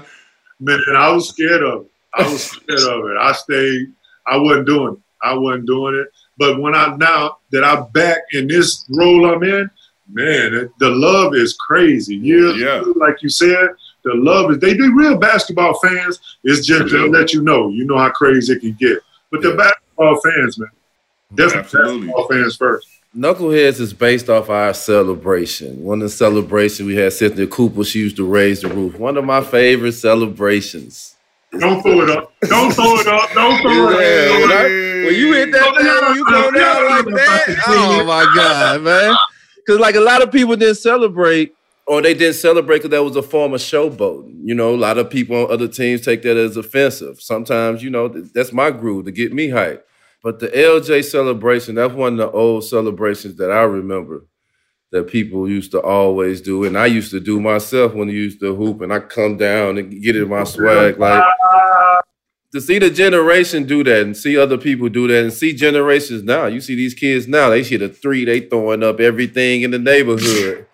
Man, 0.61 0.79
I 0.95 1.11
was 1.11 1.29
scared 1.29 1.63
of 1.63 1.81
it. 1.81 1.91
I 2.13 2.31
was 2.31 2.43
scared 2.43 2.79
of 2.79 3.05
it. 3.09 3.17
I 3.19 3.33
stayed. 3.33 3.93
I 4.25 4.37
wasn't 4.37 4.67
doing 4.67 4.93
it. 4.93 4.99
I 5.21 5.33
wasn't 5.33 5.67
doing 5.67 5.95
it. 5.95 6.07
But 6.37 6.61
when 6.61 6.75
I 6.75 6.95
now 6.95 7.37
that 7.51 7.65
I'm 7.65 7.87
back 7.91 8.19
in 8.31 8.47
this 8.47 8.85
role 8.89 9.25
I'm 9.33 9.43
in, 9.43 9.69
man, 10.11 10.69
the 10.79 10.89
love 10.89 11.35
is 11.35 11.55
crazy. 11.55 12.15
Years, 12.15 12.57
yeah. 12.57 12.83
like 12.95 13.21
you 13.21 13.29
said, 13.29 13.69
the 14.03 14.13
love 14.13 14.51
is. 14.51 14.59
They 14.59 14.73
be 14.73 14.89
real 14.89 15.17
basketball 15.17 15.77
fans. 15.79 16.19
It's 16.43 16.65
just 16.65 16.89
to 16.89 17.07
let 17.07 17.33
you 17.33 17.41
know, 17.41 17.69
you 17.69 17.85
know 17.85 17.97
how 17.97 18.11
crazy 18.11 18.53
it 18.53 18.59
can 18.59 18.73
get. 18.73 18.99
But 19.31 19.43
yeah. 19.43 19.51
the 19.51 19.57
basketball 19.57 20.21
fans, 20.21 20.59
man, 20.59 20.69
definitely 21.33 21.59
Absolutely. 21.59 22.07
basketball 22.07 22.27
fans 22.27 22.55
first. 22.55 22.87
Knuckleheads 23.15 23.79
is 23.79 23.93
based 23.93 24.29
off 24.29 24.49
our 24.49 24.73
celebration. 24.73 25.81
One 25.81 26.01
of 26.01 26.09
the 26.09 26.15
celebrations 26.15 26.85
we 26.85 26.97
had 26.97 27.13
Cynthia 27.13 27.47
Cooper, 27.47 27.85
she 27.85 27.99
used 27.99 28.17
to 28.17 28.25
raise 28.25 28.59
the 28.61 28.67
roof. 28.67 28.99
One 28.99 29.15
of 29.15 29.23
my 29.23 29.41
favorite 29.41 29.93
celebrations. 29.93 31.15
Don't 31.57 31.81
throw 31.81 32.01
it 32.01 32.09
up. 32.09 32.33
Don't 32.41 32.73
throw 32.73 32.99
it 32.99 33.07
up. 33.07 33.31
Don't 33.31 33.61
throw 33.61 33.89
it 33.97 34.51
up. 34.51 34.63
When 35.05 35.15
you 35.15 35.33
hit 35.33 35.51
that 35.53 35.75
thing, 35.77 36.15
you 36.15 36.25
go 36.25 36.51
down 36.51 36.89
like 36.89 37.05
that. 37.15 37.63
Oh 37.67 38.03
my 38.03 38.29
God, 38.35 38.81
man. 38.81 39.15
Because 39.65 39.79
like 39.79 39.95
a 39.95 40.01
lot 40.01 40.21
of 40.21 40.31
people 40.31 40.55
didn't 40.55 40.75
celebrate 40.75 41.55
or 41.87 42.01
they 42.01 42.13
didn't 42.13 42.35
celebrate 42.35 42.77
because 42.77 42.91
that 42.91 43.03
was 43.03 43.15
a 43.15 43.21
form 43.21 43.53
of 43.53 43.61
showboating. 43.61 44.39
You 44.43 44.55
know, 44.55 44.73
a 44.73 44.77
lot 44.77 44.97
of 44.97 45.09
people 45.09 45.35
on 45.45 45.51
other 45.51 45.67
teams 45.67 46.01
take 46.01 46.21
that 46.23 46.37
as 46.37 46.57
offensive. 46.57 47.21
Sometimes, 47.21 47.83
you 47.83 47.89
know, 47.89 48.07
that's 48.07 48.53
my 48.53 48.71
groove 48.71 49.05
to 49.05 49.11
get 49.11 49.33
me 49.33 49.49
hyped. 49.49 49.81
But 50.23 50.39
the 50.39 50.47
LJ 50.47 51.05
celebration, 51.05 51.75
that's 51.75 51.93
one 51.93 52.13
of 52.13 52.17
the 52.17 52.31
old 52.31 52.63
celebrations 52.63 53.35
that 53.35 53.51
I 53.51 53.61
remember 53.61 54.25
that 54.91 55.07
people 55.07 55.47
used 55.47 55.71
to 55.71 55.81
always 55.81 56.41
do. 56.41 56.63
And 56.63 56.77
I 56.77 56.87
used 56.87 57.11
to 57.11 57.19
do 57.19 57.39
myself 57.39 57.93
when 57.93 58.09
I 58.09 58.13
used 58.13 58.39
to 58.39 58.55
hoop 58.55 58.81
and 58.81 58.91
I 58.93 58.99
come 58.99 59.37
down 59.37 59.77
and 59.77 60.01
get 60.01 60.15
in 60.15 60.29
my 60.29 60.43
swag. 60.43 60.97
Like 60.97 61.23
to 62.55 62.61
see 62.61 62.79
the 62.79 62.89
generation 62.89 63.65
do 63.65 63.83
that 63.83 64.03
and 64.03 64.15
see 64.15 64.37
other 64.37 64.57
people 64.57 64.87
do 64.87 65.09
that 65.09 65.23
and 65.23 65.33
see 65.33 65.51
generations 65.53 66.23
now. 66.23 66.45
You 66.45 66.61
see 66.61 66.73
these 66.73 66.93
kids 66.93 67.27
now, 67.27 67.49
they 67.49 67.65
see 67.65 67.75
the 67.75 67.89
three, 67.89 68.23
they 68.23 68.39
throwing 68.39 68.81
up 68.81 69.01
everything 69.01 69.63
in 69.63 69.71
the 69.71 69.77
neighborhood. 69.77 70.65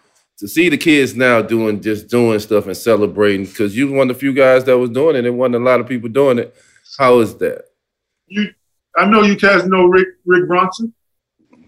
to 0.41 0.47
see 0.47 0.69
the 0.69 0.77
kids 0.77 1.15
now 1.15 1.39
doing 1.39 1.79
just 1.79 2.07
doing 2.07 2.39
stuff 2.39 2.65
and 2.65 2.75
celebrating, 2.75 3.45
because 3.45 3.77
you 3.77 3.87
were 3.87 3.97
one 3.97 4.09
of 4.09 4.15
the 4.15 4.19
few 4.19 4.33
guys 4.33 4.63
that 4.63 4.75
was 4.75 4.89
doing 4.89 5.15
it, 5.15 5.23
and 5.23 5.37
wasn't 5.37 5.55
a 5.55 5.59
lot 5.59 5.79
of 5.79 5.87
people 5.87 6.09
doing 6.09 6.39
it. 6.39 6.55
How 6.97 7.19
is 7.19 7.35
that? 7.37 7.65
You 8.25 8.49
I 8.97 9.05
know 9.05 9.21
you 9.21 9.37
guys 9.37 9.67
know 9.67 9.85
Rick 9.85 10.07
Rick 10.25 10.47
Brunson. 10.47 10.95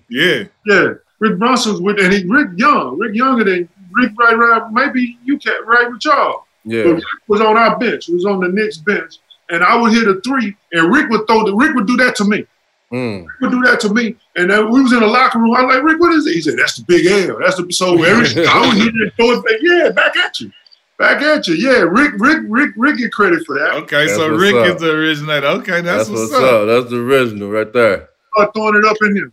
Yeah. 0.09 0.45
Yeah. 0.65 0.93
Rick 1.19 1.37
Brunson's 1.37 1.81
with 1.81 1.99
and 1.99 2.11
he 2.11 2.25
Rick 2.27 2.49
Young. 2.55 2.97
Rick 2.97 3.13
younger 3.15 3.43
than 3.43 3.69
Rick 3.91 4.11
right 4.17 4.35
right 4.35 4.71
maybe 4.71 5.19
you 5.23 5.37
can't 5.37 5.65
right 5.67 5.91
with 5.91 6.03
y'all. 6.03 6.45
Yeah. 6.65 6.83
But 6.83 6.93
Rick 6.95 7.03
was 7.27 7.41
on 7.41 7.55
our 7.55 7.77
bench, 7.77 8.07
was 8.07 8.25
on 8.25 8.39
the 8.39 8.47
Knicks 8.47 8.77
bench. 8.77 9.19
And 9.53 9.63
I 9.63 9.75
would 9.75 9.93
hit 9.93 10.07
a 10.07 10.19
three, 10.21 10.55
and 10.71 10.91
Rick 10.91 11.09
would 11.09 11.27
throw 11.27 11.45
the 11.45 11.53
Rick 11.53 11.75
would 11.75 11.85
do 11.85 11.95
that 11.97 12.15
to 12.15 12.25
me. 12.25 12.43
Mm. 12.91 13.27
Rick 13.27 13.39
would 13.39 13.51
do 13.51 13.61
that 13.61 13.79
to 13.81 13.93
me. 13.93 14.15
And 14.35 14.49
then 14.49 14.71
we 14.71 14.81
was 14.81 14.93
in 14.93 14.99
the 14.99 15.05
locker 15.05 15.37
room. 15.37 15.55
I 15.55 15.63
was 15.63 15.75
like, 15.75 15.83
Rick, 15.83 15.99
what 15.99 16.11
is 16.13 16.25
it? 16.25 16.33
He 16.33 16.41
said, 16.41 16.57
That's 16.57 16.77
the 16.77 16.83
big 16.85 17.05
L. 17.05 17.37
That's 17.39 17.57
the 17.57 17.71
so 17.71 17.93
every 18.03 18.47
I 18.47 18.67
would 18.67 18.77
hit 18.77 18.87
it 18.87 18.95
and 18.95 19.13
throw 19.13 19.31
it 19.31 19.45
back. 19.45 19.59
Yeah, 19.61 19.89
back 19.91 20.17
at 20.17 20.39
you. 20.39 20.51
Back 20.97 21.21
at 21.21 21.47
you, 21.47 21.53
yeah. 21.53 21.81
Rick, 21.81 22.13
Rick, 22.17 22.45
Rick, 22.47 22.71
Rick 22.75 22.97
get 22.97 23.11
credit 23.11 23.45
for 23.45 23.59
that. 23.59 23.73
Okay, 23.83 24.07
that's 24.07 24.15
so 24.15 24.27
Rick 24.29 24.55
up. 24.55 24.75
is 24.75 24.81
the 24.81 24.91
originator. 24.91 25.47
Okay, 25.47 25.81
that's, 25.81 26.07
that's 26.07 26.09
what's, 26.09 26.31
what's 26.31 26.33
up. 26.33 26.61
up. 26.61 26.67
That's 26.67 26.89
the 26.89 26.99
original 26.99 27.49
right 27.51 27.71
there. 27.71 28.09
Start 28.35 28.53
throwing 28.55 28.75
it 28.75 28.85
up 28.85 28.97
in 29.01 29.15
here. 29.15 29.31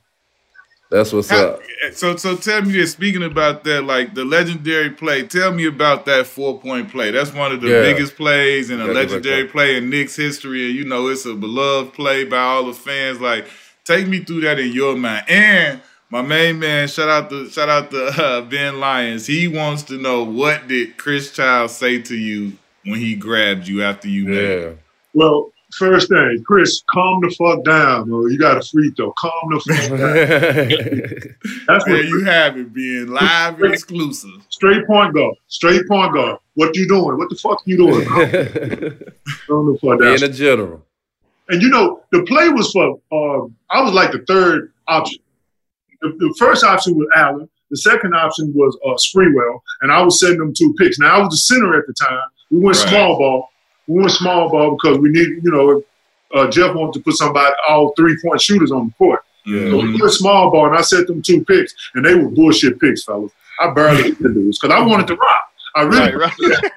That's 0.91 1.13
what's 1.13 1.31
How, 1.31 1.51
up. 1.51 1.63
So, 1.93 2.17
so 2.17 2.37
tell 2.37 2.63
me 2.63 2.73
this. 2.73 2.93
Speaking 2.93 3.23
about 3.23 3.63
that, 3.65 3.85
like 3.85 4.15
the 4.15 4.25
legendary 4.25 4.91
play, 4.91 5.23
tell 5.23 5.53
me 5.53 5.67
about 5.67 6.05
that 6.07 6.27
four 6.27 6.61
point 6.61 6.91
play. 6.91 7.13
That's 7.13 7.33
one 7.33 7.53
of 7.53 7.61
the 7.61 7.69
yeah. 7.69 7.83
biggest 7.83 8.17
plays 8.17 8.71
in 8.71 8.81
a 8.81 8.87
legendary 8.87 9.47
play 9.47 9.77
in 9.77 9.89
Knicks 9.89 10.17
history, 10.17 10.67
and 10.67 10.75
you 10.75 10.85
know 10.85 11.07
it's 11.07 11.25
a 11.27 11.35
beloved 11.35 11.95
play 11.95 12.25
by 12.25 12.39
all 12.39 12.67
the 12.67 12.75
fans. 12.75 13.21
Like, 13.21 13.47
take 13.85 14.09
me 14.09 14.25
through 14.25 14.41
that 14.41 14.59
in 14.59 14.73
your 14.73 14.97
mind, 14.97 15.25
and 15.29 15.81
my 16.11 16.23
main 16.23 16.59
man, 16.59 16.89
shout 16.89 17.09
out 17.09 17.31
to 17.31 17.49
shout 17.51 17.69
out 17.69 17.93
to 17.93 18.07
uh, 18.23 18.41
Ben 18.43 18.81
Lyons. 18.81 19.27
He 19.27 19.47
wants 19.47 19.85
to 19.85 19.95
know 19.97 20.25
what 20.25 20.67
did 20.67 20.97
Chris 20.97 21.31
Child 21.33 21.71
say 21.71 22.03
to 22.03 22.17
you 22.17 22.53
when 22.85 22.99
he 22.99 23.15
grabbed 23.15 23.69
you 23.69 23.85
after 23.85 24.09
you 24.09 24.25
yeah. 24.25 24.67
made. 24.67 24.79
Well, 25.15 25.53
first 25.79 26.09
thing, 26.09 26.43
Chris, 26.47 26.83
calm 26.91 27.21
the 27.21 27.35
fuck 27.39 27.65
down, 27.65 28.09
bro. 28.09 28.27
You 28.27 28.39
got 28.39 28.59
a 28.59 28.63
free 28.63 28.91
throw. 28.91 29.13
Calm 29.19 29.33
the 29.51 29.61
fuck 29.61 29.89
down. 31.49 31.65
That's 31.67 31.87
what 31.89 32.05
you 32.05 32.25
have 32.25 32.57
it 32.57 32.73
being 32.73 33.09
live 33.09 33.55
straight, 33.55 33.73
exclusive. 33.73 34.47
Straight 34.49 34.87
point 34.87 35.15
guard. 35.15 35.37
Straight 35.49 35.87
point 35.89 36.15
guard. 36.15 36.39
What 36.55 36.77
you 36.77 36.89
doing? 36.89 37.17
What 37.17 37.31
the 37.31 37.37
fuck 37.37 37.63
you 37.65 37.77
doing? 37.77 38.07
calm 39.47 39.73
the 39.73 39.79
fuck 39.81 40.01
down. 40.01 40.17
In 40.17 40.23
a 40.25 40.29
general. 40.29 40.85
And 41.49 41.61
you 41.61 41.69
know, 41.69 42.03
the 42.13 42.23
play 42.23 42.49
was 42.49 42.71
for 42.71 43.01
uh, 43.13 43.47
I 43.71 43.83
was 43.83 43.93
like 43.93 44.13
the 44.13 44.25
third 44.27 44.73
option 44.87 45.21
the, 46.01 46.09
the, 46.19 46.35
first 46.39 46.65
option 46.65 46.97
was 46.97 47.09
Allan. 47.15 47.49
The 47.71 47.77
second 47.77 48.15
option 48.15 48.53
was 48.55 48.77
uh, 48.85 48.95
Sprewell, 48.95 49.61
and 49.83 49.93
I 49.93 50.03
was 50.03 50.19
sending 50.19 50.39
them 50.39 50.53
two 50.57 50.75
picks. 50.79 50.99
Now 50.99 51.17
I 51.17 51.21
was 51.21 51.31
the 51.31 51.37
center 51.37 51.79
at 51.79 51.87
the 51.87 51.93
time. 51.93 52.29
We 52.51 52.59
went 52.59 52.79
right. 52.79 52.89
small 52.89 53.19
ball. 53.19 53.49
We 53.91 54.01
went 54.01 54.13
small 54.13 54.49
ball 54.49 54.77
because 54.81 54.99
we 54.99 55.11
need, 55.11 55.43
you 55.43 55.51
know, 55.51 55.83
uh, 56.33 56.49
Jeff 56.49 56.77
wanted 56.77 56.95
to 56.95 57.01
put 57.01 57.15
somebody 57.15 57.53
all 57.69 57.93
three 57.97 58.17
point 58.25 58.41
shooters 58.41 58.71
on 58.71 58.87
the 58.87 58.93
court. 58.95 59.25
Yeah. 59.45 59.71
So 59.71 59.79
we 59.79 60.01
went 60.01 60.13
small 60.13 60.51
ball, 60.51 60.67
and 60.67 60.77
I 60.77 60.83
set 60.83 61.09
them 61.09 61.23
two 61.23 61.45
picks, 61.45 61.75
and 61.95 62.05
they 62.05 62.15
were 62.15 62.29
bullshit 62.29 62.79
picks, 62.79 63.03
fellas. 63.03 63.33
I 63.59 63.73
barely 63.73 64.05
hit 64.05 64.19
the 64.23 64.29
dudes 64.29 64.59
because 64.59 64.75
I 64.75 64.81
wanted 64.87 65.09
to 65.09 65.17
rock. 65.17 65.41
I 65.75 65.83
really. 65.83 66.15
Right, 66.15 66.15
right. 66.15 66.33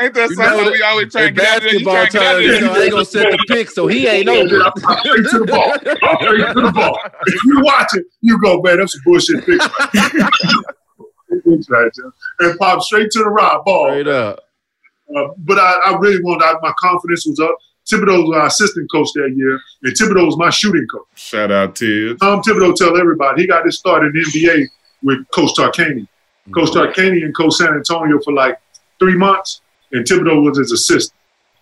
Ain't 0.00 0.14
that 0.14 0.30
something 0.30 0.72
we 0.72 0.82
always 0.82 1.12
try 1.12 1.26
to 1.26 1.30
get 1.30 1.62
basketball 1.62 2.06
time? 2.06 2.42
You 2.42 2.60
know, 2.60 2.74
they 2.74 2.90
gonna 2.90 3.04
set 3.04 3.30
the 3.30 3.38
pick, 3.48 3.70
so 3.70 3.86
he 3.86 4.06
ain't 4.06 4.28
open. 4.28 4.48
Straight 4.48 5.26
to 5.30 5.38
the 5.38 5.46
ball. 5.46 5.72
Straight 6.20 6.54
to 6.54 6.60
the 6.60 6.72
ball. 6.72 6.98
If 7.26 7.44
you 7.44 7.60
watch 7.62 7.88
it, 7.94 8.04
you 8.20 8.40
go, 8.40 8.60
man. 8.60 8.78
That's 8.78 8.96
a 8.96 8.98
bullshit 9.04 9.46
pick. 9.46 9.60
and 12.40 12.58
pop 12.58 12.82
straight 12.82 13.10
to 13.12 13.20
the 13.20 13.30
rock 13.30 13.64
ball. 13.64 13.88
Straight 13.88 14.08
up. 14.08 14.43
Uh, 15.14 15.28
but 15.38 15.58
I, 15.58 15.78
I 15.86 15.96
really 15.98 16.22
wanted. 16.22 16.44
I, 16.44 16.54
my 16.62 16.72
confidence 16.78 17.26
was 17.26 17.38
up. 17.40 17.56
Thibodeau 17.90 18.26
was 18.26 18.36
our 18.36 18.46
assistant 18.46 18.90
coach 18.90 19.08
that 19.14 19.34
year, 19.36 19.60
and 19.82 19.92
Thibodeau 19.94 20.26
was 20.26 20.36
my 20.36 20.50
shooting 20.50 20.86
coach. 20.90 21.06
Shout 21.14 21.52
out 21.52 21.76
to 21.76 22.16
Tom 22.16 22.42
Thibodeau. 22.42 22.74
Tell 22.74 22.98
everybody 22.98 23.42
he 23.42 23.48
got 23.48 23.64
his 23.64 23.78
start 23.78 24.04
in 24.04 24.12
the 24.12 24.20
NBA 24.20 24.66
with 25.02 25.28
Coach 25.30 25.50
Tarkanian. 25.56 26.08
Coach 26.52 26.70
mm-hmm. 26.70 27.00
Tarkanian 27.00 27.34
coached 27.34 27.56
San 27.56 27.74
Antonio 27.74 28.18
for 28.24 28.32
like 28.32 28.58
three 28.98 29.16
months, 29.16 29.60
and 29.92 30.04
Thibodeau 30.04 30.42
was 30.42 30.58
his 30.58 30.72
assistant. 30.72 31.18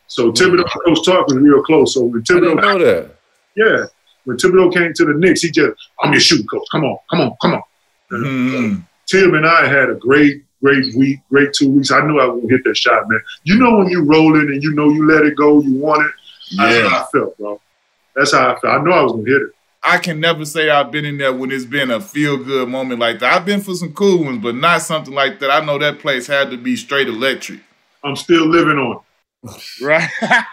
So 0.07 0.31
mm-hmm. 0.31 0.43
Thibodeau 0.43 0.63
and 0.63 0.97
Coach 0.97 1.05
Tark 1.05 1.27
was 1.27 1.37
real 1.37 1.63
close. 1.63 1.95
So 1.95 2.05
when 2.05 2.23
Thibodeau, 2.23 2.61
know 2.61 2.79
that. 2.79 3.17
Yeah, 3.57 3.87
when 4.25 4.37
Thibodeau 4.37 4.73
came 4.73 4.93
to 4.95 5.05
the 5.05 5.15
Knicks, 5.15 5.43
he 5.43 5.51
just, 5.51 5.77
I'm 6.01 6.13
your 6.13 6.21
shooting 6.21 6.47
coach. 6.47 6.65
Come 6.71 6.85
on, 6.85 6.99
come 7.11 7.21
on, 7.21 7.37
come 7.41 7.55
on. 7.55 7.63
Mm-hmm. 8.13 8.81
Tim 9.07 9.35
and 9.35 9.47
I 9.47 9.67
had 9.67 9.91
a 9.91 9.95
great, 9.95 10.45
great 10.63 10.95
week, 10.95 11.21
great 11.29 11.53
two 11.53 11.71
weeks. 11.71 11.91
I 11.91 12.01
knew 12.07 12.21
I 12.21 12.27
was 12.27 12.41
gonna 12.41 12.55
hit 12.55 12.65
that 12.65 12.77
shot, 12.77 13.09
man. 13.09 13.21
You 13.45 13.59
know 13.59 13.79
when 13.79 13.89
you 13.89 14.03
rolling 14.03 14.49
and 14.49 14.63
you 14.63 14.73
know 14.75 14.89
you 14.89 15.07
let 15.07 15.25
it 15.25 15.37
go, 15.37 15.61
you 15.61 15.75
want 15.75 16.07
it. 16.07 16.13
Yeah. 16.51 16.67
That's 16.67 16.89
how 16.89 17.03
I 17.03 17.07
felt, 17.13 17.39
bro. 17.39 17.61
That's 18.15 18.33
how 18.33 18.55
I 18.55 18.61
felt. 18.61 18.81
I 18.81 18.85
know 18.85 18.93
I 18.93 19.03
was 19.03 19.13
gonna 19.13 19.25
hit 19.25 19.43
it. 19.43 19.51
I 19.85 19.99
can 19.99 20.21
never 20.21 20.45
say 20.45 20.71
I've 20.71 20.93
been 20.93 21.05
in 21.05 21.19
there 21.19 21.33
when 21.33 21.51
it's 21.51 21.65
been 21.65 21.91
a 21.91 22.01
feel 22.01 22.37
good 22.37 22.69
moment 22.69 23.01
like 23.01 23.19
that. 23.19 23.35
I've 23.35 23.45
been 23.45 23.61
for 23.61 23.75
some 23.75 23.93
cool 23.93 24.25
ones, 24.25 24.41
but 24.41 24.55
not 24.55 24.83
something 24.83 25.13
like 25.13 25.41
that. 25.41 25.51
I 25.51 25.65
know 25.65 25.77
that 25.79 25.99
place 25.99 26.29
had 26.29 26.53
to 26.53 26.57
be 26.57 26.77
straight 26.77 27.09
electric. 27.09 27.61
I'm 28.05 28.15
still 28.15 28.47
living 28.47 28.79
on 28.79 28.97
it. 28.97 29.83
Right. 29.83 30.09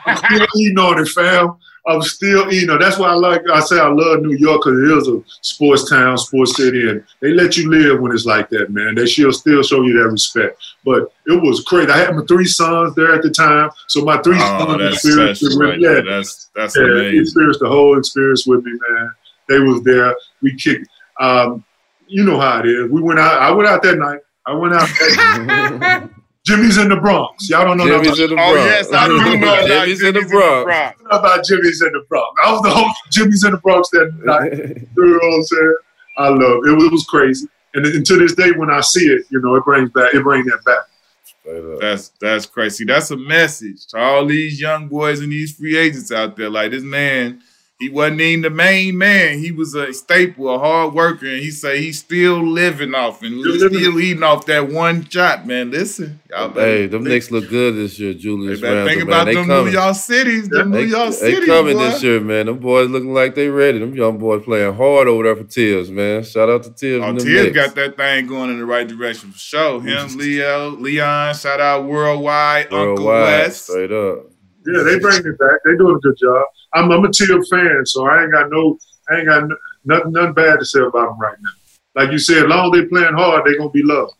I'm 0.05 0.17
still 0.17 0.47
eating 0.57 0.79
on 0.79 0.99
it, 0.99 1.07
fam. 1.09 1.57
I'm 1.87 2.01
still, 2.01 2.51
you 2.51 2.65
know, 2.65 2.77
that's 2.77 2.97
why 2.97 3.09
I 3.09 3.13
like, 3.13 3.41
I 3.51 3.59
say 3.61 3.79
I 3.79 3.87
love 3.87 4.21
New 4.21 4.35
York 4.35 4.61
because 4.63 4.79
it 4.79 4.97
is 4.97 5.07
a 5.07 5.23
sports 5.41 5.89
town, 5.89 6.17
sports 6.17 6.55
city, 6.57 6.89
and 6.89 7.03
they 7.21 7.31
let 7.31 7.57
you 7.57 7.69
live 7.69 7.99
when 7.99 8.11
it's 8.11 8.25
like 8.25 8.49
that, 8.49 8.69
man. 8.71 8.95
They 8.95 9.05
still 9.05 9.31
still 9.31 9.63
show 9.63 9.83
you 9.83 9.93
that 10.01 10.09
respect. 10.09 10.61
But 10.85 11.11
it 11.25 11.41
was 11.41 11.63
great. 11.63 11.89
I 11.89 11.97
had 11.97 12.15
my 12.15 12.23
three 12.25 12.45
sons 12.45 12.95
there 12.95 13.13
at 13.13 13.21
the 13.21 13.29
time, 13.29 13.71
so 13.87 14.03
my 14.03 14.17
three 14.21 14.37
oh, 14.39 14.77
sons 14.77 14.95
experienced 14.95 15.43
it 15.43 15.57
right 15.57 15.79
yeah, 15.79 16.01
that's 16.07 16.49
that's 16.55 16.75
yeah, 16.77 16.83
amazing. 16.83 17.21
Experienced 17.21 17.59
the 17.59 17.69
whole 17.69 17.97
experience 17.97 18.45
with 18.45 18.63
me, 18.63 18.71
man. 18.89 19.11
They 19.47 19.59
was 19.59 19.81
there. 19.83 20.15
We 20.41 20.55
kicked. 20.55 20.87
Um, 21.19 21.63
you 22.07 22.23
know 22.23 22.39
how 22.39 22.59
it 22.59 22.65
is. 22.67 22.89
We 22.91 23.01
went 23.01 23.19
out. 23.19 23.41
I 23.41 23.51
went 23.51 23.67
out 23.67 23.81
that 23.83 23.97
night. 23.97 24.19
I 24.45 24.53
went 24.53 24.73
out. 24.73 26.09
That 26.49 26.55
Jimmy's 26.55 26.77
in 26.77 26.89
the 26.89 26.95
Bronx. 26.95 27.49
Y'all 27.49 27.65
don't 27.65 27.77
know 27.77 27.85
Jimmy's 27.85 28.19
in 28.19 28.29
the 28.29 28.35
Bronx. 28.35 28.59
Oh 28.59 28.65
yes, 28.65 28.93
I 28.93 29.07
do 29.07 29.17
know 29.17 29.85
Jimmy's, 29.85 30.01
in 30.01 30.13
the 30.13 30.21
Bronx. 30.21 31.01
about 31.05 31.45
Jimmy's 31.45 31.81
in 31.81 31.93
the 31.93 32.05
Bronx. 32.09 32.27
I 32.43 32.51
was 32.51 32.61
the 32.61 32.69
whole 32.69 32.91
Jimmy's 33.11 33.43
in 33.43 33.51
the 33.51 33.57
Bronx 33.57 33.89
that 33.91 34.11
night. 34.23 34.53
you 34.97 35.05
know 35.05 35.13
what 35.13 35.35
I'm 35.35 35.43
saying? 35.43 35.75
I 36.17 36.29
love 36.29 36.61
it. 36.65 36.83
It 36.83 36.91
was 36.91 37.05
crazy. 37.05 37.47
And, 37.73 37.85
and 37.85 38.05
to 38.05 38.17
this 38.17 38.33
day, 38.33 38.51
when 38.51 38.69
I 38.69 38.81
see 38.81 39.05
it, 39.05 39.25
you 39.29 39.39
know, 39.41 39.55
it 39.55 39.63
brings 39.63 39.91
back 39.91 40.13
it 40.13 40.23
brings 40.23 40.47
that 40.47 40.63
back. 40.65 41.79
That's 41.79 42.09
that's 42.19 42.45
crazy. 42.45 42.85
That's 42.85 43.11
a 43.11 43.17
message 43.17 43.87
to 43.87 43.97
all 43.97 44.25
these 44.25 44.59
young 44.59 44.87
boys 44.87 45.19
and 45.19 45.31
these 45.31 45.55
free 45.55 45.77
agents 45.77 46.11
out 46.11 46.35
there. 46.35 46.49
Like 46.49 46.71
this 46.71 46.83
man 46.83 47.41
he 47.79 47.87
wasn't 47.87 48.19
even 48.19 48.41
the 48.41 48.49
main 48.49 48.97
man. 48.97 49.39
He 49.39 49.53
was 49.53 49.73
a 49.73 49.93
staple, 49.93 50.53
a 50.53 50.59
hard 50.59 50.93
worker, 50.93 51.25
and 51.25 51.39
he 51.39 51.49
say 51.49 51.81
he's 51.81 51.99
still 51.99 52.45
living 52.45 52.93
off 52.93 53.23
and 53.23 53.35
he's 53.35 53.55
still 53.55 53.97
eating 54.01 54.21
off 54.21 54.45
that 54.47 54.69
one 54.69 55.07
shot, 55.07 55.47
man. 55.47 55.71
Listen, 55.71 56.19
y'all 56.29 56.51
Hey, 56.51 56.87
them 56.87 57.05
they, 57.05 57.11
Knicks 57.11 57.31
look 57.31 57.47
good 57.47 57.75
this 57.75 57.97
year, 57.97 58.13
Julius. 58.13 58.59
Hey, 58.59 58.85
think 58.85 59.03
about 59.03 59.27
man. 59.27 59.35
them 59.35 59.47
coming. 59.47 59.65
New 59.67 59.79
York 59.79 59.95
cities, 59.95 60.49
them 60.49 60.71
they, 60.71 60.81
New 60.81 60.87
York 60.87 61.13
cities. 61.13 61.39
They 61.39 61.45
coming 61.45 61.77
boy. 61.77 61.83
this 61.83 62.03
year, 62.03 62.19
man. 62.19 62.47
Them 62.47 62.59
boys 62.59 62.89
looking 62.89 63.13
like 63.13 63.35
they 63.35 63.47
ready. 63.47 63.79
Them 63.79 63.95
young 63.95 64.17
boys 64.17 64.43
playing 64.43 64.73
hard 64.73 65.07
over 65.07 65.23
there 65.23 65.37
for 65.37 65.45
Thibs, 65.45 65.89
man. 65.89 66.25
Shout 66.25 66.49
out 66.49 66.63
to 66.63 66.71
Thibs. 66.71 67.05
Oh, 67.05 67.17
Thibs 67.17 67.55
got 67.55 67.75
that 67.75 67.95
thing 67.95 68.27
going 68.27 68.49
in 68.49 68.59
the 68.59 68.65
right 68.65 68.89
direction 68.89 69.31
for 69.31 69.39
sure. 69.39 69.81
Him, 69.81 70.17
Leo, 70.17 70.71
Leon, 70.71 71.33
shout 71.33 71.61
out 71.61 71.85
Worldwide, 71.85 72.71
Worldwide 72.71 72.89
Uncle 72.89 73.05
Wes. 73.05 73.61
Straight 73.61 73.93
up. 73.93 74.25
Yeah, 74.65 74.83
they 74.83 74.99
bring 74.99 75.19
it 75.19 75.39
back. 75.39 75.59
They 75.63 75.77
doing 75.77 75.95
a 75.95 75.99
good 75.99 76.17
job. 76.19 76.45
I'm, 76.73 76.91
I'm 76.91 77.05
a 77.05 77.11
Teal 77.11 77.41
fan, 77.49 77.85
so 77.85 78.07
I 78.07 78.23
ain't 78.23 78.31
got 78.31 78.49
no, 78.49 78.77
I 79.09 79.17
ain't 79.17 79.27
got 79.27 79.47
no, 79.47 79.55
nothing, 79.85 80.11
nothing 80.11 80.33
bad 80.33 80.59
to 80.59 80.65
say 80.65 80.79
about 80.81 81.09
them 81.09 81.19
right 81.19 81.37
now. 81.41 82.01
Like 82.01 82.11
you 82.11 82.19
said, 82.19 82.43
as 82.43 82.49
long 82.49 82.73
as 82.73 82.81
they 82.81 82.87
playing 82.87 83.13
hard, 83.13 83.45
they 83.45 83.57
gonna 83.57 83.69
be 83.69 83.83
loved. 83.83 84.13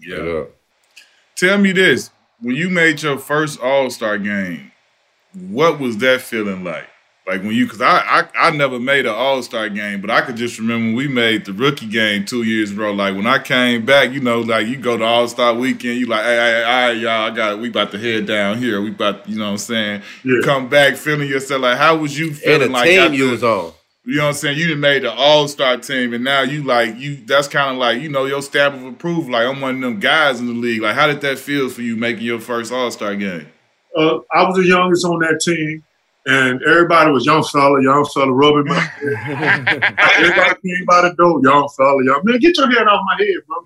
Yeah. 0.00 0.22
yeah. 0.22 0.44
Tell 1.36 1.58
me 1.58 1.72
this: 1.72 2.10
when 2.40 2.56
you 2.56 2.70
made 2.70 3.02
your 3.02 3.18
first 3.18 3.60
All 3.60 3.90
Star 3.90 4.18
game, 4.18 4.72
what 5.34 5.78
was 5.78 5.98
that 5.98 6.20
feeling 6.22 6.64
like? 6.64 6.88
Like 7.24 7.42
when 7.42 7.52
you, 7.52 7.66
because 7.66 7.80
I, 7.80 7.98
I 7.98 8.48
I 8.48 8.50
never 8.50 8.80
made 8.80 9.06
an 9.06 9.14
All 9.14 9.40
Star 9.44 9.68
game, 9.68 10.00
but 10.00 10.10
I 10.10 10.22
could 10.22 10.34
just 10.34 10.58
remember 10.58 10.86
when 10.86 10.96
we 10.96 11.06
made 11.06 11.44
the 11.44 11.52
rookie 11.52 11.86
game 11.86 12.24
two 12.24 12.42
years 12.42 12.72
ago. 12.72 12.92
Like 12.92 13.14
when 13.14 13.28
I 13.28 13.38
came 13.38 13.84
back, 13.84 14.10
you 14.10 14.18
know, 14.18 14.40
like 14.40 14.66
you 14.66 14.76
go 14.76 14.96
to 14.98 15.04
All 15.04 15.28
Star 15.28 15.54
weekend, 15.54 16.00
you 16.00 16.06
like, 16.06 16.24
hey, 16.24 16.34
hey, 16.34 16.64
all 16.64 16.70
right, 16.70 16.96
y'all, 16.96 17.30
I 17.30 17.34
got 17.34 17.52
it. 17.52 17.58
We 17.60 17.68
about 17.68 17.92
to 17.92 17.98
head 17.98 18.26
down 18.26 18.58
here. 18.58 18.82
We 18.82 18.90
about, 18.90 19.28
you 19.28 19.36
know, 19.36 19.44
what 19.44 19.50
I'm 19.52 19.58
saying, 19.58 20.02
yeah. 20.24 20.32
you 20.32 20.42
come 20.42 20.68
back 20.68 20.96
feeling 20.96 21.28
yourself 21.28 21.62
like, 21.62 21.78
how 21.78 21.96
was 21.96 22.18
you 22.18 22.34
feeling? 22.34 22.62
And 22.62 22.70
the 22.70 22.78
like 22.78 22.88
team 22.88 23.14
you 23.14 23.30
was 23.30 23.44
on. 23.44 23.72
You 24.04 24.16
know 24.16 24.24
what 24.24 24.28
I'm 24.30 24.34
saying? 24.34 24.58
You 24.58 24.68
done 24.70 24.80
made 24.80 25.04
the 25.04 25.12
All 25.12 25.46
Star 25.46 25.76
team, 25.76 26.12
and 26.14 26.24
now 26.24 26.42
you 26.42 26.64
like 26.64 26.96
you. 26.96 27.24
That's 27.24 27.46
kind 27.46 27.70
of 27.70 27.76
like 27.76 28.02
you 28.02 28.08
know 28.08 28.24
your 28.24 28.42
stamp 28.42 28.74
of 28.74 28.84
approval. 28.84 29.30
Like 29.30 29.46
I'm 29.46 29.60
one 29.60 29.76
of 29.76 29.80
them 29.80 30.00
guys 30.00 30.40
in 30.40 30.48
the 30.48 30.54
league. 30.54 30.82
Like 30.82 30.96
how 30.96 31.06
did 31.06 31.20
that 31.20 31.38
feel 31.38 31.68
for 31.68 31.82
you 31.82 31.96
making 31.96 32.24
your 32.24 32.40
first 32.40 32.72
All 32.72 32.90
Star 32.90 33.14
game? 33.14 33.46
Uh, 33.96 34.18
I 34.34 34.42
was 34.42 34.56
the 34.56 34.64
youngest 34.64 35.04
on 35.04 35.20
that 35.20 35.40
team 35.40 35.84
and 36.26 36.62
everybody 36.62 37.10
was 37.10 37.26
young 37.26 37.42
fella, 37.42 37.82
young 37.82 38.04
fella, 38.06 38.32
rubbing 38.32 38.64
my 38.66 38.74
head. 38.78 39.68
everybody 39.68 40.54
came 40.60 40.86
by 40.86 41.02
the 41.02 41.14
door, 41.18 41.40
young 41.42 41.68
fella, 41.76 42.04
young 42.04 42.20
man, 42.24 42.38
get 42.38 42.56
your 42.56 42.70
head 42.70 42.86
off 42.86 43.00
my 43.06 43.16
head, 43.18 43.36
bro. 43.46 43.64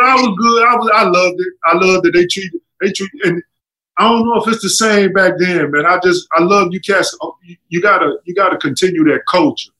I 0.00 0.14
was 0.14 0.36
good. 0.38 0.66
I 0.66 0.76
was. 0.76 0.90
I 0.94 1.04
loved 1.04 1.36
it. 1.40 1.52
I 1.64 1.76
loved 1.76 2.04
that 2.04 2.12
they 2.12 2.26
treated. 2.26 2.60
They 2.80 2.92
treat, 2.92 3.10
and 3.24 3.42
I 3.98 4.08
don't 4.08 4.24
know 4.24 4.40
if 4.40 4.46
it's 4.46 4.62
the 4.62 4.68
same 4.68 5.12
back 5.12 5.32
then, 5.38 5.72
man. 5.72 5.84
I 5.84 5.98
just 5.98 6.28
I 6.32 6.42
love 6.42 6.68
you 6.70 6.80
cats. 6.80 7.16
Oh, 7.20 7.34
you, 7.44 7.56
you 7.68 7.82
gotta 7.82 8.18
you 8.24 8.34
gotta 8.34 8.56
continue 8.56 9.02
that 9.04 9.22
culture. 9.28 9.70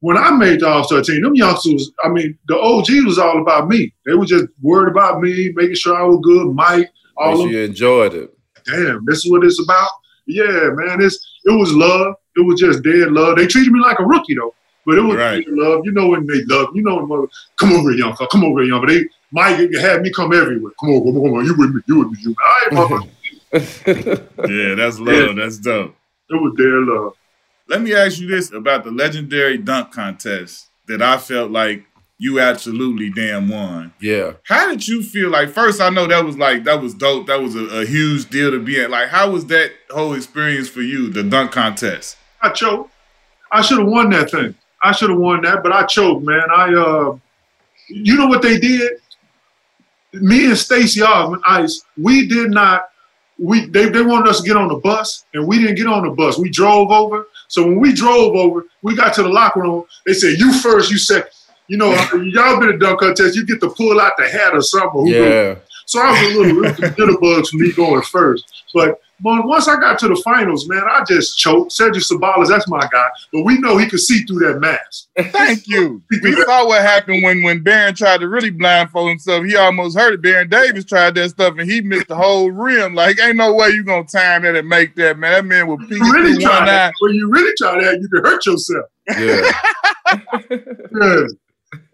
When 0.00 0.16
I 0.18 0.30
made 0.30 0.60
the 0.60 0.68
All 0.68 0.84
Star 0.84 1.00
team, 1.02 1.22
them 1.22 1.34
youngsters, 1.34 1.90
I 2.04 2.08
mean, 2.08 2.38
the 2.48 2.58
OG 2.58 2.88
was 3.06 3.18
all 3.18 3.40
about 3.40 3.68
me. 3.68 3.94
They 4.04 4.14
were 4.14 4.26
just 4.26 4.46
worried 4.60 4.90
about 4.90 5.20
me, 5.20 5.52
making 5.54 5.76
sure 5.76 5.96
I 5.96 6.02
was 6.02 6.20
good. 6.22 6.54
Mike, 6.54 6.90
all 7.16 7.42
of 7.42 7.50
you 7.50 7.60
enjoyed 7.60 8.14
it 8.14 8.34
damn, 8.70 9.04
this 9.04 9.24
is 9.24 9.30
what 9.30 9.44
it's 9.44 9.62
about. 9.62 9.90
Yeah, 10.26 10.70
man, 10.74 11.00
it's 11.00 11.18
it 11.44 11.50
was 11.50 11.72
love. 11.72 12.14
It 12.36 12.46
was 12.46 12.60
just 12.60 12.82
dead 12.82 13.12
love. 13.12 13.36
They 13.36 13.46
treated 13.46 13.72
me 13.72 13.80
like 13.80 13.98
a 13.98 14.04
rookie 14.04 14.34
though, 14.34 14.54
but 14.86 14.98
it 14.98 15.02
was 15.02 15.16
right. 15.16 15.44
love. 15.48 15.82
You 15.84 15.92
know 15.92 16.08
when 16.08 16.26
they 16.26 16.42
love. 16.44 16.68
You 16.74 16.82
know 16.82 17.04
when 17.04 17.28
come 17.58 17.72
over 17.72 17.90
here, 17.90 17.98
young 17.98 18.16
fella, 18.16 18.28
come 18.30 18.44
over 18.44 18.60
here, 18.60 18.70
young. 18.70 18.80
But 18.80 18.90
they 18.90 19.04
Mike 19.32 19.72
had 19.80 20.02
me 20.02 20.10
come 20.10 20.32
everywhere. 20.32 20.72
Come 20.80 20.90
on, 20.90 21.00
come 21.00 21.16
on, 21.16 21.24
come 21.24 21.38
on. 21.38 21.44
You 21.44 21.56
with 21.56 21.74
me? 21.74 21.80
You 21.86 21.98
with 21.98 22.10
me? 22.10 22.18
You. 22.20 22.36
All 22.74 22.88
right, 22.88 23.08
yeah, 23.52 24.74
that's 24.76 24.98
love. 25.00 25.36
That's 25.36 25.58
dope. 25.58 25.94
It 26.28 26.34
was 26.34 26.54
dead 26.56 26.66
love. 26.66 27.14
Let 27.68 27.82
me 27.82 27.94
ask 27.94 28.18
you 28.18 28.28
this 28.28 28.52
about 28.52 28.84
the 28.84 28.90
legendary 28.90 29.58
dunk 29.58 29.92
contest 29.92 30.68
that 30.86 31.02
I 31.02 31.18
felt 31.18 31.50
like 31.50 31.84
you 32.20 32.38
absolutely 32.38 33.08
damn 33.08 33.48
won. 33.48 33.94
Yeah. 33.98 34.34
How 34.44 34.68
did 34.68 34.86
you 34.86 35.02
feel? 35.02 35.30
Like 35.30 35.48
first, 35.48 35.80
I 35.80 35.88
know 35.88 36.06
that 36.06 36.22
was 36.22 36.36
like 36.36 36.64
that 36.64 36.82
was 36.82 36.92
dope. 36.92 37.28
That 37.28 37.40
was 37.40 37.56
a, 37.56 37.64
a 37.80 37.86
huge 37.86 38.28
deal 38.28 38.50
to 38.50 38.60
be 38.60 38.78
at. 38.78 38.90
Like, 38.90 39.08
how 39.08 39.30
was 39.30 39.46
that 39.46 39.72
whole 39.88 40.12
experience 40.12 40.68
for 40.68 40.82
you, 40.82 41.08
the 41.08 41.22
dunk 41.22 41.52
contest? 41.52 42.18
I 42.42 42.50
choked. 42.50 42.92
I 43.50 43.62
should 43.62 43.78
have 43.78 43.88
won 43.88 44.10
that 44.10 44.30
thing. 44.30 44.54
I 44.82 44.92
should 44.92 45.08
have 45.08 45.18
won 45.18 45.40
that, 45.42 45.62
but 45.62 45.72
I 45.72 45.86
choked, 45.86 46.22
man. 46.22 46.42
I 46.54 46.74
uh, 46.74 47.16
you 47.88 48.16
know 48.18 48.26
what 48.26 48.42
they 48.42 48.58
did? 48.58 48.92
Me 50.12 50.44
and 50.44 50.58
Stacey 50.58 51.00
Augmon, 51.00 51.40
Ice, 51.46 51.82
we 51.96 52.28
did 52.28 52.50
not. 52.50 52.90
We 53.38 53.64
they, 53.64 53.88
they 53.88 54.02
wanted 54.02 54.28
us 54.28 54.42
to 54.42 54.46
get 54.46 54.58
on 54.58 54.68
the 54.68 54.76
bus, 54.76 55.24
and 55.32 55.48
we 55.48 55.58
didn't 55.58 55.76
get 55.76 55.86
on 55.86 56.04
the 56.04 56.10
bus. 56.10 56.38
We 56.38 56.50
drove 56.50 56.90
over. 56.90 57.28
So 57.48 57.64
when 57.64 57.80
we 57.80 57.94
drove 57.94 58.36
over, 58.36 58.66
we 58.82 58.94
got 58.94 59.14
to 59.14 59.22
the 59.22 59.30
locker 59.30 59.62
room. 59.62 59.84
They 60.04 60.12
said, 60.12 60.38
"You 60.38 60.52
first, 60.52 60.90
you 60.90 60.98
second 60.98 61.30
you 61.70 61.76
know, 61.76 61.92
uh, 62.12 62.16
y'all 62.16 62.58
been 62.58 62.70
a 62.70 62.78
dunk 62.78 63.00
contest, 63.00 63.36
you 63.36 63.46
get 63.46 63.60
to 63.60 63.70
pull 63.70 64.00
out 64.00 64.12
the 64.18 64.28
hat 64.28 64.54
or 64.54 64.60
something. 64.60 65.06
Yeah. 65.06 65.54
So 65.86 66.00
I 66.00 66.10
was 66.10 66.20
a 66.20 66.38
little, 66.38 66.60
little 66.60 66.88
jitterbugs 66.90 67.48
for 67.48 67.56
me 67.56 67.72
going 67.72 68.02
first. 68.02 68.64
But 68.74 69.00
but 69.22 69.46
once 69.46 69.68
I 69.68 69.76
got 69.76 69.98
to 69.98 70.08
the 70.08 70.16
finals, 70.24 70.66
man, 70.66 70.82
I 70.90 71.04
just 71.06 71.38
choked. 71.38 71.72
Cedric 71.72 72.02
Ceballos, 72.02 72.48
that's 72.48 72.66
my 72.68 72.80
guy. 72.90 73.06
But 73.32 73.42
we 73.42 73.58
know 73.58 73.76
he 73.76 73.86
could 73.86 74.00
see 74.00 74.22
through 74.22 74.38
that 74.48 74.60
mask. 74.60 75.08
Thank 75.32 75.66
you. 75.66 76.02
we 76.10 76.32
saw 76.32 76.66
what 76.66 76.80
happened 76.80 77.22
when 77.22 77.42
when 77.42 77.62
Baron 77.62 77.94
tried 77.94 78.20
to 78.20 78.28
really 78.28 78.50
blindfold 78.50 79.10
himself. 79.10 79.44
He 79.44 79.56
almost 79.56 79.98
hurt 79.98 80.14
it. 80.14 80.22
Baron 80.22 80.48
Davis 80.48 80.86
tried 80.86 81.14
that 81.16 81.30
stuff 81.30 81.54
and 81.58 81.70
he 81.70 81.82
missed 81.82 82.08
the 82.08 82.16
whole 82.16 82.50
rim. 82.50 82.94
Like, 82.94 83.20
ain't 83.20 83.36
no 83.36 83.52
way 83.52 83.68
you 83.70 83.84
gonna 83.84 84.04
time 84.04 84.42
that 84.42 84.56
and 84.56 84.68
make 84.68 84.96
that, 84.96 85.18
man. 85.18 85.32
That 85.32 85.44
man 85.44 85.66
will 85.68 85.76
be 85.76 86.00
really 86.00 86.42
try 86.42 86.64
that. 86.64 86.94
When 87.00 87.14
you 87.14 87.30
really 87.30 87.52
try 87.58 87.80
that, 87.80 88.00
you 88.00 88.08
can 88.08 88.24
hurt 88.24 88.46
yourself. 88.46 88.86
Yeah. 89.08 89.52
yeah 91.00 91.26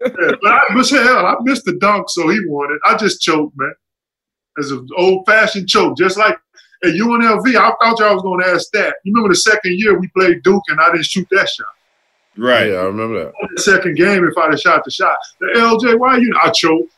yeah, 0.01 0.31
but, 0.41 0.51
I, 0.51 0.61
but 0.73 0.89
hell, 0.89 1.25
I 1.25 1.35
missed 1.41 1.65
the 1.65 1.73
dunk, 1.73 2.09
so 2.09 2.27
he 2.29 2.39
won 2.45 2.71
it. 2.71 2.79
I 2.85 2.97
just 2.97 3.21
choked, 3.21 3.57
man. 3.57 3.73
As 4.59 4.71
an 4.71 4.87
old 4.97 5.25
fashioned 5.25 5.69
choke, 5.69 5.97
just 5.97 6.17
like 6.17 6.37
at 6.83 6.93
UNLV. 6.93 7.55
I 7.55 7.73
thought 7.81 7.99
y'all 7.99 8.13
was 8.13 8.23
going 8.23 8.41
to 8.41 8.47
ask 8.47 8.69
that. 8.71 8.95
You 9.03 9.13
remember 9.13 9.33
the 9.33 9.39
second 9.39 9.79
year 9.79 9.99
we 9.99 10.07
played 10.09 10.43
Duke 10.43 10.63
and 10.67 10.79
I 10.79 10.91
didn't 10.91 11.05
shoot 11.05 11.27
that 11.31 11.49
shot. 11.49 11.67
Right, 12.37 12.69
yeah, 12.69 12.77
I 12.77 12.83
remember 12.83 13.25
that. 13.25 13.33
The 13.55 13.61
second 13.61 13.95
game, 13.97 14.23
if 14.25 14.37
I'd 14.37 14.51
have 14.51 14.59
shot 14.59 14.83
the 14.85 14.91
shot, 14.91 15.17
the 15.39 15.47
LJ, 15.55 15.97
why 15.97 16.17
you? 16.17 16.31
I 16.41 16.51
choked. 16.51 16.93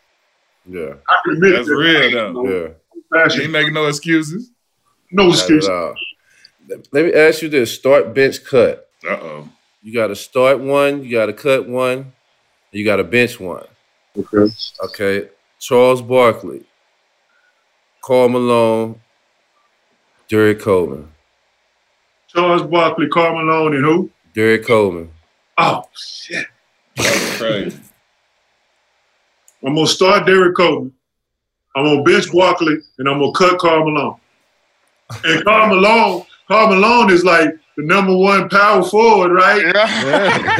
Yeah, 0.66 0.96
I 1.08 1.16
can 1.24 1.34
admit 1.36 1.56
that's 1.56 1.70
real 1.70 2.34
though. 2.34 2.76
Yeah, 3.14 3.28
you 3.34 3.44
ain't 3.44 3.52
making 3.52 3.74
no 3.74 3.88
excuses. 3.88 4.52
No 5.12 5.30
excuses. 5.30 5.70
Let 6.92 7.06
me 7.06 7.14
ask 7.14 7.42
you 7.42 7.48
this: 7.48 7.74
start, 7.74 8.14
bench, 8.14 8.44
cut. 8.44 8.90
Uh 9.08 9.14
oh. 9.14 9.50
You 9.82 9.94
got 9.94 10.08
to 10.08 10.16
start 10.16 10.60
one. 10.60 11.04
You 11.06 11.12
got 11.12 11.28
to 11.28 11.34
cut 11.34 11.70
one. 11.70 12.12
You 12.72 12.86
got 12.86 12.98
to 12.98 13.04
bench 13.04 13.40
one. 13.40 13.66
Okay. 14.18 14.54
Okay. 14.84 15.30
Charles 15.60 16.02
Barkley, 16.02 16.64
Karl 18.02 18.30
Malone, 18.30 19.00
Derrick 20.30 20.62
Coleman. 20.62 21.10
Charles 22.28 22.62
Barkley, 22.64 23.08
Karl 23.10 23.44
Malone, 23.44 23.76
and 23.76 23.84
who? 23.84 24.10
Derrick 24.34 24.66
Coleman. 24.66 25.10
Oh 25.58 25.84
shit. 25.96 26.46
That's 26.96 27.38
crazy. 27.38 27.80
I'm 29.66 29.76
gonna 29.76 29.88
start 29.88 30.26
Derrick 30.26 30.56
Coleman. 30.56 30.94
I'm 31.76 31.86
gonna 31.86 32.04
bench 32.04 32.32
Barkley, 32.32 32.78
and 32.98 33.10
I'm 33.10 33.20
gonna 33.20 33.34
cut 33.34 33.60
Karl 33.60 33.84
Malone. 33.84 34.20
And 35.26 35.44
Karl 35.44 35.68
Malone, 35.68 36.26
Karl 36.48 36.68
Malone 36.68 37.12
is 37.12 37.26
like 37.26 37.50
the 37.80 37.86
number 37.86 38.16
one 38.16 38.50
power 38.50 38.84
forward, 38.84 39.32
right? 39.32 39.62
Yeah. 39.74 40.60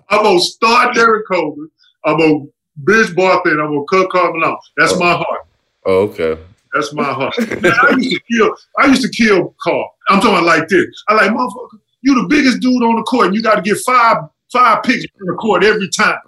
I'm 0.08 0.22
gonna 0.22 0.40
start 0.40 0.94
Derrick 0.94 1.26
Coleman. 1.28 1.70
I'm 2.04 2.18
gonna 2.18 2.46
bench 2.76 3.14
Barkley 3.14 3.52
and 3.52 3.60
I'm 3.60 3.68
gonna 3.68 3.84
cut 3.90 4.08
Karl 4.10 4.32
Malone. 4.32 4.56
That's 4.78 4.92
oh. 4.94 4.98
my 4.98 5.12
heart. 5.12 5.46
Oh, 5.84 5.98
okay. 6.08 6.40
That's 6.72 6.94
my 6.94 7.04
heart. 7.04 7.34
Man, 7.38 7.72
I 7.82 7.94
used 7.96 8.10
to 8.10 8.20
kill. 8.30 8.56
I 8.78 8.86
used 8.86 9.02
to 9.02 9.10
kill 9.10 9.54
Karl. 9.62 9.94
I'm 10.08 10.22
talking 10.22 10.46
like 10.46 10.68
this. 10.68 10.86
I 11.08 11.14
like 11.14 11.30
motherfucker. 11.30 11.78
You 12.02 12.22
the 12.22 12.28
biggest 12.28 12.60
dude 12.60 12.82
on 12.82 12.96
the 12.96 13.02
court, 13.02 13.26
and 13.26 13.34
you 13.34 13.42
got 13.42 13.56
to 13.56 13.62
get 13.62 13.76
five 13.78 14.16
five 14.50 14.82
picks 14.82 15.04
on 15.04 15.26
the 15.26 15.34
court 15.34 15.62
every 15.62 15.90
time. 15.90 16.18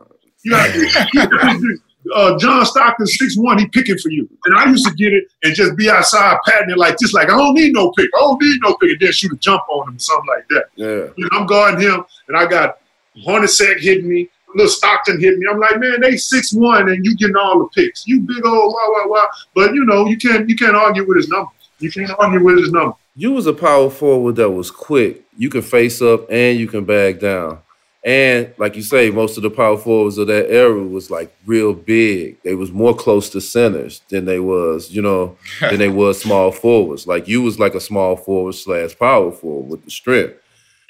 You 0.44 0.50
got 0.50 0.72
to 0.74 1.78
uh, 2.14 2.38
John 2.38 2.64
Stockton 2.66 3.06
six 3.06 3.36
one, 3.36 3.58
he 3.58 3.66
picking 3.68 3.98
for 3.98 4.10
you. 4.10 4.28
And 4.44 4.56
I 4.56 4.68
used 4.68 4.86
to 4.86 4.94
get 4.94 5.12
it 5.12 5.24
and 5.42 5.54
just 5.54 5.76
be 5.76 5.88
outside 5.88 6.38
patting 6.46 6.70
it 6.70 6.78
like 6.78 6.96
this, 6.98 7.12
like 7.12 7.30
I 7.30 7.36
don't 7.36 7.54
need 7.54 7.72
no 7.72 7.92
pick, 7.92 8.08
I 8.16 8.20
don't 8.20 8.42
need 8.42 8.60
no 8.62 8.74
pick, 8.76 8.90
and 8.90 9.00
then 9.00 9.12
shoot 9.12 9.32
a 9.32 9.36
jump 9.36 9.62
on 9.70 9.88
him 9.88 9.96
or 9.96 9.98
something 9.98 10.28
like 10.28 10.48
that. 10.48 10.64
Yeah. 10.76 11.12
You 11.16 11.28
know, 11.30 11.38
I'm 11.38 11.46
guarding 11.46 11.80
him, 11.80 12.04
and 12.28 12.36
I 12.36 12.46
got 12.46 12.78
Hornacek 13.26 13.80
hitting 13.80 14.08
me, 14.08 14.28
little 14.54 14.70
Stockton 14.70 15.20
hitting 15.20 15.38
me. 15.38 15.46
I'm 15.50 15.60
like, 15.60 15.78
man, 15.78 16.00
they 16.00 16.16
six 16.16 16.52
one, 16.52 16.88
and 16.88 17.04
you 17.04 17.16
getting 17.16 17.36
all 17.36 17.58
the 17.58 17.68
picks. 17.68 18.06
You 18.06 18.20
big 18.20 18.44
old 18.44 18.74
wow 18.74 18.88
wow 18.92 19.04
wow. 19.08 19.28
But 19.54 19.74
you 19.74 19.84
know, 19.84 20.06
you 20.06 20.16
can't 20.16 20.48
you 20.48 20.56
can't 20.56 20.76
argue 20.76 21.06
with 21.06 21.16
his 21.16 21.28
number. 21.28 21.50
You 21.78 21.90
can't 21.90 22.12
argue 22.18 22.42
with 22.42 22.58
his 22.58 22.70
number. 22.70 22.96
You 23.14 23.32
was 23.32 23.46
a 23.46 23.52
power 23.52 23.90
forward 23.90 24.36
that 24.36 24.50
was 24.50 24.70
quick. 24.70 25.24
You 25.36 25.50
can 25.50 25.62
face 25.62 26.00
up 26.00 26.30
and 26.30 26.58
you 26.58 26.66
can 26.66 26.84
back 26.84 27.20
down. 27.20 27.58
And 28.04 28.52
like 28.58 28.74
you 28.74 28.82
say, 28.82 29.10
most 29.10 29.36
of 29.36 29.44
the 29.44 29.50
power 29.50 29.78
forwards 29.78 30.18
of 30.18 30.26
that 30.26 30.50
era 30.50 30.82
was 30.82 31.10
like 31.10 31.32
real 31.46 31.72
big. 31.72 32.42
They 32.42 32.54
was 32.54 32.72
more 32.72 32.94
close 32.94 33.30
to 33.30 33.40
centers 33.40 34.02
than 34.08 34.24
they 34.24 34.40
was, 34.40 34.90
you 34.90 35.02
know, 35.02 35.36
than 35.60 35.78
they 35.78 35.88
was 35.88 36.20
small 36.20 36.50
forwards. 36.50 37.06
Like 37.06 37.28
you 37.28 37.42
was 37.42 37.60
like 37.60 37.74
a 37.74 37.80
small 37.80 38.16
forward 38.16 38.54
slash 38.54 38.98
power 38.98 39.30
forward 39.30 39.70
with 39.70 39.84
the 39.84 39.90
strength. 39.90 40.34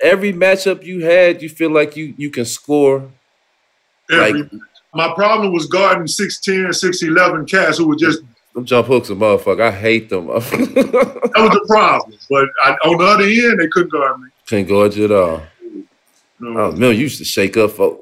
Every 0.02 0.32
matchup 0.32 0.84
you 0.84 1.04
had, 1.04 1.42
you 1.42 1.48
feel 1.48 1.70
like 1.70 1.96
you 1.96 2.14
you 2.16 2.30
can 2.30 2.46
score. 2.46 3.10
Every, 4.10 4.42
like, 4.42 4.52
my 4.94 5.12
problem 5.14 5.52
was 5.52 5.66
guarding 5.66 6.04
6'10, 6.04 6.68
6'11 6.68 7.48
cats 7.48 7.78
who 7.78 7.88
were 7.88 7.96
just 7.96 8.20
them 8.54 8.64
jump 8.66 8.86
hooks 8.86 9.08
a 9.08 9.14
motherfucker. 9.14 9.62
I 9.62 9.70
hate 9.70 10.10
them. 10.10 10.26
that 10.26 10.42
was 10.42 11.50
the 11.50 11.64
problem. 11.66 12.18
But 12.28 12.48
I, 12.62 12.72
on 12.86 12.98
the 12.98 13.04
other 13.04 13.24
end, 13.24 13.60
they 13.60 13.68
couldn't 13.68 13.90
guard 13.90 14.20
me. 14.20 14.28
Couldn't 14.46 14.68
guard 14.68 14.94
you 14.94 15.04
at 15.06 15.12
all. 15.12 15.42
No. 16.42 16.72
Oh, 16.72 16.90
you 16.90 17.02
used 17.02 17.18
to 17.18 17.24
shake 17.24 17.56
up 17.56 17.70
for. 17.70 17.96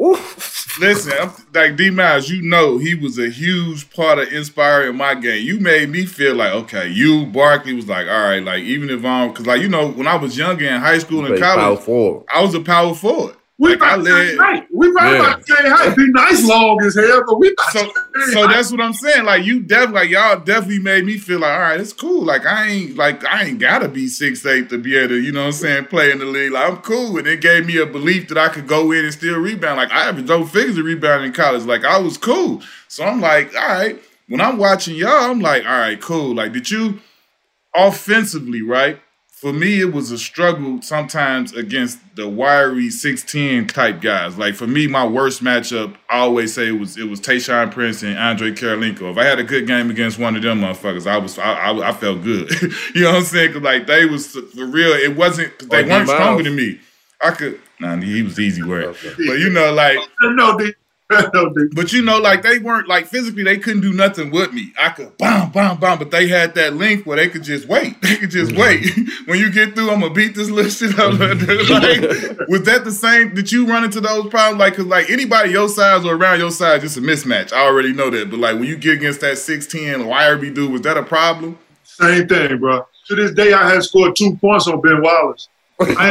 Listen, 0.81 1.13
I'm, 1.21 1.31
like 1.53 1.77
D 1.77 1.91
Miles, 1.91 2.31
you 2.31 2.41
know 2.41 2.79
he 2.79 2.95
was 2.95 3.19
a 3.19 3.29
huge 3.29 3.91
part 3.91 4.19
of 4.19 4.33
inspiring 4.33 4.97
my 4.97 5.15
game. 5.15 5.45
You 5.45 5.61
made 5.61 5.91
me 5.91 6.07
feel 6.07 6.37
like, 6.37 6.53
okay, 6.55 6.89
you 6.89 7.27
Barkley 7.27 7.75
was 7.75 7.87
like, 7.87 8.07
all 8.09 8.23
right, 8.23 8.43
like 8.43 8.63
even 8.63 8.89
if 8.89 9.05
I'm, 9.05 9.29
because 9.31 9.47
like 9.47 9.61
you 9.61 9.69
know 9.69 9.89
when 9.91 10.07
I 10.07 10.17
was 10.17 10.39
younger 10.39 10.65
in 10.65 10.81
high 10.81 10.99
school 10.99 11.27
and 11.27 11.35
college, 11.39 11.79
I 12.33 12.41
was 12.43 12.55
a 12.55 12.61
power 12.61 12.95
forward. 12.95 13.37
We 13.61 13.77
like, 13.77 13.77
about 13.77 14.01
led, 14.01 14.39
height. 14.39 14.67
We 14.73 14.91
probably 14.91 15.19
yeah. 15.19 15.21
about 15.21 15.47
the 15.47 15.55
same 15.55 15.71
height. 15.71 15.95
Be 15.95 16.11
nice 16.13 16.49
long 16.49 16.83
as 16.83 16.95
hell, 16.95 17.23
but 17.27 17.39
we 17.39 17.55
so 17.73 17.93
so 18.33 18.49
that's 18.49 18.73
what 18.73 18.81
I'm 18.81 18.95
saying. 18.95 19.27
Like 19.27 19.45
you 19.45 19.61
definitely 19.61 19.95
like 19.95 20.09
y'all 20.09 20.41
definitely 20.41 20.79
made 20.79 21.05
me 21.05 21.19
feel 21.19 21.41
like 21.41 21.53
all 21.53 21.61
right, 21.61 21.79
it's 21.79 21.93
cool. 21.93 22.25
Like 22.25 22.47
I 22.47 22.69
ain't 22.69 22.97
like 22.97 23.23
I 23.27 23.45
ain't 23.45 23.59
gotta 23.59 23.91
be 23.91 24.09
six 24.09 24.47
eight 24.47 24.71
to 24.71 24.79
be 24.79 24.97
able 24.97 25.09
to, 25.09 25.21
you 25.21 25.31
know 25.31 25.41
what 25.41 25.47
I'm 25.49 25.53
saying, 25.53 25.85
play 25.87 26.11
in 26.11 26.21
the 26.21 26.25
league. 26.25 26.53
Like 26.53 26.71
I'm 26.71 26.79
cool. 26.79 27.19
And 27.19 27.27
it 27.27 27.43
gave 27.43 27.67
me 27.67 27.77
a 27.77 27.85
belief 27.85 28.29
that 28.29 28.39
I 28.39 28.49
could 28.49 28.67
go 28.67 28.93
in 28.93 29.05
and 29.05 29.13
still 29.13 29.39
rebound. 29.39 29.77
Like 29.77 29.93
I 29.93 30.09
averaged 30.09 30.29
double 30.29 30.47
figures 30.47 30.79
of 30.79 30.87
rebound 30.87 31.27
in 31.27 31.35
college. 31.35 31.65
Like 31.65 31.85
I 31.85 31.99
was 31.99 32.17
cool. 32.17 32.63
So 32.89 33.05
I'm 33.05 33.21
like, 33.21 33.55
all 33.55 33.69
right, 33.69 34.03
when 34.29 34.41
I'm 34.41 34.57
watching 34.57 34.97
y'all, 34.97 35.31
I'm 35.31 35.41
like, 35.41 35.67
all 35.67 35.79
right, 35.79 36.01
cool. 36.01 36.35
Like, 36.35 36.55
did 36.55 36.71
you 36.71 36.99
offensively, 37.75 38.63
right? 38.63 38.99
For 39.41 39.55
me, 39.55 39.81
it 39.81 39.95
was 39.95 40.11
a 40.11 40.19
struggle 40.19 40.83
sometimes 40.83 41.55
against 41.55 41.99
the 42.15 42.29
wiry 42.29 42.89
6'10 42.89 43.73
type 43.73 44.03
guys. 44.03 44.37
Like 44.37 44.55
for 44.55 44.67
me, 44.67 44.87
my 44.87 45.07
worst 45.07 45.43
matchup, 45.43 45.97
I 46.11 46.19
always 46.19 46.53
say 46.53 46.69
it 46.69 46.79
was 46.79 46.99
it 46.99 47.09
was 47.09 47.23
Tayshaun 47.23 47.73
Prince 47.73 48.03
and 48.03 48.19
Andre 48.19 48.51
Kirilenko. 48.51 49.13
If 49.13 49.17
I 49.17 49.25
had 49.25 49.39
a 49.39 49.43
good 49.43 49.67
game 49.67 49.89
against 49.89 50.19
one 50.19 50.37
of 50.37 50.43
them 50.43 50.61
motherfuckers, 50.61 51.07
I 51.07 51.17
was 51.17 51.39
I, 51.39 51.55
I, 51.55 51.89
I 51.89 51.93
felt 51.95 52.23
good. 52.23 52.51
you 52.95 53.01
know 53.01 53.13
what 53.13 53.17
I'm 53.17 53.25
saying? 53.25 53.55
Cause 53.55 53.63
like 53.63 53.87
they 53.87 54.05
was 54.05 54.27
for 54.27 54.67
real. 54.67 54.93
It 54.93 55.17
wasn't 55.17 55.59
they 55.71 55.85
weren't 55.85 56.07
stronger 56.07 56.43
than 56.43 56.55
me. 56.55 56.79
I 57.23 57.31
could. 57.31 57.59
Nah, 57.81 57.97
he 57.97 58.21
was 58.21 58.39
easy 58.39 58.63
work. 58.63 58.89
Okay. 58.89 59.15
But 59.27 59.39
you 59.39 59.49
know, 59.49 59.73
like 59.73 59.99
no, 60.21 60.59
but 61.75 61.93
you 61.93 62.03
know, 62.03 62.19
like 62.19 62.43
they 62.43 62.61
weren't 62.61 62.87
like 62.87 63.07
physically, 63.07 63.43
they 63.43 63.59
couldn't 63.59 63.81
do 63.81 63.93
nothing 63.93 64.31
with 64.31 64.53
me. 64.53 64.73
I 64.79 64.91
could 64.91 65.17
bomb, 65.19 65.51
bomb, 65.51 65.81
bomb, 65.81 65.99
but 65.99 66.13
they 66.13 66.29
had 66.29 66.55
that 66.55 66.75
link 66.75 67.05
where 67.05 67.17
they 67.17 67.29
could 67.29 67.43
just 67.43 67.67
wait. 67.67 67.97
They 68.11 68.17
could 68.17 68.31
just 68.31 68.53
wait. 68.57 68.91
when 69.27 69.39
you 69.39 69.53
get 69.53 69.75
through, 69.75 69.91
I'm 69.91 70.01
gonna 70.01 70.13
beat 70.13 70.35
this 70.35 70.51
little 70.51 70.71
shit 70.71 70.99
up. 70.99 71.19
like, 71.19 72.49
was 72.49 72.63
that 72.65 72.83
the 72.85 72.91
same? 72.91 73.35
Did 73.35 73.53
you 73.53 73.67
run 73.67 73.85
into 73.85 74.01
those 74.01 74.29
problems? 74.29 74.59
Like, 74.59 74.75
cause 74.75 74.87
like 74.87 75.11
anybody 75.11 75.51
your 75.51 75.69
size 75.69 76.05
or 76.05 76.15
around 76.17 76.41
your 76.41 76.51
size, 76.51 76.83
just 76.83 76.97
a 76.97 77.01
mismatch. 77.01 77.53
I 77.53 77.67
already 77.67 77.93
know 77.93 78.11
that. 78.11 78.31
But 78.31 78.41
like 78.41 78.55
when 78.55 78.65
you 78.65 78.77
get 78.77 78.95
against 78.95 79.21
that 79.21 79.35
6'10 79.35 80.05
YRB 80.07 80.55
dude, 80.55 80.73
was 80.73 80.83
that 80.83 80.97
a 80.97 81.03
problem? 81.03 81.59
Same 81.85 82.27
thing, 82.27 82.59
bro. 82.59 82.87
To 83.07 83.15
this 83.15 83.33
day, 83.33 83.53
I 83.53 83.69
have 83.71 83.85
scored 83.85 84.17
two 84.17 84.37
points 84.37 84.67
on 84.67 84.81
Ben 84.81 85.03
Wallace. 85.03 85.49
I 85.81 86.11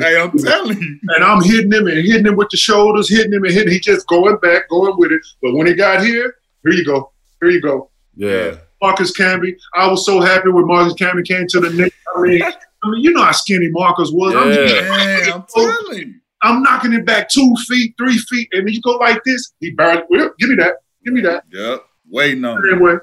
hey, 0.00 0.20
I'm 0.20 0.36
telling 0.38 0.78
you. 0.80 0.98
And 1.08 1.24
I'm 1.24 1.42
hitting 1.42 1.72
him 1.72 1.86
and 1.86 2.04
hitting 2.04 2.26
him 2.26 2.36
with 2.36 2.48
the 2.50 2.56
shoulders, 2.56 3.08
hitting 3.08 3.32
him 3.32 3.44
and 3.44 3.52
hitting. 3.52 3.72
He 3.72 3.80
just 3.80 4.06
going 4.08 4.36
back, 4.38 4.68
going 4.68 4.94
with 4.98 5.12
it. 5.12 5.20
But 5.40 5.54
when 5.54 5.66
he 5.66 5.74
got 5.74 6.04
here, 6.04 6.36
here 6.64 6.72
you 6.72 6.84
go. 6.84 7.12
Here 7.40 7.50
you 7.50 7.60
go. 7.60 7.90
Yeah. 8.14 8.56
Marcus 8.80 9.16
Camby. 9.16 9.56
I 9.74 9.88
was 9.88 10.04
so 10.04 10.20
happy 10.20 10.50
when 10.50 10.66
Marcus 10.66 10.94
Camby 10.94 11.24
came 11.24 11.46
to 11.48 11.60
the 11.60 11.70
Knicks. 11.70 11.96
I 12.16 12.20
mean, 12.20 12.42
I 12.42 12.90
mean, 12.90 13.02
you 13.02 13.12
know 13.12 13.22
how 13.22 13.32
skinny 13.32 13.68
Marcus 13.70 14.10
was. 14.12 14.34
Yeah. 14.34 14.40
I'm, 14.40 15.26
yeah, 15.26 15.34
I'm 15.34 15.44
telling 15.48 15.98
you. 15.98 16.14
I'm 16.42 16.62
knocking 16.62 16.92
it 16.92 17.06
back 17.06 17.28
two 17.28 17.54
feet, 17.68 17.94
three 17.96 18.18
feet, 18.18 18.48
and 18.52 18.66
then 18.66 18.74
you 18.74 18.80
go 18.80 18.96
like 18.96 19.22
this. 19.24 19.52
He 19.60 19.70
barely. 19.70 20.02
Well, 20.10 20.32
give 20.40 20.48
me 20.48 20.56
that. 20.56 20.74
Give 21.04 21.14
me 21.14 21.20
that. 21.20 21.44
Yep. 21.52 21.84
Waiting 22.10 22.44
on. 22.44 22.60
Same 22.68 22.80
way. 22.80 22.94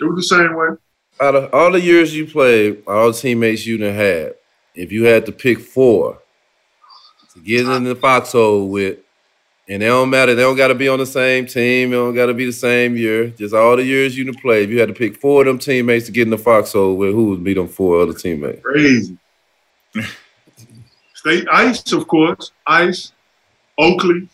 It 0.00 0.04
was 0.04 0.16
the 0.16 0.22
same 0.22 0.54
way. 0.56 0.68
Out 1.20 1.34
of 1.34 1.54
all 1.54 1.72
the 1.72 1.80
years 1.80 2.14
you 2.14 2.26
played, 2.26 2.82
all 2.86 3.12
the 3.12 3.18
teammates 3.18 3.66
you 3.66 3.78
done 3.78 3.94
had, 3.94 4.34
if 4.76 4.92
you 4.92 5.04
had 5.04 5.26
to 5.26 5.32
pick 5.32 5.58
four 5.58 6.18
to 7.32 7.40
get 7.40 7.66
in 7.66 7.84
the 7.84 7.96
foxhole 7.96 8.68
with, 8.68 8.98
and 9.68 9.82
it 9.82 9.86
don't 9.86 10.10
matter, 10.10 10.34
they 10.34 10.42
don't 10.42 10.56
got 10.56 10.68
to 10.68 10.74
be 10.74 10.88
on 10.88 10.98
the 10.98 11.06
same 11.06 11.46
team, 11.46 11.90
they 11.90 11.96
don't 11.96 12.14
got 12.14 12.26
to 12.26 12.34
be 12.34 12.46
the 12.46 12.52
same 12.52 12.96
year, 12.96 13.28
just 13.30 13.54
all 13.54 13.76
the 13.76 13.82
years 13.82 14.16
you 14.16 14.24
done 14.24 14.40
play. 14.40 14.62
If 14.62 14.70
you 14.70 14.78
had 14.78 14.88
to 14.88 14.94
pick 14.94 15.16
four 15.16 15.42
of 15.42 15.46
them 15.46 15.58
teammates 15.58 16.06
to 16.06 16.12
get 16.12 16.22
in 16.22 16.30
the 16.30 16.38
foxhole 16.38 16.96
with, 16.96 17.12
who 17.12 17.30
would 17.30 17.42
be 17.42 17.54
them 17.54 17.66
four 17.66 18.00
other 18.00 18.12
teammates? 18.12 18.62
Crazy. 18.62 19.18
State 21.14 21.48
Ice, 21.50 21.92
of 21.92 22.06
course. 22.06 22.52
Ice, 22.66 23.12
Oakley. 23.78 24.28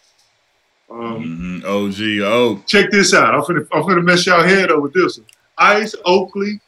Um, 0.91 1.63
mm-hmm. 1.63 1.67
OG, 1.67 2.31
oh. 2.31 2.63
Check 2.67 2.91
this 2.91 3.15
out. 3.15 3.35
I'm 3.35 3.41
finna, 3.43 3.67
I'm 3.73 3.83
finna 3.85 4.05
mess 4.05 4.27
y'all 4.27 4.43
head 4.43 4.71
up 4.71 4.83
with 4.83 4.93
this 4.93 5.17
one. 5.17 5.27
Ice, 5.57 5.95
Oakley, 6.05 6.61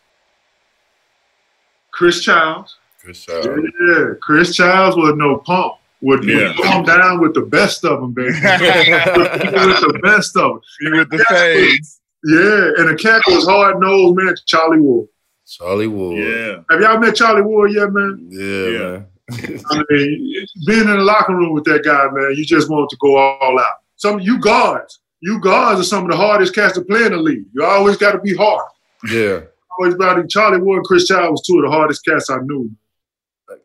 Chris 1.91 2.22
Childs. 2.22 2.77
Chris 3.05 3.23
Childs. 3.23 3.47
Yeah, 3.87 4.05
Chris 4.23 4.57
Childs 4.57 4.97
was 4.97 5.15
no 5.17 5.37
pump. 5.39 5.75
Would 6.01 6.25
yeah. 6.25 6.53
calm 6.63 6.85
down 6.85 7.21
with 7.21 7.35
the 7.35 7.43
best 7.43 7.85
of 7.85 8.01
them, 8.01 8.13
baby. 8.13 8.29
with 8.33 8.43
the 8.43 10.01
best 10.03 10.37
of 10.37 10.53
them. 10.53 10.61
With 10.93 11.11
the 11.11 11.25
fades. 11.29 12.01
Yeah, 12.25 12.83
and 12.83 12.89
the 12.89 12.99
cat 13.01 13.23
was 13.27 13.47
hard 13.47 13.81
nosed, 13.81 14.17
man. 14.17 14.35
Charlie 14.47 14.81
Ward. 14.81 15.09
Charlie 15.47 15.87
Ward. 15.87 16.19
Yeah. 16.19 16.57
Have 16.71 16.81
y'all 16.81 16.99
met 16.99 17.15
Charlie 17.15 17.43
Ward 17.43 17.73
yet, 17.73 17.93
man? 17.93 18.27
Yeah, 18.31 18.67
yeah. 18.69 19.03
man. 19.49 19.65
I 19.71 19.83
mean, 19.91 20.47
being 20.67 20.81
in 20.81 20.87
the 20.87 20.97
locker 20.97 21.35
room 21.35 21.53
with 21.53 21.65
that 21.65 21.85
guy, 21.85 22.09
man, 22.11 22.35
you 22.37 22.45
just 22.45 22.71
want 22.71 22.89
to 22.91 22.97
go 23.01 23.17
all 23.17 23.59
out. 23.59 23.75
Some 23.97 24.21
you 24.21 24.39
guards, 24.39 25.01
you 25.21 25.41
guards 25.41 25.81
are 25.81 25.85
some 25.85 26.05
of 26.05 26.11
the 26.11 26.17
hardest 26.17 26.55
cats 26.55 26.75
to 26.75 26.83
play 26.83 27.05
in 27.05 27.13
the 27.13 27.19
league. 27.19 27.45
You 27.53 27.65
always 27.65 27.97
got 27.97 28.13
to 28.13 28.19
be 28.19 28.35
hard. 28.35 28.65
Yeah. 29.11 29.41
Always 29.79 29.95
about 29.95 30.19
it. 30.19 30.31
Charlie 30.31 30.61
Ward 30.61 30.79
and 30.79 30.87
Chris 30.87 31.07
Child 31.07 31.33
was 31.33 31.43
two 31.47 31.59
of 31.59 31.65
the 31.65 31.71
hardest 31.71 32.05
cats 32.05 32.31
I 32.31 32.39
knew 32.39 32.71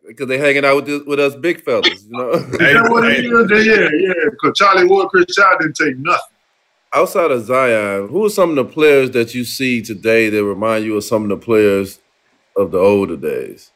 because 0.08 0.28
they're 0.28 0.40
hanging 0.40 0.66
out 0.66 0.76
with 0.78 0.86
this, 0.86 1.04
with 1.06 1.20
us 1.20 1.36
big 1.36 1.64
fellas, 1.64 2.06
you 2.06 2.12
know. 2.12 2.32
Yeah, 2.60 3.90
yeah. 3.94 4.14
Because 4.32 4.58
Charlie 4.58 4.86
Ward, 4.86 5.10
Chris 5.10 5.26
Child 5.36 5.60
didn't 5.62 5.76
take 5.76 5.98
nothing. 5.98 6.36
Outside 6.92 7.32
of 7.32 7.46
Zion, 7.46 8.08
who 8.10 8.26
are 8.26 8.30
some 8.30 8.50
of 8.50 8.56
the 8.56 8.66
players 8.66 9.12
that 9.12 9.36
you 9.36 9.44
see 9.44 9.82
today 9.82 10.30
that 10.30 10.44
remind 10.44 10.86
you 10.86 10.98
of 10.98 11.04
some 11.04 11.24
of 11.24 11.30
the 11.30 11.38
players 11.38 12.00
of 12.58 12.72
the 12.72 12.80
older 12.80 13.16
days? 13.16 13.72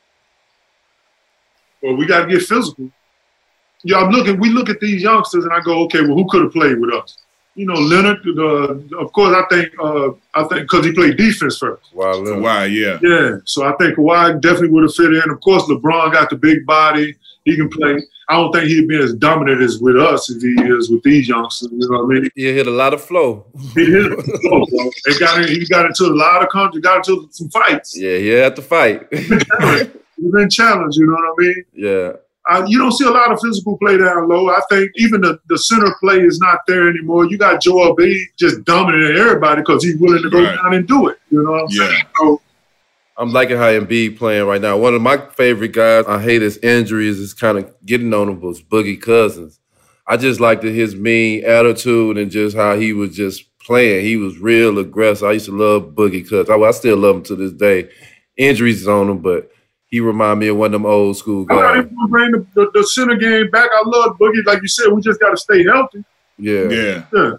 Well, 1.82 1.96
we 1.96 2.06
got 2.08 2.26
to 2.26 2.32
get 2.32 2.42
physical. 2.42 2.90
Yeah, 3.84 3.98
I'm 3.98 4.10
looking. 4.10 4.40
We 4.40 4.50
look 4.50 4.70
at 4.70 4.80
these 4.80 5.04
youngsters, 5.04 5.44
and 5.44 5.54
I 5.54 5.60
go, 5.60 5.84
okay, 5.84 6.02
well, 6.02 6.16
who 6.16 6.26
could 6.30 6.44
have 6.44 6.54
played 6.54 6.80
with 6.80 6.94
us? 6.94 7.18
You 7.56 7.66
know, 7.66 7.76
Leonard. 7.76 8.20
Uh, 8.28 8.98
of 8.98 9.12
course, 9.14 9.36
I 9.36 9.44
think 9.54 9.74
uh, 9.80 10.10
I 10.34 10.44
think 10.46 10.62
because 10.62 10.86
he 10.86 10.94
played 10.94 11.18
defense 11.18 11.58
first. 11.58 11.94
Wow, 11.94 12.14
Kawhi, 12.14 12.72
yeah, 12.74 13.00
yeah. 13.02 13.38
So 13.46 13.66
I 13.66 13.74
think 13.78 13.98
Kawhi 13.98 14.42
definitely 14.42 14.70
would 14.70 14.84
have 14.84 14.96
fit 14.96 15.14
in. 15.14 15.30
Of 15.30 15.40
course, 15.42 15.64
LeBron 15.64 16.14
got 16.14 16.30
the 16.30 16.36
big 16.36 16.66
body. 16.66 17.16
He 17.46 17.56
can 17.56 17.70
play. 17.70 18.02
I 18.30 18.36
don't 18.36 18.54
think 18.54 18.68
he'd 18.68 18.88
be 18.88 18.98
as 18.98 19.14
dominant 19.14 19.62
as 19.62 19.80
with 19.80 19.98
us 19.98 20.30
as 20.34 20.42
he 20.42 20.54
is 20.54 20.90
with 20.90 21.04
these 21.04 21.28
youngsters. 21.28 21.70
You 21.74 21.90
know 21.90 22.04
what 22.04 22.16
I 22.18 22.20
mean? 22.22 22.30
He 22.36 22.46
hit 22.54 22.68
a 22.68 22.72
lot 22.72 22.94
of 22.94 23.02
flow. 23.04 23.46
he 23.76 23.86
hit 23.86 24.12
flow, 24.12 24.66
bro. 24.66 24.92
He 25.06 25.20
got 25.20 25.50
he 25.50 25.66
got 25.68 25.86
into 25.86 26.06
a 26.06 26.16
lot 26.16 26.42
of 26.42 26.50
country, 26.50 26.82
got 26.82 26.98
into 27.08 27.28
some 27.32 27.50
fights. 27.50 27.98
Yeah, 27.98 28.18
he 28.18 28.30
had 28.30 28.56
to 28.56 28.62
fight. 28.62 29.08
He's 29.12 30.32
been 30.32 30.50
challenged. 30.50 30.98
You 30.98 31.08
know 31.08 31.14
what 31.14 31.34
I 31.34 31.48
mean? 31.48 31.66
Yeah. 31.74 32.12
Uh, 32.50 32.66
you 32.68 32.78
don't 32.78 32.92
see 32.92 33.06
a 33.06 33.10
lot 33.10 33.32
of 33.32 33.40
physical 33.42 33.78
play 33.78 33.98
down 33.98 34.28
low. 34.28 34.50
I 34.50 34.60
think 34.70 34.92
even 34.98 35.22
the, 35.22 35.40
the 35.48 35.58
center 35.58 35.96
play 36.02 36.20
is 36.20 36.40
not 36.40 36.60
there 36.68 36.90
anymore. 36.90 37.26
You 37.26 37.38
got 37.38 37.62
Joel 37.62 37.96
B 37.96 38.26
just 38.38 38.64
dominating 38.66 39.16
everybody 39.16 39.62
because 39.62 39.84
he's 39.84 39.98
willing 39.98 40.22
to 40.24 40.30
go 40.30 40.44
right. 40.44 40.58
down 40.58 40.74
and 40.74 40.86
do 40.88 41.08
it. 41.08 41.20
You 41.30 41.44
know 41.44 41.52
what 41.52 41.62
I'm 41.62 41.68
yeah. 41.70 41.88
saying? 41.88 42.04
So, 42.20 42.42
I'm 43.16 43.32
liking 43.32 43.58
how 43.58 43.68
Embiid 43.68 44.18
playing 44.18 44.46
right 44.46 44.60
now. 44.60 44.76
One 44.76 44.94
of 44.94 45.02
my 45.02 45.18
favorite 45.18 45.72
guys, 45.72 46.06
I 46.08 46.22
hate 46.22 46.42
his 46.42 46.58
injuries, 46.58 47.20
is 47.20 47.34
kind 47.34 47.60
of 47.60 47.74
getting 47.86 48.14
on 48.14 48.28
him 48.28 48.42
was 48.42 48.62
Boogie 48.62 49.02
Cousins. 49.02 49.60
I 50.08 50.18
just 50.18 50.40
liked 50.40 50.64
his 50.64 50.96
mean 50.96 51.46
attitude 51.46 52.18
and 52.18 52.30
just 52.30 52.58
how 52.58 52.76
he 52.76 52.92
was 52.92 53.16
just 53.16 53.58
playing. 53.60 54.04
He 54.04 54.18
was 54.18 54.38
real 54.40 54.80
aggressive. 54.80 55.28
I 55.28 55.34
used 55.34 55.46
to 55.46 55.58
love 55.58 55.94
Boogie 55.94 56.28
Cousins. 56.28 56.50
I, 56.50 56.58
I 56.58 56.72
still 56.72 56.98
love 56.98 57.18
him 57.18 57.24
to 57.24 57.36
this 57.36 57.54
day. 57.54 57.90
Injuries 58.36 58.88
on 58.88 59.10
him, 59.10 59.20
but 59.20 59.50
he 59.94 60.00
remind 60.00 60.40
me 60.40 60.48
of 60.48 60.58
one 60.58 60.70
of 60.70 60.72
them 60.72 60.88
old 60.88 61.16
school 61.18 61.46
guys. 61.46 61.60
I 61.60 61.82
to 61.84 62.08
bring 62.10 62.32
the, 62.32 62.44
the, 62.56 62.72
the, 62.74 62.84
center 62.84 63.16
game 63.16 63.52
back. 63.52 63.70
I 63.72 63.84
love 63.86 64.18
Boogie. 64.18 64.44
Like 64.44 64.60
you 64.64 64.68
said, 64.68 64.92
we 64.92 65.04
just 65.04 65.20
got 65.20 65.30
to 65.30 65.38
stay 65.38 65.64
healthy. 65.64 66.04
Yeah. 66.40 66.64
Yeah. 66.64 67.06
Yeah. 67.14 67.32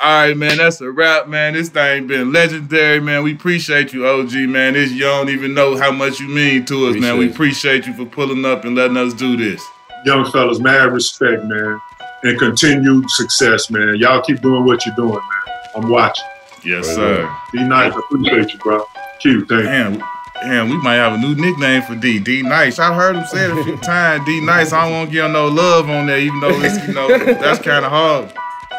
All 0.00 0.22
right, 0.22 0.36
man. 0.36 0.58
That's 0.58 0.80
a 0.80 0.88
wrap, 0.88 1.26
man. 1.26 1.54
This 1.54 1.68
thing 1.68 2.06
been 2.06 2.32
legendary, 2.32 3.00
man. 3.00 3.24
We 3.24 3.32
appreciate 3.32 3.92
you, 3.92 4.06
OG, 4.06 4.32
man. 4.48 4.74
This 4.74 4.92
you 4.92 5.00
don't 5.00 5.28
even 5.28 5.52
know 5.52 5.76
how 5.76 5.90
much 5.90 6.20
you 6.20 6.28
mean 6.28 6.66
to 6.66 6.86
us, 6.86 6.90
appreciate 6.90 7.00
man. 7.00 7.18
We 7.18 7.28
appreciate 7.28 7.84
you 7.84 7.94
for 7.94 8.06
pulling 8.06 8.44
up 8.44 8.64
and 8.64 8.76
letting 8.76 8.96
us 8.96 9.12
do 9.12 9.36
this. 9.36 9.60
young 10.06 10.30
fellas 10.30 10.60
mad 10.60 10.92
respect, 10.92 11.44
man, 11.46 11.80
and 12.22 12.38
continued 12.38 13.10
success, 13.10 13.70
man. 13.70 13.96
Y'all 13.96 14.22
keep 14.22 14.40
doing 14.40 14.64
what 14.64 14.86
you're 14.86 14.94
doing, 14.94 15.14
man. 15.14 15.56
I'm 15.74 15.88
watching. 15.90 16.24
Yes, 16.64 16.86
sir. 16.86 17.28
D 17.52 17.64
Nice. 17.64 17.92
I 17.92 17.98
appreciate 17.98 18.52
you, 18.52 18.58
bro. 18.60 18.84
Q, 19.18 19.44
thank 19.46 19.64
Damn. 19.64 19.94
you. 19.94 20.04
Damn, 20.42 20.70
we 20.70 20.76
might 20.78 20.94
have 20.94 21.12
a 21.12 21.18
new 21.18 21.34
nickname 21.34 21.82
for 21.82 21.94
D. 21.94 22.18
D 22.18 22.42
Nice. 22.42 22.78
I 22.78 22.94
heard 22.94 23.14
him 23.16 23.24
say 23.26 23.44
it 23.44 23.50
a 23.58 23.62
few 23.64 23.76
times. 23.82 24.24
D 24.24 24.40
Nice. 24.40 24.72
I 24.72 24.84
don't 24.84 24.92
want 24.92 25.10
to 25.10 25.12
give 25.12 25.30
no 25.30 25.48
love 25.48 25.90
on 25.90 26.06
there, 26.06 26.18
even 26.18 26.40
though 26.40 26.58
it's 26.60 26.86
you 26.88 26.94
know 26.94 27.08
that's 27.08 27.58
kind 27.60 27.84
of 27.84 27.90
hard. 27.90 28.32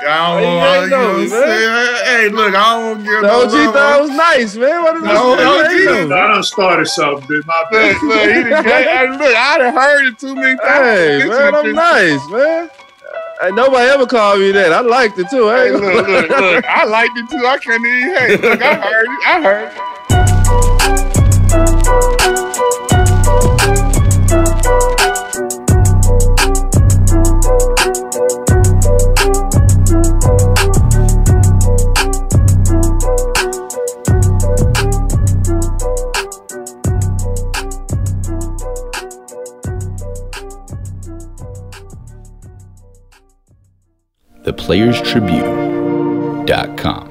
I 0.03 0.41
don't 0.41 0.57
want, 0.57 0.83
you 0.85 0.89
know 0.89 1.13
what 1.13 1.21
I'm 1.21 1.29
saying? 1.29 2.05
Hey, 2.05 2.29
look, 2.29 2.55
I 2.55 2.73
don't 2.73 2.85
want 2.89 2.99
to 3.01 3.05
give 3.05 3.21
the 3.21 3.27
no 3.27 3.41
OG 3.43 3.51
love. 3.53 3.73
thought 3.75 3.99
it 3.99 4.01
was 4.01 4.09
nice, 4.09 4.55
man. 4.55 4.81
What 4.81 4.95
is 4.97 5.03
No, 5.03 5.35
this? 5.35 5.45
OG 5.45 5.67
Hey, 5.77 5.85
knows. 5.85 6.11
I 6.11 6.27
done 6.33 6.43
started 6.43 6.87
something, 6.87 7.27
dude. 7.27 7.45
My 7.45 7.63
bad. 7.69 8.01
Look, 8.01 8.01
look, 8.01 8.21
he 8.21 8.41
done 8.49 8.63
gave- 8.63 9.19
look, 9.21 9.35
I 9.35 9.57
done 9.59 9.73
heard 9.75 10.07
it 10.07 10.17
too 10.17 10.33
many 10.33 10.57
times. 10.57 11.21
Hey, 11.21 11.29
man, 11.29 11.53
I'm 11.53 11.73
nice, 11.75 12.29
man. 12.31 12.69
Ain't 13.43 13.55
nobody 13.55 13.89
ever 13.91 14.07
called 14.07 14.39
me 14.39 14.51
that. 14.53 14.73
I 14.73 14.81
liked 14.81 15.19
it 15.19 15.29
too. 15.29 15.49
Hey, 15.49 15.65
Hey, 15.67 15.71
look, 15.71 16.07
look, 16.07 16.29
look. 16.29 16.65
I 16.65 16.83
liked 16.85 17.15
it 17.17 17.29
too. 17.29 17.45
I 17.45 17.57
can't 17.59 17.85
even. 17.85 18.15
Hey, 18.15 18.37
look, 18.37 18.59
I 18.61 18.73
heard 18.81 19.05
it. 19.05 19.27
I 19.27 19.41
heard 19.43 19.71
it. 19.71 20.30
theplayerstribune.com. 44.51 47.10